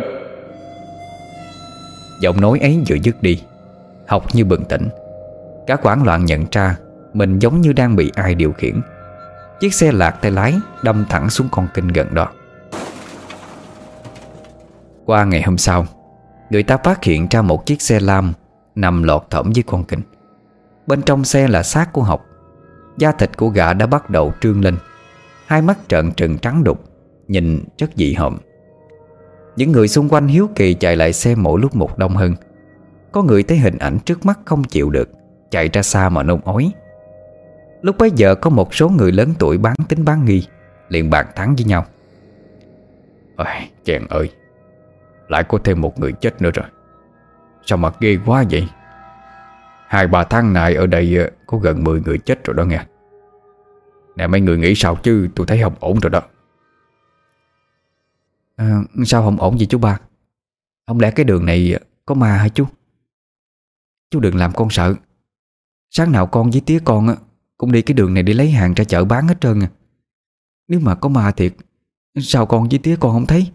Giọng 2.22 2.42
nói 2.42 2.60
ấy 2.60 2.84
vừa 2.90 2.96
dứt 2.96 3.22
đi, 3.22 3.44
Học 4.08 4.36
như 4.36 4.46
bừng 4.46 4.66
tỉnh. 4.66 4.90
Cả 5.68 5.76
quảng 5.76 6.04
loạn 6.04 6.26
nhận 6.26 6.46
ra 6.52 6.78
Mình 7.14 7.40
giống 7.40 7.62
như 7.62 7.74
đang 7.74 7.96
bị 7.96 8.12
ai 8.16 8.36
điều 8.36 8.52
khiển. 8.52 8.82
Chiếc 9.60 9.74
xe 9.74 9.92
lạc 9.92 10.12
tay 10.12 10.32
lái 10.32 10.56
Đâm 10.84 11.06
thẳng 11.10 11.30
xuống 11.30 11.48
con 11.52 11.68
kinh 11.74 11.88
gần 11.88 12.08
đó. 12.14 12.28
Qua 15.06 15.26
ngày 15.26 15.42
hôm 15.42 15.58
sau, 15.58 15.86
Người 16.50 16.64
ta 16.64 16.78
phát 16.78 17.04
hiện 17.04 17.28
ra 17.32 17.42
một 17.42 17.66
chiếc 17.66 17.82
xe 17.82 18.00
lam 18.00 18.34
Nằm 18.76 19.04
lọt 19.04 19.26
thỏm 19.30 19.52
dưới 19.52 19.64
con 19.68 19.84
kinh 19.84 20.02
Bên 20.88 21.02
trong 21.02 21.24
xe 21.24 21.48
là 21.48 21.64
xác 21.64 21.94
của 21.94 22.04
học. 22.04 22.26
Da 22.98 23.12
thịt 23.12 23.38
của 23.38 23.50
gã 23.50 23.74
đã 23.74 23.86
bắt 23.86 24.10
đầu 24.10 24.34
trương 24.42 24.64
lên. 24.64 24.78
Hai 25.50 25.62
mắt 25.62 25.78
trợn 25.88 26.12
trừng 26.12 26.38
trắng 26.38 26.64
đục 26.64 26.84
Nhìn 27.28 27.64
rất 27.78 27.90
dị 27.96 28.14
hợm. 28.14 28.38
Những 29.56 29.72
người 29.72 29.88
xung 29.88 30.10
quanh 30.10 30.28
hiếu 30.28 30.50
kỳ 30.56 30.74
chạy 30.74 30.96
lại 30.96 31.14
xem 31.14 31.44
mỗi 31.44 31.62
lúc 31.62 31.76
một 31.76 31.98
đông 31.98 32.16
hơn. 32.16 32.36
Có 33.12 33.24
người 33.24 33.44
thấy 33.44 33.58
hình 33.58 33.78
ảnh 33.78 34.00
trước 34.06 34.26
mắt 34.26 34.40
không 34.46 34.64
chịu 34.64 34.90
được 34.90 35.10
Chạy 35.52 35.70
ra 35.74 35.82
xa 35.82 36.10
mà 36.10 36.24
nôn 36.24 36.40
ói. 36.46 36.72
Lúc 37.82 37.98
bấy 37.98 38.12
giờ 38.16 38.36
có 38.36 38.50
một 38.50 38.76
số 38.76 38.90
người 38.90 39.12
lớn 39.12 39.34
tuổi 39.40 39.58
bán 39.58 39.76
tính 39.88 40.06
bán 40.06 40.26
nghi 40.26 40.48
liền 40.90 41.10
bàn 41.10 41.26
thắng 41.36 41.56
với 41.56 41.66
nhau. 41.66 41.86
Ôi, 43.36 43.48
chàng 43.86 44.08
ơi 44.10 44.32
Lại 45.28 45.44
có 45.44 45.60
thêm 45.64 45.82
một 45.82 46.00
người 46.00 46.12
chết 46.12 46.42
nữa 46.42 46.52
rồi. 46.54 46.66
Sao 47.66 47.78
mà 47.78 47.92
ghê 48.00 48.18
quá 48.26 48.44
vậy? 48.52 48.68
Hai 49.88 50.08
ba 50.08 50.24
tháng 50.24 50.54
này 50.54 50.76
ở 50.76 50.88
đây 50.88 51.18
có 51.48 51.58
gần 51.58 51.84
10 51.84 52.02
người 52.02 52.18
chết 52.18 52.44
rồi 52.44 52.54
đó 52.54 52.64
nghe. 52.64 52.86
Nè 54.20 54.28
mấy 54.28 54.42
người 54.42 54.58
nghĩ 54.58 54.74
sao 54.76 54.96
chứ? 54.96 55.30
Tôi 55.36 55.48
thấy 55.48 55.62
không 55.62 55.76
ổn 55.80 56.00
rồi 56.00 56.10
đó. 56.10 56.22
À, 58.56 58.82
Sao 59.06 59.24
không 59.24 59.38
ổn 59.38 59.60
gì 59.60 59.66
chú 59.66 59.78
ba? 59.78 60.00
Không 60.88 61.00
lẽ 61.00 61.12
cái 61.12 61.24
đường 61.24 61.46
này 61.46 61.80
có 62.06 62.16
ma 62.16 62.38
hả 62.38 62.48
chú? 62.50 62.66
Chú 64.12 64.20
đừng 64.20 64.36
làm 64.36 64.52
con 64.56 64.70
sợ. 64.72 64.96
Sáng 65.90 66.12
nào 66.12 66.28
con 66.28 66.50
với 66.50 66.62
tía 66.66 66.80
con 66.86 67.16
Cũng 67.58 67.72
đi 67.72 67.82
cái 67.82 67.94
đường 67.94 68.14
này 68.14 68.24
để 68.24 68.34
lấy 68.34 68.52
hàng 68.52 68.74
ra 68.74 68.84
chợ 68.84 69.06
bán 69.06 69.28
hết 69.28 69.42
trơn 69.42 69.60
à. 69.60 69.70
Nếu 70.68 70.80
mà 70.80 70.96
có 70.96 71.10
ma 71.10 71.32
thiệt 71.32 71.54
Sao 72.20 72.46
con 72.46 72.70
với 72.70 72.80
tía 72.80 72.98
con 73.00 73.12
không 73.12 73.26
thấy? 73.26 73.52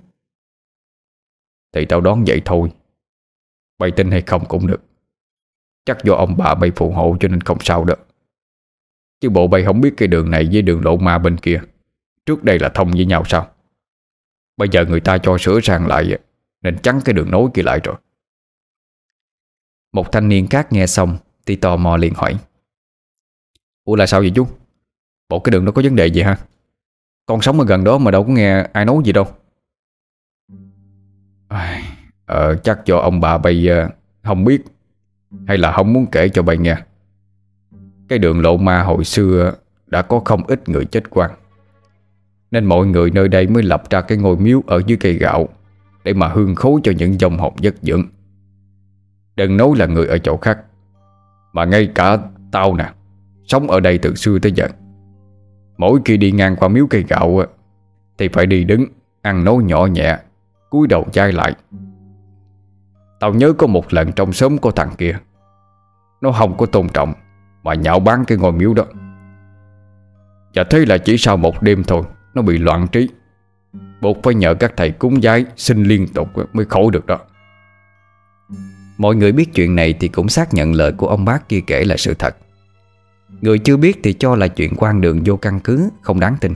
Thì 1.72 1.85
tao 1.88 2.00
đoán 2.00 2.24
vậy 2.27 2.42
thôi. 2.44 2.72
Bày 3.79 3.90
tin 3.90 4.11
hay 4.11 4.22
không 4.22 4.44
cũng 4.48 4.66
được. 4.66 4.83
Chắc 5.85 5.98
do 6.05 6.14
ông 6.14 6.37
bà 6.38 6.55
bay 6.55 6.72
phù 6.77 6.90
hộ 6.90 7.16
cho 7.20 7.29
nên 7.29 7.40
không 7.40 7.59
sao 7.61 7.85
được 7.85 8.13
Chứ 9.20 9.31
bộ 9.31 9.46
bay 9.46 9.64
không 9.64 9.81
biết 9.81 9.94
cái 9.96 10.09
đường 10.09 10.31
này 10.31 10.48
với 10.53 10.62
đường 10.62 10.85
lộ 10.85 10.96
ma 10.96 11.18
bên 11.18 11.37
kia. 11.37 11.61
Trước 12.27 12.44
đây 12.44 12.59
là 12.59 12.68
thông 12.68 12.90
với 12.90 13.05
nhau 13.05 13.22
sao? 13.27 13.50
Bây 14.57 14.68
giờ 14.68 14.85
người 14.85 15.00
ta 15.00 15.18
cho 15.18 15.38
sửa 15.38 15.61
sang 15.61 15.87
lại, 15.87 16.18
Nên 16.62 16.79
chắn 16.79 17.00
cái 17.05 17.12
đường 17.12 17.31
nối 17.31 17.48
kia 17.55 17.62
lại 17.62 17.81
rồi. 17.85 17.96
Một 19.92 20.12
thanh 20.12 20.29
niên 20.29 20.46
khác 20.46 20.72
nghe 20.72 20.87
xong 20.87 21.18
Thì 21.46 21.57
tò 21.57 21.77
mò 21.77 21.96
liền 21.96 22.14
hỏi. 22.14 22.38
Ủa 23.85 23.96
là 23.96 24.07
sao 24.07 24.20
vậy 24.20 24.33
chú? 24.35 24.46
Bộ 25.29 25.38
cái 25.38 25.50
đường 25.50 25.64
nó 25.64 25.72
có 25.72 25.83
vấn 25.85 25.96
đề 25.96 26.07
gì 26.07 26.22
ha 26.22 26.38
Con 27.27 27.42
sống 27.42 27.61
ở 27.61 27.66
gần 27.66 27.85
đó 27.85 27.98
mà 27.98 28.11
đâu 28.11 28.24
có 28.24 28.33
nghe 28.33 28.68
ai 28.72 28.85
nói 28.85 28.96
gì 29.05 29.12
đâu. 29.12 29.27
Ờ 32.27 32.57
chắc 32.57 32.81
cho 32.85 32.98
ông 32.98 33.20
bà 33.20 33.38
bay 33.38 33.68
ờ, 33.68 33.88
Không 34.22 34.44
biết 34.44 34.62
Hay 35.46 35.59
là 35.59 35.72
không 35.72 35.92
muốn 35.92 36.07
kể 36.12 36.29
cho 36.29 36.42
bay 36.42 36.57
nghe. 36.57 36.77
Cái 38.09 38.19
đường 38.19 38.40
lộ 38.40 38.57
ma 38.57 38.83
hồi 38.83 39.05
xưa 39.05 39.55
Đã 39.87 40.03
có 40.03 40.21
không 40.25 40.47
ít 40.47 40.69
người 40.69 40.85
chết 40.85 41.11
quan 41.11 41.31
Nên 42.51 42.64
mọi 42.64 42.87
người 42.87 43.11
nơi 43.11 43.29
đây 43.29 43.47
mới 43.47 43.62
lập 43.62 43.90
ra 43.90 44.01
cái 44.01 44.19
ngôi 44.19 44.37
miếu 44.37 44.62
Ở 44.67 44.83
dưới 44.87 44.99
cây 45.01 45.14
gạo 45.14 45.49
Để 46.05 46.12
mà 46.12 46.29
hương 46.29 46.55
khấu 46.55 46.81
cho 46.83 46.93
những 46.99 47.21
dòng 47.21 47.38
hồn 47.38 47.55
giấc 47.61 47.75
dưỡng. 47.83 48.03
Đừng 49.37 49.57
nói 49.57 49.69
là 49.77 49.87
người 49.87 50.07
ở 50.07 50.19
chỗ 50.19 50.37
khác, 50.37 50.59
Mà 51.53 51.64
ngay 51.64 51.90
cả 51.95 52.19
tao 52.53 52.75
nè, 52.75 52.93
Sống 53.47 53.71
ở 53.71 53.81
đây 53.81 53.99
từ 53.99 54.14
xưa 54.14 54.38
tới 54.38 54.53
giờ. 54.53 54.69
Mỗi 55.77 56.01
khi 56.05 56.17
đi 56.17 56.33
ngang 56.33 56.57
qua 56.57 56.69
miếu 56.69 56.87
cây 56.90 57.05
gạo 57.09 57.43
Thì 58.19 58.29
phải 58.29 58.47
đi 58.47 58.64
đứng, 58.64 58.85
Ăn 59.23 59.45
nói 59.45 59.57
nhỏ 59.64 59.87
nhẹ, 59.87 60.19
cúi 60.71 60.87
đầu 60.87 61.05
chai 61.12 61.33
lại. 61.33 61.55
Tao 63.21 63.35
nhớ 63.35 63.53
có 63.53 63.67
một 63.67 63.93
lần 63.93 64.12
trong 64.12 64.33
sớm 64.33 64.59
có 64.59 64.71
thằng 64.71 64.90
kia, 64.99 65.19
Nó 66.21 66.33
không 66.33 66.57
có 66.57 66.67
tôn 66.67 66.88
trọng 66.88 67.14
mà 67.64 67.74
nhạo 67.74 68.00
bán 68.00 68.24
cái 68.24 68.38
ngôi 68.38 68.53
miếu 68.53 68.74
đó. 68.74 68.85
Và 70.55 70.64
thế 70.64 70.85
là 70.87 70.98
chỉ 70.98 71.18
sau 71.18 71.37
một 71.37 71.62
đêm 71.62 71.85
thôi, 71.85 72.03
Nó 72.35 72.42
bị 72.42 72.59
loạn 72.59 72.88
trí. 72.88 73.09
Buộc 74.00 74.22
phải 74.22 74.35
nhờ 74.35 74.55
các 74.55 74.72
thầy 74.77 74.90
cúng 74.90 75.22
giái 75.22 75.44
Xin 75.57 75.85
liên 75.85 76.09
tục 76.09 76.29
mới 76.53 76.66
khổ 76.66 76.90
được 76.90 77.07
đó. 77.07 77.18
Mọi 78.98 79.16
người 79.16 79.33
biết 79.33 79.55
chuyện 79.55 79.74
này 79.77 79.94
Thì 80.00 80.09
cũng 80.09 80.29
xác 80.29 80.55
nhận 80.55 80.72
lời 80.72 80.92
của 80.92 81.07
ông 81.07 81.24
bác 81.24 81.48
kia 81.48 81.61
kể 81.66 81.85
là 81.85 81.96
sự 81.96 82.14
thật. 82.14 82.37
Người 83.40 83.59
chưa 83.59 83.77
biết 83.77 84.00
thì 84.03 84.12
cho 84.12 84.37
là 84.37 84.48
chuyện 84.48 84.74
quan 84.77 85.00
đường 85.00 85.22
vô 85.24 85.37
căn 85.37 85.61
cứ 85.61 85.90
Không 86.03 86.20
đáng 86.20 86.37
tin. 86.40 86.55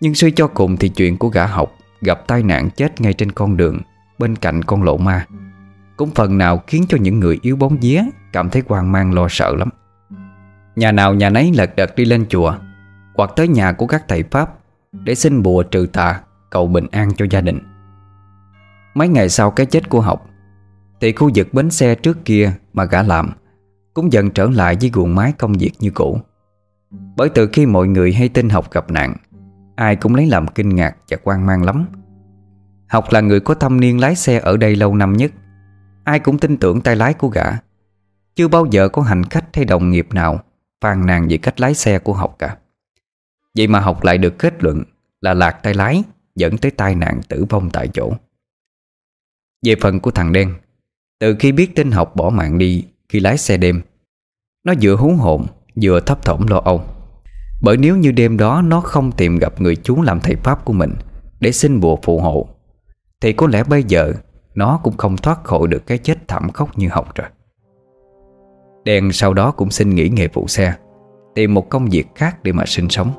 Nhưng 0.00 0.14
suy 0.14 0.30
cho 0.30 0.46
cùng 0.46 0.76
thì 0.76 0.88
chuyện 0.88 1.16
của 1.16 1.28
gã 1.28 1.46
học 1.46 1.72
Gặp 2.00 2.26
tai 2.26 2.42
nạn 2.42 2.70
chết 2.70 3.00
ngay 3.00 3.12
trên 3.12 3.32
con 3.32 3.56
đường 3.56 3.80
Bên 4.18 4.36
cạnh 4.36 4.62
con 4.62 4.82
lộ 4.82 4.96
ma. 4.96 5.26
Cũng 5.96 6.10
phần 6.10 6.38
nào 6.38 6.62
khiến 6.66 6.84
cho 6.88 6.98
những 7.00 7.20
người 7.20 7.38
yếu 7.42 7.56
bóng 7.56 7.76
vía 7.80 8.02
Cảm 8.32 8.50
thấy 8.50 8.62
hoang 8.68 8.92
mang 8.92 9.14
lo 9.14 9.26
sợ 9.30 9.56
lắm. 9.56 9.68
Nhà 10.76 10.92
nào 10.92 11.14
nhà 11.14 11.30
nấy 11.30 11.52
lật 11.54 11.76
đật 11.76 11.96
đi 11.96 12.04
lên 12.04 12.26
chùa, 12.28 12.54
Hoặc 13.14 13.30
tới 13.36 13.48
nhà 13.48 13.72
của 13.72 13.86
các 13.86 14.04
thầy 14.08 14.22
Pháp 14.22 14.54
Để 14.92 15.14
xin 15.14 15.42
bùa 15.42 15.62
trừ 15.62 15.86
tà, 15.92 16.20
Cầu 16.50 16.66
bình 16.66 16.86
an 16.90 17.10
cho 17.16 17.26
gia 17.30 17.40
đình. 17.40 17.58
Mấy 18.94 19.08
ngày 19.08 19.28
sau 19.28 19.50
cái 19.50 19.66
chết 19.66 19.88
của 19.88 20.00
học, 20.00 20.26
Thì 21.00 21.12
khu 21.12 21.30
vực 21.34 21.48
bến 21.52 21.70
xe 21.70 21.94
trước 21.94 22.24
kia 22.24 22.52
Mà 22.72 22.84
gã 22.84 23.02
làm 23.02 23.30
Cũng 23.94 24.12
dần 24.12 24.30
trở 24.30 24.46
lại 24.46 24.76
với 24.80 24.90
guồng 24.92 25.14
máy 25.14 25.32
công 25.38 25.52
việc 25.52 25.72
như 25.80 25.90
cũ. 25.90 26.18
Bởi 27.16 27.28
từ 27.28 27.48
khi 27.52 27.66
mọi 27.66 27.88
người 27.88 28.12
hay 28.12 28.28
tin 28.28 28.48
học 28.48 28.70
gặp 28.70 28.90
nạn, 28.90 29.14
Ai 29.76 29.96
cũng 29.96 30.14
lấy 30.14 30.26
làm 30.26 30.46
kinh 30.46 30.68
ngạc 30.68 30.96
và 31.10 31.16
quan 31.24 31.46
mang 31.46 31.64
lắm. 31.64 31.86
Học 32.88 33.04
là 33.10 33.20
người 33.20 33.40
có 33.40 33.54
thâm 33.54 33.80
niên 33.80 34.00
lái 34.00 34.16
xe 34.16 34.38
ở 34.38 34.56
đây 34.56 34.76
lâu 34.76 34.94
năm 34.94 35.12
nhất, 35.12 35.32
Ai 36.04 36.18
cũng 36.18 36.38
tin 36.38 36.56
tưởng 36.56 36.80
tay 36.80 36.96
lái 36.96 37.14
của 37.14 37.28
gã. 37.28 37.44
Chưa 38.36 38.48
bao 38.48 38.66
giờ 38.70 38.88
có 38.88 39.02
hành 39.02 39.24
khách 39.24 39.56
hay 39.56 39.64
đồng 39.64 39.90
nghiệp 39.90 40.08
nào 40.12 40.40
phàn 40.84 41.06
nàn 41.06 41.28
về 41.28 41.36
cách 41.36 41.60
lái 41.60 41.74
xe 41.74 41.98
của 41.98 42.12
học 42.12 42.36
cả. 42.38 42.56
Vậy 43.56 43.66
mà 43.66 43.80
học 43.80 44.04
lại 44.04 44.18
được 44.18 44.38
kết 44.38 44.62
luận 44.62 44.82
là 45.20 45.34
lạc 45.34 45.50
tay 45.62 45.74
lái 45.74 46.02
Dẫn 46.36 46.58
tới 46.58 46.70
tai 46.70 46.94
nạn 46.94 47.20
tử 47.28 47.44
vong 47.50 47.70
tại 47.70 47.88
chỗ. 47.88 48.12
Về 49.66 49.74
phần 49.80 50.00
của 50.00 50.10
thằng 50.10 50.32
đen, 50.32 50.54
Từ 51.20 51.36
khi 51.38 51.52
biết 51.52 51.74
tin 51.74 51.90
học 51.90 52.16
bỏ 52.16 52.30
mạng 52.30 52.58
đi 52.58 52.84
khi 53.08 53.20
lái 53.20 53.38
xe 53.38 53.56
đêm, 53.56 53.82
Nó 54.64 54.74
vừa 54.80 54.96
hú 54.96 55.12
hồn, 55.12 55.46
vừa 55.82 56.00
thấp 56.00 56.24
thỏm 56.24 56.46
lo 56.46 56.60
âu. 56.64 56.84
Bởi 57.62 57.76
nếu 57.76 57.96
như 57.96 58.12
đêm 58.12 58.36
đó 58.36 58.62
nó 58.62 58.80
không 58.80 59.12
tìm 59.12 59.38
gặp 59.38 59.60
người 59.60 59.76
chú 59.76 60.02
làm 60.02 60.20
thầy 60.20 60.36
Pháp 60.36 60.64
của 60.64 60.72
mình 60.72 60.94
Để 61.40 61.52
xin 61.52 61.80
bùa 61.80 61.98
phù 62.02 62.20
hộ, 62.20 62.48
Thì 63.20 63.32
có 63.32 63.46
lẽ 63.46 63.64
bây 63.64 63.82
giờ 63.82 64.12
Nó 64.54 64.80
cũng 64.82 64.96
không 64.96 65.16
thoát 65.16 65.44
khỏi 65.44 65.68
được 65.68 65.86
cái 65.86 65.98
chết 65.98 66.28
thảm 66.28 66.50
khốc 66.52 66.78
như 66.78 66.88
học 66.88 67.14
rồi. 67.14 67.28
Đen 68.84 69.12
sau 69.12 69.34
đó 69.34 69.50
cũng 69.50 69.70
xin 69.70 69.94
nghỉ 69.94 70.08
nghề 70.08 70.28
phụ 70.28 70.48
xe, 70.48 70.74
Tìm 71.34 71.54
một 71.54 71.68
công 71.70 71.88
việc 71.90 72.06
khác 72.14 72.42
để 72.42 72.52
mà 72.52 72.64
sinh 72.66 72.88
sống. 72.88 73.12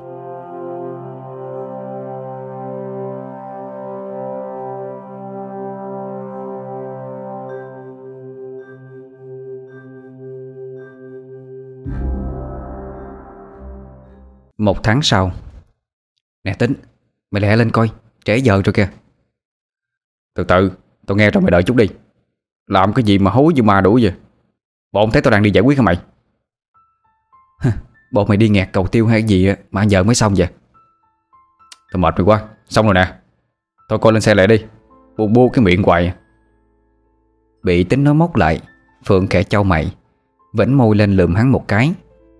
Một 14.58 14.82
tháng 14.82 15.02
sau, 15.02 15.32
Nè 16.44 16.54
tính, 16.58 16.74
Mày 17.30 17.40
lẹ 17.40 17.56
lên 17.56 17.70
coi, 17.70 17.90
Trễ 18.24 18.36
giờ 18.36 18.62
rồi 18.64 18.72
kìa. 18.72 18.88
Từ 20.34 20.44
từ, 20.44 20.72
Tao 21.06 21.16
nghe 21.16 21.30
rồi 21.30 21.42
mày 21.42 21.50
đợi 21.50 21.62
chút 21.62 21.76
đi. 21.76 21.88
Làm 22.66 22.92
cái 22.92 23.04
gì 23.04 23.18
mà 23.18 23.30
hối 23.30 23.52
như 23.52 23.62
ma 23.62 23.80
đủ 23.80 23.98
vậy? 24.02 24.12
Bọn 24.96 25.10
thấy 25.10 25.22
tao 25.22 25.30
đang 25.30 25.42
đi 25.42 25.50
giải 25.50 25.62
quyết 25.62 25.78
hả 25.78 25.82
mày? 25.82 25.98
Bọn 28.12 28.28
mày 28.28 28.36
đi 28.36 28.48
nghẹt 28.48 28.68
cầu 28.72 28.86
tiêu 28.86 29.06
hay 29.06 29.22
gì 29.22 29.48
Mà 29.70 29.82
giờ 29.82 30.02
mới 30.02 30.14
xong 30.14 30.34
vậy? 30.36 30.48
Tao 31.92 31.98
mệt 31.98 32.14
mày 32.18 32.24
quá, 32.24 32.42
Xong 32.68 32.84
rồi 32.84 32.94
nè. 32.94 33.14
Thôi 33.88 33.98
coi 34.02 34.12
lên 34.12 34.22
xe 34.22 34.34
lại 34.34 34.46
đi, 34.46 34.64
Bu 35.16 35.28
bu 35.28 35.48
cái 35.48 35.64
miệng 35.64 35.82
hoài. 35.82 36.12
Bị 37.62 37.84
tính 37.84 38.04
nó 38.04 38.12
móc 38.12 38.36
lại, 38.36 38.60
Phượng 39.06 39.26
khẽ 39.26 39.42
trao 39.42 39.64
mày 39.64 39.94
Vẫn 40.52 40.74
môi 40.74 40.96
lên 40.96 41.12
lườm 41.12 41.34
hắn 41.34 41.52
một 41.52 41.68
cái, 41.68 41.92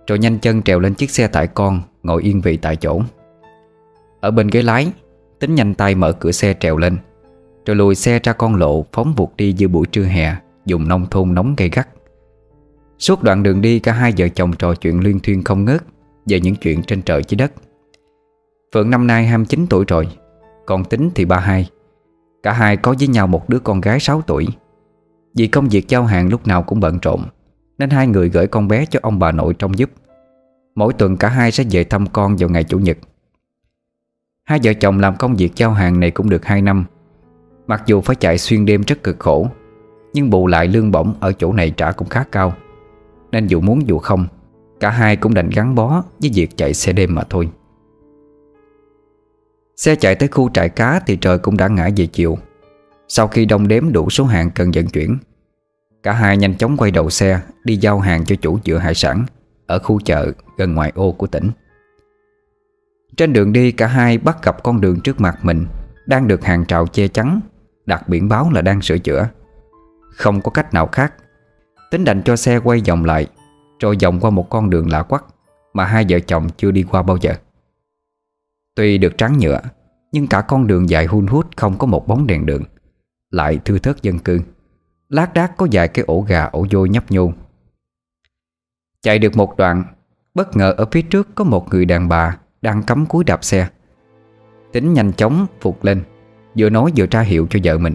Rồi 0.06 0.18
nhanh 0.18 0.38
chân 0.38 0.62
trèo 0.62 0.80
lên 0.80 0.94
chiếc 0.94 1.10
xe 1.10 1.26
tải 1.26 1.46
con, 1.46 1.80
Ngồi 2.02 2.22
yên 2.22 2.40
vị 2.40 2.56
tại 2.56 2.76
chỗ. 2.76 3.00
Ở 4.20 4.30
bên 4.30 4.48
ghế 4.48 4.62
lái, 4.62 4.92
Tính 5.38 5.54
nhanh 5.54 5.74
tay 5.74 5.94
mở 5.94 6.12
cửa 6.12 6.32
xe 6.32 6.54
trèo 6.60 6.76
lên, 6.76 6.96
Rồi 7.66 7.76
lùi 7.76 7.94
xe 7.94 8.18
ra 8.18 8.32
con 8.32 8.54
lộ 8.54 8.86
Phóng 8.92 9.14
vụt 9.14 9.36
đi 9.36 9.52
giữa 9.52 9.68
buổi 9.68 9.86
trưa 9.86 10.04
hè, 10.04 10.36
Dùng 10.64 10.88
nông 10.88 11.06
thôn 11.10 11.34
nóng 11.34 11.54
gay 11.56 11.68
gắt. 11.68 11.88
Suốt 12.98 13.22
đoạn 13.22 13.42
đường 13.42 13.60
đi, 13.60 13.78
cả 13.78 13.92
hai 13.92 14.12
vợ 14.18 14.28
chồng 14.28 14.52
trò 14.52 14.74
chuyện 14.74 15.00
liên 15.00 15.20
thuyên 15.20 15.44
không 15.44 15.64
ngớt 15.64 15.82
Về 16.26 16.40
những 16.40 16.56
chuyện 16.56 16.82
trên 16.82 17.02
trời 17.02 17.22
dưới 17.28 17.36
đất. 17.36 17.52
Phượng 18.74 18.90
năm 18.90 19.06
nay 19.06 19.26
29 19.26 19.66
tuổi 19.70 19.84
rồi, 19.88 20.08
Còn 20.66 20.84
Tính 20.84 21.10
thì 21.14 21.24
32 21.24 21.70
Cả 22.42 22.52
hai 22.52 22.76
có 22.76 22.94
với 22.98 23.08
nhau 23.08 23.26
một 23.26 23.48
đứa 23.48 23.58
con 23.58 23.80
gái 23.80 24.00
6 24.00 24.22
tuổi. 24.22 24.46
Vì 25.34 25.46
công 25.46 25.68
việc 25.68 25.88
giao 25.88 26.04
hàng 26.04 26.28
lúc 26.28 26.46
nào 26.46 26.62
cũng 26.62 26.80
bận 26.80 26.98
rộn, 27.02 27.22
Nên 27.78 27.90
hai 27.90 28.06
người 28.06 28.28
gửi 28.28 28.46
con 28.46 28.68
bé 28.68 28.86
cho 28.86 29.00
ông 29.02 29.18
bà 29.18 29.32
nội 29.32 29.54
trông 29.54 29.78
giúp. 29.78 29.90
Mỗi 30.74 30.92
tuần 30.92 31.16
cả 31.16 31.28
hai 31.28 31.52
sẽ 31.52 31.64
về 31.70 31.84
thăm 31.84 32.06
con 32.06 32.36
vào 32.36 32.48
ngày 32.48 32.64
Chủ 32.64 32.78
nhật. 32.78 32.98
Hai 34.44 34.60
vợ 34.62 34.72
chồng 34.72 35.00
làm 35.00 35.16
công 35.16 35.36
việc 35.36 35.56
giao 35.56 35.70
hàng 35.70 36.00
này 36.00 36.10
cũng 36.10 36.30
được 36.30 36.44
2 36.44 36.62
năm. 36.62 36.84
Mặc 37.66 37.82
dù 37.86 38.00
phải 38.00 38.16
chạy 38.16 38.38
xuyên 38.38 38.64
đêm 38.64 38.82
rất 38.86 39.02
cực 39.02 39.18
khổ, 39.18 39.48
Nhưng 40.14 40.30
bù 40.30 40.46
lại 40.46 40.68
lương 40.68 40.90
bổng 40.90 41.14
ở 41.20 41.32
chỗ 41.32 41.52
này 41.52 41.70
trả 41.70 41.92
cũng 41.92 42.08
khá 42.08 42.24
cao. 42.32 42.54
Nên 43.36 43.46
dù 43.46 43.60
muốn 43.60 43.88
dù 43.88 43.98
không, 43.98 44.26
Cả 44.80 44.90
hai 44.90 45.16
cũng 45.16 45.34
đành 45.34 45.50
gắn 45.50 45.74
bó 45.74 46.02
với 46.18 46.30
việc 46.34 46.56
chạy 46.56 46.74
xe 46.74 46.92
đêm 46.92 47.14
mà 47.14 47.22
thôi. 47.30 47.48
Xe 49.76 49.96
chạy 49.96 50.14
tới 50.14 50.28
khu 50.28 50.50
trại 50.54 50.68
cá 50.68 51.00
thì 51.06 51.16
trời 51.16 51.38
cũng 51.38 51.56
đã 51.56 51.68
ngã 51.68 51.88
về 51.96 52.06
chiều. 52.06 52.38
Sau 53.08 53.28
khi 53.28 53.44
đông 53.44 53.68
đếm 53.68 53.92
đủ 53.92 54.10
số 54.10 54.24
hàng 54.24 54.50
cần 54.50 54.70
vận 54.74 54.86
chuyển, 54.86 55.18
Cả 56.02 56.12
hai 56.12 56.36
nhanh 56.36 56.54
chóng 56.54 56.76
quay 56.76 56.90
đầu 56.90 57.10
xe 57.10 57.40
Đi 57.64 57.76
giao 57.76 58.00
hàng 58.00 58.24
cho 58.24 58.36
chủ 58.36 58.58
chợ 58.64 58.78
hải 58.78 58.94
sản 58.94 59.26
Ở 59.66 59.78
khu 59.78 60.00
chợ 60.00 60.32
gần 60.58 60.74
ngoại 60.74 60.92
ô 60.94 61.12
của 61.12 61.26
tỉnh. 61.26 61.50
Trên 63.16 63.32
đường 63.32 63.52
đi, 63.52 63.72
cả 63.72 63.86
hai 63.86 64.18
bắt 64.18 64.42
gặp 64.42 64.62
con 64.62 64.80
đường 64.80 65.00
trước 65.00 65.20
mặt 65.20 65.38
mình 65.42 65.66
Đang 66.06 66.28
được 66.28 66.44
hàng 66.44 66.64
trào 66.64 66.86
che 66.86 67.08
chắn, 67.08 67.40
Đặt 67.86 68.08
biển 68.08 68.28
báo 68.28 68.50
là 68.52 68.62
đang 68.62 68.82
sửa 68.82 68.98
chữa. 68.98 69.28
Không 70.10 70.40
có 70.40 70.50
cách 70.50 70.74
nào 70.74 70.86
khác 70.86 71.12
Tính 71.90 72.04
đành 72.04 72.22
cho 72.22 72.36
xe 72.36 72.58
quay 72.58 72.82
vòng 72.88 73.04
lại 73.04 73.26
Rồi 73.80 73.96
vòng 74.02 74.20
qua 74.20 74.30
một 74.30 74.50
con 74.50 74.70
đường 74.70 74.90
lạ 74.90 75.02
quắc 75.02 75.24
Mà 75.72 75.84
hai 75.84 76.06
vợ 76.08 76.18
chồng 76.20 76.48
chưa 76.56 76.70
đi 76.70 76.82
qua 76.82 77.02
bao 77.02 77.16
giờ. 77.20 77.34
Tuy 78.74 78.98
được 78.98 79.18
trắng 79.18 79.38
nhựa, 79.38 79.60
Nhưng 80.12 80.26
cả 80.26 80.40
con 80.40 80.66
đường 80.66 80.88
dài 80.88 81.06
hun 81.06 81.26
hút 81.26 81.46
Không 81.56 81.78
có 81.78 81.86
một 81.86 82.08
bóng 82.08 82.26
đèn 82.26 82.46
đường. 82.46 82.62
Lại 83.30 83.60
thưa 83.64 83.78
thớt 83.78 84.02
dân 84.02 84.18
cư 84.18 84.40
Lát 85.08 85.34
đác 85.34 85.56
có 85.56 85.66
vài 85.72 85.88
cái 85.88 86.04
ổ 86.04 86.20
gà 86.20 86.44
ổ 86.44 86.66
vôi 86.70 86.88
nhấp 86.88 87.10
nhô. 87.10 87.32
Chạy 89.02 89.18
được 89.18 89.36
một 89.36 89.56
đoạn, 89.56 89.84
Bất 90.34 90.56
ngờ 90.56 90.74
ở 90.76 90.86
phía 90.92 91.02
trước 91.02 91.28
có 91.34 91.44
một 91.44 91.68
người 91.70 91.84
đàn 91.84 92.08
bà 92.08 92.38
Đang 92.62 92.82
cắm 92.82 93.06
cúi 93.06 93.24
đạp 93.24 93.44
xe. 93.44 93.68
Tính 94.72 94.94
nhanh 94.94 95.12
chóng 95.12 95.46
phục 95.60 95.84
lên, 95.84 96.02
Vừa 96.58 96.70
nói 96.70 96.92
vừa 96.96 97.06
tra 97.06 97.20
hiệu 97.20 97.46
cho 97.50 97.60
vợ 97.64 97.78
mình. 97.78 97.94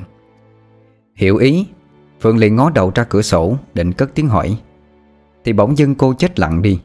Hiểu 1.16 1.38
ý 1.38 1.68
Phượng 2.22 2.38
liền 2.38 2.56
ngó 2.56 2.70
đầu 2.70 2.92
ra 2.96 3.04
cửa 3.04 3.22
sổ, 3.22 3.58
Định 3.74 3.94
cất 3.94 4.12
tiếng 4.16 4.28
hỏi. 4.28 4.58
Thì 5.44 5.54
bỗng 5.54 5.78
dưng 5.78 5.96
cô 5.96 6.14
chết 6.14 6.40
lặng 6.40 6.62
đi. 6.62 6.82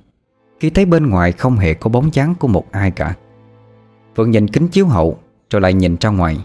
Khi 0.60 0.70
thấy 0.70 0.84
bên 0.84 1.10
ngoài 1.10 1.32
không 1.32 1.56
hề 1.56 1.74
có 1.74 1.90
bóng 1.90 2.14
dáng 2.14 2.34
của 2.34 2.48
một 2.48 2.72
ai 2.72 2.90
cả. 2.90 3.16
Phượng 4.16 4.30
nhìn 4.30 4.48
kính 4.48 4.68
chiếu 4.68 4.86
hậu, 4.86 5.18
Rồi 5.50 5.60
lại 5.60 5.74
nhìn 5.74 5.96
ra 6.00 6.10
ngoài. 6.10 6.36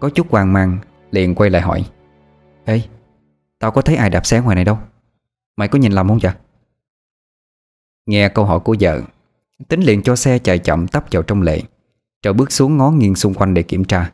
Có 0.00 0.10
chút 0.10 0.26
hoang 0.30 0.52
mang, 0.52 0.78
Liền 1.10 1.34
quay 1.34 1.50
lại 1.50 1.62
hỏi. 1.62 1.84
Ê, 2.64 2.82
Tao 3.58 3.70
có 3.70 3.82
thấy 3.82 3.96
ai 3.96 4.10
đạp 4.10 4.26
xe 4.26 4.40
ngoài 4.40 4.54
này 4.54 4.64
đâu? 4.64 4.78
Mày 5.56 5.68
có 5.68 5.78
nhìn 5.78 5.92
lầm 5.92 6.08
không 6.08 6.18
vậy? 6.22 6.32
Nghe 8.06 8.28
câu 8.28 8.44
hỏi 8.44 8.60
của 8.60 8.76
vợ, 8.80 9.00
Tính 9.68 9.80
liền 9.80 10.02
cho 10.02 10.16
xe 10.16 10.38
chạy 10.38 10.58
chậm 10.58 10.88
tấp 10.88 11.04
vào 11.10 11.22
trong 11.22 11.42
lệ 11.42 11.62
Rồi 12.22 12.34
bước 12.34 12.52
xuống 12.52 12.76
ngó 12.76 12.90
nghiêng 12.90 13.14
xung 13.14 13.34
quanh 13.34 13.54
để 13.54 13.62
kiểm 13.62 13.84
tra. 13.84 14.12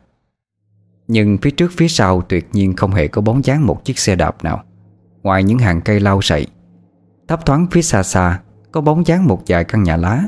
Nhưng 1.07 1.37
phía 1.37 1.51
trước 1.51 1.71
phía 1.71 1.87
sau 1.87 2.21
tuyệt 2.21 2.49
nhiên 2.51 2.75
không 2.75 2.91
hề 2.91 3.07
có 3.07 3.21
bóng 3.21 3.45
dáng 3.45 3.65
một 3.65 3.85
chiếc 3.85 3.99
xe 3.99 4.15
đạp 4.15 4.43
nào. 4.43 4.63
Ngoài 5.23 5.43
những 5.43 5.57
hàng 5.57 5.81
cây 5.81 5.99
lau 5.99 6.21
sậy 6.21 6.47
Thấp 7.27 7.45
thoáng 7.45 7.67
phía 7.71 7.81
xa 7.81 8.03
xa 8.03 8.39
Có 8.71 8.81
bóng 8.81 9.07
dáng 9.07 9.27
một 9.27 9.41
vài 9.47 9.63
căn 9.63 9.83
nhà 9.83 9.97
lá. 9.97 10.23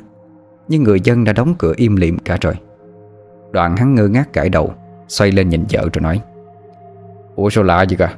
Nhưng 0.67 0.83
người 0.83 1.01
dân 1.03 1.23
đã 1.23 1.33
đóng 1.33 1.55
cửa 1.59 1.73
im 1.77 1.95
lìm 1.95 2.19
cả 2.19 2.37
rồi 2.41 2.53
Đoạn 3.51 3.77
hắn 3.77 3.95
ngơ 3.95 4.07
ngác 4.07 4.33
cãi 4.33 4.49
đầu 4.49 4.73
Xoay 5.07 5.31
lên 5.31 5.49
nhìn 5.49 5.65
vợ 5.69 5.89
rồi 5.93 6.01
nói 6.01 6.21
Ủa 7.35 7.49
sao 7.49 7.63
lạ 7.63 7.85
vậy 7.89 7.97
cả? 7.97 8.15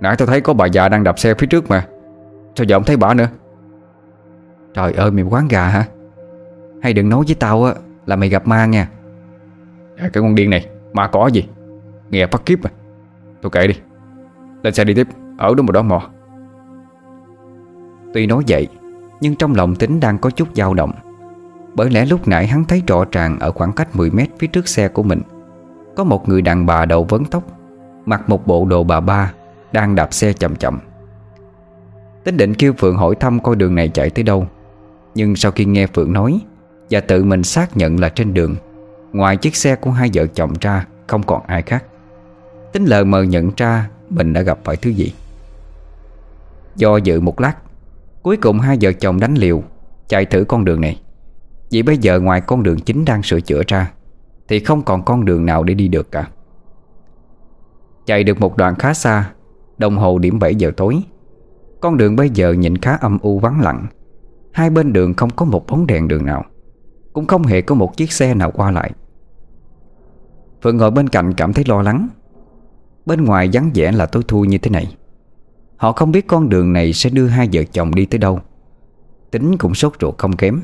Nãy 0.00 0.16
tôi 0.18 0.28
thấy 0.28 0.40
có 0.40 0.54
bà 0.54 0.66
già 0.66 0.88
đang 0.88 1.04
đạp 1.04 1.18
xe 1.18 1.34
phía 1.34 1.46
trước 1.46 1.70
mà. 1.70 1.86
Sao 2.56 2.64
giờ 2.64 2.76
không 2.76 2.84
thấy 2.84 2.96
bà 2.96 3.14
nữa? 3.14 3.28
Trời 4.74 4.92
ơi 4.92 5.10
mày 5.10 5.24
quán 5.24 5.48
gà 5.48 5.68
hả? 5.68 5.84
Hay 6.82 6.92
đừng 6.92 7.08
nói 7.08 7.24
với 7.26 7.34
tao 7.34 7.64
á 7.64 7.74
Là 8.06 8.16
mày 8.16 8.28
gặp 8.28 8.46
ma 8.46 8.66
nha 8.66 8.88
à, 9.96 10.10
Cái 10.12 10.22
con 10.22 10.34
điên 10.34 10.50
này 10.50 10.66
Ma 10.92 11.08
có 11.08 11.26
gì? 11.26 11.48
Nghe 12.12 12.26
bắt 12.26 12.42
kiếp 12.46 12.62
à 12.62 12.70
tôi 13.42 13.50
kệ 13.50 13.66
đi. 13.66 13.74
Lên 14.62 14.74
xe 14.74 14.84
đi 14.84 14.94
tiếp. 14.94 15.08
Ở 15.38 15.54
đó 15.54 15.62
một 15.62 15.72
đó 15.72 15.82
mò. 15.82 16.02
Tuy 18.14 18.26
nói 18.26 18.42
vậy, 18.48 18.68
Nhưng 19.20 19.36
trong 19.36 19.54
lòng 19.54 19.74
tính 19.74 20.00
đang 20.00 20.18
có 20.18 20.30
chút 20.30 20.48
dao 20.54 20.74
động. 20.74 20.92
Bởi 21.74 21.90
lẽ 21.90 22.06
lúc 22.06 22.28
nãy 22.28 22.46
hắn 22.46 22.64
thấy 22.64 22.82
rõ 22.86 23.04
ràng 23.12 23.38
Ở 23.38 23.52
khoảng 23.52 23.72
cách 23.72 23.96
10 23.96 24.10
mét 24.10 24.28
phía 24.38 24.46
trước 24.46 24.68
xe 24.68 24.88
của 24.88 25.02
mình, 25.02 25.20
Có 25.96 26.04
một 26.04 26.28
người 26.28 26.42
đàn 26.42 26.66
bà 26.66 26.84
đầu 26.84 27.04
vấn 27.04 27.24
tóc, 27.24 27.44
Mặc 28.06 28.28
một 28.28 28.46
bộ 28.46 28.64
đồ 28.64 28.84
bà 28.84 29.00
ba, 29.00 29.32
Đang 29.72 29.94
đạp 29.94 30.12
xe 30.12 30.32
chậm 30.32 30.56
chậm. 30.56 30.78
Tính 32.24 32.36
định 32.36 32.54
kêu 32.54 32.72
Phượng 32.72 32.96
hỏi 32.96 33.14
thăm 33.14 33.40
coi 33.40 33.56
đường 33.56 33.74
này 33.74 33.88
chạy 33.88 34.10
tới 34.10 34.22
đâu. 34.22 34.46
Nhưng 35.14 35.36
sau 35.36 35.52
khi 35.52 35.64
nghe 35.64 35.86
Phượng 35.86 36.12
nói, 36.12 36.40
Và 36.90 37.00
tự 37.00 37.24
mình 37.24 37.42
xác 37.42 37.76
nhận 37.76 38.00
là 38.00 38.08
trên 38.08 38.34
đường, 38.34 38.54
Ngoài 39.12 39.36
chiếc 39.36 39.56
xe 39.56 39.76
của 39.76 39.90
hai 39.90 40.10
vợ 40.14 40.26
chồng 40.26 40.52
ra, 40.60 40.86
Không 41.06 41.22
còn 41.22 41.42
ai 41.46 41.62
khác. 41.62 41.84
Tính 42.72 42.84
lờ 42.84 43.04
mờ 43.04 43.22
nhận 43.22 43.50
ra 43.56 43.88
Mình 44.10 44.32
đã 44.32 44.42
gặp 44.42 44.58
phải 44.64 44.76
thứ 44.76 44.90
gì. 44.90 45.12
Do 46.76 46.96
dự 46.96 47.20
một 47.20 47.40
lát, 47.40 47.54
Cuối 48.22 48.36
cùng 48.36 48.58
hai 48.58 48.78
vợ 48.80 48.92
chồng 48.92 49.20
đánh 49.20 49.34
liều, 49.34 49.62
Chạy 50.08 50.24
thử 50.24 50.44
con 50.44 50.64
đường 50.64 50.80
này. 50.80 51.00
Vì 51.70 51.82
bây 51.82 51.98
giờ 51.98 52.20
ngoài 52.20 52.40
con 52.40 52.62
đường 52.62 52.80
chính 52.80 53.04
đang 53.04 53.22
sửa 53.22 53.40
chữa 53.40 53.62
ra, 53.66 53.92
Thì 54.48 54.60
không 54.60 54.82
còn 54.82 55.04
con 55.04 55.24
đường 55.24 55.46
nào 55.46 55.64
để 55.64 55.74
đi 55.74 55.88
được 55.88 56.12
cả. 56.12 56.28
Chạy 58.06 58.24
được 58.24 58.40
một 58.40 58.56
đoạn 58.56 58.74
khá 58.74 58.94
xa, 58.94 59.30
Đồng 59.78 59.96
hồ 59.96 60.18
điểm 60.18 60.38
7 60.38 60.54
giờ 60.54 60.70
tối. 60.76 61.02
Con 61.80 61.96
đường 61.96 62.16
bây 62.16 62.30
giờ 62.30 62.52
nhìn 62.52 62.78
khá 62.78 62.96
âm 62.96 63.18
u 63.22 63.38
vắng 63.38 63.60
lặng. 63.60 63.86
Hai 64.52 64.70
bên 64.70 64.92
đường 64.92 65.14
không 65.14 65.30
có 65.30 65.44
một 65.44 65.66
bóng 65.66 65.86
đèn 65.86 66.08
đường 66.08 66.26
nào, 66.26 66.44
Cũng 67.12 67.26
không 67.26 67.42
hề 67.42 67.62
có 67.62 67.74
một 67.74 67.96
chiếc 67.96 68.12
xe 68.12 68.34
nào 68.34 68.50
qua 68.50 68.70
lại. 68.70 68.90
Phượng 70.62 70.76
ngồi 70.76 70.90
bên 70.90 71.08
cạnh 71.08 71.34
cảm 71.34 71.52
thấy 71.52 71.64
lo 71.68 71.82
lắng. 71.82 72.08
Bên 73.06 73.24
ngoài 73.24 73.50
vắng 73.52 73.70
vẻ 73.74 73.92
là 73.92 74.06
tối 74.06 74.22
thui 74.28 74.46
như 74.46 74.58
thế 74.58 74.70
này. 74.70 74.96
Họ 75.76 75.92
không 75.92 76.12
biết 76.12 76.26
con 76.26 76.48
đường 76.48 76.72
này 76.72 76.92
sẽ 76.92 77.10
đưa 77.10 77.26
hai 77.26 77.48
vợ 77.52 77.62
chồng 77.72 77.94
đi 77.94 78.06
tới 78.06 78.18
đâu. 78.18 78.40
Tính 79.30 79.58
cũng 79.58 79.74
sốt 79.74 79.92
ruột 80.00 80.18
không 80.18 80.36
kém. 80.36 80.60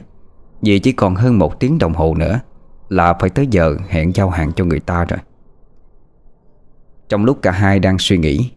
Vì 0.63 0.79
chỉ 0.79 0.93
còn 0.93 1.15
hơn 1.15 1.39
một 1.39 1.61
tiếng 1.61 1.79
đồng 1.79 1.95
hồ 1.95 2.15
nữa 2.15 2.41
Là 2.89 3.15
phải 3.21 3.31
tới 3.31 3.47
giờ 3.51 3.77
hẹn 3.89 4.13
giao 4.15 4.31
hàng 4.31 4.53
cho 4.53 4.65
người 4.65 4.81
ta 4.81 5.05
rồi. 5.05 5.19
Trong 7.09 7.25
lúc 7.25 7.39
cả 7.43 7.51
hai 7.51 7.79
đang 7.79 7.99
suy 7.99 8.19
nghĩ, 8.19 8.51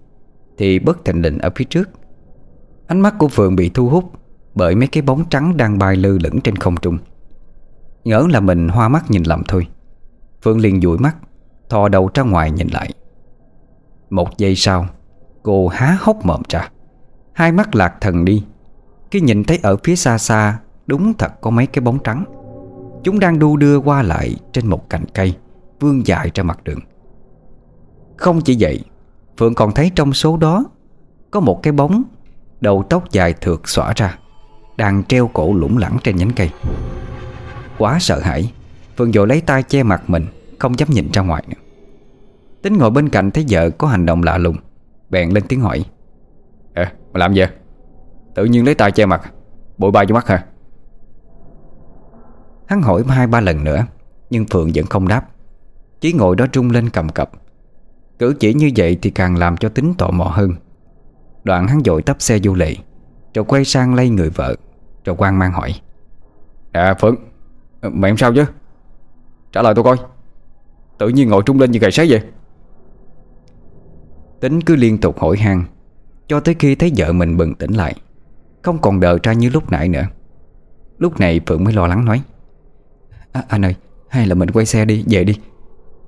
Thì 0.58 0.80
bất 0.80 1.06
thình 1.06 1.22
lình 1.22 1.40
ở 1.40 1.50
phía 1.56 1.66
trước, 1.66 1.90
Ánh 2.88 3.00
mắt 3.00 3.16
của 3.18 3.28
Phượng 3.28 3.56
bị 3.56 3.70
thu 3.70 3.90
hút 3.90 4.12
Bởi 4.56 4.76
mấy 4.76 4.88
cái 4.88 5.02
bóng 5.02 5.26
trắng 5.30 5.58
đang 5.58 5.78
bay 5.78 5.96
lơ 5.96 6.10
lửng 6.10 6.42
trên 6.42 6.56
không 6.56 6.76
trung. 6.82 6.98
Ngỡ 8.04 8.28
là 8.30 8.40
mình 8.40 8.68
hoa 8.68 8.90
mắt 8.90 9.12
nhìn 9.12 9.24
lầm 9.24 9.44
thôi. 9.48 9.68
Phượng 10.44 10.60
liền 10.60 10.82
dụi 10.82 10.98
mắt, 10.98 11.16
Thò 11.70 11.90
đầu 11.90 12.10
ra 12.14 12.24
ngoài 12.24 12.52
nhìn 12.52 12.68
lại. 12.68 12.90
Một 14.12 14.38
giây 14.38 14.56
sau, 14.56 14.88
Cô 15.44 15.68
há 15.68 15.98
hốc 16.00 16.26
mồm 16.26 16.42
ra. 16.50 16.70
Hai 17.34 17.52
mắt 17.52 17.76
lạc 17.76 17.94
thần 18.02 18.26
đi. 18.26 18.44
Khi 19.12 19.22
nhìn 19.22 19.44
thấy 19.44 19.60
ở 19.64 19.78
phía 19.84 19.96
xa 19.96 20.18
xa, 20.18 20.60
Đúng 20.88 21.14
thật 21.14 21.42
có 21.42 21.50
mấy 21.50 21.68
cái 21.68 21.82
bóng 21.82 22.00
trắng. 22.04 22.26
Chúng 23.04 23.20
đang 23.20 23.40
đu 23.40 23.58
đưa 23.58 23.78
qua 23.80 24.02
lại 24.02 24.36
Trên 24.54 24.68
một 24.68 24.90
cành 24.90 25.06
cây 25.14 25.36
Vươn 25.80 26.08
dài 26.08 26.32
ra 26.34 26.44
mặt 26.44 26.64
đường. 26.64 26.80
Không 28.18 28.42
chỉ 28.42 28.58
vậy, 28.60 28.80
Phượng 29.38 29.56
còn 29.56 29.72
thấy 29.72 29.92
trong 29.96 30.14
số 30.14 30.38
đó 30.38 30.66
Có 31.32 31.40
một 31.40 31.64
cái 31.64 31.74
bóng, 31.74 32.04
Đầu 32.62 32.84
tóc 32.90 33.12
dài 33.12 33.34
thượt 33.34 33.60
xõa 33.66 33.94
ra, 33.96 34.18
Đang 34.78 35.04
treo 35.04 35.28
cổ 35.28 35.54
lủng 35.54 35.78
lẳng 35.78 35.98
trên 36.04 36.16
nhánh 36.16 36.32
cây. 36.36 36.50
Quá 37.78 37.98
sợ 38.00 38.20
hãi, 38.20 38.52
Phượng 38.98 39.12
vội 39.12 39.28
lấy 39.28 39.42
tay 39.42 39.64
che 39.64 39.84
mặt 39.84 40.10
mình, 40.10 40.26
Không 40.60 40.80
dám 40.80 40.90
nhìn 40.90 41.10
ra 41.14 41.22
ngoài 41.22 41.44
nữa. 41.48 41.61
Tính 42.62 42.78
ngồi 42.78 42.90
bên 42.90 43.10
cạnh 43.10 43.32
thấy 43.32 43.46
vợ 43.50 43.70
có 43.70 43.88
hành 43.88 44.06
động 44.06 44.24
lạ 44.24 44.38
lùng 44.38 44.56
Bèn 45.10 45.30
lên 45.30 45.44
tiếng 45.48 45.62
hỏi. 45.62 45.86
Ờ, 46.76 46.84
mà 46.84 47.18
làm 47.20 47.34
gì? 47.34 47.44
Tự 48.36 48.46
nhiên 48.46 48.66
lấy 48.66 48.76
tay 48.76 48.92
che 48.92 49.06
mặt 49.06 49.34
Bụi 49.78 49.92
bay 49.92 50.06
vô 50.10 50.14
mắt 50.14 50.28
hả? 50.28 50.46
Hắn 52.68 52.82
hỏi 52.82 53.04
hai 53.08 53.28
ba 53.28 53.42
lần 53.42 53.64
nữa 53.64 53.86
Nhưng 54.30 54.46
Phượng 54.46 54.72
vẫn 54.76 54.86
không 54.86 55.08
đáp. 55.08 55.30
Chỉ 56.02 56.14
ngồi 56.14 56.36
đó 56.36 56.48
trung 56.52 56.72
lên 56.72 56.90
cầm 56.90 57.10
cập. 57.10 57.32
Cử 58.20 58.36
chỉ 58.40 58.54
như 58.54 58.72
vậy 58.76 58.98
thì 59.02 59.10
càng 59.10 59.38
làm 59.38 59.58
cho 59.58 59.70
tính 59.70 59.94
tò 59.98 60.12
mò 60.12 60.26
hơn. 60.26 60.52
Đoạn 61.44 61.68
hắn 61.68 61.82
dội 61.86 62.02
tấp 62.02 62.18
xe 62.20 62.40
du 62.40 62.54
lệ 62.56 62.76
Rồi 63.34 63.46
quay 63.46 63.66
sang 63.66 63.96
lay 63.96 64.10
người 64.10 64.30
vợ 64.30 64.56
Rồi 65.06 65.16
quan 65.20 65.40
mang 65.40 65.52
hỏi. 65.52 65.74
À 66.72 66.94
Phượng 66.94 67.16
Mày 67.82 68.12
em 68.12 68.18
sao 68.18 68.34
chứ? 68.34 68.46
Trả 69.52 69.62
lời 69.62 69.76
tôi 69.76 69.84
coi. 69.84 69.98
Tự 70.98 71.10
nhiên 71.10 71.30
ngồi 71.30 71.44
trung 71.46 71.60
lên 71.60 71.72
như 71.72 71.80
gầy 71.80 71.92
sấy 71.92 72.08
vậy 72.10 72.22
Tính 74.42 74.62
cứ 74.62 74.76
liên 74.76 74.98
tục 74.98 75.20
hỏi 75.20 75.38
han 75.38 75.64
Cho 76.28 76.40
tới 76.40 76.56
khi 76.60 76.76
thấy 76.76 76.92
vợ 76.98 77.14
mình 77.14 77.38
bừng 77.38 77.56
tỉnh 77.56 77.72
lại 77.72 77.96
Không 78.62 78.78
còn 78.82 79.00
đờ 79.00 79.18
ra 79.24 79.34
như 79.34 79.50
lúc 79.50 79.72
nãy 79.72 79.90
nữa. 79.90 80.04
Lúc 80.98 81.20
này 81.20 81.42
Phượng 81.48 81.64
mới 81.64 81.74
lo 81.74 81.88
lắng 81.88 82.06
nói 82.06 82.22
à, 83.32 83.44
Anh 83.48 83.66
ơi 83.66 83.76
Hay 84.10 84.28
là 84.28 84.36
mình 84.36 84.52
quay 84.52 84.66
xe 84.66 84.86
đi 84.86 85.06
Về 85.10 85.24
đi. 85.24 85.40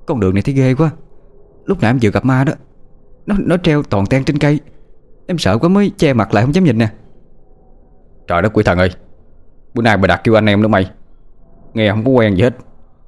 Con 0.05 0.19
đường 0.19 0.33
này 0.33 0.41
thấy 0.41 0.53
ghê 0.53 0.75
quá. 0.75 0.91
Lúc 1.65 1.81
nãy 1.81 1.89
em 1.89 1.99
vừa 2.01 2.09
gặp 2.09 2.25
ma 2.25 2.43
đó 2.43 2.53
Nó 3.25 3.35
nó 3.39 3.57
treo 3.57 3.83
toàn 3.83 4.05
ten 4.05 4.23
trên 4.23 4.37
cây. 4.37 4.59
Em 5.27 5.37
sợ 5.37 5.57
quá 5.57 5.69
mới 5.69 5.91
che 5.97 6.13
mặt 6.13 6.33
lại 6.33 6.43
không 6.43 6.55
dám 6.55 6.63
nhìn 6.63 6.77
nè. 6.77 6.89
Trời 8.27 8.41
đất 8.41 8.53
quỷ 8.53 8.63
thần 8.63 8.77
ơi 8.77 8.89
Bữa 9.73 9.81
nay 9.81 9.97
bà 9.97 10.07
đặt 10.07 10.21
kêu 10.23 10.37
anh 10.37 10.45
em 10.45 10.61
nữa 10.61 10.67
mày. 10.67 10.91
Nghe 11.73 11.91
không 11.91 12.05
có 12.05 12.11
quen 12.11 12.35
gì 12.35 12.43
hết 12.43 12.57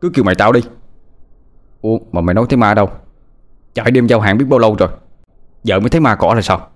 Cứ 0.01 0.09
kêu 0.13 0.23
mày 0.23 0.35
tao 0.35 0.51
đi. 0.51 0.61
Ủa 1.81 1.99
mà 2.11 2.21
mày 2.21 2.33
nói 2.33 2.45
thấy 2.49 2.57
ma 2.57 2.73
đâu? 2.73 2.89
Chạy 3.73 3.91
đêm 3.91 4.07
giao 4.07 4.19
hàng 4.19 4.37
biết 4.37 4.45
bao 4.49 4.59
lâu 4.59 4.75
rồi? 4.75 4.89
Giờ 5.65 5.79
mới 5.79 5.89
thấy 5.89 6.01
ma 6.01 6.15
cỏ 6.15 6.33
là 6.33 6.41
sao? 6.41 6.67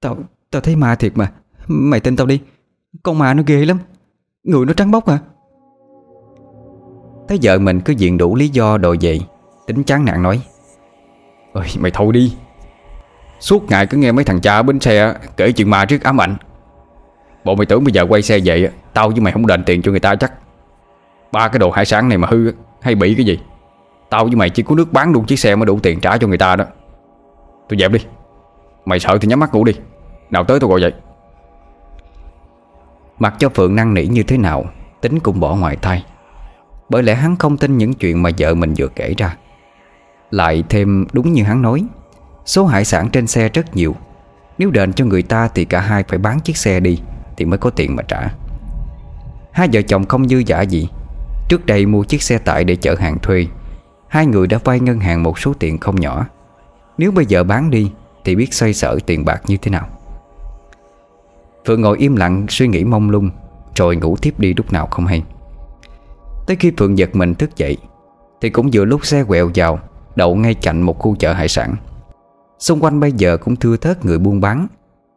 Tao 0.00 0.16
tao 0.50 0.62
thấy 0.62 0.76
ma 0.76 0.94
thiệt 0.94 1.12
mà. 1.14 1.32
Mày 1.66 2.00
tin 2.00 2.16
tao 2.16 2.26
đi. 2.26 2.40
Con 3.02 3.18
ma 3.18 3.34
nó 3.34 3.42
ghê 3.46 3.64
lắm. 3.64 3.78
Người 4.44 4.66
nó 4.66 4.72
trắng 4.72 4.90
bóc 4.90 5.08
hả 5.08 5.18
Thấy 7.28 7.38
vợ 7.42 7.58
mình 7.58 7.80
cứ 7.80 7.92
diện 7.92 8.18
đủ 8.18 8.34
lý 8.36 8.48
do 8.48 8.78
đòi 8.78 8.96
về. 9.00 9.18
Tính 9.66 9.84
chán 9.84 10.04
nản 10.04 10.22
nói. 10.22 10.42
Ơi 11.52 11.68
mày 11.78 11.90
thôi 11.90 12.12
đi. 12.12 12.36
Suốt 13.40 13.64
ngày 13.70 13.86
cứ 13.86 13.98
nghe 13.98 14.12
mấy 14.12 14.24
thằng 14.24 14.40
cha 14.40 14.62
bến 14.62 14.80
xe 14.80 15.14
Kể 15.36 15.52
chuyện 15.52 15.70
ma 15.70 15.84
trước 15.84 16.02
ám 16.02 16.20
ảnh. 16.20 16.36
Bộ 17.44 17.54
mày 17.54 17.66
tưởng 17.66 17.84
bây 17.84 17.92
giờ 17.92 18.06
quay 18.08 18.22
xe 18.22 18.38
vậy 18.44 18.70
Tao 18.94 19.08
với 19.08 19.20
mày 19.20 19.32
không 19.32 19.46
đền 19.46 19.64
tiền 19.64 19.82
cho 19.82 19.90
người 19.90 20.00
ta 20.00 20.14
chắc. 20.14 20.32
Ba 21.32 21.48
cái 21.48 21.58
đồ 21.58 21.70
hải 21.70 21.84
sản 21.84 22.08
này 22.08 22.18
mà 22.18 22.28
hư 22.30 22.52
Hay 22.80 22.94
bị 22.94 23.14
cái 23.14 23.26
gì? 23.26 23.38
Tao 24.10 24.24
với 24.24 24.34
mày 24.34 24.50
chỉ 24.50 24.62
có 24.62 24.74
nước 24.74 24.92
bán 24.92 25.12
luôn 25.12 25.24
chiếc 25.24 25.38
xe 25.38 25.56
mới 25.56 25.66
đủ 25.66 25.80
tiền 25.82 26.00
trả 26.00 26.18
cho 26.18 26.26
người 26.26 26.38
ta 26.38 26.56
đó 26.56 26.64
Tôi 27.68 27.78
dẹp 27.78 27.92
đi. 27.92 28.00
Mày 28.84 29.00
sợ 29.00 29.18
thì 29.20 29.28
nhắm 29.28 29.40
mắt 29.40 29.54
ngủ 29.54 29.64
đi. 29.64 29.72
Nào 30.30 30.44
tới 30.44 30.60
tôi 30.60 30.70
gọi 30.70 30.80
vậy 30.80 30.92
Mặc 33.18 33.34
cho 33.38 33.48
Phượng 33.48 33.76
năn 33.76 33.94
nỉ 33.94 34.06
như 34.06 34.22
thế 34.22 34.38
nào, 34.38 34.64
Tính 35.00 35.20
cũng 35.20 35.40
bỏ 35.40 35.54
ngoài 35.54 35.76
tay 35.76 36.04
Bởi 36.88 37.02
lẽ 37.02 37.14
hắn 37.14 37.36
không 37.36 37.56
tin 37.56 37.78
những 37.78 37.94
chuyện 37.94 38.22
mà 38.22 38.30
vợ 38.38 38.54
mình 38.54 38.74
vừa 38.78 38.88
kể 38.88 39.14
ra. 39.18 39.36
Lại 40.30 40.64
thêm 40.68 41.06
đúng 41.12 41.32
như 41.32 41.42
hắn 41.42 41.62
nói, 41.62 41.84
Số 42.46 42.66
hải 42.66 42.84
sản 42.84 43.08
trên 43.10 43.26
xe 43.26 43.48
rất 43.48 43.76
nhiều. 43.76 43.96
Nếu 44.58 44.70
đền 44.70 44.92
cho 44.92 45.04
người 45.04 45.22
ta 45.22 45.48
thì 45.48 45.64
cả 45.64 45.80
hai 45.80 46.04
phải 46.08 46.18
bán 46.18 46.40
chiếc 46.40 46.56
xe 46.56 46.80
đi, 46.80 47.00
Thì 47.36 47.44
mới 47.44 47.58
có 47.58 47.70
tiền 47.70 47.96
mà 47.96 48.02
trả. 48.02 48.28
Hai 49.52 49.68
vợ 49.72 49.82
chồng 49.82 50.04
không 50.04 50.28
dư 50.28 50.38
giả 50.38 50.60
gì. 50.60 50.88
Trước 51.48 51.66
đây 51.66 51.86
mua 51.86 52.04
chiếc 52.04 52.22
xe 52.22 52.38
tải 52.38 52.64
để 52.64 52.76
chở 52.76 52.94
hàng 53.00 53.18
thuê, 53.18 53.46
Hai 54.08 54.26
người 54.26 54.46
đã 54.46 54.58
vay 54.64 54.80
ngân 54.80 55.00
hàng 55.00 55.22
một 55.22 55.38
số 55.38 55.54
tiền 55.58 55.78
không 55.78 56.00
nhỏ. 56.00 56.26
Nếu 57.02 57.12
bây 57.12 57.26
giờ 57.26 57.44
bán 57.44 57.70
đi, 57.70 57.90
Thì 58.24 58.34
biết 58.34 58.54
xoay 58.54 58.74
sở 58.74 58.98
tiền 59.06 59.24
bạc 59.24 59.42
như 59.46 59.56
thế 59.56 59.70
nào? 59.70 59.88
Phượng 61.66 61.80
ngồi 61.80 61.98
im 61.98 62.16
lặng, 62.16 62.46
suy 62.48 62.68
nghĩ 62.68 62.84
mông 62.84 63.10
lung, 63.10 63.30
Rồi 63.74 63.96
ngủ 63.96 64.16
tiếp 64.22 64.34
đi 64.38 64.54
lúc 64.56 64.72
nào 64.72 64.86
không 64.86 65.06
hay. 65.06 65.22
Tới 66.46 66.56
khi 66.60 66.72
Phượng 66.78 66.98
giật 66.98 67.16
mình 67.16 67.34
thức 67.34 67.56
dậy, 67.56 67.76
Thì 68.40 68.50
cũng 68.50 68.70
vừa 68.72 68.84
lúc 68.84 69.06
xe 69.06 69.24
quẹo 69.24 69.50
vào, 69.54 69.78
Đậu 70.16 70.34
ngay 70.34 70.54
cạnh 70.54 70.82
một 70.82 70.98
khu 70.98 71.16
chợ 71.16 71.32
hải 71.32 71.48
sản. 71.48 71.76
Xung 72.58 72.80
quanh 72.80 73.00
bây 73.00 73.12
giờ 73.12 73.36
cũng 73.36 73.56
thưa 73.56 73.76
thớt 73.76 74.04
người 74.04 74.18
buôn 74.18 74.40
bán, 74.40 74.66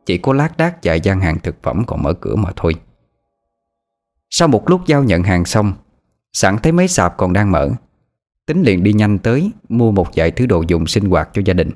Chỉ 0.05 0.17
có 0.17 0.33
lác 0.33 0.57
đác 0.57 0.83
vài 0.83 1.01
gian 1.01 1.21
hàng 1.21 1.39
thực 1.39 1.55
phẩm 1.63 1.83
còn 1.87 2.03
mở 2.03 2.13
cửa 2.13 2.35
mà 2.35 2.49
thôi. 2.55 2.75
Sau 4.29 4.47
một 4.47 4.69
lúc 4.69 4.81
giao 4.85 5.03
nhận 5.03 5.23
hàng 5.23 5.45
xong, 5.45 5.73
Sẵn 6.33 6.57
thấy 6.57 6.71
mấy 6.71 6.87
sạp 6.87 7.17
còn 7.17 7.33
đang 7.33 7.51
mở 7.51 7.69
Tính 8.45 8.63
liền 8.63 8.83
đi 8.83 8.93
nhanh 8.93 9.17
tới 9.17 9.51
Mua 9.69 9.91
một 9.91 10.07
vài 10.15 10.31
thứ 10.31 10.45
đồ 10.45 10.63
dùng 10.67 10.87
sinh 10.87 11.09
hoạt 11.09 11.29
cho 11.33 11.41
gia 11.45 11.53
đình. 11.53 11.69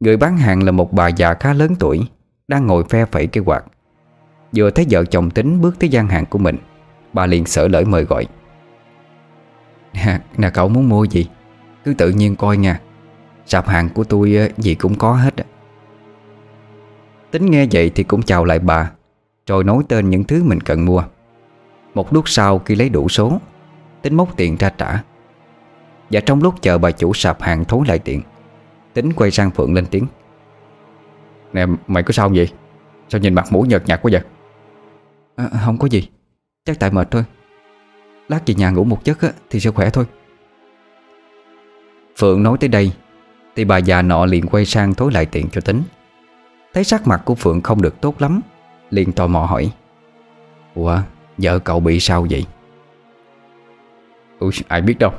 Người 0.00 0.16
bán 0.16 0.36
hàng 0.36 0.62
là 0.62 0.72
một 0.72 0.92
bà 0.92 1.08
già 1.08 1.34
khá 1.34 1.52
lớn 1.52 1.74
tuổi 1.78 2.08
Đang 2.48 2.66
ngồi 2.66 2.84
phe 2.84 3.04
phẩy 3.04 3.26
cây 3.26 3.44
quạt 3.44 3.64
Vừa 4.56 4.70
thấy 4.70 4.86
vợ 4.90 5.04
chồng 5.04 5.30
tính 5.30 5.60
bước 5.60 5.78
tới 5.78 5.88
gian 5.88 6.08
hàng 6.08 6.26
của 6.26 6.38
mình 6.38 6.56
Bà 7.12 7.26
liền 7.26 7.46
sở 7.46 7.68
lỡ 7.68 7.82
mời 7.86 8.04
gọi. 8.04 8.26
Nè, 9.94 10.20
nè 10.36 10.50
cậu 10.50 10.68
muốn 10.68 10.88
mua 10.88 11.04
gì? 11.04 11.26
Cứ 11.84 11.94
tự 11.94 12.10
nhiên 12.10 12.36
coi 12.36 12.56
nha. 12.56 12.80
Sạp 13.46 13.68
hàng 13.68 13.88
của 13.94 14.04
tôi 14.04 14.52
gì 14.56 14.74
cũng 14.74 14.94
có 14.94 15.12
hết 15.12 15.34
Tính 17.30 17.50
nghe 17.50 17.66
vậy 17.72 17.90
thì 17.94 18.02
cũng 18.02 18.22
chào 18.22 18.44
lại 18.44 18.58
bà 18.58 18.90
Rồi 19.46 19.64
nói 19.64 19.82
tên 19.88 20.10
những 20.10 20.24
thứ 20.24 20.44
mình 20.44 20.60
cần 20.60 20.84
mua. 20.84 21.02
Một 21.94 22.12
lúc 22.12 22.28
sau 22.28 22.58
khi 22.58 22.74
lấy 22.74 22.88
đủ 22.88 23.08
số 23.08 23.40
Tính 24.02 24.14
móc 24.14 24.36
tiền 24.36 24.56
ra 24.56 24.70
trả. 24.70 25.02
Và 26.10 26.20
trong 26.20 26.42
lúc 26.42 26.62
chờ 26.62 26.78
bà 26.78 26.90
chủ 26.90 27.12
sạp 27.14 27.42
hàng 27.42 27.64
thối 27.64 27.84
lại 27.88 27.98
tiền 27.98 28.22
Tính 28.94 29.12
quay 29.12 29.30
sang 29.30 29.50
Phượng 29.50 29.74
lên 29.74 29.86
tiếng. 29.90 30.06
Nè 31.52 31.66
mày 31.86 32.02
có 32.02 32.12
sao 32.12 32.30
vậy? 32.34 32.48
Sao 33.08 33.20
nhìn 33.20 33.34
mặt 33.34 33.46
mũi 33.50 33.68
nhợt 33.68 33.86
nhạt 33.86 34.02
quá 34.02 34.10
vậy? 34.12 34.22
À, 35.36 35.48
Không 35.64 35.78
có 35.78 35.88
gì. 35.88 36.08
Chắc 36.64 36.78
tại 36.78 36.90
mệt 36.90 37.10
thôi. 37.10 37.24
Lát 38.28 38.40
về 38.46 38.54
nhà 38.54 38.70
ngủ 38.70 38.84
một 38.84 39.04
giấc 39.04 39.20
á, 39.20 39.28
thì 39.50 39.60
sẽ 39.60 39.70
khỏe 39.70 39.90
thôi. 39.90 40.04
Phượng 42.16 42.42
nói 42.42 42.56
tới 42.60 42.68
đây 42.68 42.92
Thì 43.56 43.64
bà 43.64 43.78
già 43.78 44.02
nọ 44.02 44.26
liền 44.26 44.46
quay 44.46 44.64
sang 44.64 44.94
thối 44.94 45.12
lại 45.12 45.26
tiền 45.26 45.48
cho 45.52 45.60
tính. 45.60 45.82
Thấy 46.74 46.84
sắc 46.84 47.06
mặt 47.06 47.22
của 47.24 47.34
Phượng 47.34 47.60
không 47.60 47.82
được 47.82 48.00
tốt 48.00 48.14
lắm 48.18 48.40
Liền 48.90 49.12
tò 49.12 49.26
mò 49.26 49.40
hỏi. 49.40 49.72
Ủa 50.74 50.98
vợ 51.38 51.58
cậu 51.58 51.80
bị 51.80 52.00
sao 52.00 52.26
vậy? 52.30 52.46
Ui 54.38 54.50
ai 54.68 54.80
biết 54.82 54.98
đâu 54.98 55.12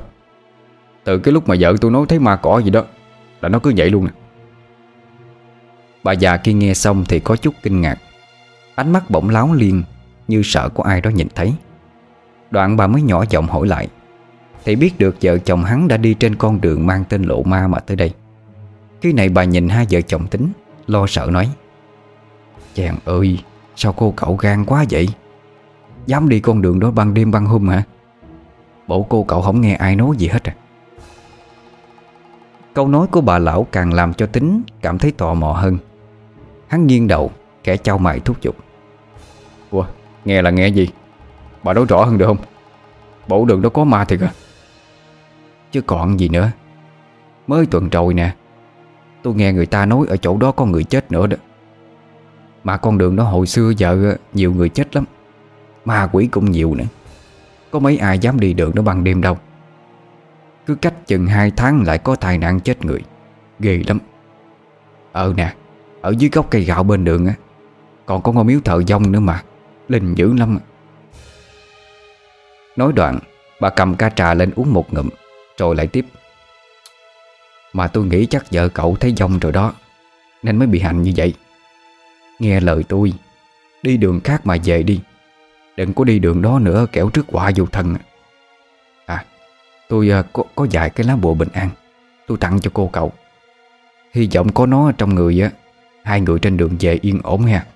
từ 1.04 1.18
cái 1.18 1.32
lúc 1.32 1.48
mà 1.48 1.54
vợ 1.60 1.74
tôi 1.80 1.90
nói 1.90 2.06
thấy 2.08 2.18
ma 2.18 2.36
cỏ 2.36 2.58
gì 2.58 2.70
đó, 2.70 2.84
Là 3.40 3.48
nó 3.48 3.58
cứ 3.58 3.72
vậy 3.76 3.90
luôn 3.90 4.04
nè. 4.04 4.10
Bà 6.02 6.12
già 6.12 6.36
kia 6.36 6.52
nghe 6.52 6.74
xong 6.74 7.04
thì 7.08 7.20
có 7.20 7.36
chút 7.36 7.54
kinh 7.62 7.80
ngạc. 7.80 7.98
Ánh 8.74 8.92
mắt 8.92 9.10
bỗng 9.10 9.28
láo 9.28 9.52
liền, 9.52 9.82
Như 10.28 10.42
sợ 10.44 10.68
có 10.68 10.84
ai 10.84 11.00
đó 11.00 11.10
nhìn 11.10 11.28
thấy. 11.34 11.54
Đoạn 12.50 12.76
bà 12.76 12.86
mới 12.86 13.02
nhỏ 13.02 13.24
giọng 13.30 13.46
hỏi 13.46 13.66
lại, 13.68 13.88
Thì 14.64 14.76
biết 14.76 14.98
được 14.98 15.16
vợ 15.22 15.38
chồng 15.38 15.64
hắn 15.64 15.88
đã 15.88 15.96
đi 15.96 16.14
trên 16.14 16.36
con 16.36 16.60
đường 16.60 16.86
mang 16.86 17.04
tên 17.08 17.22
lộ 17.22 17.42
ma 17.42 17.68
mà 17.68 17.78
tới 17.78 17.96
đây. 17.96 18.12
Khi 19.00 19.12
này 19.12 19.28
bà 19.28 19.44
nhìn 19.44 19.68
hai 19.68 19.86
vợ 19.90 20.00
chồng 20.00 20.26
tính, 20.26 20.48
Lo 20.86 21.06
sợ 21.06 21.28
nói, 21.32 21.50
Chàng 22.74 22.96
ơi, 23.04 23.38
Sao 23.76 23.92
cô 23.92 24.14
cậu 24.16 24.36
gan 24.36 24.64
quá 24.64 24.84
vậy? 24.90 25.08
Dám 26.06 26.28
đi 26.28 26.40
con 26.40 26.62
đường 26.62 26.80
đó 26.80 26.90
ban 26.90 27.14
đêm 27.14 27.30
ban 27.30 27.46
hôm 27.46 27.68
hả? 27.68 27.82
Bộ 28.86 29.06
cô 29.08 29.22
cậu 29.22 29.42
không 29.42 29.60
nghe 29.60 29.74
ai 29.74 29.96
nói 29.96 30.16
gì 30.18 30.28
hết 30.28 30.44
à. 30.48 30.54
Câu 32.74 32.88
nói 32.88 33.06
của 33.06 33.20
bà 33.20 33.38
lão 33.38 33.66
càng 33.72 33.92
làm 33.92 34.14
cho 34.14 34.26
tính 34.26 34.62
Cảm 34.80 34.98
thấy 34.98 35.10
tò 35.10 35.34
mò 35.34 35.52
hơn. 35.52 35.78
Hắn 36.68 36.86
nghiêng 36.86 37.08
đầu, 37.08 37.30
Kẻ 37.64 37.76
trao 37.76 37.98
mày 37.98 38.20
thúc 38.20 38.42
giục. 38.42 38.56
Ủa, 39.70 39.84
nghe 40.24 40.42
là 40.42 40.50
nghe 40.50 40.68
gì? 40.68 40.88
Bà 41.62 41.72
nói 41.72 41.84
rõ 41.88 42.04
hơn 42.04 42.18
được 42.18 42.26
không? 42.26 42.36
Bộ 43.28 43.44
đường 43.44 43.62
đó 43.62 43.68
có 43.68 43.84
ma 43.84 44.04
thiệt 44.04 44.20
à? 44.20 44.32
Chứ 45.72 45.80
còn 45.80 46.20
gì 46.20 46.28
nữa. 46.28 46.50
Mới 47.46 47.66
tuần 47.66 47.88
rồi 47.88 48.14
nè. 48.14 48.34
Tôi 49.22 49.34
nghe 49.34 49.52
người 49.52 49.66
ta 49.66 49.86
nói 49.86 50.06
ở 50.08 50.16
chỗ 50.16 50.36
đó 50.36 50.52
có 50.52 50.64
người 50.64 50.84
chết 50.84 51.12
nữa 51.12 51.26
đó. 51.26 51.36
Mà 52.64 52.76
con 52.76 52.98
đường 52.98 53.16
đó 53.16 53.24
hồi 53.24 53.46
xưa 53.46 53.72
giờ 53.76 54.10
ờ, 54.10 54.16
nhiều 54.34 54.54
người 54.54 54.68
chết 54.68 54.96
lắm. 54.96 55.04
Ma 55.84 56.08
quỷ 56.12 56.26
cũng 56.26 56.50
nhiều 56.50 56.74
nữa. 56.74 56.84
Có 57.70 57.78
mấy 57.78 57.98
ai 57.98 58.18
dám 58.18 58.40
đi 58.40 58.52
đường 58.52 58.74
đó 58.74 58.82
ban 58.82 59.04
đêm 59.04 59.20
đâu. 59.20 59.38
Cứ 60.70 60.76
cách 60.76 61.06
chừng 61.06 61.26
2 61.26 61.50
tháng 61.56 61.82
lại 61.82 61.98
có 61.98 62.16
tai 62.16 62.38
nạn 62.38 62.60
chết 62.60 62.84
người. 62.84 63.00
Ghê 63.58 63.82
lắm. 63.86 63.98
Ờ 65.12 65.34
nè, 65.36 65.54
Ở 66.00 66.14
dưới 66.18 66.30
gốc 66.32 66.46
cây 66.50 66.64
gạo 66.64 66.82
bên 66.82 67.04
đường 67.04 67.26
á, 67.26 67.34
Còn 68.06 68.22
có 68.22 68.32
ngôi 68.32 68.44
miếu 68.44 68.60
thờ 68.64 68.82
dông 68.88 69.12
nữa 69.12 69.20
mà, 69.20 69.42
Linh 69.88 70.14
dữ 70.14 70.32
lắm 70.32 70.58
Nói 72.76 72.92
đoạn, 72.92 73.18
Bà 73.60 73.70
cầm 73.70 73.94
ca 73.94 74.10
trà 74.10 74.34
lên 74.34 74.50
uống 74.56 74.72
một 74.72 74.94
ngụm, 74.94 75.08
Rồi 75.58 75.76
lại 75.76 75.86
tiếp. 75.86 76.04
Mà 77.72 77.86
tôi 77.86 78.04
nghĩ 78.04 78.26
chắc 78.26 78.44
vợ 78.50 78.68
cậu 78.68 78.96
thấy 79.00 79.14
dông 79.16 79.38
rồi 79.38 79.52
đó, 79.52 79.72
Nên 80.42 80.56
mới 80.56 80.68
bị 80.68 80.80
hành 80.80 81.02
như 81.02 81.12
vậy. 81.16 81.34
Nghe 82.38 82.60
lời 82.60 82.84
tôi, 82.88 83.12
Đi 83.82 83.96
đường 83.96 84.20
khác 84.24 84.46
mà 84.46 84.56
về 84.64 84.82
đi. 84.82 85.00
Đừng 85.76 85.94
có 85.94 86.04
đi 86.04 86.18
đường 86.18 86.42
đó 86.42 86.58
nữa, 86.58 86.86
kẻo 86.92 87.10
trước 87.10 87.26
quả 87.28 87.50
vô 87.56 87.66
thân 87.66 87.94
À 87.94 88.09
Tôi 89.90 90.10
uh, 90.20 90.26
có, 90.32 90.42
có 90.54 90.66
vài 90.70 90.90
cái 90.90 91.06
lá 91.06 91.16
bùa 91.16 91.34
bình 91.34 91.48
an. 91.52 91.70
Tôi 92.26 92.38
tặng 92.38 92.60
cho 92.60 92.70
cô 92.74 92.90
cậu. 92.92 93.12
Hy 94.14 94.28
vọng 94.34 94.52
có 94.52 94.66
nó 94.66 94.92
trong 94.98 95.14
người 95.14 95.42
á. 95.42 95.50
Hai 96.02 96.20
người 96.20 96.38
trên 96.38 96.56
đường 96.56 96.76
về 96.80 96.98
yên 97.02 97.20
ổn 97.22 97.42
ha. 97.42 97.66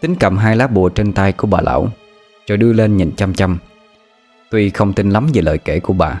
Tính 0.00 0.14
cầm 0.20 0.36
hai 0.36 0.56
lá 0.56 0.66
bùa 0.66 0.88
trên 0.88 1.12
tay 1.12 1.32
của 1.32 1.46
bà 1.46 1.60
lão 1.60 1.88
Rồi 2.46 2.58
đưa 2.58 2.72
lên 2.72 2.96
nhìn 2.96 3.12
chăm 3.16 3.34
chăm. 3.34 3.58
Tuy 4.50 4.70
không 4.70 4.92
tin 4.92 5.10
lắm 5.10 5.28
về 5.34 5.42
lời 5.42 5.58
kể 5.58 5.80
của 5.80 5.92
bà 5.92 6.20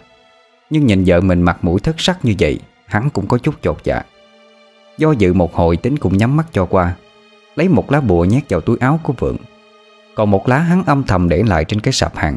Nhưng 0.70 0.86
nhìn 0.86 1.04
vợ 1.06 1.20
mình 1.20 1.42
mặt 1.42 1.58
mũi 1.62 1.80
thất 1.80 2.00
sắc 2.00 2.24
như 2.24 2.34
vậy 2.38 2.58
Hắn 2.86 3.10
cũng 3.10 3.26
có 3.26 3.38
chút 3.38 3.54
chột 3.62 3.76
dạ. 3.84 4.02
Do 4.98 5.12
dự 5.12 5.32
một 5.32 5.54
hồi 5.54 5.76
tính 5.76 5.96
cũng 5.98 6.16
nhắm 6.16 6.36
mắt 6.36 6.46
cho 6.52 6.66
qua 6.66 6.94
Lấy 7.56 7.68
một 7.68 7.92
lá 7.92 8.00
bùa 8.00 8.24
nhét 8.24 8.42
vào 8.48 8.60
túi 8.60 8.76
áo 8.80 9.00
của 9.02 9.12
Vượng. 9.18 9.36
Còn 10.14 10.30
một 10.30 10.48
lá 10.48 10.58
hắn 10.58 10.84
âm 10.84 11.02
thầm 11.02 11.28
để 11.28 11.42
lại 11.42 11.64
trên 11.64 11.80
cái 11.80 11.92
sạp 11.92 12.16
hàng. 12.16 12.36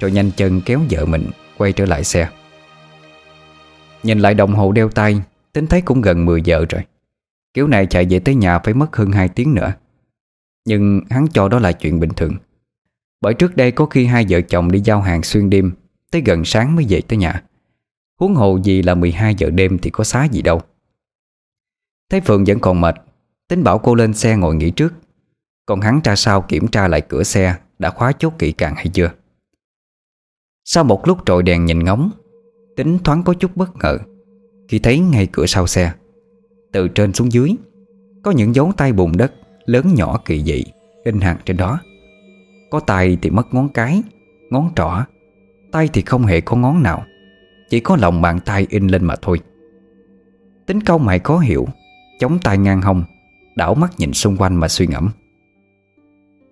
Rồi 0.00 0.10
nhanh 0.10 0.30
chân 0.36 0.60
kéo 0.64 0.80
vợ 0.90 1.04
mình 1.06 1.30
Quay 1.58 1.72
trở 1.72 1.86
lại 1.86 2.04
xe. 2.04 2.28
Nhìn 4.02 4.18
lại 4.18 4.34
đồng 4.34 4.54
hồ 4.54 4.72
đeo 4.72 4.88
tay, 4.88 5.22
Tính 5.52 5.66
thấy 5.66 5.80
cũng 5.80 6.00
gần 6.00 6.24
10 6.24 6.42
giờ 6.42 6.64
rồi. 6.68 6.82
Kiểu 7.54 7.66
này 7.66 7.86
chạy 7.86 8.06
về 8.10 8.18
tới 8.18 8.34
nhà 8.34 8.58
phải 8.58 8.74
mất 8.74 8.96
hơn 8.96 9.12
2 9.12 9.28
tiếng 9.28 9.54
nữa. 9.54 9.72
Nhưng 10.64 11.00
hắn 11.10 11.26
cho 11.32 11.48
đó 11.48 11.58
là 11.58 11.72
chuyện 11.72 12.00
bình 12.00 12.10
thường. 12.16 12.34
Bởi 13.20 13.34
trước 13.34 13.56
đây 13.56 13.70
có 13.70 13.86
khi 13.86 14.06
hai 14.06 14.26
vợ 14.28 14.40
chồng 14.40 14.72
đi 14.72 14.80
giao 14.80 15.00
hàng 15.00 15.22
xuyên 15.22 15.50
đêm, 15.50 15.72
Tới 16.10 16.22
gần 16.26 16.44
sáng 16.44 16.76
mới 16.76 16.86
về 16.88 17.00
tới 17.08 17.16
nhà. 17.16 17.42
Huống 18.20 18.34
hồ 18.34 18.58
gì 18.62 18.82
là 18.82 18.94
12 18.94 19.34
giờ 19.34 19.50
đêm 19.50 19.78
thì 19.78 19.90
có 19.90 20.04
xá 20.04 20.24
gì 20.24 20.42
đâu. 20.42 20.60
Thấy 22.10 22.20
Phượng 22.20 22.44
vẫn 22.44 22.60
còn 22.60 22.80
mệt, 22.80 22.94
Tính 23.48 23.64
bảo 23.64 23.78
cô 23.78 23.94
lên 23.94 24.14
xe 24.14 24.36
ngồi 24.36 24.54
nghỉ 24.54 24.70
trước. 24.70 24.94
Còn 25.66 25.80
hắn 25.80 26.00
ra 26.04 26.16
sau 26.16 26.42
kiểm 26.42 26.68
tra 26.68 26.88
lại 26.88 27.00
cửa 27.00 27.22
xe, 27.22 27.56
Đã 27.78 27.90
khóa 27.90 28.12
chốt 28.12 28.32
kỹ 28.38 28.52
càng 28.52 28.74
hay 28.74 28.88
chưa? 28.88 29.10
Sau 30.64 30.84
một 30.84 31.08
lúc 31.08 31.18
trội 31.26 31.42
đèn 31.42 31.64
nhìn 31.64 31.84
ngóng, 31.84 32.10
Tính 32.76 32.98
thoáng 33.04 33.22
có 33.22 33.34
chút 33.34 33.56
bất 33.56 33.70
ngờ, 33.82 33.98
Khi 34.68 34.78
thấy 34.78 34.98
ngay 34.98 35.28
cửa 35.32 35.46
sau 35.46 35.66
xe. 35.66 35.92
Từ 36.72 36.88
trên 36.88 37.12
xuống 37.12 37.32
dưới, 37.32 37.50
Có 38.22 38.30
những 38.30 38.54
dấu 38.54 38.72
tay 38.76 38.92
bùn 38.92 39.12
đất 39.16 39.32
Lớn 39.64 39.94
nhỏ 39.94 40.20
kỳ 40.24 40.42
dị, 40.42 40.64
In 41.04 41.20
hàng 41.20 41.36
trên 41.44 41.56
đó. 41.56 41.80
Có 42.70 42.80
tay 42.80 43.18
thì 43.22 43.30
mất 43.30 43.54
ngón 43.54 43.68
cái, 43.68 44.02
Ngón 44.50 44.70
trỏ, 44.76 45.04
Tay 45.72 45.88
thì 45.92 46.02
không 46.02 46.22
hề 46.22 46.40
có 46.40 46.56
ngón 46.56 46.82
nào, 46.82 47.04
Chỉ 47.70 47.80
có 47.80 47.96
lòng 47.96 48.22
bàn 48.22 48.40
tay 48.40 48.66
in 48.70 48.86
lên 48.86 49.04
mà 49.04 49.14
thôi. 49.22 49.40
Tính 50.66 50.80
câu 50.80 50.98
mày 50.98 51.18
khó 51.18 51.38
hiểu, 51.38 51.66
Chống 52.18 52.38
tay 52.38 52.58
ngang 52.58 52.82
hông, 52.82 53.04
Đảo 53.56 53.74
mắt 53.74 53.92
nhìn 53.98 54.12
xung 54.12 54.36
quanh 54.36 54.56
mà 54.56 54.68
suy 54.68 54.86
ngẫm. 54.86 55.08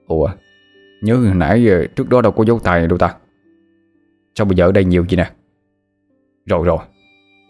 Ủa 0.06 0.30
Nhớ 1.02 1.32
nãy 1.34 1.66
trước 1.96 2.08
đó 2.08 2.22
đâu 2.22 2.32
có 2.32 2.44
dấu 2.44 2.58
tay 2.58 2.86
đâu 2.86 2.98
ta? 2.98 3.14
Sao 4.34 4.44
bây 4.44 4.56
giờ 4.56 4.66
ở 4.66 4.72
đây 4.72 4.84
nhiều 4.84 5.04
vậy 5.08 5.16
nè? 5.16 5.30
Rồi 6.46 6.64
rồi. 6.64 6.78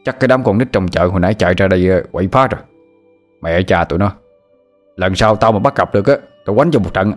Chắc 0.05 0.20
cái 0.20 0.28
đám 0.28 0.45
con 0.45 0.59
nít 0.59 0.68
trong 0.72 0.89
chợ 0.89 1.07
hồi 1.07 1.20
nãy 1.20 1.35
chạy 1.35 1.55
ra 1.55 1.68
đây 1.68 1.89
ờ, 1.89 2.03
quậy 2.12 2.28
phá 2.33 2.47
rồi. 2.47 2.61
Mẹ 3.43 3.62
cha 3.62 3.85
tụi 3.85 3.99
nó. 3.99 4.12
Lần 4.97 5.14
sau 5.14 5.37
tao 5.37 5.53
mà 5.53 5.59
bắt 5.59 5.76
gặp 5.76 5.95
được 5.95 6.07
á, 6.07 6.16
Tao 6.45 6.57
quánh 6.57 6.70
cho 6.70 6.78
một 6.78 6.95
trận. 6.95 7.12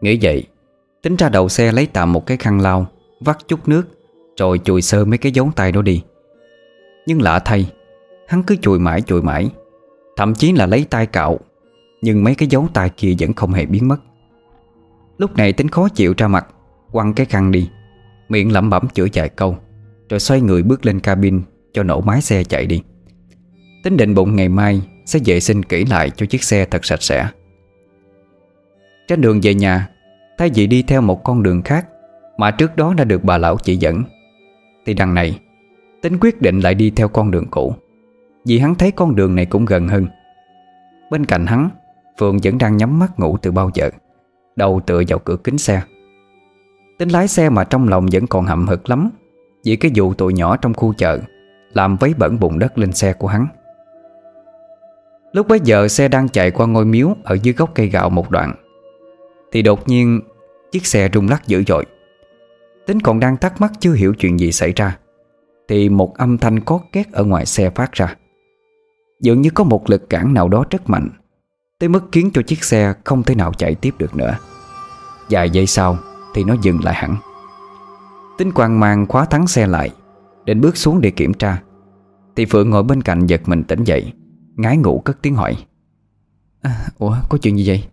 Nghĩ 0.00 0.18
vậy, 0.22 0.46
Tính 1.02 1.16
ra 1.16 1.28
đầu 1.28 1.48
xe 1.48 1.72
lấy 1.72 1.86
tạm 1.92 2.12
một 2.12 2.26
cái 2.26 2.36
khăn 2.36 2.60
lau, 2.60 2.86
Vắt 3.20 3.48
chút 3.48 3.68
nước, 3.68 3.82
Rồi 4.36 4.60
chùi 4.64 4.82
sơ 4.82 5.04
mấy 5.04 5.18
cái 5.18 5.32
dấu 5.32 5.50
tay 5.56 5.72
đó 5.72 5.82
đi. 5.82 6.02
Nhưng 7.06 7.22
lạ 7.22 7.38
thay, 7.38 7.72
Hắn 8.28 8.42
cứ 8.42 8.56
chùi 8.62 8.78
mãi 8.78 9.02
chùi 9.02 9.22
mãi. 9.22 9.50
Thậm 10.16 10.34
chí 10.34 10.52
là 10.52 10.66
lấy 10.66 10.86
tay 10.90 11.06
cạo, 11.06 11.38
Nhưng 12.02 12.24
mấy 12.24 12.34
cái 12.34 12.48
dấu 12.48 12.66
tay 12.74 12.90
kia 12.96 13.14
vẫn 13.20 13.32
không 13.32 13.52
hề 13.52 13.66
biến 13.66 13.88
mất. 13.88 13.96
Lúc 15.18 15.36
này 15.36 15.52
tính 15.52 15.68
khó 15.68 15.88
chịu 15.88 16.14
ra 16.16 16.28
mặt 16.28 16.46
Quăng 16.92 17.14
cái 17.14 17.26
khăn 17.26 17.52
đi. 17.52 17.70
Miệng 18.28 18.52
lẩm 18.52 18.70
bẩm 18.70 18.88
chửi 18.94 19.08
chạy 19.08 19.28
câu, 19.28 19.56
Rồi 20.08 20.20
xoay 20.20 20.40
người 20.40 20.62
bước 20.62 20.86
lên 20.86 21.00
cabin 21.00 21.40
Cho 21.72 21.82
nổ 21.82 22.00
máy 22.00 22.22
xe 22.22 22.44
chạy 22.44 22.66
đi. 22.66 22.82
Tính 23.84 23.96
định 23.96 24.14
bụng 24.14 24.36
ngày 24.36 24.48
mai 24.48 24.82
Sẽ 25.06 25.18
vệ 25.24 25.40
sinh 25.40 25.62
kỹ 25.62 25.84
lại 25.84 26.10
cho 26.10 26.26
chiếc 26.26 26.42
xe 26.42 26.64
thật 26.64 26.84
sạch 26.84 27.02
sẽ. 27.02 27.28
Trên 29.08 29.20
đường 29.20 29.40
về 29.42 29.54
nhà, 29.54 29.88
Thay 30.38 30.50
vì 30.54 30.66
đi 30.66 30.82
theo 30.82 31.00
một 31.00 31.24
con 31.24 31.42
đường 31.42 31.62
khác 31.62 31.88
Mà 32.36 32.50
trước 32.50 32.76
đó 32.76 32.94
đã 32.94 33.04
được 33.04 33.24
bà 33.24 33.38
lão 33.38 33.56
chỉ 33.56 33.76
dẫn, 33.76 34.02
Thì 34.86 34.94
đằng 34.94 35.14
này, 35.14 35.40
Tính 36.02 36.18
quyết 36.20 36.42
định 36.42 36.60
lại 36.60 36.74
đi 36.74 36.90
theo 36.90 37.08
con 37.08 37.30
đường 37.30 37.46
cũ. 37.50 37.74
Vì 38.44 38.58
hắn 38.58 38.74
thấy 38.74 38.90
con 38.90 39.16
đường 39.16 39.34
này 39.34 39.46
cũng 39.46 39.64
gần 39.64 39.88
hơn. 39.88 40.06
Bên 41.10 41.26
cạnh 41.26 41.46
hắn, 41.46 41.70
Phượng 42.18 42.38
vẫn 42.42 42.58
đang 42.58 42.76
nhắm 42.76 42.98
mắt 42.98 43.20
ngủ 43.20 43.36
từ 43.42 43.52
bao 43.52 43.70
giờ, 43.74 43.90
Đầu 44.56 44.80
tựa 44.86 45.02
vào 45.08 45.18
cửa 45.18 45.36
kính 45.36 45.58
xe. 45.58 45.82
Tính 47.00 47.08
lái 47.08 47.28
xe 47.28 47.48
mà 47.48 47.64
trong 47.64 47.88
lòng 47.88 48.06
vẫn 48.12 48.26
còn 48.26 48.46
hậm 48.46 48.66
hực 48.66 48.88
lắm. 48.88 49.10
Vì 49.64 49.76
cái 49.76 49.90
vụ 49.94 50.14
tụi 50.14 50.32
nhỏ 50.32 50.56
trong 50.56 50.74
khu 50.74 50.94
chợ, 50.94 51.18
Làm 51.72 51.96
vấy 51.96 52.14
bẩn 52.14 52.40
bùn 52.40 52.58
đất 52.58 52.78
lên 52.78 52.92
xe 52.92 53.12
của 53.12 53.26
hắn. 53.26 53.46
Lúc 55.32 55.48
bấy 55.48 55.60
giờ, 55.64 55.88
xe 55.88 56.08
đang 56.08 56.28
chạy 56.28 56.50
qua 56.50 56.66
ngôi 56.66 56.84
miếu 56.84 57.16
Ở 57.24 57.38
dưới 57.42 57.54
gốc 57.54 57.70
cây 57.74 57.88
gạo 57.88 58.10
một 58.10 58.30
đoạn. 58.30 58.54
Thì 59.52 59.62
đột 59.62 59.88
nhiên, 59.88 60.20
Chiếc 60.72 60.86
xe 60.86 61.08
rung 61.14 61.28
lắc 61.28 61.46
dữ 61.46 61.62
dội. 61.66 61.86
Tính 62.86 63.00
còn 63.00 63.20
đang 63.20 63.36
thắc 63.36 63.60
mắc 63.60 63.72
chưa 63.80 63.92
hiểu 63.92 64.14
chuyện 64.14 64.40
gì 64.40 64.52
xảy 64.52 64.72
ra, 64.72 64.98
Thì 65.68 65.88
một 65.88 66.16
âm 66.16 66.38
thanh 66.38 66.60
có 66.60 66.80
két 66.92 67.12
Ở 67.12 67.24
ngoài 67.24 67.46
xe 67.46 67.70
phát 67.70 67.92
ra. 67.92 68.16
Dường 69.20 69.40
như 69.40 69.50
có 69.50 69.64
một 69.64 69.90
lực 69.90 70.10
cản 70.10 70.34
nào 70.34 70.48
đó 70.48 70.64
rất 70.70 70.90
mạnh, 70.90 71.08
Tới 71.78 71.88
mức 71.88 72.02
khiến 72.12 72.30
cho 72.34 72.42
chiếc 72.42 72.64
xe 72.64 72.94
Không 73.04 73.22
thể 73.22 73.34
nào 73.34 73.52
chạy 73.58 73.74
tiếp 73.74 73.94
được 73.98 74.16
nữa. 74.16 74.36
Vài 75.30 75.50
giây 75.50 75.66
sau 75.66 75.98
thì 76.34 76.44
nó 76.44 76.54
dừng 76.62 76.84
lại 76.84 76.94
hẳn. 76.94 77.16
Tính 78.38 78.52
quang 78.52 78.80
mang 78.80 79.06
khóa 79.06 79.24
thắng 79.24 79.46
xe 79.46 79.66
lại 79.66 79.90
Định 80.44 80.60
bước 80.60 80.76
xuống 80.76 81.00
để 81.00 81.10
kiểm 81.10 81.34
tra. 81.34 81.62
Thì 82.36 82.44
Phượng 82.44 82.70
ngồi 82.70 82.82
bên 82.82 83.02
cạnh 83.02 83.26
giật 83.26 83.48
mình 83.48 83.64
tỉnh 83.64 83.84
dậy 83.84 84.12
Ngái 84.56 84.76
ngủ 84.76 85.02
cất 85.04 85.22
tiếng 85.22 85.34
hỏi. 85.34 85.56
À, 86.62 86.88
Ủa 86.98 87.16
có 87.28 87.38
chuyện 87.38 87.58
gì 87.58 87.68
vậy? 87.68 87.84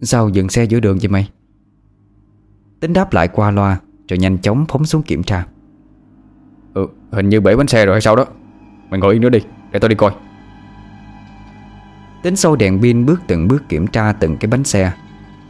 Sao 0.00 0.28
dừng 0.28 0.48
xe 0.48 0.64
giữa 0.64 0.80
đường 0.80 0.98
vậy 0.98 1.08
mày? 1.08 1.30
Tính 2.80 2.92
đáp 2.92 3.12
lại 3.12 3.28
qua 3.28 3.50
loa 3.50 3.80
Rồi 4.08 4.18
nhanh 4.18 4.38
chóng 4.38 4.64
phóng 4.68 4.84
xuống 4.84 5.02
kiểm 5.02 5.22
tra. 5.22 5.46
Ừ 6.74 6.88
hình 7.12 7.28
như 7.28 7.40
bể 7.40 7.56
bánh 7.56 7.68
xe 7.68 7.86
rồi 7.86 7.94
hay 7.94 8.00
sao 8.00 8.16
đó. 8.16 8.24
Mày 8.90 9.00
ngồi 9.00 9.14
yên 9.14 9.22
nữa 9.22 9.28
đi 9.28 9.38
Để 9.72 9.78
tao 9.78 9.88
đi 9.88 9.94
coi. 9.94 10.12
Tính 12.22 12.36
sâu 12.36 12.56
đèn 12.56 12.80
pin 12.82 13.06
bước 13.06 13.20
từng 13.26 13.48
bước 13.48 13.68
kiểm 13.68 13.86
tra 13.86 14.12
từng 14.12 14.36
cái 14.36 14.48
bánh 14.50 14.64
xe 14.64 14.92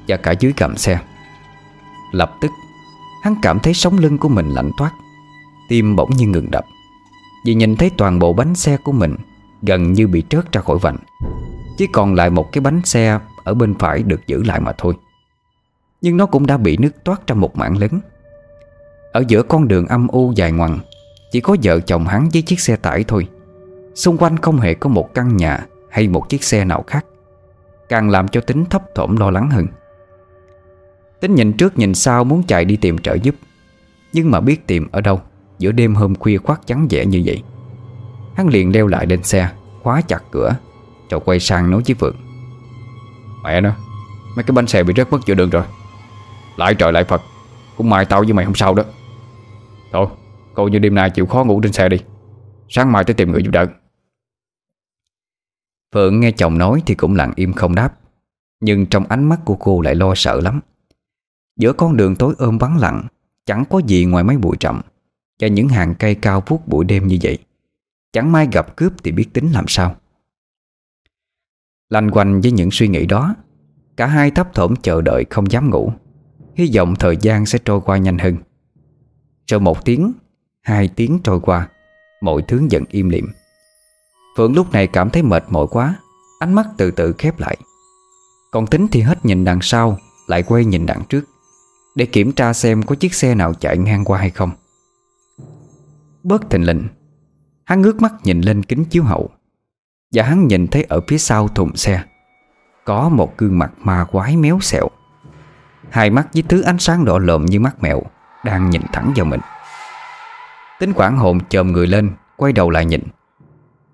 Và 0.08 0.16
cả 0.16 0.32
dưới 0.32 0.52
gầm 0.56 0.76
xe 0.76 1.00
Lập 2.12 2.34
tức, 2.40 2.50
Hắn 3.22 3.34
cảm 3.42 3.58
thấy 3.58 3.74
sống 3.74 3.98
lưng 3.98 4.18
của 4.18 4.28
mình 4.28 4.50
lạnh 4.50 4.70
toát, 4.76 4.92
Tim 5.68 5.96
bỗng 5.96 6.10
như 6.10 6.26
ngừng 6.26 6.50
đập. 6.50 6.64
Vì 7.44 7.54
nhìn 7.54 7.76
thấy 7.76 7.90
toàn 7.96 8.18
bộ 8.18 8.32
bánh 8.32 8.54
xe 8.54 8.76
của 8.76 8.92
mình 8.92 9.16
Gần 9.62 9.92
như 9.92 10.06
bị 10.06 10.22
trớt 10.28 10.52
ra 10.52 10.60
khỏi 10.60 10.78
vành, 10.78 10.96
Chỉ 11.78 11.86
còn 11.92 12.14
lại 12.14 12.30
một 12.30 12.52
cái 12.52 12.60
bánh 12.60 12.80
xe 12.84 13.18
Ở 13.44 13.54
bên 13.54 13.74
phải 13.78 14.02
được 14.02 14.26
giữ 14.26 14.42
lại 14.44 14.60
mà 14.60 14.72
thôi. 14.78 14.94
Nhưng 16.00 16.16
nó 16.16 16.26
cũng 16.26 16.46
đã 16.46 16.56
bị 16.56 16.76
nứt 16.76 17.04
toát 17.04 17.26
ra 17.26 17.34
một 17.34 17.56
mảng 17.56 17.78
lớn. 17.78 18.00
Ở 19.12 19.24
giữa 19.28 19.42
con 19.42 19.68
đường 19.68 19.86
âm 19.86 20.08
u 20.08 20.32
dài 20.36 20.52
ngoằng, 20.52 20.78
Chỉ 21.32 21.40
có 21.40 21.56
vợ 21.62 21.80
chồng 21.80 22.06
hắn 22.06 22.28
với 22.32 22.42
chiếc 22.42 22.60
xe 22.60 22.76
tải 22.76 23.04
thôi. 23.08 23.28
Xung 23.94 24.18
quanh 24.18 24.36
không 24.36 24.60
hề 24.60 24.74
có 24.74 24.88
một 24.88 25.14
căn 25.14 25.36
nhà 25.36 25.66
Hay 25.90 26.08
một 26.08 26.28
chiếc 26.28 26.44
xe 26.44 26.64
nào 26.64 26.84
khác, 26.86 27.06
Càng 27.88 28.10
làm 28.10 28.28
cho 28.28 28.40
tính 28.40 28.64
thấp 28.64 28.82
thỏm 28.94 29.16
lo 29.16 29.30
lắng 29.30 29.50
hơn. 29.50 29.66
Tính 31.20 31.34
nhìn 31.34 31.52
trước 31.52 31.78
nhìn 31.78 31.94
sau 31.94 32.24
muốn 32.24 32.42
chạy 32.42 32.64
đi 32.64 32.76
tìm 32.76 32.98
trợ 32.98 33.14
giúp. 33.14 33.34
Nhưng 34.12 34.30
mà 34.30 34.40
biết 34.40 34.66
tìm 34.66 34.88
ở 34.92 35.00
đâu, 35.00 35.20
Giữa 35.58 35.72
đêm 35.72 35.94
hôm 35.94 36.14
khuya 36.14 36.38
khoát 36.38 36.66
trắng 36.66 36.86
vẻ 36.90 37.06
như 37.06 37.22
vậy. 37.24 37.42
Hắn 38.34 38.48
liền 38.48 38.72
leo 38.72 38.86
lại 38.86 39.06
lên 39.06 39.22
xe, 39.22 39.50
Khóa 39.82 40.00
chặt 40.00 40.22
cửa, 40.30 40.56
Rồi 41.10 41.20
quay 41.24 41.40
sang 41.40 41.70
nói 41.70 41.82
với 41.86 41.94
Phượng 41.94 42.16
Mẹ 43.44 43.60
nó, 43.60 43.70
Mấy 44.36 44.42
cái 44.44 44.52
bánh 44.52 44.66
xe 44.66 44.82
bị 44.82 44.94
rớt 44.96 45.12
mất 45.12 45.18
giữa 45.26 45.34
đường 45.34 45.50
rồi. 45.50 45.62
Lại 46.56 46.74
trời 46.74 46.92
lại 46.92 47.04
Phật, 47.04 47.22
Cũng 47.76 47.90
mai 47.90 48.04
tao 48.04 48.22
với 48.22 48.32
mày 48.32 48.44
không 48.44 48.54
sao 48.54 48.74
đó. 48.74 48.82
Thôi, 49.92 50.06
Coi 50.54 50.70
như 50.70 50.78
đêm 50.78 50.94
nay 50.94 51.10
chịu 51.10 51.26
khó 51.26 51.44
ngủ 51.44 51.60
trên 51.60 51.72
xe 51.72 51.88
đi. 51.88 51.98
Sáng 52.68 52.92
mai 52.92 53.04
tới 53.04 53.14
tìm 53.14 53.32
người 53.32 53.42
giúp 53.42 53.50
đỡ. 53.50 53.66
Phượng 55.94 56.20
nghe 56.20 56.30
chồng 56.30 56.58
nói 56.58 56.82
thì 56.86 56.94
cũng 56.94 57.16
lặng 57.16 57.32
im 57.36 57.52
không 57.52 57.74
đáp. 57.74 57.94
Nhưng 58.60 58.86
trong 58.86 59.04
ánh 59.08 59.24
mắt 59.24 59.40
của 59.44 59.56
cô 59.56 59.80
lại 59.80 59.94
lo 59.94 60.14
sợ 60.14 60.40
lắm. 60.40 60.60
Giữa 61.58 61.72
con 61.72 61.96
đường 61.96 62.16
tối 62.16 62.34
ôm 62.38 62.58
vắng 62.58 62.78
lặng, 62.78 63.06
Chẳng 63.46 63.64
có 63.70 63.80
gì 63.86 64.04
ngoài 64.04 64.24
mấy 64.24 64.36
bụi 64.36 64.56
rậm 64.60 64.80
Và 65.40 65.48
những 65.48 65.68
hàng 65.68 65.94
cây 65.98 66.14
cao 66.14 66.42
vuốt 66.46 66.68
buổi 66.68 66.84
đêm 66.84 67.06
như 67.06 67.18
vậy. 67.22 67.38
Chẳng 68.12 68.32
may 68.32 68.48
gặp 68.52 68.76
cướp 68.76 68.92
thì 69.04 69.12
biết 69.12 69.28
tính 69.32 69.52
làm 69.52 69.64
sao. 69.68 69.96
Lanh 71.88 72.10
quanh 72.10 72.40
với 72.40 72.52
những 72.52 72.70
suy 72.72 72.88
nghĩ 72.88 73.06
đó, 73.06 73.34
Cả 73.96 74.06
hai 74.06 74.30
thấp 74.30 74.54
thỏm 74.54 74.76
chờ 74.76 75.00
đợi 75.00 75.24
không 75.30 75.50
dám 75.50 75.70
ngủ. 75.70 75.92
Hy 76.54 76.70
vọng 76.76 76.94
thời 76.98 77.16
gian 77.16 77.46
sẽ 77.46 77.58
trôi 77.64 77.80
qua 77.80 77.96
nhanh 77.96 78.18
hơn. 78.18 78.36
Sau 79.46 79.60
một 79.60 79.84
tiếng, 79.84 80.12
Hai 80.62 80.88
tiếng 80.88 81.18
trôi 81.24 81.40
qua, 81.40 81.68
Mọi 82.20 82.42
thứ 82.48 82.66
dần 82.70 82.84
im 82.90 83.08
lìm. 83.08 83.26
Phượng 84.36 84.54
lúc 84.54 84.72
này 84.72 84.86
cảm 84.86 85.10
thấy 85.10 85.22
mệt 85.22 85.44
mỏi 85.48 85.66
quá, 85.70 85.94
Ánh 86.40 86.54
mắt 86.54 86.66
từ 86.76 86.90
từ 86.90 87.12
khép 87.18 87.40
lại. 87.40 87.56
Còn 88.50 88.66
tính 88.66 88.86
thì 88.92 89.00
hết 89.00 89.24
nhìn 89.24 89.44
đằng 89.44 89.58
sau, 89.62 89.98
Lại 90.26 90.42
quay 90.42 90.64
nhìn 90.64 90.86
đằng 90.86 91.02
trước. 91.08 91.24
Để 91.98 92.06
kiểm 92.06 92.32
tra 92.32 92.52
xem 92.52 92.82
có 92.82 92.94
chiếc 92.94 93.14
xe 93.14 93.34
nào 93.34 93.54
chạy 93.54 93.78
ngang 93.78 94.04
qua 94.04 94.18
hay 94.18 94.30
không. 94.30 94.50
Bớt 96.22 96.50
thình 96.50 96.66
lình, 96.66 96.88
Hắn 97.64 97.82
ngước 97.82 98.02
mắt 98.02 98.12
nhìn 98.24 98.40
lên 98.40 98.62
kính 98.62 98.84
chiếu 98.84 99.02
hậu, 99.02 99.30
Và 100.14 100.22
hắn 100.22 100.46
nhìn 100.46 100.66
thấy 100.66 100.82
ở 100.88 101.00
phía 101.08 101.18
sau 101.18 101.48
thùng 101.48 101.76
xe, 101.76 102.02
Có 102.84 103.08
một 103.08 103.38
gương 103.38 103.58
mặt 103.58 103.72
ma 103.78 104.04
quái 104.04 104.36
méo 104.36 104.58
xẹo. 104.60 104.88
Hai 105.90 106.10
mắt 106.10 106.28
với 106.34 106.42
thứ 106.42 106.62
ánh 106.62 106.78
sáng 106.78 107.04
đỏ 107.04 107.18
lợm 107.18 107.46
như 107.46 107.60
mắt 107.60 107.82
mèo 107.82 108.02
Đang 108.44 108.70
nhìn 108.70 108.82
thẳng 108.92 109.12
vào 109.16 109.26
mình. 109.26 109.40
Tính 110.80 110.92
quảng 110.92 111.18
hồn 111.18 111.38
chồm 111.48 111.72
người 111.72 111.86
lên, 111.86 112.10
Quay 112.36 112.52
đầu 112.52 112.70
lại 112.70 112.86
nhìn, 112.86 113.02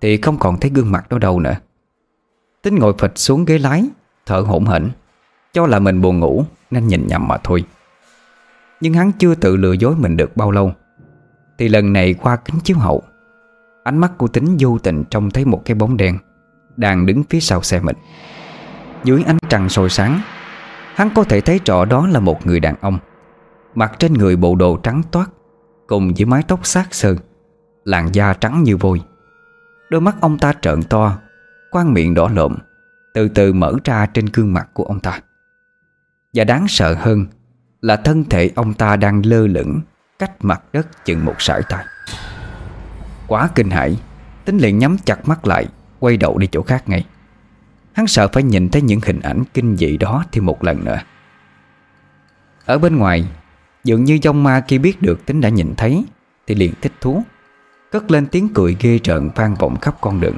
Thì 0.01 0.21
không 0.21 0.37
còn 0.39 0.59
thấy 0.59 0.71
gương 0.73 0.91
mặt 0.91 1.09
đó 1.09 1.17
đâu 1.17 1.39
nữa. 1.39 1.55
Tính 2.61 2.75
ngồi 2.75 2.93
phịch 2.99 3.13
xuống 3.15 3.45
ghế 3.45 3.57
lái, 3.57 3.83
Thở 4.25 4.39
hổn 4.39 4.65
hển, 4.65 4.89
Cho 5.53 5.67
là 5.67 5.79
mình 5.79 6.01
buồn 6.01 6.19
ngủ, 6.19 6.45
Nên 6.71 6.87
nhìn 6.87 7.07
nhầm 7.07 7.27
mà 7.27 7.37
thôi. 7.37 7.63
Nhưng 8.81 8.93
hắn 8.93 9.11
chưa 9.11 9.35
tự 9.35 9.55
lừa 9.55 9.73
dối 9.73 9.95
mình 9.95 10.17
được 10.17 10.37
bao 10.37 10.51
lâu. 10.51 10.71
Thì 11.57 11.69
lần 11.69 11.93
này 11.93 12.13
qua 12.13 12.35
kính 12.35 12.59
chiếu 12.63 12.77
hậu, 12.77 13.03
Ánh 13.85 13.97
mắt 13.97 14.11
của 14.17 14.27
tính 14.27 14.55
vô 14.59 14.77
tình 14.77 15.03
trông 15.09 15.31
thấy 15.31 15.45
một 15.45 15.61
cái 15.65 15.75
bóng 15.75 15.97
đen 15.97 16.17
Đang 16.77 17.05
đứng 17.05 17.23
phía 17.23 17.39
sau 17.39 17.61
xe 17.61 17.79
mình. 17.79 17.95
Dưới 19.03 19.23
ánh 19.23 19.37
trăng 19.49 19.69
sôi 19.69 19.89
sáng, 19.89 20.21
Hắn 20.93 21.09
có 21.15 21.23
thể 21.23 21.41
thấy 21.41 21.59
rõ 21.65 21.85
đó 21.85 22.07
là 22.07 22.19
một 22.19 22.47
người 22.47 22.59
đàn 22.59 22.75
ông, 22.81 22.99
Mặc 23.75 23.95
trên 23.99 24.13
người 24.13 24.35
bộ 24.35 24.55
đồ 24.55 24.77
trắng 24.77 25.01
toát, 25.11 25.29
Cùng 25.87 26.13
với 26.17 26.25
mái 26.25 26.43
tóc 26.47 26.65
sát 26.65 26.93
sơn 26.93 27.17
Làn 27.83 28.15
da 28.15 28.33
trắng 28.33 28.63
như 28.63 28.77
vôi. 28.77 29.01
Đôi 29.89 30.01
mắt 30.01 30.15
ông 30.21 30.37
ta 30.37 30.53
trợn 30.61 30.83
to, 30.83 31.17
Quang 31.71 31.93
miệng 31.93 32.13
đỏ 32.13 32.29
lộm, 32.33 32.55
Từ 33.13 33.27
từ 33.27 33.53
mở 33.53 33.73
ra 33.83 34.05
trên 34.05 34.25
gương 34.33 34.53
mặt 34.53 34.69
của 34.73 34.83
ông 34.83 34.99
ta. 34.99 35.19
Và 36.33 36.43
đáng 36.43 36.65
sợ 36.67 36.95
hơn 36.99 37.25
là 37.85 37.95
thân 37.95 38.23
thể 38.29 38.51
ông 38.55 38.73
ta 38.73 38.95
đang 38.95 39.25
lơ 39.25 39.47
lửng, 39.47 39.81
Cách 40.19 40.31
mặt 40.39 40.61
đất 40.73 41.05
chừng 41.05 41.25
một 41.25 41.35
sải 41.39 41.61
tay. 41.69 41.85
Quá 43.27 43.49
kinh 43.55 43.69
hãi, 43.69 43.97
Tính 44.45 44.57
liền 44.57 44.79
nhắm 44.79 44.97
chặt 45.05 45.27
mắt 45.27 45.47
lại, 45.47 45.65
Quay 45.99 46.17
đầu 46.17 46.37
đi 46.37 46.47
chỗ 46.51 46.61
khác 46.61 46.89
ngay. 46.89 47.05
Hắn 47.93 48.07
sợ 48.07 48.27
phải 48.27 48.43
nhìn 48.43 48.69
thấy 48.69 48.81
những 48.81 48.99
hình 49.03 49.19
ảnh 49.19 49.43
kinh 49.53 49.77
dị 49.77 49.97
đó 49.97 50.23
Thêm 50.31 50.45
một 50.45 50.63
lần 50.63 50.85
nữa. 50.85 50.99
Ở 52.65 52.77
bên 52.77 52.97
ngoài, 52.97 53.25
Dường 53.83 54.03
như 54.03 54.19
dông 54.23 54.43
ma 54.43 54.59
kia 54.67 54.77
biết 54.77 55.01
được 55.01 55.25
tính 55.25 55.41
đã 55.41 55.49
nhìn 55.49 55.73
thấy, 55.77 56.05
Thì 56.47 56.55
liền 56.55 56.73
thích 56.81 56.93
thú, 57.01 57.23
Cất 57.91 58.11
lên 58.11 58.25
tiếng 58.25 58.49
cười 58.53 58.77
ghê 58.79 58.99
rợn 59.03 59.29
vang 59.35 59.55
vọng 59.55 59.79
khắp 59.79 59.95
con 60.01 60.19
đường. 60.19 60.37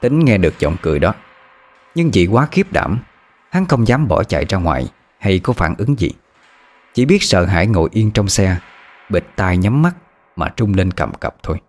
Tính 0.00 0.24
nghe 0.24 0.38
được 0.38 0.58
giọng 0.58 0.76
cười 0.82 0.98
đó, 0.98 1.14
Nhưng 1.94 2.10
vì 2.12 2.26
quá 2.26 2.48
khiếp 2.50 2.72
đảm, 2.72 2.98
Hắn 3.50 3.66
không 3.66 3.88
dám 3.88 4.08
bỏ 4.08 4.24
chạy 4.24 4.44
ra 4.44 4.58
ngoài. 4.58 4.88
Hay 5.18 5.38
có 5.38 5.52
phản 5.52 5.74
ứng 5.78 5.98
gì? 5.98 6.10
Chỉ 6.94 7.04
biết 7.04 7.22
sợ 7.22 7.44
hãi 7.44 7.66
ngồi 7.66 7.88
yên 7.92 8.10
trong 8.10 8.28
xe 8.28 8.58
Bịt 9.10 9.24
tai 9.36 9.56
nhắm 9.56 9.82
mắt 9.82 9.96
Mà 10.36 10.48
trung 10.48 10.74
lên 10.74 10.90
cầm 10.90 11.14
cập 11.14 11.36
thôi. 11.42 11.60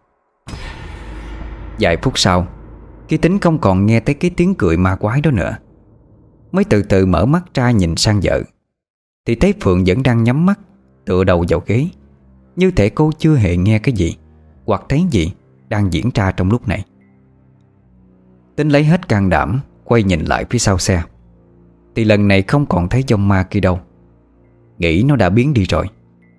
Vài 1.80 1.98
phút 1.98 2.20
sau 2.20 2.48
Khi 3.08 3.18
tính 3.18 3.40
không 3.40 3.60
còn 3.60 3.86
nghe 3.86 4.00
thấy 4.00 4.16
cái 4.16 4.32
tiếng 4.38 4.56
cười 4.56 4.78
ma 4.78 4.96
quái 4.96 5.22
đó 5.22 5.32
nữa. 5.32 5.58
Mới 6.52 6.64
từ 6.64 6.84
từ 6.84 7.06
mở 7.06 7.26
mắt 7.26 7.44
ra 7.54 7.72
nhìn 7.72 7.96
sang 7.96 8.20
vợ. 8.24 8.44
Thì 9.26 9.36
thấy 9.36 9.54
Phượng 9.62 9.84
vẫn 9.88 10.04
đang 10.04 10.24
nhắm 10.24 10.46
mắt, 10.46 10.60
Tựa 11.06 11.24
đầu 11.24 11.46
vào 11.50 11.64
ghế. 11.66 11.88
Như 12.56 12.72
thể 12.72 12.90
cô 12.90 13.12
chưa 13.18 13.36
hề 13.36 13.58
nghe 13.58 13.80
cái 13.80 13.94
gì, 13.94 14.16
Hoặc 14.66 14.82
thấy 14.90 15.06
gì 15.12 15.32
Đang 15.70 15.94
diễn 15.94 16.10
ra 16.14 16.32
trong 16.32 16.52
lúc 16.52 16.68
này. 16.68 16.86
Tính 18.56 18.70
lấy 18.70 18.84
hết 18.84 19.08
can 19.10 19.30
đảm, 19.30 19.60
Quay 19.84 20.04
nhìn 20.04 20.26
lại 20.26 20.46
phía 20.50 20.60
sau 20.60 20.78
xe. 20.78 21.04
Thì 21.96 22.04
lần 22.04 22.28
này 22.28 22.42
không 22.42 22.66
còn 22.66 22.90
thấy 22.90 23.04
dòng 23.08 23.28
ma 23.28 23.44
kia 23.44 23.60
đâu. 23.60 23.80
Nghĩ 24.78 25.04
nó 25.04 25.16
đã 25.16 25.30
biến 25.30 25.54
đi 25.54 25.64
rồi. 25.64 25.86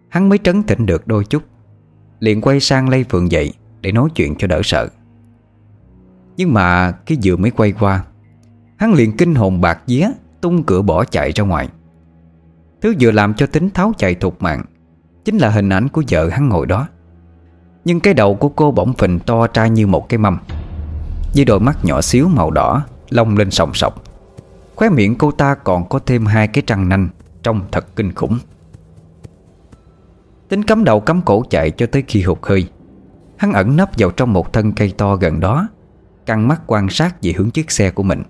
Hắn 0.09 0.29
mới 0.29 0.39
trấn 0.39 0.63
tĩnh 0.63 0.87
được 0.87 1.07
đôi 1.07 1.25
chút. 1.25 1.43
Liền 2.21 2.41
quay 2.41 2.61
sang 2.61 2.89
lây 2.89 3.05
Phượng 3.05 3.31
dậy 3.31 3.53
Để 3.81 3.93
nói 3.93 4.09
chuyện 4.15 4.35
cho 4.39 4.47
đỡ 4.47 4.61
sợ. 4.65 4.89
Nhưng 6.37 6.55
mà 6.55 6.93
cái 6.93 7.19
vừa 7.25 7.37
mới 7.37 7.51
quay 7.51 7.73
qua, 7.73 8.05
Hắn 8.77 8.95
liền 8.95 9.17
kinh 9.17 9.35
hồn 9.35 9.61
bạc 9.61 9.83
vía, 9.87 10.09
Tung 10.41 10.63
cửa 10.63 10.83
bỏ 10.83 11.05
chạy 11.05 11.33
ra 11.33 11.45
ngoài. 11.45 11.69
Thứ 12.81 12.95
vừa 13.01 13.11
làm 13.11 13.35
cho 13.35 13.47
tính 13.47 13.71
tháo 13.71 13.93
chạy 13.99 14.15
thục 14.15 14.43
mạng, 14.43 14.65
Chính 15.25 15.39
là 15.39 15.51
hình 15.51 15.69
ảnh 15.69 15.89
của 15.89 16.03
vợ 16.11 16.29
hắn 16.29 16.49
ngồi 16.49 16.67
đó. 16.67 16.89
Nhưng 17.85 18.01
cái 18.01 18.15
đầu 18.15 18.35
của 18.35 18.49
cô 18.49 18.71
bỗng 18.71 18.95
phình 18.95 19.19
to 19.19 19.47
ra 19.55 19.67
như 19.67 19.87
một 19.87 20.09
cái 20.09 20.19
mâm. 20.19 20.39
Với 21.35 21.45
đôi 21.45 21.61
mắt 21.61 21.85
nhỏ 21.85 22.01
xíu 22.01 22.29
màu 22.29 22.51
đỏ, 22.51 22.83
Lông 23.11 23.37
lên 23.37 23.51
sòng 23.51 23.75
sọc. 23.75 24.03
Khóe 24.81 24.89
miệng 24.89 25.15
cô 25.19 25.31
ta 25.31 25.55
còn 25.55 25.89
có 25.89 25.99
thêm 25.99 26.27
hai 26.27 26.49
cái 26.49 26.65
răng 26.67 26.89
nanh 26.89 27.09
Trông 27.43 27.61
thật 27.73 27.97
kinh 27.97 28.15
khủng. 28.15 28.39
Tính 30.49 30.63
cắm 30.63 30.85
đầu 30.85 31.01
cắm 31.01 31.23
cổ 31.23 31.43
chạy 31.51 31.71
cho 31.71 31.87
tới 31.87 32.03
khi 32.09 32.23
hụt 32.23 32.39
hơi. 32.43 32.69
Hắn 33.37 33.53
ẩn 33.53 33.77
nấp 33.77 33.91
vào 33.99 34.11
trong 34.11 34.33
một 34.33 34.53
thân 34.53 34.73
cây 34.73 34.95
to 34.99 35.17
gần 35.17 35.41
đó, 35.41 35.69
Căng 36.27 36.49
mắt 36.49 36.63
quan 36.67 36.89
sát 36.89 37.23
về 37.23 37.33
hướng 37.37 37.51
chiếc 37.51 37.71
xe 37.71 37.91
của 37.91 38.03
mình. 38.03 38.23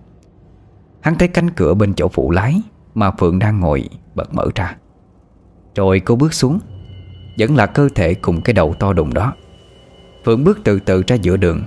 Hắn 1.00 1.18
thấy 1.18 1.28
cánh 1.28 1.50
cửa 1.50 1.74
bên 1.74 1.94
chỗ 1.94 2.08
phụ 2.08 2.30
lái 2.30 2.62
Mà 2.94 3.10
Phượng 3.10 3.38
đang 3.38 3.60
ngồi 3.60 3.88
bật 4.14 4.34
mở 4.34 4.46
ra. 4.54 4.76
Rồi 5.74 6.00
cô 6.00 6.16
bước 6.16 6.34
xuống, 6.34 6.58
Vẫn 7.38 7.56
là 7.56 7.66
cơ 7.66 7.88
thể 7.94 8.14
cùng 8.14 8.42
cái 8.42 8.54
đầu 8.54 8.74
to 8.78 8.92
đùng 8.92 9.14
đó. 9.14 9.34
Phượng 10.24 10.44
bước 10.44 10.58
từ 10.64 10.80
từ 10.80 11.02
ra 11.06 11.16
giữa 11.16 11.36
đường, 11.36 11.62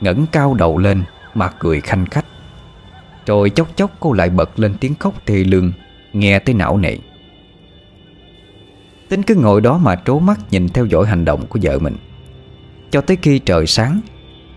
ngẩng 0.00 0.26
cao 0.32 0.54
đầu 0.54 0.78
lên 0.78 1.04
Mà 1.34 1.50
cười 1.58 1.80
khanh 1.80 2.06
khách. 2.06 2.24
Rồi 3.26 3.50
chốc 3.50 3.76
chốc 3.76 3.90
cô 4.00 4.12
lại 4.12 4.30
bật 4.30 4.58
lên 4.58 4.74
tiếng 4.80 4.94
khóc 4.94 5.26
thê 5.26 5.44
lương, 5.44 5.72
Nghe 6.12 6.38
tới 6.38 6.54
não 6.54 6.76
nệ. 6.76 6.96
Tính 9.08 9.22
cứ 9.22 9.34
ngồi 9.34 9.60
đó 9.60 9.78
mà 9.78 9.96
trố 10.04 10.18
mắt 10.18 10.40
nhìn 10.50 10.68
theo 10.68 10.86
dõi 10.86 11.06
hành 11.06 11.24
động 11.24 11.46
của 11.46 11.58
vợ 11.62 11.78
mình. 11.78 11.96
Cho 12.90 13.00
tới 13.00 13.16
khi 13.22 13.38
trời 13.38 13.66
sáng, 13.66 14.00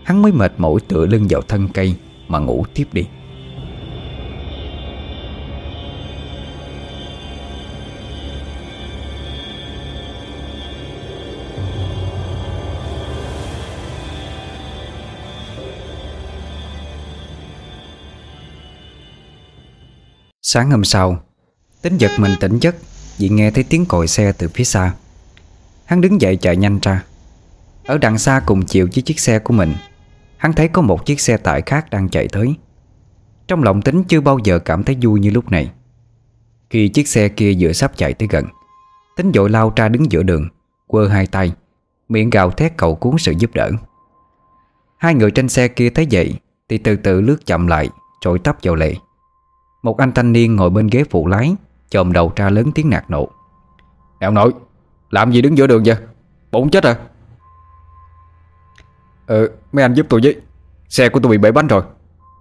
Hắn 0.04 0.22
mới 0.22 0.32
mệt 0.32 0.52
mỏi 0.58 0.80
tựa 0.88 1.06
lưng 1.06 1.26
vào 1.30 1.42
thân 1.42 1.68
cây 1.68 1.94
Mà 2.28 2.38
ngủ 2.38 2.64
tiếp 2.74 2.88
đi. 2.92 3.06
Sáng 20.50 20.70
hôm 20.70 20.84
sau 20.84 21.18
Tính 21.82 21.98
giật 21.98 22.10
mình 22.18 22.32
tỉnh 22.40 22.58
giấc, 22.58 22.76
Vì 23.18 23.28
nghe 23.28 23.50
thấy 23.50 23.64
tiếng 23.64 23.86
còi 23.86 24.06
xe 24.06 24.32
từ 24.32 24.48
phía 24.48 24.64
xa. 24.64 24.94
Hắn 25.84 26.00
đứng 26.00 26.20
dậy 26.20 26.36
chạy 26.36 26.56
nhanh 26.56 26.78
ra. 26.82 27.04
Ở 27.84 27.98
đằng 27.98 28.18
xa 28.18 28.40
cùng 28.46 28.64
chiều 28.66 28.88
với 28.94 29.02
chiếc 29.02 29.20
xe 29.20 29.38
của 29.38 29.54
mình, 29.54 29.74
Hắn 30.36 30.52
thấy 30.52 30.68
có 30.68 30.82
một 30.82 31.06
chiếc 31.06 31.20
xe 31.20 31.36
tải 31.36 31.62
khác 31.62 31.90
đang 31.90 32.08
chạy 32.08 32.28
tới. 32.28 32.54
Trong 33.48 33.62
lòng 33.62 33.82
tính 33.82 34.04
chưa 34.04 34.20
bao 34.20 34.38
giờ 34.44 34.58
cảm 34.58 34.84
thấy 34.84 34.96
vui 35.02 35.20
như 35.20 35.30
lúc 35.30 35.50
này. 35.50 35.70
Khi 36.70 36.88
chiếc 36.88 37.08
xe 37.08 37.28
kia 37.28 37.54
vừa 37.60 37.72
sắp 37.72 37.92
chạy 37.96 38.14
tới 38.14 38.28
gần, 38.30 38.44
Tính 39.16 39.32
dội 39.34 39.50
lao 39.50 39.72
ra 39.76 39.88
đứng 39.88 40.12
giữa 40.12 40.22
đường, 40.22 40.48
Quơ 40.86 41.08
hai 41.08 41.26
tay, 41.26 41.52
Miệng 42.08 42.30
gào 42.30 42.50
thét 42.50 42.76
cầu 42.76 42.94
cuốn 42.94 43.18
sự 43.18 43.34
giúp 43.38 43.50
đỡ. 43.54 43.70
Hai 44.98 45.14
người 45.14 45.30
trên 45.30 45.48
xe 45.48 45.68
kia 45.68 45.90
thấy 45.90 46.06
vậy 46.10 46.34
Thì 46.68 46.78
từ 46.78 46.96
từ 46.96 47.20
lướt 47.20 47.46
chậm 47.46 47.66
lại 47.66 47.88
Rồi 48.24 48.38
tấp 48.38 48.56
vào 48.62 48.74
lệ 48.74 48.94
một 49.82 49.98
anh 49.98 50.12
thanh 50.12 50.32
niên 50.32 50.56
ngồi 50.56 50.70
bên 50.70 50.86
ghế 50.86 51.04
phụ 51.10 51.26
lái 51.26 51.56
Chồm 51.90 52.12
đầu 52.12 52.32
ra 52.36 52.50
lớn 52.50 52.72
tiếng 52.74 52.90
nạt 52.90 53.10
nộ. 53.10 53.28
Nè 54.20 54.26
ông 54.26 54.34
nội 54.34 54.52
Làm 55.10 55.32
gì 55.32 55.42
đứng 55.42 55.58
giữa 55.58 55.66
đường 55.66 55.82
vậy? 55.86 55.96
Bụng 56.50 56.70
chết 56.70 56.84
à? 56.84 56.96
Ờ 59.26 59.48
mấy 59.72 59.82
anh 59.84 59.94
giúp 59.94 60.06
tôi 60.08 60.20
với. 60.22 60.40
Xe 60.88 61.08
của 61.08 61.20
tôi 61.20 61.32
bị 61.32 61.38
bể 61.38 61.52
bánh 61.52 61.66
rồi. 61.66 61.82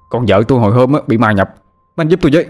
Còn 0.09 0.25
vợ 0.27 0.43
tôi 0.47 0.59
hồi 0.59 0.73
hôm 0.73 0.93
bị 1.07 1.17
ma 1.17 1.31
nhập. 1.31 1.55
Mấy 1.97 2.03
anh 2.03 2.07
giúp 2.07 2.19
tôi 2.21 2.31
với. 2.31 2.47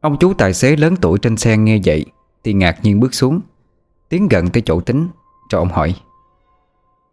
Ông 0.00 0.16
chú 0.18 0.34
tài 0.34 0.54
xế 0.54 0.76
lớn 0.76 0.96
tuổi 0.96 1.18
trên 1.18 1.36
xe 1.36 1.56
nghe 1.56 1.80
vậy 1.84 2.04
Thì 2.44 2.52
ngạc 2.52 2.78
nhiên 2.82 3.00
bước 3.00 3.14
xuống 3.14 3.40
Tiến 4.08 4.28
gần 4.28 4.48
tới 4.48 4.62
chỗ 4.66 4.80
tính 4.80 5.08
Cho 5.48 5.58
ông 5.58 5.68
hỏi. 5.68 5.94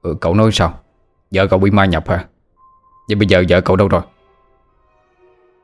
Ừ 0.01 0.15
cậu 0.21 0.33
nói 0.33 0.49
sao? 0.53 0.79
Vợ 1.31 1.47
cậu 1.47 1.59
bị 1.59 1.71
ma 1.71 1.85
nhập 1.85 2.09
hả? 2.09 2.25
Vậy 3.07 3.15
bây 3.15 3.27
giờ 3.27 3.43
vợ 3.49 3.61
cậu 3.61 3.75
đâu 3.75 3.87
rồi 3.87 4.01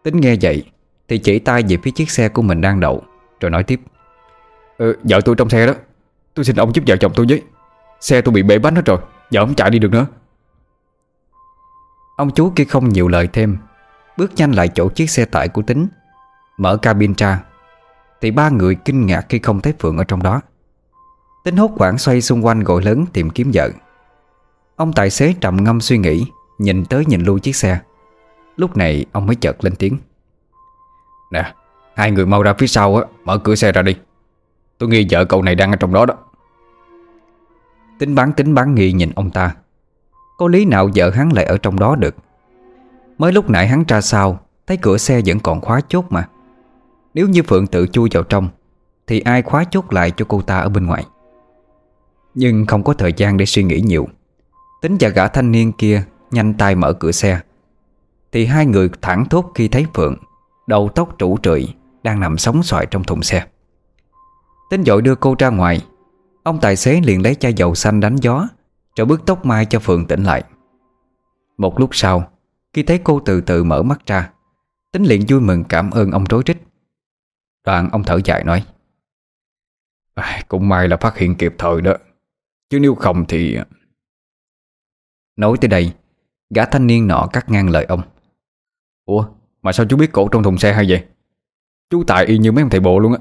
Tính 0.04 0.22
nghe 0.22 0.36
vậy 0.42 0.64
Thì 1.08 1.18
chỉ 1.18 1.40
tay 1.40 1.64
về 1.70 1.78
phía 1.84 1.92
chiếc 1.92 2.12
xe 2.12 2.30
của 2.30 2.42
mình 2.42 2.62
đang 2.62 2.80
đậu 2.80 3.04
Rồi 3.40 3.52
nói 3.52 3.64
tiếp. 3.64 3.82
Ừ, 4.78 4.98
Vợ 5.04 5.22
tôi 5.26 5.36
trong 5.36 5.50
xe 5.50 5.68
đó. 5.68 5.74
Tôi 6.34 6.46
xin 6.46 6.56
ông 6.56 6.76
giúp 6.76 6.84
vợ 6.88 6.98
chồng 6.98 7.12
tôi 7.16 7.26
với. 7.30 7.44
Xe 8.00 8.22
tôi 8.22 8.34
bị 8.34 8.44
bể 8.44 8.60
bánh 8.60 8.76
hết 8.76 8.86
rồi 8.86 8.98
Vợ 9.32 9.46
không 9.46 9.56
chạy 9.56 9.70
đi 9.70 9.80
được 9.80 9.92
nữa. 9.92 10.06
Ông 12.18 12.32
chú 12.32 12.52
kia 12.56 12.66
không 12.66 12.90
nhiều 12.90 13.08
lời 13.08 13.28
thêm 13.34 13.58
Bước 14.18 14.32
nhanh 14.36 14.52
lại 14.52 14.68
chỗ 14.68 14.90
chiếc 14.90 15.10
xe 15.10 15.26
tải 15.26 15.48
của 15.48 15.62
tính 15.62 15.88
Mở 16.58 16.78
cabin 16.78 17.14
ra. 17.18 17.44
Thì 18.22 18.32
ba 18.32 18.50
người 18.50 18.76
kinh 18.76 19.06
ngạc 19.06 19.26
khi 19.30 19.40
không 19.40 19.62
thấy 19.62 19.74
Phượng 19.80 19.98
ở 19.98 20.04
trong 20.04 20.24
đó. 20.24 20.42
Tính 21.44 21.58
hốt 21.58 21.72
quảng 21.78 21.98
xoay 21.98 22.22
xung 22.22 22.46
quanh 22.46 22.64
gọi 22.64 22.82
lớn 22.84 23.06
tìm 23.14 23.30
kiếm 23.30 23.52
vợ. 23.54 23.70
Ông 24.76 24.94
tài 24.94 25.10
xế 25.10 25.34
trầm 25.42 25.64
ngâm 25.64 25.82
suy 25.82 25.98
nghĩ 25.98 26.26
Nhìn 26.62 26.86
tới 26.86 27.06
nhìn 27.06 27.24
lui 27.24 27.40
chiếc 27.40 27.56
xe. 27.56 27.80
Lúc 28.62 28.78
này, 28.78 29.06
ông 29.12 29.26
mới 29.26 29.36
chợt 29.36 29.64
lên 29.64 29.76
tiếng. 29.76 29.98
Nè, 31.32 31.54
Hai 31.96 32.12
người 32.12 32.26
mau 32.26 32.44
ra 32.44 32.54
phía 32.54 32.68
sau 32.68 32.96
á, 32.96 33.04
Mở 33.24 33.38
cửa 33.38 33.56
xe 33.56 33.72
ra 33.72 33.82
đi. 33.82 33.96
Tôi 34.78 34.90
nghi 34.90 35.08
vợ 35.12 35.26
cậu 35.26 35.42
này 35.42 35.56
đang 35.56 35.72
ở 35.72 35.76
trong 35.76 35.94
đó 35.94 36.06
đó. 36.06 36.14
Tính 38.00 38.16
bán 38.16 38.34
tính 38.34 38.54
bán 38.54 38.76
nghi 38.76 38.92
nhìn 38.92 39.12
ông 39.16 39.32
ta. 39.32 39.56
Có 40.38 40.48
lý 40.48 40.66
nào 40.66 40.90
vợ 40.96 41.10
hắn 41.10 41.34
lại 41.34 41.46
ở 41.46 41.58
trong 41.58 41.80
đó 41.80 41.96
được? 41.96 42.16
Mới 43.18 43.32
lúc 43.32 43.50
nãy 43.50 43.68
hắn 43.68 43.84
ra 43.88 44.02
sau, 44.02 44.40
Thấy 44.68 44.78
cửa 44.78 44.98
xe 44.98 45.22
vẫn 45.26 45.40
còn 45.40 45.62
khóa 45.62 45.82
chốt 45.88 46.06
mà. 46.10 46.28
Nếu 47.14 47.28
như 47.28 47.44
Phượng 47.44 47.68
tự 47.68 47.88
chui 47.88 48.10
vào 48.14 48.24
trong, 48.24 48.50
Thì 49.08 49.20
ai 49.20 49.42
khóa 49.42 49.64
chốt 49.64 49.94
lại 49.94 50.12
cho 50.12 50.26
cô 50.28 50.42
ta 50.42 50.60
ở 50.60 50.70
bên 50.70 50.86
ngoài? 50.86 51.06
Nhưng 52.34 52.66
không 52.66 52.84
có 52.84 52.94
thời 52.94 53.14
gian 53.18 53.38
để 53.38 53.46
suy 53.46 53.64
nghĩ 53.64 53.82
nhiều. 53.82 54.08
Tính 54.82 54.98
và 55.00 55.10
gã 55.10 55.28
thanh 55.28 55.52
niên 55.52 55.72
kia 55.72 56.04
Nhanh 56.32 56.54
tay 56.54 56.76
mở 56.76 56.94
cửa 56.94 57.12
xe 57.12 57.40
thì 58.32 58.46
hai 58.46 58.66
người 58.66 58.90
thẳng 59.02 59.26
thốt 59.30 59.52
khi 59.56 59.68
thấy 59.68 59.86
Phượng 59.94 60.16
Đầu 60.68 60.90
tóc 60.96 61.16
trụ 61.18 61.38
trụi 61.44 61.76
Đang 62.04 62.20
nằm 62.20 62.38
sóng 62.38 62.64
xoài 62.64 62.86
trong 62.92 63.04
thùng 63.04 63.24
xe. 63.24 63.48
Tính 64.70 64.84
dội 64.84 65.02
đưa 65.02 65.16
cô 65.16 65.36
ra 65.40 65.50
ngoài 65.50 65.86
Ông 66.44 66.60
tài 66.62 66.76
xế 66.76 67.02
liền 67.02 67.22
lấy 67.22 67.36
chai 67.36 67.54
dầu 67.54 67.76
xanh 67.76 68.00
đánh 68.00 68.16
gió 68.16 68.48
Rồi 68.96 69.06
bước 69.06 69.22
tóc 69.26 69.46
mai 69.46 69.66
cho 69.66 69.80
Phượng 69.80 70.08
tỉnh 70.08 70.24
lại. 70.24 70.44
Một 71.58 71.80
lúc 71.80 71.90
sau 71.94 72.32
Khi 72.74 72.84
thấy 72.84 73.00
cô 73.04 73.20
từ 73.26 73.42
từ 73.42 73.64
mở 73.64 73.84
mắt 73.84 74.06
ra 74.06 74.32
Tính 74.92 75.04
liền 75.04 75.26
vui 75.28 75.42
mừng 75.42 75.64
cảm 75.64 75.92
ơn 75.92 76.12
ông 76.12 76.24
rối 76.30 76.44
rít. 76.46 76.58
Đoạn 77.66 77.90
ông 77.92 78.04
thở 78.04 78.20
dài 78.26 78.44
nói 78.44 78.66
à, 80.14 80.44
Cũng 80.48 80.70
may 80.70 80.88
là 80.88 80.98
phát 80.98 81.18
hiện 81.18 81.36
kịp 81.36 81.56
thời 81.58 81.82
đó 81.82 81.94
Chứ 82.70 82.80
nếu 82.80 82.96
không 82.96 83.26
thì 83.28 83.58
Nói 85.38 85.58
tới 85.62 85.68
đây 85.68 85.94
Gã 86.56 86.66
thanh 86.66 86.88
niên 86.88 87.08
nọ 87.08 87.30
cắt 87.34 87.50
ngang 87.50 87.70
lời 87.70 87.86
ông. 87.86 88.02
Ủa, 89.06 89.26
mà 89.62 89.72
sao 89.72 89.86
chú 89.90 89.98
biết 89.98 90.12
cổ 90.12 90.28
trong 90.28 90.44
thùng 90.44 90.58
xe 90.58 90.74
hay 90.74 90.86
vậy? 90.90 91.06
Chú 91.90 92.04
tài 92.08 92.26
y 92.26 92.38
như 92.38 92.52
mấy 92.52 92.62
ông 92.62 92.70
thầy 92.70 92.80
bộ 92.80 93.00
luôn 93.00 93.14
á. 93.14 93.20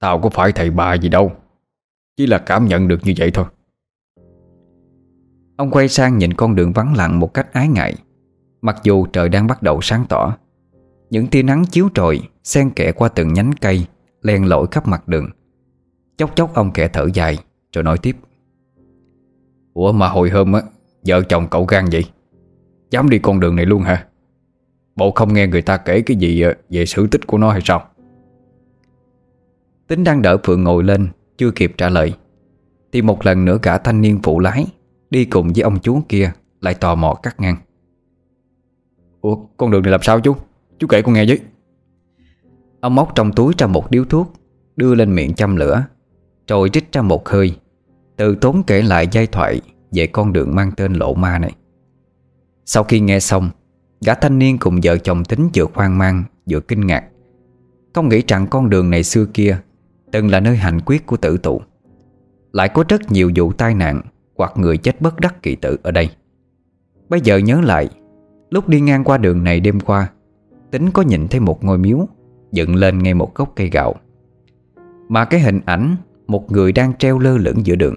Tao 0.00 0.20
có 0.20 0.30
phải 0.30 0.52
thầy 0.52 0.70
bà 0.70 0.94
gì 0.94 1.08
đâu, 1.08 1.32
Chỉ 2.16 2.26
là 2.26 2.38
cảm 2.38 2.66
nhận 2.66 2.88
được 2.88 3.00
như 3.04 3.12
vậy 3.18 3.30
thôi. 3.30 3.44
Ông 5.56 5.70
quay 5.70 5.88
sang 5.88 6.18
nhìn 6.18 6.34
con 6.34 6.54
đường 6.54 6.72
vắng 6.72 6.96
lặng 6.96 7.20
một 7.20 7.34
cách 7.34 7.52
ái 7.52 7.68
ngại. 7.68 7.94
Mặc 8.60 8.76
dù 8.82 9.06
trời 9.06 9.28
đang 9.28 9.46
bắt 9.46 9.62
đầu 9.62 9.80
sáng 9.82 10.04
tỏ, 10.08 10.36
Những 11.10 11.26
tia 11.26 11.42
nắng 11.42 11.64
chiếu 11.70 11.88
trội 11.94 12.20
Xen 12.44 12.70
kẽ 12.70 12.92
qua 12.92 13.08
từng 13.08 13.32
nhánh 13.32 13.50
cây, 13.60 13.86
Len 14.22 14.44
lỏi 14.44 14.66
khắp 14.70 14.88
mặt 14.88 15.08
đường. 15.08 15.30
Chốc 16.16 16.36
chốc 16.36 16.54
ông 16.54 16.72
kẻ 16.72 16.88
thở 16.88 17.06
dài, 17.14 17.38
Rồi 17.72 17.84
nói 17.84 17.98
tiếp. 17.98 18.16
Ủa 19.74 19.92
mà 19.92 20.08
hồi 20.08 20.30
hôm 20.30 20.52
á, 20.52 20.62
Vợ 21.06 21.22
chồng 21.22 21.48
cậu 21.50 21.64
gan 21.64 21.84
vậy? 21.92 22.04
Dám 22.90 23.10
đi 23.10 23.18
con 23.18 23.40
đường 23.40 23.56
này 23.56 23.66
luôn 23.66 23.82
hả? 23.82 24.06
Bộ 24.96 25.10
không 25.10 25.34
nghe 25.34 25.46
người 25.46 25.62
ta 25.62 25.76
kể 25.76 26.00
cái 26.00 26.16
gì 26.16 26.40
ờ, 26.40 26.54
Về 26.70 26.86
sự 26.86 27.06
tích 27.06 27.26
của 27.26 27.38
nó 27.38 27.50
hay 27.50 27.60
sao? 27.64 27.88
Tính 29.86 30.04
đang 30.04 30.22
đỡ 30.22 30.36
Phượng 30.44 30.64
ngồi 30.64 30.84
lên, 30.84 31.08
Chưa 31.38 31.50
kịp 31.50 31.74
trả 31.78 31.88
lời, 31.88 32.14
Thì 32.92 33.02
một 33.02 33.26
lần 33.26 33.44
nữa 33.44 33.58
cả 33.62 33.78
thanh 33.78 34.00
niên 34.00 34.20
phụ 34.22 34.40
lái 34.40 34.66
Đi 35.10 35.24
cùng 35.24 35.52
với 35.52 35.62
ông 35.62 35.78
chú 35.78 36.00
kia 36.08 36.32
Lại 36.60 36.74
tò 36.74 36.94
mò 36.94 37.14
cắt 37.14 37.40
ngang. 37.40 37.56
Ủa, 39.20 39.36
con 39.56 39.70
đường 39.70 39.82
này 39.82 39.92
làm 39.92 40.02
sao 40.02 40.20
chú? 40.20 40.36
Chú 40.78 40.86
kể 40.86 41.02
con 41.02 41.14
nghe 41.14 41.24
với. 41.24 41.40
Ông 42.80 42.94
móc 42.94 43.14
trong 43.14 43.32
túi 43.32 43.54
ra 43.58 43.66
một 43.66 43.90
điếu 43.90 44.04
thuốc, 44.04 44.32
Đưa 44.76 44.94
lên 44.94 45.14
miệng 45.14 45.34
châm 45.34 45.56
lửa, 45.56 45.84
Rồi 46.48 46.68
trích 46.68 46.92
ra 46.92 47.02
một 47.02 47.28
hơi, 47.28 47.56
Từ 48.16 48.34
tốn 48.34 48.62
kể 48.66 48.82
lại 48.82 49.08
giai 49.12 49.26
thoại 49.26 49.60
Về 49.92 50.06
con 50.06 50.32
đường 50.32 50.54
mang 50.54 50.72
tên 50.76 50.92
lộ 50.92 51.14
ma 51.14 51.38
này 51.38 51.52
sau 52.66 52.84
khi 52.84 53.00
nghe 53.00 53.20
xong, 53.20 53.50
Gã 54.00 54.14
thanh 54.14 54.38
niên 54.38 54.58
cùng 54.58 54.80
vợ 54.82 54.98
chồng 54.98 55.24
tính 55.24 55.48
vừa 55.54 55.66
hoang 55.74 55.98
mang, 55.98 56.24
Vừa 56.50 56.60
kinh 56.60 56.86
ngạc. 56.86 57.04
Không 57.94 58.08
nghĩ 58.08 58.22
rằng 58.28 58.46
con 58.46 58.70
đường 58.70 58.90
này 58.90 59.02
xưa 59.02 59.26
kia 59.34 59.58
Từng 60.12 60.30
là 60.30 60.40
nơi 60.40 60.56
hành 60.56 60.80
quyết 60.80 61.06
của 61.06 61.16
tử 61.16 61.36
tụ 61.36 61.60
Lại 62.52 62.68
có 62.68 62.84
rất 62.88 63.12
nhiều 63.12 63.30
vụ 63.36 63.52
tai 63.52 63.74
nạn 63.74 64.02
Hoặc 64.36 64.52
người 64.56 64.76
chết 64.76 65.00
bất 65.00 65.20
đắc 65.20 65.42
kỳ 65.42 65.56
tử 65.56 65.78
ở 65.82 65.90
đây. 65.90 66.10
Bây 67.08 67.20
giờ 67.20 67.36
nhớ 67.36 67.60
lại, 67.60 67.88
Lúc 68.50 68.68
đi 68.68 68.80
ngang 68.80 69.04
qua 69.04 69.18
đường 69.18 69.44
này 69.44 69.60
đêm 69.60 69.80
qua, 69.80 70.10
Tính 70.70 70.90
có 70.90 71.02
nhìn 71.02 71.28
thấy 71.28 71.40
một 71.40 71.64
ngôi 71.64 71.78
miếu 71.78 72.08
Dựng 72.52 72.74
lên 72.74 72.98
ngay 72.98 73.14
một 73.14 73.34
gốc 73.34 73.52
cây 73.56 73.70
gạo. 73.70 73.94
Mà 75.08 75.24
cái 75.24 75.40
hình 75.40 75.60
ảnh 75.64 75.96
Một 76.26 76.52
người 76.52 76.72
đang 76.72 76.94
treo 76.94 77.18
lơ 77.18 77.38
lửng 77.38 77.66
giữa 77.66 77.74
đường, 77.74 77.96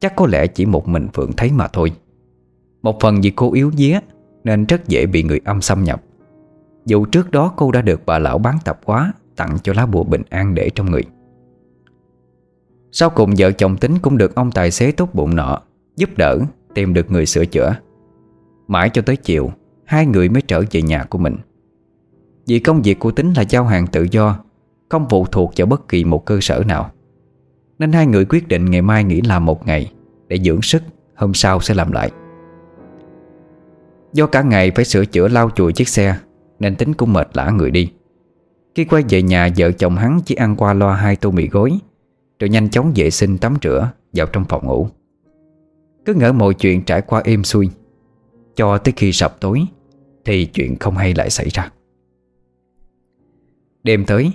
Chắc 0.00 0.16
có 0.16 0.26
lẽ 0.26 0.46
chỉ 0.46 0.66
một 0.66 0.88
mình 0.88 1.08
Phượng 1.14 1.32
thấy 1.32 1.52
mà 1.52 1.68
thôi 1.68 1.92
một 2.82 3.00
phần 3.00 3.20
vì 3.20 3.30
cô 3.30 3.52
yếu 3.52 3.70
día 3.76 3.98
Nên 4.44 4.66
rất 4.66 4.88
dễ 4.88 5.06
bị 5.06 5.22
người 5.22 5.40
âm 5.44 5.60
xâm 5.60 5.84
nhập. 5.84 6.02
Dù 6.86 7.04
trước 7.04 7.30
đó 7.30 7.52
cô 7.56 7.72
đã 7.72 7.82
được 7.82 8.00
bà 8.06 8.18
lão 8.18 8.38
bán 8.38 8.58
tập 8.64 8.80
quá 8.84 9.12
Tặng 9.36 9.58
cho 9.62 9.72
lá 9.72 9.86
bùa 9.86 10.04
bình 10.04 10.22
an 10.30 10.54
để 10.54 10.70
trong 10.74 10.90
người. 10.90 11.02
Sau 12.92 13.10
cùng, 13.10 13.34
vợ 13.38 13.52
chồng 13.52 13.76
tính 13.76 13.98
cũng 14.02 14.18
được 14.18 14.34
ông 14.34 14.50
tài 14.50 14.70
xế 14.70 14.92
tốt 14.92 15.14
bụng 15.14 15.36
nọ, 15.36 15.58
Giúp 15.96 16.10
đỡ, 16.16 16.38
Tìm 16.74 16.94
được 16.94 17.10
người 17.10 17.26
sửa 17.26 17.44
chữa. 17.44 17.76
Mãi 18.68 18.90
cho 18.92 19.02
tới 19.02 19.16
chiều, 19.16 19.50
Hai 19.84 20.06
người 20.06 20.28
mới 20.28 20.42
trở 20.42 20.62
về 20.70 20.82
nhà 20.82 21.04
của 21.04 21.18
mình. 21.18 21.36
Vì 22.46 22.58
công 22.58 22.82
việc 22.82 22.98
của 22.98 23.10
tính 23.10 23.32
là 23.36 23.42
giao 23.42 23.64
hàng 23.64 23.86
tự 23.86 24.06
do, 24.10 24.38
Không 24.88 25.06
phụ 25.10 25.26
thuộc 25.26 25.52
vào 25.56 25.66
bất 25.66 25.88
kỳ 25.88 26.04
một 26.04 26.24
cơ 26.24 26.38
sở 26.40 26.62
nào. 26.66 26.90
Nên 27.78 27.92
hai 27.92 28.06
người 28.06 28.24
quyết 28.24 28.48
định 28.48 28.70
ngày 28.70 28.82
mai 28.82 29.04
nghỉ 29.04 29.20
làm 29.20 29.44
một 29.44 29.66
ngày 29.66 29.92
Để 30.28 30.38
dưỡng 30.38 30.62
sức, 30.62 30.82
Hôm 31.14 31.34
sau 31.34 31.60
sẽ 31.60 31.74
làm 31.74 31.92
lại. 31.92 32.10
Do 34.12 34.26
cả 34.26 34.42
ngày 34.42 34.70
phải 34.70 34.84
sửa 34.84 35.04
chữa 35.04 35.28
lau 35.28 35.50
chùi 35.50 35.72
chiếc 35.72 35.88
xe, 35.88 36.18
Nên 36.58 36.76
tính 36.76 36.94
cũng 36.94 37.12
mệt 37.12 37.28
lã 37.34 37.50
người 37.50 37.70
đi. 37.70 37.92
Khi 38.74 38.84
quay 38.84 39.04
về 39.08 39.22
nhà, 39.22 39.48
vợ 39.56 39.72
chồng 39.72 39.96
hắn 39.96 40.20
chỉ 40.24 40.34
ăn 40.34 40.56
qua 40.56 40.74
loa 40.74 40.96
hai 40.96 41.16
tô 41.16 41.30
mì 41.30 41.48
gối, 41.48 41.72
Rồi 42.38 42.50
nhanh 42.50 42.70
chóng 42.70 42.92
vệ 42.96 43.10
sinh, 43.10 43.38
tắm 43.38 43.56
rửa, 43.62 43.90
Vào 44.12 44.26
trong 44.26 44.44
phòng 44.44 44.66
ngủ. 44.66 44.88
Cứ 46.04 46.14
ngỡ 46.14 46.32
mọi 46.32 46.54
chuyện 46.54 46.84
trải 46.84 47.02
qua 47.02 47.22
êm 47.24 47.44
xuôi. 47.44 47.70
Cho 48.56 48.78
tới 48.78 48.92
khi 48.96 49.12
sập 49.12 49.40
tối, 49.40 49.62
Thì 50.24 50.44
chuyện 50.44 50.76
không 50.76 50.96
hay 50.96 51.14
lại 51.14 51.30
xảy 51.30 51.48
ra. 51.48 51.70
Đêm 53.82 54.04
tới, 54.04 54.32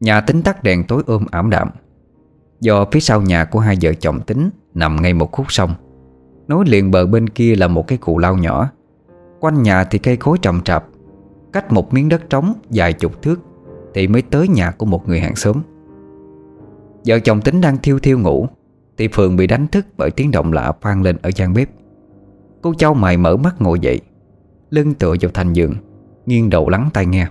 Nhà 0.00 0.20
tính 0.20 0.42
tắt 0.42 0.62
đèn 0.62 0.84
tối 0.84 1.02
ôm 1.06 1.26
ảm 1.30 1.50
đạm. 1.50 1.68
Do 2.60 2.84
phía 2.92 3.00
sau 3.00 3.22
nhà 3.22 3.44
của 3.44 3.58
hai 3.58 3.76
vợ 3.82 3.92
chồng 3.94 4.20
tính, 4.20 4.50
Nằm 4.74 5.02
ngay 5.02 5.14
một 5.14 5.32
khúc 5.32 5.52
sông. 5.52 5.74
Nối 6.48 6.64
liền 6.66 6.90
bờ 6.90 7.06
bên 7.06 7.28
kia 7.28 7.56
là 7.56 7.68
một 7.68 7.86
cái 7.88 7.98
cụ 7.98 8.18
lao 8.18 8.36
nhỏ. 8.36 8.70
Quanh 9.44 9.62
nhà 9.62 9.84
thì 9.84 9.98
cây 9.98 10.16
cối 10.16 10.38
trầm 10.42 10.60
trạp, 10.62 10.84
Cách 11.52 11.72
một 11.72 11.94
miếng 11.94 12.08
đất 12.08 12.30
trống 12.30 12.54
dài 12.70 12.92
chục 12.92 13.22
thước 13.22 13.40
Thì 13.94 14.06
mới 14.06 14.22
tới 14.22 14.48
nhà 14.48 14.70
của 14.70 14.86
một 14.86 15.08
người 15.08 15.20
hàng 15.20 15.36
xóm. 15.36 15.56
Vợ 17.06 17.18
chồng 17.18 17.40
tính 17.40 17.60
đang 17.60 17.78
thiêu 17.78 17.98
thiêu 17.98 18.18
ngủ 18.18 18.46
Thì 18.96 19.08
Phượng 19.08 19.36
bị 19.36 19.46
đánh 19.46 19.66
thức 19.66 19.86
bởi 19.96 20.10
tiếng 20.10 20.30
động 20.30 20.52
lạ 20.52 20.72
vang 20.80 21.02
lên 21.02 21.16
ở 21.22 21.30
gian 21.36 21.54
bếp. 21.54 21.70
Cô 22.62 22.74
châu 22.74 22.94
mày 22.94 23.16
mở 23.16 23.36
mắt 23.36 23.54
ngồi 23.58 23.80
dậy, 23.80 24.00
Lưng 24.70 24.94
tựa 24.94 25.14
vào 25.20 25.30
thành 25.34 25.52
giường, 25.52 25.74
Nghiêng 26.26 26.50
đầu 26.50 26.68
lắng 26.68 26.90
tai 26.94 27.06
nghe. 27.06 27.26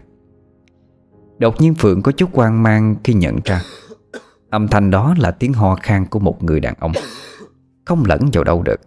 Đột 1.38 1.62
nhiên 1.62 1.76
Phượng 1.76 2.02
có 2.02 2.12
chút 2.12 2.30
hoang 2.34 2.64
mang 2.64 2.96
khi 3.04 3.14
nhận 3.14 3.40
ra 3.46 3.62
Âm 4.50 4.68
thanh 4.68 4.92
đó 4.92 5.16
là 5.18 5.32
tiếng 5.32 5.54
ho 5.54 5.76
khan 5.76 6.06
của 6.06 6.20
một 6.20 6.44
người 6.44 6.60
đàn 6.60 6.74
ông. 6.80 6.92
Không 7.86 8.04
lẫn 8.06 8.22
vào 8.34 8.44
đâu 8.44 8.64
được. 8.64 8.82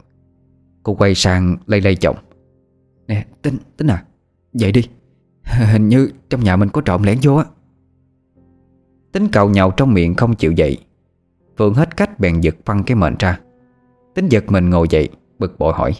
Cô 0.83 0.95
quay 0.95 1.15
sang 1.15 1.57
lay 1.67 1.81
lay 1.81 1.95
chồng. 1.95 2.17
Nè 3.09 3.27
Tính, 3.43 3.57
Tính 3.77 3.87
à. 3.87 4.05
Dậy 4.53 4.73
đi. 4.73 4.89
Hình 5.45 5.89
như 5.89 6.11
trong 6.31 6.45
nhà 6.45 6.57
mình 6.57 6.69
có 6.69 6.81
trộm 6.81 7.03
lẻn 7.03 7.19
vô 7.23 7.35
á. 7.35 7.45
Tính 9.13 9.29
cậu 9.33 9.51
nhậu 9.51 9.71
trong 9.71 9.95
miệng 9.95 10.15
không 10.15 10.35
chịu 10.35 10.53
dậy. 10.53 10.79
Phượng 11.59 11.75
hết 11.75 11.97
cách 11.97 12.19
bèn 12.19 12.41
giật 12.41 12.57
phăng 12.65 12.85
cái 12.85 12.97
mệnh 12.97 13.15
ra. 13.19 13.41
Tính 14.15 14.29
giật 14.29 14.45
mình 14.49 14.71
ngồi 14.71 14.87
dậy 14.91 15.09
Bực 15.39 15.59
bội 15.59 15.73
hỏi. 15.73 15.93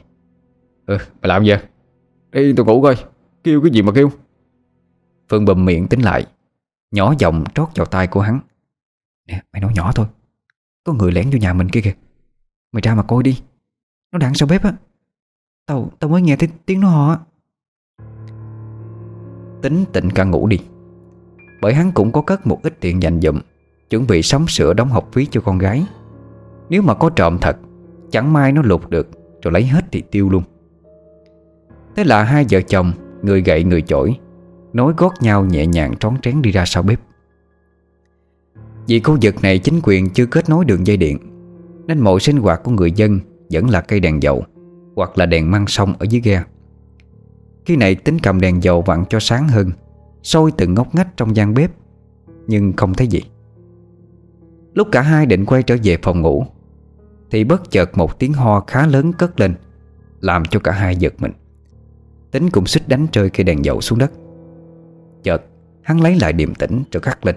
Ừ 0.87 0.99
mày 1.23 1.29
làm 1.29 1.45
gì? 1.45 1.53
Đi 2.33 2.53
tôi 2.57 2.67
ngủ 2.67 2.83
coi. 2.83 2.97
Kêu 3.45 3.61
cái 3.63 3.71
gì 3.71 3.83
mà 3.83 3.93
kêu? 3.95 4.11
Phương 5.31 5.45
bầm 5.45 5.65
miệng 5.65 5.89
tính 5.89 6.01
lại. 6.01 6.27
Nhỏ 6.91 7.15
giọng 7.19 7.45
trót 7.55 7.69
vào 7.75 7.87
tay 7.87 8.07
của 8.07 8.21
hắn. 8.21 8.41
Nè 9.27 9.43
mày 9.53 9.63
nói 9.63 9.73
nhỏ 9.75 9.93
thôi. 9.95 10.07
Có 10.85 10.93
người 10.93 11.13
lẻn 11.13 11.31
vô 11.31 11.39
nhà 11.39 11.53
mình 11.53 11.69
kia 11.69 11.81
kìa. 11.81 11.95
Mày 12.73 12.81
ra 12.81 12.95
mà 12.95 13.03
coi 13.03 13.23
đi. 13.23 13.41
Nó 14.13 14.19
đang 14.19 14.35
sau 14.35 14.49
bếp 14.49 14.63
á 14.63 14.73
Tao 15.67 15.91
tao 16.01 16.11
mới 16.11 16.23
nghe 16.23 16.37
thấy 16.37 16.49
tiếng 16.67 16.81
nó 16.81 16.89
họ 16.89 17.19
Tính 19.63 19.85
tịnh 19.93 20.11
cả 20.11 20.25
ngủ 20.25 20.47
đi. 20.47 20.59
Bởi 21.61 21.75
hắn 21.75 21.93
cũng 21.93 22.13
có 22.13 22.23
cất 22.23 22.47
một 22.47 22.63
ít 22.63 22.81
tiền 22.81 23.03
dành 23.03 23.21
dụm, 23.21 23.41
Chuẩn 23.91 24.07
bị 24.07 24.23
sắm 24.23 24.47
sửa 24.49 24.75
đóng 24.75 24.89
học 24.89 25.09
phí 25.13 25.27
cho 25.27 25.41
con 25.41 25.59
gái. 25.59 25.87
Nếu 26.71 26.83
mà 26.83 26.95
có 26.95 27.11
trộm 27.11 27.39
thật, 27.41 27.57
Chẳng 28.11 28.33
may 28.33 28.53
nó 28.53 28.63
lục 28.63 28.91
được, 28.91 29.09
Rồi 29.43 29.53
lấy 29.53 29.67
hết 29.67 29.85
thì 29.93 30.03
tiêu 30.11 30.29
luôn. 30.29 30.43
Thế 31.97 32.05
là 32.05 32.23
hai 32.23 32.47
vợ 32.51 32.61
chồng, 32.61 32.93
Người 33.23 33.43
gậy 33.43 33.65
người 33.65 33.83
chổi, 33.83 34.19
Nối 34.73 34.93
gót 34.97 35.13
nhau 35.21 35.45
nhẹ 35.45 35.67
nhàng 35.67 35.97
trón 35.97 36.15
trén 36.23 36.43
đi 36.43 36.51
ra 36.51 36.65
sau 36.67 36.83
bếp. 36.83 37.01
Vì 38.87 39.01
khu 39.01 39.19
vực 39.23 39.43
này 39.43 39.59
chính 39.59 39.81
quyền 39.83 40.11
chưa 40.11 40.27
kết 40.27 40.49
nối 40.49 40.65
đường 40.65 40.87
dây 40.87 40.97
điện, 40.97 41.19
Nên 41.87 42.01
mọi 42.01 42.21
sinh 42.21 42.37
hoạt 42.37 42.63
của 42.63 42.71
người 42.71 42.93
dân 42.93 43.21
Vẫn 43.51 43.71
là 43.71 43.81
cây 43.81 44.01
đèn 44.01 44.23
dầu. 44.23 44.45
Hoặc 44.97 45.19
là 45.19 45.27
đèn 45.27 45.51
măng 45.51 45.67
sông 45.67 45.95
ở 45.99 46.07
dưới 46.11 46.21
ghe. 46.21 46.45
Khi 47.65 47.77
này 47.77 47.95
tính 47.95 48.19
cầm 48.23 48.41
đèn 48.41 48.63
dầu 48.63 48.83
vặn 48.83 49.05
cho 49.09 49.21
sáng 49.21 49.49
hơn 49.49 49.71
soi 50.23 50.51
từng 50.57 50.75
ngóc 50.75 50.95
ngách 50.95 51.17
trong 51.17 51.37
gian 51.37 51.55
bếp, 51.55 51.71
Nhưng 52.47 52.73
không 52.73 52.95
thấy 52.95 53.07
gì. 53.07 53.21
Lúc 54.75 54.89
cả 54.93 55.03
hai 55.03 55.27
định 55.27 55.45
quay 55.45 55.63
trở 55.63 55.77
về 55.85 55.99
phòng 56.03 56.21
ngủ, 56.21 56.45
Thì 57.31 57.45
bất 57.45 57.71
chợt 57.71 57.99
một 57.99 58.19
tiếng 58.19 58.33
ho 58.33 58.65
khá 58.67 58.87
lớn 58.87 59.13
cất 59.13 59.41
lên, 59.41 59.55
Làm 60.21 60.45
cho 60.45 60.61
cả 60.61 60.73
hai 60.73 60.97
giật 60.97 61.15
mình. 61.19 61.33
Tính 62.31 62.51
cũng 62.51 62.67
xích 62.67 62.89
đánh 62.89 63.07
rơi 63.13 63.31
cây 63.31 63.45
đèn 63.45 63.65
dầu 63.65 63.81
xuống 63.81 63.99
đất. 63.99 64.13
Chợt, 65.23 65.43
hắn 65.83 66.01
lấy 66.01 66.17
lại 66.21 66.33
điềm 66.33 66.55
tĩnh 66.55 66.83
rồi 66.93 67.01
khắc 67.01 67.27
lên. 67.27 67.37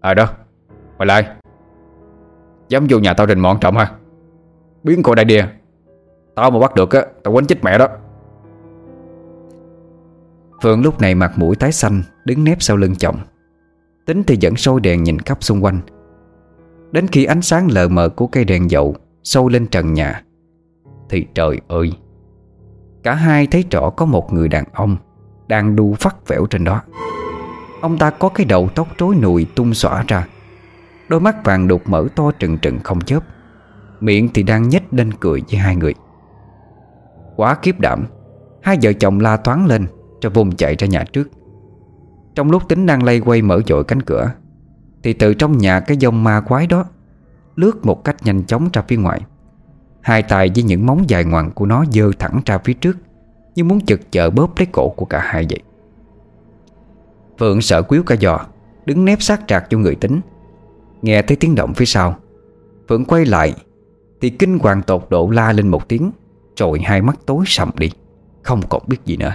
À 0.00 0.14
đó? 0.14 0.28
Mày 0.98 1.06
lại? 1.06 1.26
Dám 2.68 2.86
vô 2.90 2.98
nhà 2.98 3.14
tao 3.14 3.26
rình 3.26 3.42
mọn 3.42 3.58
trộm 3.60 3.76
hả? 3.76 3.92
Biến 4.82 5.02
cô 5.02 5.14
đại 5.14 5.24
địa 5.24 5.40
à? 5.40 5.52
Tao 6.34 6.50
mà 6.50 6.58
bắt 6.58 6.74
được 6.74 6.90
á, 6.90 7.04
Tao 7.22 7.34
quánh 7.34 7.46
chết 7.46 7.64
mẹ 7.64 7.78
đó. 7.78 7.88
Phượng 10.62 10.82
lúc 10.82 11.00
này 11.00 11.14
mặt 11.14 11.32
mũi 11.36 11.56
tái 11.56 11.72
xanh, 11.72 12.02
Đứng 12.24 12.44
nép 12.44 12.62
sau 12.62 12.76
lưng 12.76 12.94
chồng. 12.96 13.16
Tính 14.06 14.22
thì 14.24 14.38
vẫn 14.42 14.56
sôi 14.56 14.80
đèn 14.80 15.02
nhìn 15.02 15.18
khắp 15.18 15.38
xung 15.40 15.64
quanh. 15.64 15.80
Đến 16.92 17.06
khi 17.06 17.24
ánh 17.24 17.42
sáng 17.42 17.68
lờ 17.70 17.88
mờ 17.88 18.08
của 18.08 18.26
cây 18.26 18.44
đèn 18.44 18.70
dầu 18.70 18.96
Sâu 19.22 19.48
lên 19.48 19.66
trần 19.66 19.94
nhà, 19.94 20.22
Thì 21.08 21.26
trời 21.34 21.60
ơi! 21.68 21.92
Cả 23.02 23.14
hai 23.14 23.46
thấy 23.46 23.64
rõ 23.70 23.90
có 23.90 24.06
một 24.06 24.32
người 24.32 24.48
đàn 24.48 24.64
ông 24.72 24.96
Đang 25.46 25.76
đu 25.76 25.94
phát 25.94 26.28
vẻo 26.28 26.46
trên 26.46 26.64
đó. 26.64 26.82
Ông 27.80 27.98
ta 27.98 28.10
có 28.10 28.28
cái 28.28 28.46
đầu 28.46 28.68
tóc 28.74 28.88
rối 28.98 29.14
nùi 29.14 29.46
tung 29.54 29.74
xõa 29.74 30.04
ra, 30.08 30.26
Đôi 31.08 31.20
mắt 31.20 31.44
vàng 31.44 31.68
đục 31.68 31.82
mở 31.86 32.08
to 32.16 32.30
trừng 32.38 32.58
trừng 32.58 32.78
không 32.84 33.00
chớp. 33.00 33.20
Miệng 34.00 34.28
thì 34.34 34.42
đang 34.42 34.68
nhếch 34.68 34.82
lên 34.90 35.12
cười 35.20 35.42
với 35.50 35.60
hai 35.60 35.76
người. 35.76 35.94
Quá 37.36 37.54
kiếp 37.54 37.80
đảm. 37.80 38.06
Hai 38.62 38.78
vợ 38.82 38.92
chồng 38.92 39.20
la 39.20 39.36
thoáng 39.36 39.66
lên 39.66 39.86
Cho 40.20 40.30
vùng 40.30 40.56
chạy 40.56 40.76
ra 40.78 40.86
nhà 40.86 41.04
trước. 41.12 41.28
Trong 42.34 42.50
lúc 42.50 42.68
tính 42.68 42.86
đang 42.86 43.02
lay 43.02 43.20
quay 43.20 43.42
mở 43.42 43.60
dội 43.66 43.84
cánh 43.84 44.02
cửa, 44.02 44.30
Thì 45.02 45.12
từ 45.12 45.34
trong 45.34 45.58
nhà 45.58 45.80
cái 45.80 45.96
dông 46.00 46.24
ma 46.24 46.40
quái 46.40 46.66
đó 46.66 46.84
Lướt 47.56 47.86
một 47.86 48.04
cách 48.04 48.16
nhanh 48.24 48.44
chóng 48.44 48.68
ra 48.72 48.82
phía 48.88 48.96
ngoài. 48.96 49.20
Hai 50.00 50.22
tay 50.22 50.50
với 50.54 50.64
những 50.64 50.86
móng 50.86 51.04
dài 51.08 51.24
ngoằng 51.24 51.50
của 51.50 51.66
nó 51.66 51.84
dơ 51.92 52.10
thẳng 52.18 52.40
ra 52.46 52.58
phía 52.58 52.72
trước, 52.72 52.96
Như 53.54 53.64
muốn 53.64 53.80
chực 53.80 54.12
chợ 54.12 54.30
bóp 54.30 54.50
lấy 54.56 54.66
cổ 54.72 54.88
của 54.88 55.04
cả 55.04 55.20
hai 55.24 55.46
vậy. 55.50 55.60
Phượng 57.38 57.60
sợ 57.60 57.82
quýu 57.82 58.02
cả 58.02 58.16
giò, 58.20 58.40
Đứng 58.86 59.04
nép 59.04 59.22
sát 59.22 59.40
trạc 59.46 59.70
cho 59.70 59.78
người 59.78 59.94
tính. 59.94 60.20
Nghe 61.02 61.22
thấy 61.22 61.36
tiếng 61.36 61.54
động 61.54 61.74
phía 61.74 61.84
sau, 61.84 62.16
Phượng 62.88 63.04
quay 63.04 63.24
lại, 63.24 63.54
Thì 64.20 64.30
kinh 64.30 64.58
hoàng 64.58 64.82
tột 64.82 65.06
độ 65.10 65.30
la 65.30 65.52
lên 65.52 65.68
một 65.68 65.88
tiếng. 65.88 66.10
Rồi 66.56 66.80
hai 66.84 67.02
mắt 67.02 67.16
tối 67.26 67.44
sầm 67.46 67.70
đi. 67.78 67.90
Không 68.42 68.62
còn 68.68 68.82
biết 68.86 68.98
gì 69.04 69.16
nữa. 69.16 69.32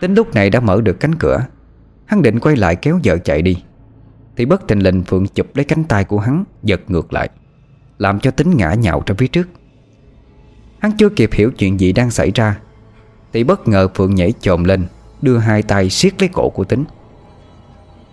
Tính 0.00 0.14
lúc 0.14 0.34
này 0.34 0.50
đã 0.50 0.60
mở 0.60 0.80
được 0.80 1.00
cánh 1.00 1.14
cửa, 1.14 1.46
Hắn 2.06 2.22
định 2.22 2.40
quay 2.40 2.56
lại 2.56 2.76
kéo 2.76 3.00
vợ 3.04 3.18
chạy 3.18 3.42
đi. 3.42 3.62
Thì 4.36 4.44
bất 4.44 4.68
thình 4.68 4.82
lình 4.82 5.04
Phượng 5.04 5.26
chụp 5.26 5.46
lấy 5.54 5.64
cánh 5.64 5.84
tay 5.84 6.04
của 6.04 6.18
hắn, 6.18 6.44
Giật 6.62 6.80
ngược 6.86 7.12
lại, 7.12 7.30
Làm 7.98 8.20
cho 8.20 8.30
tính 8.30 8.56
ngã 8.56 8.74
nhào 8.74 9.02
ra 9.06 9.14
phía 9.18 9.26
trước. 9.26 9.48
Hắn 10.78 10.92
chưa 10.98 11.08
kịp 11.08 11.30
hiểu 11.32 11.50
chuyện 11.50 11.80
gì 11.80 11.92
đang 11.92 12.10
xảy 12.10 12.30
ra, 12.34 12.58
Thì 13.32 13.44
bất 13.44 13.68
ngờ 13.68 13.88
Phượng 13.94 14.14
nhảy 14.14 14.32
chồm 14.40 14.64
lên, 14.64 14.86
Đưa 15.22 15.38
hai 15.38 15.62
tay 15.62 15.90
siết 15.90 16.22
lấy 16.22 16.28
cổ 16.32 16.48
của 16.48 16.64
tính. 16.64 16.84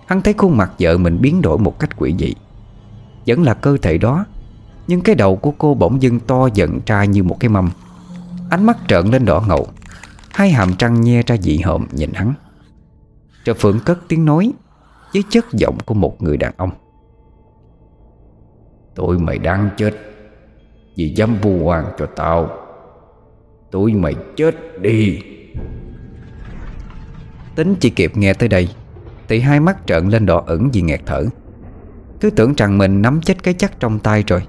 Hắn 0.05 0.21
thấy 0.21 0.33
khuôn 0.33 0.57
mặt 0.57 0.71
vợ 0.79 0.97
mình 0.97 1.21
biến 1.21 1.41
đổi 1.41 1.57
một 1.57 1.79
cách 1.79 1.89
quỷ 1.97 2.15
dị. 2.19 2.33
Vẫn 3.27 3.43
là 3.43 3.53
cơ 3.53 3.77
thể 3.81 3.97
đó 3.97 4.25
nhưng 4.87 5.01
cái 5.01 5.15
đầu 5.15 5.35
của 5.35 5.51
cô 5.57 5.73
bỗng 5.73 6.01
dưng 6.01 6.19
to 6.19 6.47
giận 6.53 6.79
ra 6.85 7.05
như 7.05 7.23
một 7.23 7.39
cái 7.39 7.49
mâm. 7.49 7.69
Ánh 8.49 8.65
mắt 8.65 8.77
trợn 8.87 9.07
lên 9.07 9.25
đỏ 9.25 9.43
ngầu. 9.47 9.67
Hai 10.31 10.51
hàm 10.51 10.73
răng 10.79 11.01
nhe 11.01 11.21
ra 11.27 11.37
dị 11.37 11.57
hợm 11.57 11.87
nhìn 11.91 12.13
hắn. 12.13 12.33
Trợ 13.43 13.53
Phượng 13.53 13.79
cất 13.79 13.99
tiếng 14.07 14.25
nói 14.25 14.53
Với 15.13 15.23
chất 15.29 15.45
giọng 15.51 15.77
của 15.85 15.93
một 15.93 16.23
người 16.23 16.37
đàn 16.37 16.53
ông. 16.57 16.69
Tụi 18.95 19.19
mày 19.19 19.37
đang 19.37 19.69
chết 19.77 19.93
Vì 20.95 21.13
dám 21.15 21.37
vu 21.41 21.63
oan 21.63 21.85
cho 21.97 22.05
tao. 22.05 22.49
Tụi 23.71 23.93
mày 23.93 24.15
chết 24.35 24.81
đi. 24.81 25.21
Tính 27.55 27.75
chỉ 27.79 27.89
kịp 27.89 28.17
nghe 28.17 28.33
tới 28.33 28.49
đây, 28.49 28.69
Thì 29.27 29.39
hai 29.39 29.59
mắt 29.59 29.77
trợn 29.85 30.09
lên 30.09 30.25
đỏ 30.25 30.43
ẩn 30.45 30.69
vì 30.73 30.81
nghẹt 30.81 31.01
thở. 31.05 31.25
Cứ 32.19 32.29
tưởng 32.29 32.53
rằng 32.57 32.77
mình 32.77 33.01
nắm 33.01 33.21
chết 33.21 33.43
cái 33.43 33.53
chắc 33.53 33.79
trong 33.79 33.99
tay 33.99 34.23
rồi 34.27 34.41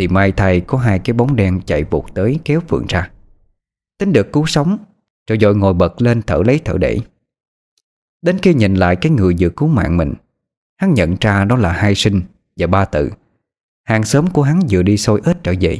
thì 0.00 0.08
may 0.08 0.32
thay 0.32 0.60
có 0.60 0.78
hai 0.78 0.98
cái 0.98 1.14
bóng 1.14 1.36
đen 1.36 1.60
chạy 1.66 1.84
vụt 1.84 2.04
tới 2.14 2.40
kéo 2.44 2.60
Phượng 2.68 2.86
ra. 2.88 3.10
Tính 3.98 4.12
được 4.12 4.32
cứu 4.32 4.46
sống, 4.46 4.78
Rồi 5.28 5.38
dội 5.40 5.56
ngồi 5.56 5.74
bật 5.74 6.02
lên 6.02 6.22
thở 6.22 6.42
lấy 6.46 6.60
thở 6.64 6.78
để. 6.78 6.98
Đến 8.22 8.38
khi 8.38 8.54
nhìn 8.54 8.74
lại 8.74 8.96
cái 8.96 9.12
người 9.12 9.36
vừa 9.38 9.48
cứu 9.48 9.68
mạng 9.68 9.96
mình, 9.96 10.14
Hắn 10.76 10.94
nhận 10.94 11.16
ra 11.20 11.44
đó 11.44 11.56
là 11.56 11.72
hai 11.72 11.94
sinh 11.94 12.22
và 12.56 12.66
ba 12.66 12.84
tự. 12.84 13.10
Hàng 13.84 14.04
xóm 14.04 14.30
của 14.30 14.42
hắn 14.42 14.60
vừa 14.70 14.82
đi 14.82 14.96
xôi 14.96 15.20
ếch 15.24 15.36
trở 15.42 15.54
về. 15.60 15.78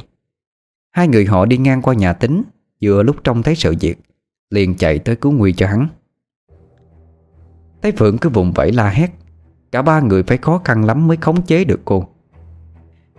Hai 0.91 1.07
người 1.07 1.25
họ 1.25 1.45
đi 1.45 1.57
ngang 1.57 1.81
qua 1.81 1.93
nhà 1.93 2.13
tính, 2.13 2.43
Vừa 2.81 3.03
lúc 3.03 3.23
trông 3.23 3.43
thấy 3.43 3.55
sự 3.55 3.75
việc 3.79 3.97
Liền 4.49 4.75
chạy 4.75 4.99
tới 4.99 5.15
cứu 5.15 5.31
nguy 5.31 5.53
cho 5.53 5.67
hắn. 5.67 5.87
Thấy 7.81 7.91
Phượng 7.91 8.17
cứ 8.17 8.29
vùng 8.29 8.51
vẫy 8.51 8.71
la 8.71 8.89
hét, 8.89 9.11
Cả 9.71 9.81
ba 9.81 9.99
người 9.99 10.23
phải 10.23 10.37
khó 10.37 10.61
khăn 10.63 10.85
lắm 10.85 11.07
mới 11.07 11.17
khống 11.17 11.41
chế 11.41 11.63
được 11.63 11.79
cô. 11.85 12.10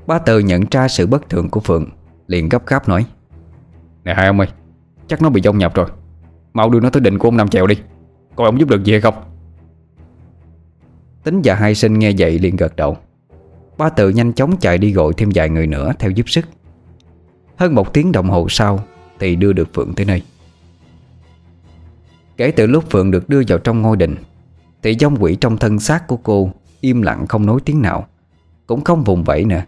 Ba 0.07 0.19
tờ 0.19 0.39
nhận 0.39 0.65
ra 0.71 0.89
sự 0.89 1.07
bất 1.07 1.29
thường 1.29 1.49
của 1.51 1.61
Phượng 1.61 1.87
Liền 2.27 2.49
gấp 2.49 2.67
gáp 2.67 2.89
nói. 2.89 3.07
Nè 4.05 4.15
hai 4.15 4.27
ông 4.27 4.41
ơi 4.41 4.49
Chắc 5.07 5.23
nó 5.23 5.31
bị 5.31 5.41
dông 5.43 5.59
nhập 5.59 5.75
rồi. 5.75 5.87
Mau 6.55 6.71
đưa 6.71 6.81
nó 6.81 6.91
tới 6.91 7.01
định 7.01 7.19
của 7.19 7.29
ông 7.29 7.37
Năm 7.37 7.49
Chèo 7.49 7.67
đi. 7.67 7.79
Coi 8.37 8.47
ông 8.47 8.61
giúp 8.61 8.69
được 8.69 8.85
gì 8.85 8.93
hay 8.93 9.01
không? 9.01 9.15
Tính 11.25 11.41
và 11.45 11.55
hai 11.55 11.75
sinh 11.75 11.99
nghe 11.99 12.13
vậy 12.19 12.39
liền 12.39 12.57
gật 12.57 12.77
đầu. 12.77 12.97
Ba 13.79 13.89
tự 13.89 14.09
nhanh 14.09 14.33
chóng 14.33 14.57
chạy 14.57 14.79
đi 14.79 14.93
gọi 14.93 15.13
thêm 15.17 15.31
vài 15.35 15.49
người 15.49 15.67
nữa 15.67 15.93
theo 15.99 16.11
giúp 16.11 16.29
sức. 16.29 16.45
Hơn 17.57 17.75
một 17.75 17.93
tiếng 17.93 18.13
đồng 18.13 18.31
hồ 18.31 18.47
sau 18.49 18.85
Thì 19.19 19.37
đưa 19.37 19.53
được 19.53 19.75
Phượng 19.75 19.95
tới 19.95 20.07
nơi. 20.07 20.23
Kể 22.37 22.51
từ 22.51 22.67
lúc 22.67 22.91
Phượng 22.91 23.11
được 23.11 23.29
đưa 23.29 23.43
vào 23.49 23.59
trong 23.59 23.83
ngôi 23.83 23.97
đình 23.97 24.17
Thì 24.83 24.97
dông 25.01 25.17
quỷ 25.21 25.37
trong 25.41 25.57
thân 25.57 25.79
xác 25.79 26.07
của 26.07 26.17
cô 26.17 26.51
Im 26.81 27.03
lặng 27.03 27.27
không 27.27 27.47
nói 27.47 27.61
tiếng 27.65 27.83
nào 27.83 28.07
Cũng 28.67 28.85
không 28.85 29.05
vùng 29.05 29.25
vẫy 29.25 29.45
nữa 29.45 29.63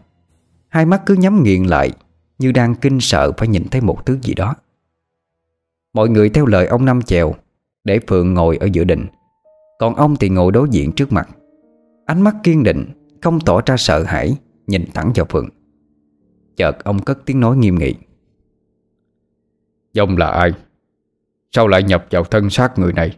Hai 0.74 0.86
mắt 0.86 1.02
cứ 1.06 1.14
nhắm 1.14 1.42
nghiền 1.42 1.64
lại 1.64 1.90
Như 2.38 2.52
đang 2.52 2.74
kinh 2.74 3.00
sợ 3.00 3.32
phải 3.36 3.48
nhìn 3.48 3.64
thấy 3.70 3.80
một 3.80 4.06
thứ 4.06 4.18
gì 4.22 4.34
đó. 4.34 4.54
Mọi 5.92 6.08
người 6.08 6.28
theo 6.28 6.46
lời 6.46 6.66
ông 6.66 6.84
Năm 6.84 7.02
Chèo 7.02 7.34
Để 7.84 8.00
Phượng 8.08 8.34
ngồi 8.34 8.56
ở 8.56 8.68
giữa 8.72 8.84
đình. 8.84 9.06
Còn 9.78 9.94
ông 9.94 10.16
thì 10.16 10.28
ngồi 10.28 10.52
đối 10.52 10.68
diện 10.70 10.92
trước 10.92 11.12
mặt. 11.12 11.28
Ánh 12.06 12.22
mắt 12.22 12.34
kiên 12.42 12.62
định 12.62 12.86
Không 13.22 13.40
tỏ 13.40 13.60
ra 13.66 13.76
sợ 13.76 14.02
hãi 14.02 14.36
Nhìn 14.66 14.84
thẳng 14.94 15.12
vào 15.14 15.26
Phượng. 15.28 15.48
Chợt 16.56 16.84
ông 16.84 17.02
cất 17.02 17.18
tiếng 17.26 17.40
nói 17.40 17.56
nghiêm 17.56 17.74
nghị. 17.74 17.94
Dông 19.92 20.16
là 20.16 20.26
ai? 20.26 20.52
Sao 21.52 21.68
lại 21.68 21.82
nhập 21.82 22.06
vào 22.10 22.24
thân 22.24 22.50
xác 22.50 22.78
người 22.78 22.92
này? 22.92 23.16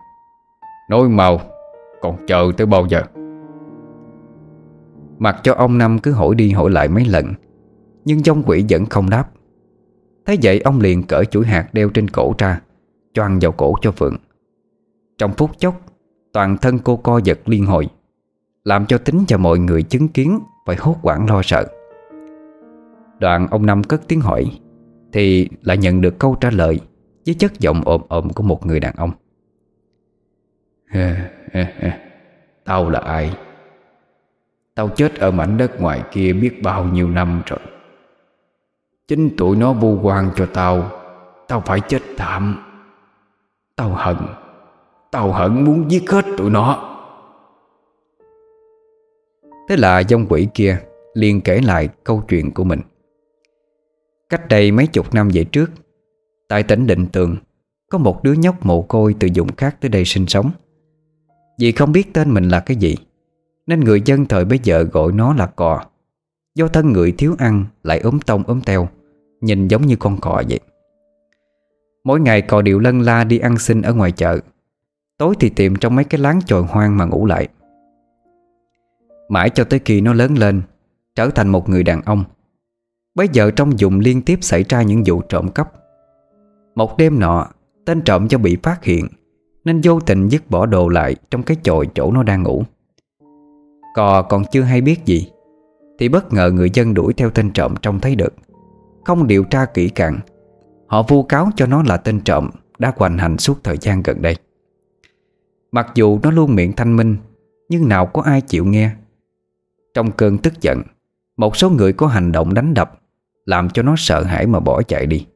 Nói 0.91 1.09
mau 1.09 1.41
Còn 2.01 2.27
chờ 2.27 2.53
tới 2.57 2.67
bao 2.67 2.87
giờ? 2.87 3.03
Mặc 5.19 5.41
cho 5.43 5.55
ông 5.55 5.79
Năm 5.79 5.99
cứ 5.99 6.13
hỏi 6.13 6.35
đi 6.35 6.51
hỏi 6.51 6.71
lại 6.71 6.89
mấy 6.89 7.05
lần 7.05 7.35
nhưng 8.07 8.23
dông 8.23 8.43
quỷ 8.47 8.65
vẫn 8.69 8.87
không 8.87 9.11
đáp. 9.11 9.31
Thế 10.27 10.37
vậy 10.43 10.61
ông 10.61 10.81
liền 10.81 11.03
cởi 11.03 11.27
chuỗi 11.27 11.47
hạt 11.47 11.69
đeo 11.73 11.91
trên 11.91 12.11
cổ 12.11 12.35
ra 12.39 12.61
Choan 13.15 13.39
vào 13.39 13.53
cổ 13.53 13.75
cho 13.81 13.93
Phượng. 13.93 14.17
Trong 15.19 15.33
phút 15.33 15.51
chốc, 15.59 15.81
Toàn 16.33 16.57
thân 16.57 16.79
cô 16.79 16.97
co 16.97 17.19
giật 17.19 17.39
liên 17.47 17.67
hồi, 17.67 17.89
Làm 18.65 18.87
cho 18.87 18.99
tính 18.99 19.25
cho 19.29 19.39
mọi 19.39 19.59
người 19.59 19.83
chứng 19.83 20.09
kiến 20.09 20.39
Phải 20.67 20.77
hốt 20.77 20.97
quảng 21.03 21.31
lo 21.31 21.43
sợ. 21.43 21.67
Đoạn 23.19 23.47
ông 23.51 23.67
Năm 23.67 23.85
cất 23.85 24.01
tiếng 24.09 24.21
hỏi, 24.21 24.61
Thì 25.13 25.49
lại 25.63 25.77
nhận 25.77 26.01
được 26.01 26.19
câu 26.19 26.37
trả 26.41 26.51
lời 26.51 26.81
Với 27.27 27.35
chất 27.35 27.61
giọng 27.61 27.83
ồm 27.85 28.01
ồm 28.09 28.29
của 28.31 28.43
một 28.43 28.67
người 28.67 28.81
đàn 28.81 28.95
ông. 28.97 29.11
Tao 32.65 32.91
là 32.91 33.01
ai? 33.01 33.37
Tao 34.75 34.89
chết 34.89 35.15
ở 35.15 35.31
mảnh 35.31 35.57
đất 35.57 35.81
ngoài 35.81 36.03
kia 36.13 36.33
biết 36.33 36.63
bao 36.63 36.85
nhiêu 36.85 37.09
năm 37.09 37.43
rồi. 37.47 37.61
Chính 39.09 39.37
tụi 39.37 39.57
nó 39.57 39.73
vu 39.73 39.99
quan 40.03 40.31
cho 40.37 40.47
tao. 40.55 40.91
Tao 41.49 41.63
phải 41.67 41.81
chết 41.89 42.03
thảm. 42.17 42.63
Tao 43.77 43.91
hận. 43.95 44.17
Tao 45.11 45.33
hận 45.33 45.65
muốn 45.65 45.91
giết 45.91 46.11
hết 46.11 46.25
tụi 46.39 46.51
nó. 46.51 46.93
Thế 49.69 49.77
là 49.77 50.03
dông 50.03 50.27
quỷ 50.29 50.49
kia 50.55 50.79
liền 51.15 51.41
kể 51.41 51.61
lại 51.65 51.89
câu 52.05 52.23
chuyện 52.29 52.55
của 52.55 52.65
mình. 52.65 52.81
Cách 54.29 54.49
đây 54.49 54.73
mấy 54.73 54.87
chục 54.87 55.15
năm 55.15 55.29
về 55.33 55.45
trước, 55.45 55.71
Tại 56.49 56.63
tỉnh 56.63 56.87
Định 56.87 57.07
Tường, 57.07 57.37
Có 57.91 57.99
một 57.99 58.23
đứa 58.23 58.33
nhóc 58.33 58.67
mồ 58.67 58.83
côi 58.83 59.15
từ 59.21 59.29
vùng 59.35 59.57
khác 59.57 59.77
tới 59.81 59.89
đây 59.89 60.05
sinh 60.05 60.27
sống. 60.27 60.51
Vì 61.59 61.73
không 61.73 61.93
biết 61.93 62.15
tên 62.15 62.35
mình 62.35 62.49
là 62.49 62.61
cái 62.61 62.77
gì, 62.77 62.97
Nên 63.67 63.81
người 63.81 64.03
dân 64.05 64.27
thời 64.27 64.45
bấy 64.45 64.61
giờ 64.63 64.83
gọi 64.83 65.13
nó 65.13 65.35
là 65.35 65.47
cò. 65.47 65.85
Do 66.55 66.69
thân 66.69 66.93
người 66.93 67.13
thiếu 67.13 67.35
ăn 67.39 67.65
Lại 67.83 68.01
ốm 68.01 68.21
tông 68.21 68.43
ốm 68.47 68.61
teo. 68.61 68.89
Nhìn 69.41 69.69
giống 69.69 69.87
như 69.87 69.97
con 69.97 70.21
cò 70.21 70.43
vậy. 70.49 70.61
Mỗi 72.05 72.21
ngày 72.21 72.43
cò 72.43 72.63
điệu 72.63 72.79
lân 72.79 73.01
la 73.01 73.25
đi 73.25 73.39
ăn 73.39 73.59
xin 73.59 73.83
ở 73.83 73.95
ngoài 73.95 74.13
chợ. 74.13 74.39
Tối 75.19 75.35
thì 75.41 75.49
tìm 75.49 75.77
trong 75.77 75.97
mấy 75.97 76.05
cái 76.05 76.21
láng 76.21 76.41
chồi 76.47 76.63
hoang 76.63 76.97
mà 76.97 77.05
ngủ 77.05 77.27
lại. 77.27 77.49
Mãi 79.29 79.51
cho 79.51 79.65
tới 79.65 79.81
khi 79.85 80.01
nó 80.01 80.13
lớn 80.13 80.39
lên, 80.39 80.63
Trở 81.15 81.31
thành 81.31 81.49
một 81.49 81.69
người 81.69 81.83
đàn 81.83 82.03
ông. 82.03 82.25
Bây 83.15 83.29
giờ 83.33 83.51
trong 83.51 83.71
vùng 83.79 84.01
liên 84.01 84.23
tiếp 84.23 84.39
xảy 84.43 84.65
ra 84.69 84.83
những 84.83 85.03
vụ 85.07 85.21
trộm 85.29 85.49
cắp. 85.49 85.73
Một 86.75 86.97
đêm 86.99 87.21
nọ, 87.21 87.49
Tên 87.85 88.03
trộm 88.03 88.29
cho 88.29 88.39
bị 88.39 88.57
phát 88.63 88.85
hiện, 88.85 89.07
Nên 89.65 89.81
vô 89.85 90.01
tình 90.01 90.29
dứt 90.29 90.51
bỏ 90.51 90.67
đồ 90.67 90.89
lại 90.89 91.17
Trong 91.31 91.43
cái 91.43 91.57
chòi 91.63 91.87
chỗ 91.95 92.13
nó 92.13 92.23
đang 92.23 92.43
ngủ. 92.43 92.63
Cò 93.95 94.23
còn 94.23 94.43
chưa 94.53 94.63
hay 94.63 94.81
biết 94.81 95.05
gì, 95.05 95.31
Thì 95.99 96.09
bất 96.09 96.33
ngờ 96.33 96.51
người 96.51 96.71
dân 96.73 96.95
đuổi 96.95 97.13
theo 97.13 97.31
tên 97.31 97.51
trộm 97.51 97.75
trông 97.83 98.01
thấy 98.01 98.15
được. 98.15 98.35
Không 99.07 99.27
điều 99.27 99.45
tra 99.45 99.65
kỹ 99.65 99.89
càng. 99.89 100.19
Họ 100.87 101.03
vu 101.03 101.23
cáo 101.23 101.49
cho 101.57 101.67
nó 101.67 101.83
là 101.83 101.97
tên 101.97 102.21
trộm 102.21 102.51
Đã 102.79 102.93
hoành 102.97 103.19
hành 103.19 103.39
suốt 103.39 103.65
thời 103.65 103.77
gian 103.81 104.03
gần 104.03 104.23
đây. 104.23 104.37
Mặc 105.73 105.87
dù 105.95 106.19
nó 106.23 106.31
luôn 106.31 106.55
miệng 106.55 106.73
thanh 106.73 106.97
minh, 106.97 107.17
Nhưng 107.69 107.89
nào 107.89 108.07
có 108.07 108.23
ai 108.23 108.41
chịu 108.41 108.65
nghe. 108.65 108.91
Trong 109.95 110.13
cơn 110.13 110.39
tức 110.39 110.61
giận, 110.61 110.83
Một 111.37 111.57
số 111.57 111.71
người 111.71 111.93
có 111.93 112.07
hành 112.07 112.33
động 112.33 112.55
đánh 112.55 112.75
đập 112.75 113.01
Làm 113.45 113.71
cho 113.71 113.83
nó 113.83 113.95
sợ 113.99 114.23
hãi 114.23 114.47
mà 114.47 114.61
bỏ 114.61 114.83
chạy 114.83 115.07
đi. 115.07 115.27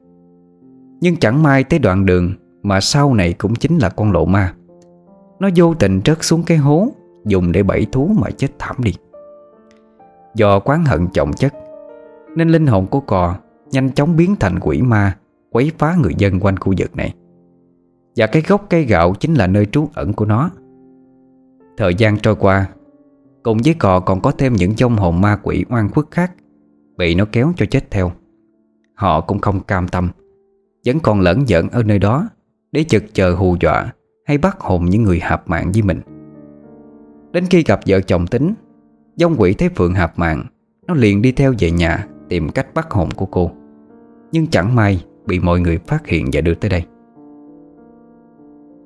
Nhưng 1.01 1.17
chẳng 1.17 1.43
may 1.43 1.65
tới 1.65 1.79
đoạn 1.79 2.07
đường 2.07 2.33
Mà 2.63 2.81
sau 2.81 3.15
này 3.15 3.33
cũng 3.33 3.55
chính 3.55 3.79
là 3.79 3.89
con 3.89 4.13
lộ 4.13 4.25
ma. 4.25 4.55
Nó 5.41 5.49
vô 5.57 5.75
tình 5.75 6.01
rớt 6.05 6.19
xuống 6.21 6.43
cái 6.43 6.59
hố 6.59 6.89
Dùng 7.27 7.53
để 7.53 7.63
bẫy 7.63 7.87
thú 7.93 8.11
mà 8.19 8.31
chết 8.31 8.49
thảm 8.59 8.77
đi. 8.79 8.95
Do 10.35 10.61
quán 10.61 10.85
hận 10.85 11.07
trọng 11.13 11.33
chất, 11.33 11.55
Nên 12.37 12.49
linh 12.49 12.67
hồn 12.67 12.87
của 12.87 13.01
cò 13.01 13.37
Nhanh 13.71 13.91
chóng 13.91 14.17
biến 14.17 14.37
thành 14.41 14.59
quỷ 14.61 14.83
ma, 14.83 15.17
Quấy 15.51 15.73
phá 15.79 15.97
người 16.03 16.15
dân 16.19 16.41
quanh 16.41 16.57
khu 16.57 16.75
vực 16.79 16.97
này. 16.97 17.15
Và 18.17 18.27
cái 18.27 18.43
gốc 18.49 18.67
cây 18.71 18.85
gạo 18.85 19.15
chính 19.21 19.35
là 19.35 19.47
nơi 19.47 19.67
trú 19.67 19.89
ẩn 19.95 20.13
của 20.13 20.25
nó. 20.25 20.51
Thời 21.77 21.95
gian 21.95 22.19
trôi 22.19 22.37
qua, 22.37 22.69
Cùng 23.43 23.59
với 23.65 23.75
cò 23.75 24.01
còn 24.01 24.21
có 24.21 24.31
thêm 24.31 24.53
những 24.53 24.77
dông 24.77 24.97
hồn 24.97 25.21
ma 25.21 25.39
quỷ 25.43 25.65
oan 25.69 25.91
khuất 25.91 26.07
khác, 26.11 26.33
Bị 26.97 27.15
nó 27.15 27.25
kéo 27.33 27.53
cho 27.57 27.67
chết 27.67 27.91
theo. 27.91 28.13
Họ 28.95 29.21
cũng 29.21 29.39
không 29.39 29.61
cam 29.61 29.89
tâm, 29.89 30.11
Vẫn 30.87 31.01
còn 31.01 31.21
lẫn 31.21 31.49
giận 31.49 31.69
ở 31.69 31.83
nơi 31.83 31.99
đó 31.99 32.29
Để 32.73 32.85
chực 32.85 33.05
chờ 33.13 33.35
hù 33.35 33.57
dọa 33.61 33.93
Hay 34.27 34.39
bắt 34.39 34.61
hồn 34.61 34.85
những 34.85 35.03
người 35.03 35.21
hạp 35.21 35.49
mạng 35.49 35.73
với 35.73 35.83
mình. 35.83 36.01
Đến 37.33 37.45
khi 37.51 37.63
gặp 37.63 37.81
vợ 37.87 38.01
chồng 38.01 38.27
tính, 38.27 38.55
Dông 39.17 39.35
quỷ 39.39 39.55
thấy 39.55 39.69
Phượng 39.69 39.95
hạp 39.95 40.19
mạng, 40.19 40.45
Nó 40.87 40.95
liền 40.95 41.23
đi 41.23 41.33
theo 41.33 41.55
về 41.59 41.71
nhà 41.71 42.07
Tìm 42.29 42.49
cách 42.49 42.75
bắt 42.75 42.91
hồn 42.91 43.11
của 43.11 43.27
cô. 43.27 43.51
Nhưng 44.33 44.47
chẳng 44.47 44.75
may 44.75 45.05
Bị 45.27 45.41
mọi 45.41 45.61
người 45.61 45.79
phát 45.79 46.07
hiện 46.07 46.27
và 46.33 46.41
đưa 46.41 46.55
tới 46.55 46.71
đây. 46.71 46.85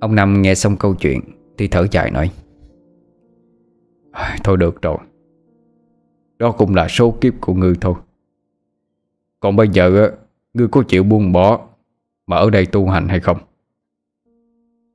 Ông 0.00 0.14
Năm 0.14 0.42
nghe 0.42 0.54
xong 0.54 0.76
câu 0.76 0.94
chuyện 0.94 1.20
Thì 1.58 1.68
thở 1.68 1.86
dài 1.90 2.10
nói 2.10 2.30
Thôi 4.44 4.56
được 4.56 4.82
rồi. 4.82 4.98
Đó 6.38 6.52
cũng 6.52 6.74
là 6.74 6.88
số 6.88 7.10
kiếp 7.20 7.34
của 7.40 7.54
ngươi 7.54 7.74
thôi. 7.80 7.94
Còn 9.40 9.56
bây 9.56 9.68
giờ 9.68 10.10
Ngươi 10.54 10.68
có 10.68 10.82
chịu 10.88 11.04
buông 11.04 11.32
bỏ 11.32 11.60
Mà 12.26 12.36
ở 12.36 12.50
đây 12.50 12.66
tu 12.66 12.88
hành 12.88 13.08
hay 13.08 13.20
không? 13.20 13.38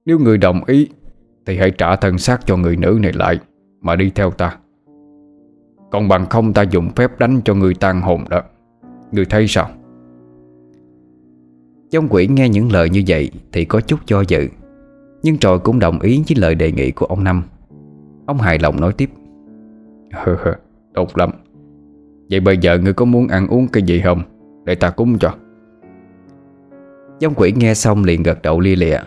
Nếu 0.05 0.19
ngươi 0.19 0.37
đồng 0.37 0.63
ý, 0.63 0.89
Thì 1.45 1.57
hãy 1.57 1.71
trả 1.71 1.95
thân 1.95 2.17
xác 2.17 2.45
cho 2.45 2.57
người 2.57 2.75
nữ 2.75 2.99
này 3.01 3.13
lại 3.13 3.39
Mà 3.81 3.95
đi 3.95 4.09
theo 4.15 4.31
ta. 4.31 4.57
Còn 5.91 6.07
bằng 6.07 6.25
không 6.29 6.53
ta 6.53 6.61
dùng 6.61 6.89
phép 6.95 7.19
đánh 7.19 7.41
cho 7.45 7.53
người 7.55 7.73
tan 7.73 8.01
hồn 8.01 8.23
đó. 8.29 8.41
Ngươi 9.11 9.25
thấy 9.25 9.47
sao? 9.47 9.69
Trong 11.91 12.07
quỷ 12.09 12.27
nghe 12.27 12.49
những 12.49 12.71
lời 12.71 12.89
như 12.89 13.03
vậy 13.07 13.31
Thì 13.51 13.65
có 13.65 13.81
chút 13.81 13.99
do 14.07 14.21
dự 14.21 14.47
Nhưng 15.23 15.37
rồi 15.41 15.59
cũng 15.59 15.79
đồng 15.79 15.99
ý 15.99 16.23
với 16.27 16.37
lời 16.41 16.55
đề 16.55 16.71
nghị 16.71 16.91
của 16.91 17.05
ông 17.05 17.23
Năm. 17.23 17.43
Ông 18.25 18.37
hài 18.37 18.59
lòng 18.59 18.81
nói 18.81 18.93
tiếp. 18.93 19.09
Tốt 20.93 21.17
lắm. 21.17 21.29
Vậy 22.29 22.39
bây 22.39 22.57
giờ 22.57 22.77
ngươi 22.77 22.93
có 22.93 23.05
muốn 23.05 23.27
ăn 23.27 23.47
uống 23.47 23.67
cái 23.67 23.83
gì 23.83 24.01
không? 24.01 24.21
Để 24.65 24.75
ta 24.75 24.89
cúng 24.89 25.17
cho. 25.19 25.33
Giống 27.19 27.33
quỷ 27.33 27.53
nghe 27.55 27.73
xong 27.73 28.03
liền 28.03 28.23
gật 28.23 28.41
đầu 28.41 28.59
lia 28.59 28.75
lịa. 28.75 28.99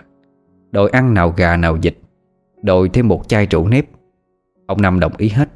Đội 0.70 0.90
ăn 0.90 1.14
nào 1.14 1.34
gà 1.36 1.56
nào 1.56 1.78
vịt 1.82 1.96
Đội 2.62 2.88
thêm 2.88 3.08
một 3.08 3.28
chai 3.28 3.46
rượu 3.46 3.68
nếp. 3.68 3.84
Ông 4.66 4.82
Năm 4.82 5.00
đồng 5.00 5.12
ý 5.16 5.28
hết 5.28 5.48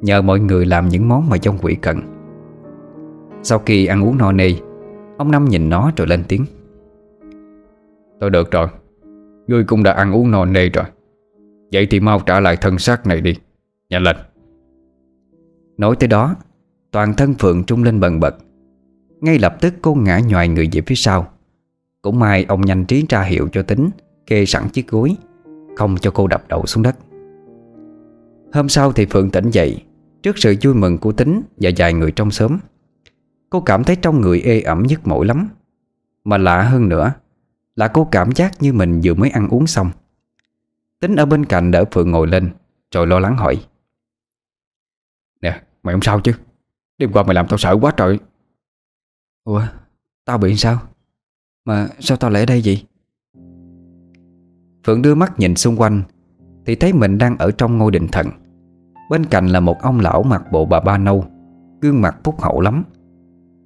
Nhờ 0.00 0.22
mọi 0.22 0.40
người 0.40 0.66
làm 0.66 0.88
những 0.88 1.08
món 1.08 1.28
mà 1.28 1.36
trong 1.36 1.58
quỷ 1.62 1.76
cần. 1.82 1.98
Sau 3.42 3.58
khi 3.58 3.86
ăn 3.86 4.04
uống 4.04 4.18
no 4.18 4.32
nê 4.32 4.50
Ông 5.16 5.30
Năm 5.30 5.44
nhìn 5.44 5.68
nó 5.68 5.92
rồi 5.96 6.06
lên 6.06 6.24
tiếng. 6.28 6.44
Tôi 8.20 8.30
được 8.30 8.50
rồi. 8.50 8.68
Ngươi 9.46 9.64
cũng 9.64 9.82
đã 9.82 9.92
ăn 9.92 10.12
uống 10.12 10.30
no 10.30 10.44
nê 10.44 10.68
rồi. 10.68 10.84
Vậy 11.72 11.86
thì 11.90 12.00
mau 12.00 12.20
trả 12.26 12.40
lại 12.40 12.56
thân 12.56 12.78
xác 12.78 13.06
này 13.06 13.20
đi. 13.20 13.36
Nhanh 13.90 14.02
lên. 14.02 14.16
Nói 15.76 15.96
tới 15.96 16.08
đó, 16.08 16.34
Toàn 16.90 17.14
thân 17.14 17.34
Phượng 17.34 17.64
trung 17.64 17.84
lên 17.84 18.00
bần 18.00 18.20
bật. 18.20 18.36
Ngay 19.20 19.38
lập 19.38 19.56
tức 19.60 19.74
cô 19.82 19.94
ngã 19.94 20.18
nhòi 20.18 20.48
người 20.48 20.68
về 20.72 20.80
phía 20.86 20.94
sau. 20.94 21.28
Cũng 22.02 22.18
may 22.18 22.44
ông 22.44 22.60
nhanh 22.60 22.84
trí 22.84 23.06
ra 23.08 23.22
hiệu 23.22 23.48
cho 23.52 23.62
tính, 23.62 23.90
Kê 24.26 24.46
sẵn 24.46 24.68
chiếc 24.68 24.88
gối, 24.88 25.16
Không 25.76 25.96
cho 26.00 26.10
cô 26.10 26.26
đập 26.26 26.44
đầu 26.48 26.66
xuống 26.66 26.82
đất. 26.82 26.96
Hôm 28.52 28.68
sau 28.68 28.92
thì 28.92 29.06
Phượng 29.06 29.30
tỉnh 29.30 29.50
dậy, 29.50 29.82
Trước 30.22 30.38
sự 30.38 30.54
vui 30.62 30.74
mừng 30.74 30.98
của 30.98 31.12
tính 31.12 31.42
Và 31.56 31.70
vài 31.76 31.92
người 31.94 32.12
trong 32.12 32.30
xóm. 32.30 32.58
Cô 33.52 33.60
cảm 33.60 33.84
thấy 33.84 33.96
trong 33.96 34.20
người 34.20 34.40
ê 34.40 34.60
ẩm 34.60 34.82
nhức 34.82 35.06
mỏi 35.06 35.26
lắm. 35.26 35.48
Mà 36.24 36.38
lạ 36.38 36.62
hơn 36.62 36.88
nữa, 36.88 37.12
Là 37.76 37.88
cô 37.88 38.04
cảm 38.04 38.32
giác 38.32 38.62
như 38.62 38.72
mình 38.72 39.00
vừa 39.04 39.14
mới 39.14 39.30
ăn 39.30 39.48
uống 39.48 39.66
xong. 39.66 39.90
Tính 41.00 41.16
ở 41.16 41.26
bên 41.26 41.44
cạnh 41.44 41.70
đỡ 41.70 41.84
Phượng 41.92 42.10
ngồi 42.10 42.26
lên, 42.26 42.50
Rồi 42.90 43.06
lo 43.06 43.18
lắng 43.18 43.36
hỏi. 43.36 43.64
Nè, 45.40 45.62
mày 45.82 45.94
không 45.94 46.02
sao 46.02 46.20
chứ? 46.20 46.32
Đêm 46.98 47.12
qua 47.12 47.22
mày 47.22 47.34
làm 47.34 47.46
tao 47.48 47.58
sợ 47.58 47.76
quá 47.80 47.92
trời. 47.96 48.18
Ủa, 49.44 49.62
tao 50.24 50.38
bị 50.38 50.56
sao? 50.56 50.78
Mà 51.64 51.88
sao 51.98 52.16
tao 52.16 52.30
lại 52.30 52.42
ở 52.42 52.46
đây 52.46 52.62
vậy? 52.64 52.86
Phượng 54.86 55.02
đưa 55.02 55.14
mắt 55.14 55.38
nhìn 55.38 55.56
xung 55.56 55.80
quanh, 55.80 56.02
Thì 56.66 56.74
thấy 56.74 56.92
mình 56.92 57.18
đang 57.18 57.38
ở 57.38 57.50
trong 57.50 57.78
ngôi 57.78 57.90
đình 57.90 58.08
thần. 58.08 58.26
Bên 59.10 59.24
cạnh 59.24 59.46
là 59.46 59.60
một 59.60 59.82
ông 59.82 60.00
lão 60.00 60.22
mặc 60.22 60.42
bộ 60.52 60.64
bà 60.64 60.80
ba 60.80 60.98
nâu, 60.98 61.24
Gương 61.80 62.00
mặt 62.00 62.16
phúc 62.24 62.40
hậu 62.40 62.60
lắm. 62.60 62.84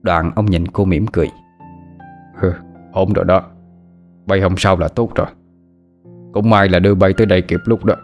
Đoạn 0.07 0.31
ông 0.35 0.47
nhìn 0.47 0.69
cô 0.69 0.85
mỉm 0.85 1.07
cười. 1.07 1.31
Hừ, 2.35 2.53
ổn 2.93 3.13
rồi 3.13 3.25
đó. 3.25 3.43
Bay 4.27 4.41
không 4.41 4.57
sao 4.57 4.79
là 4.79 4.89
tốt 4.89 5.15
rồi. 5.15 5.27
Cũng 6.33 6.51
may 6.51 6.69
là 6.69 6.79
đưa 6.79 6.95
bay 6.95 7.13
tới 7.17 7.27
đây 7.27 7.43
kịp 7.43 7.61
lúc 7.65 7.85
đó. 7.85 7.95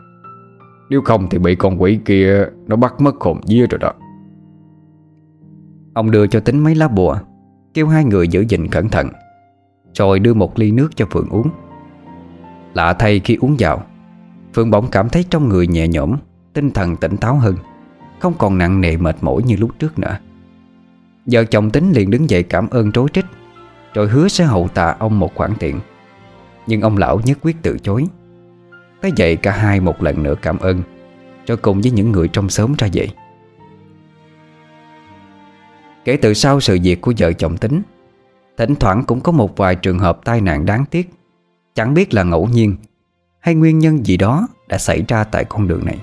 Nếu 0.90 1.02
không 1.02 1.28
thì 1.28 1.38
bị 1.38 1.54
con 1.54 1.82
quỷ 1.82 1.98
kia 2.04 2.46
Nó 2.66 2.76
bắt 2.76 3.00
mất 3.00 3.20
hồn 3.20 3.40
vía 3.48 3.66
rồi 3.66 3.78
đó. 3.78 3.92
Ông 5.94 6.10
đưa 6.10 6.26
cho 6.26 6.40
tính 6.40 6.58
mấy 6.58 6.74
lá 6.74 6.88
bùa 6.88 7.16
Kêu 7.74 7.88
hai 7.88 8.04
người 8.04 8.28
giữ 8.28 8.40
gìn 8.48 8.68
cẩn 8.68 8.88
thận 8.88 9.08
Rồi 9.94 10.18
đưa 10.18 10.34
một 10.34 10.58
ly 10.58 10.70
nước 10.70 10.96
cho 10.96 11.06
Phượng 11.10 11.28
uống. 11.28 11.50
Lạ 12.74 12.92
thay 12.92 13.20
khi 13.20 13.36
uống 13.40 13.56
vào 13.58 13.82
Phượng 14.54 14.70
bỗng 14.70 14.86
cảm 14.90 15.08
thấy 15.08 15.24
trong 15.30 15.48
người 15.48 15.66
nhẹ 15.66 15.88
nhõm 15.88 16.16
Tinh 16.52 16.70
thần 16.70 16.96
tỉnh 16.96 17.16
táo 17.16 17.34
hơn 17.34 17.54
Không 18.20 18.34
còn 18.38 18.58
nặng 18.58 18.80
nề 18.80 18.96
mệt 18.96 19.16
mỏi 19.20 19.42
như 19.42 19.56
lúc 19.56 19.70
trước 19.78 19.98
nữa 19.98 20.18
Vợ 21.26 21.44
chồng 21.44 21.70
tính 21.70 21.92
liền 21.92 22.10
đứng 22.10 22.30
dậy 22.30 22.42
cảm 22.42 22.68
ơn 22.70 22.92
trối 22.92 23.08
trích, 23.12 23.24
Rồi 23.94 24.08
hứa 24.08 24.28
sẽ 24.28 24.44
hậu 24.44 24.68
tạ 24.68 24.96
ông 24.98 25.18
một 25.18 25.34
khoản 25.34 25.52
tiền. 25.58 25.80
Nhưng 26.66 26.80
ông 26.80 26.96
lão 26.96 27.20
nhất 27.24 27.38
quyết 27.42 27.56
từ 27.62 27.78
chối. 27.82 28.06
Thế 29.02 29.10
vậy 29.16 29.36
cả 29.36 29.52
hai 29.52 29.80
một 29.80 30.02
lần 30.02 30.22
nữa 30.22 30.34
cảm 30.42 30.58
ơn, 30.58 30.82
Rồi 31.46 31.56
cùng 31.56 31.80
với 31.80 31.90
những 31.90 32.12
người 32.12 32.28
trong 32.28 32.48
xóm 32.48 32.74
ra 32.78 32.88
vậy 32.94 33.10
Kể 36.04 36.16
từ 36.16 36.34
sau 36.34 36.60
sự 36.60 36.78
việc 36.82 37.00
của 37.00 37.12
vợ 37.18 37.32
chồng 37.32 37.56
tính, 37.56 37.82
Thỉnh 38.56 38.74
thoảng 38.74 39.04
cũng 39.06 39.20
có 39.20 39.32
một 39.32 39.56
vài 39.56 39.74
trường 39.74 39.98
hợp 39.98 40.20
tai 40.24 40.40
nạn 40.40 40.66
đáng 40.66 40.84
tiếc. 40.90 41.10
Chẳng 41.74 41.94
biết 41.94 42.14
là 42.14 42.22
ngẫu 42.22 42.46
nhiên 42.46 42.76
Hay 43.40 43.54
nguyên 43.54 43.78
nhân 43.78 44.06
gì 44.06 44.16
đó 44.16 44.48
đã 44.68 44.78
xảy 44.78 45.04
ra 45.08 45.24
tại 45.24 45.44
con 45.44 45.68
đường 45.68 45.84
này. 45.84 45.98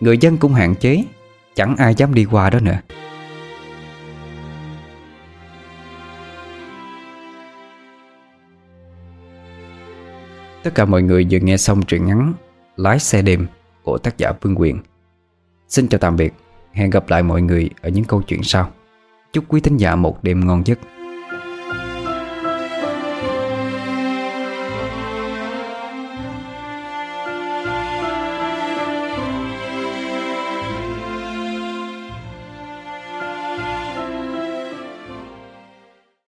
Người 0.00 0.18
dân 0.18 0.36
cũng 0.36 0.52
hạn 0.52 0.74
chế, 0.74 1.04
Chẳng 1.54 1.76
ai 1.76 1.94
dám 1.94 2.14
đi 2.14 2.24
qua 2.24 2.50
đó 2.50 2.60
nữa. 2.60 2.78
Tất 10.64 10.74
cả 10.74 10.84
mọi 10.84 11.02
người 11.02 11.26
vừa 11.30 11.38
nghe 11.38 11.56
xong 11.56 11.82
truyện 11.82 12.06
ngắn 12.06 12.32
Lái 12.76 12.98
xe 12.98 13.22
đêm 13.22 13.46
của 13.82 13.98
tác 13.98 14.18
giả 14.18 14.32
Vương 14.42 14.54
Quyền. 14.56 14.78
Xin 15.68 15.88
chào 15.88 15.98
tạm 15.98 16.16
biệt. 16.16 16.34
Hẹn 16.72 16.90
gặp 16.90 17.10
lại 17.10 17.22
mọi 17.22 17.42
người 17.42 17.70
ở 17.82 17.88
những 17.88 18.04
câu 18.04 18.22
chuyện 18.22 18.42
sau. 18.42 18.70
Chúc 19.32 19.44
quý 19.48 19.60
thính 19.60 19.76
giả 19.76 19.96
một 19.96 20.22
đêm 20.22 20.46
ngon 20.46 20.62
giấc. 20.66 20.78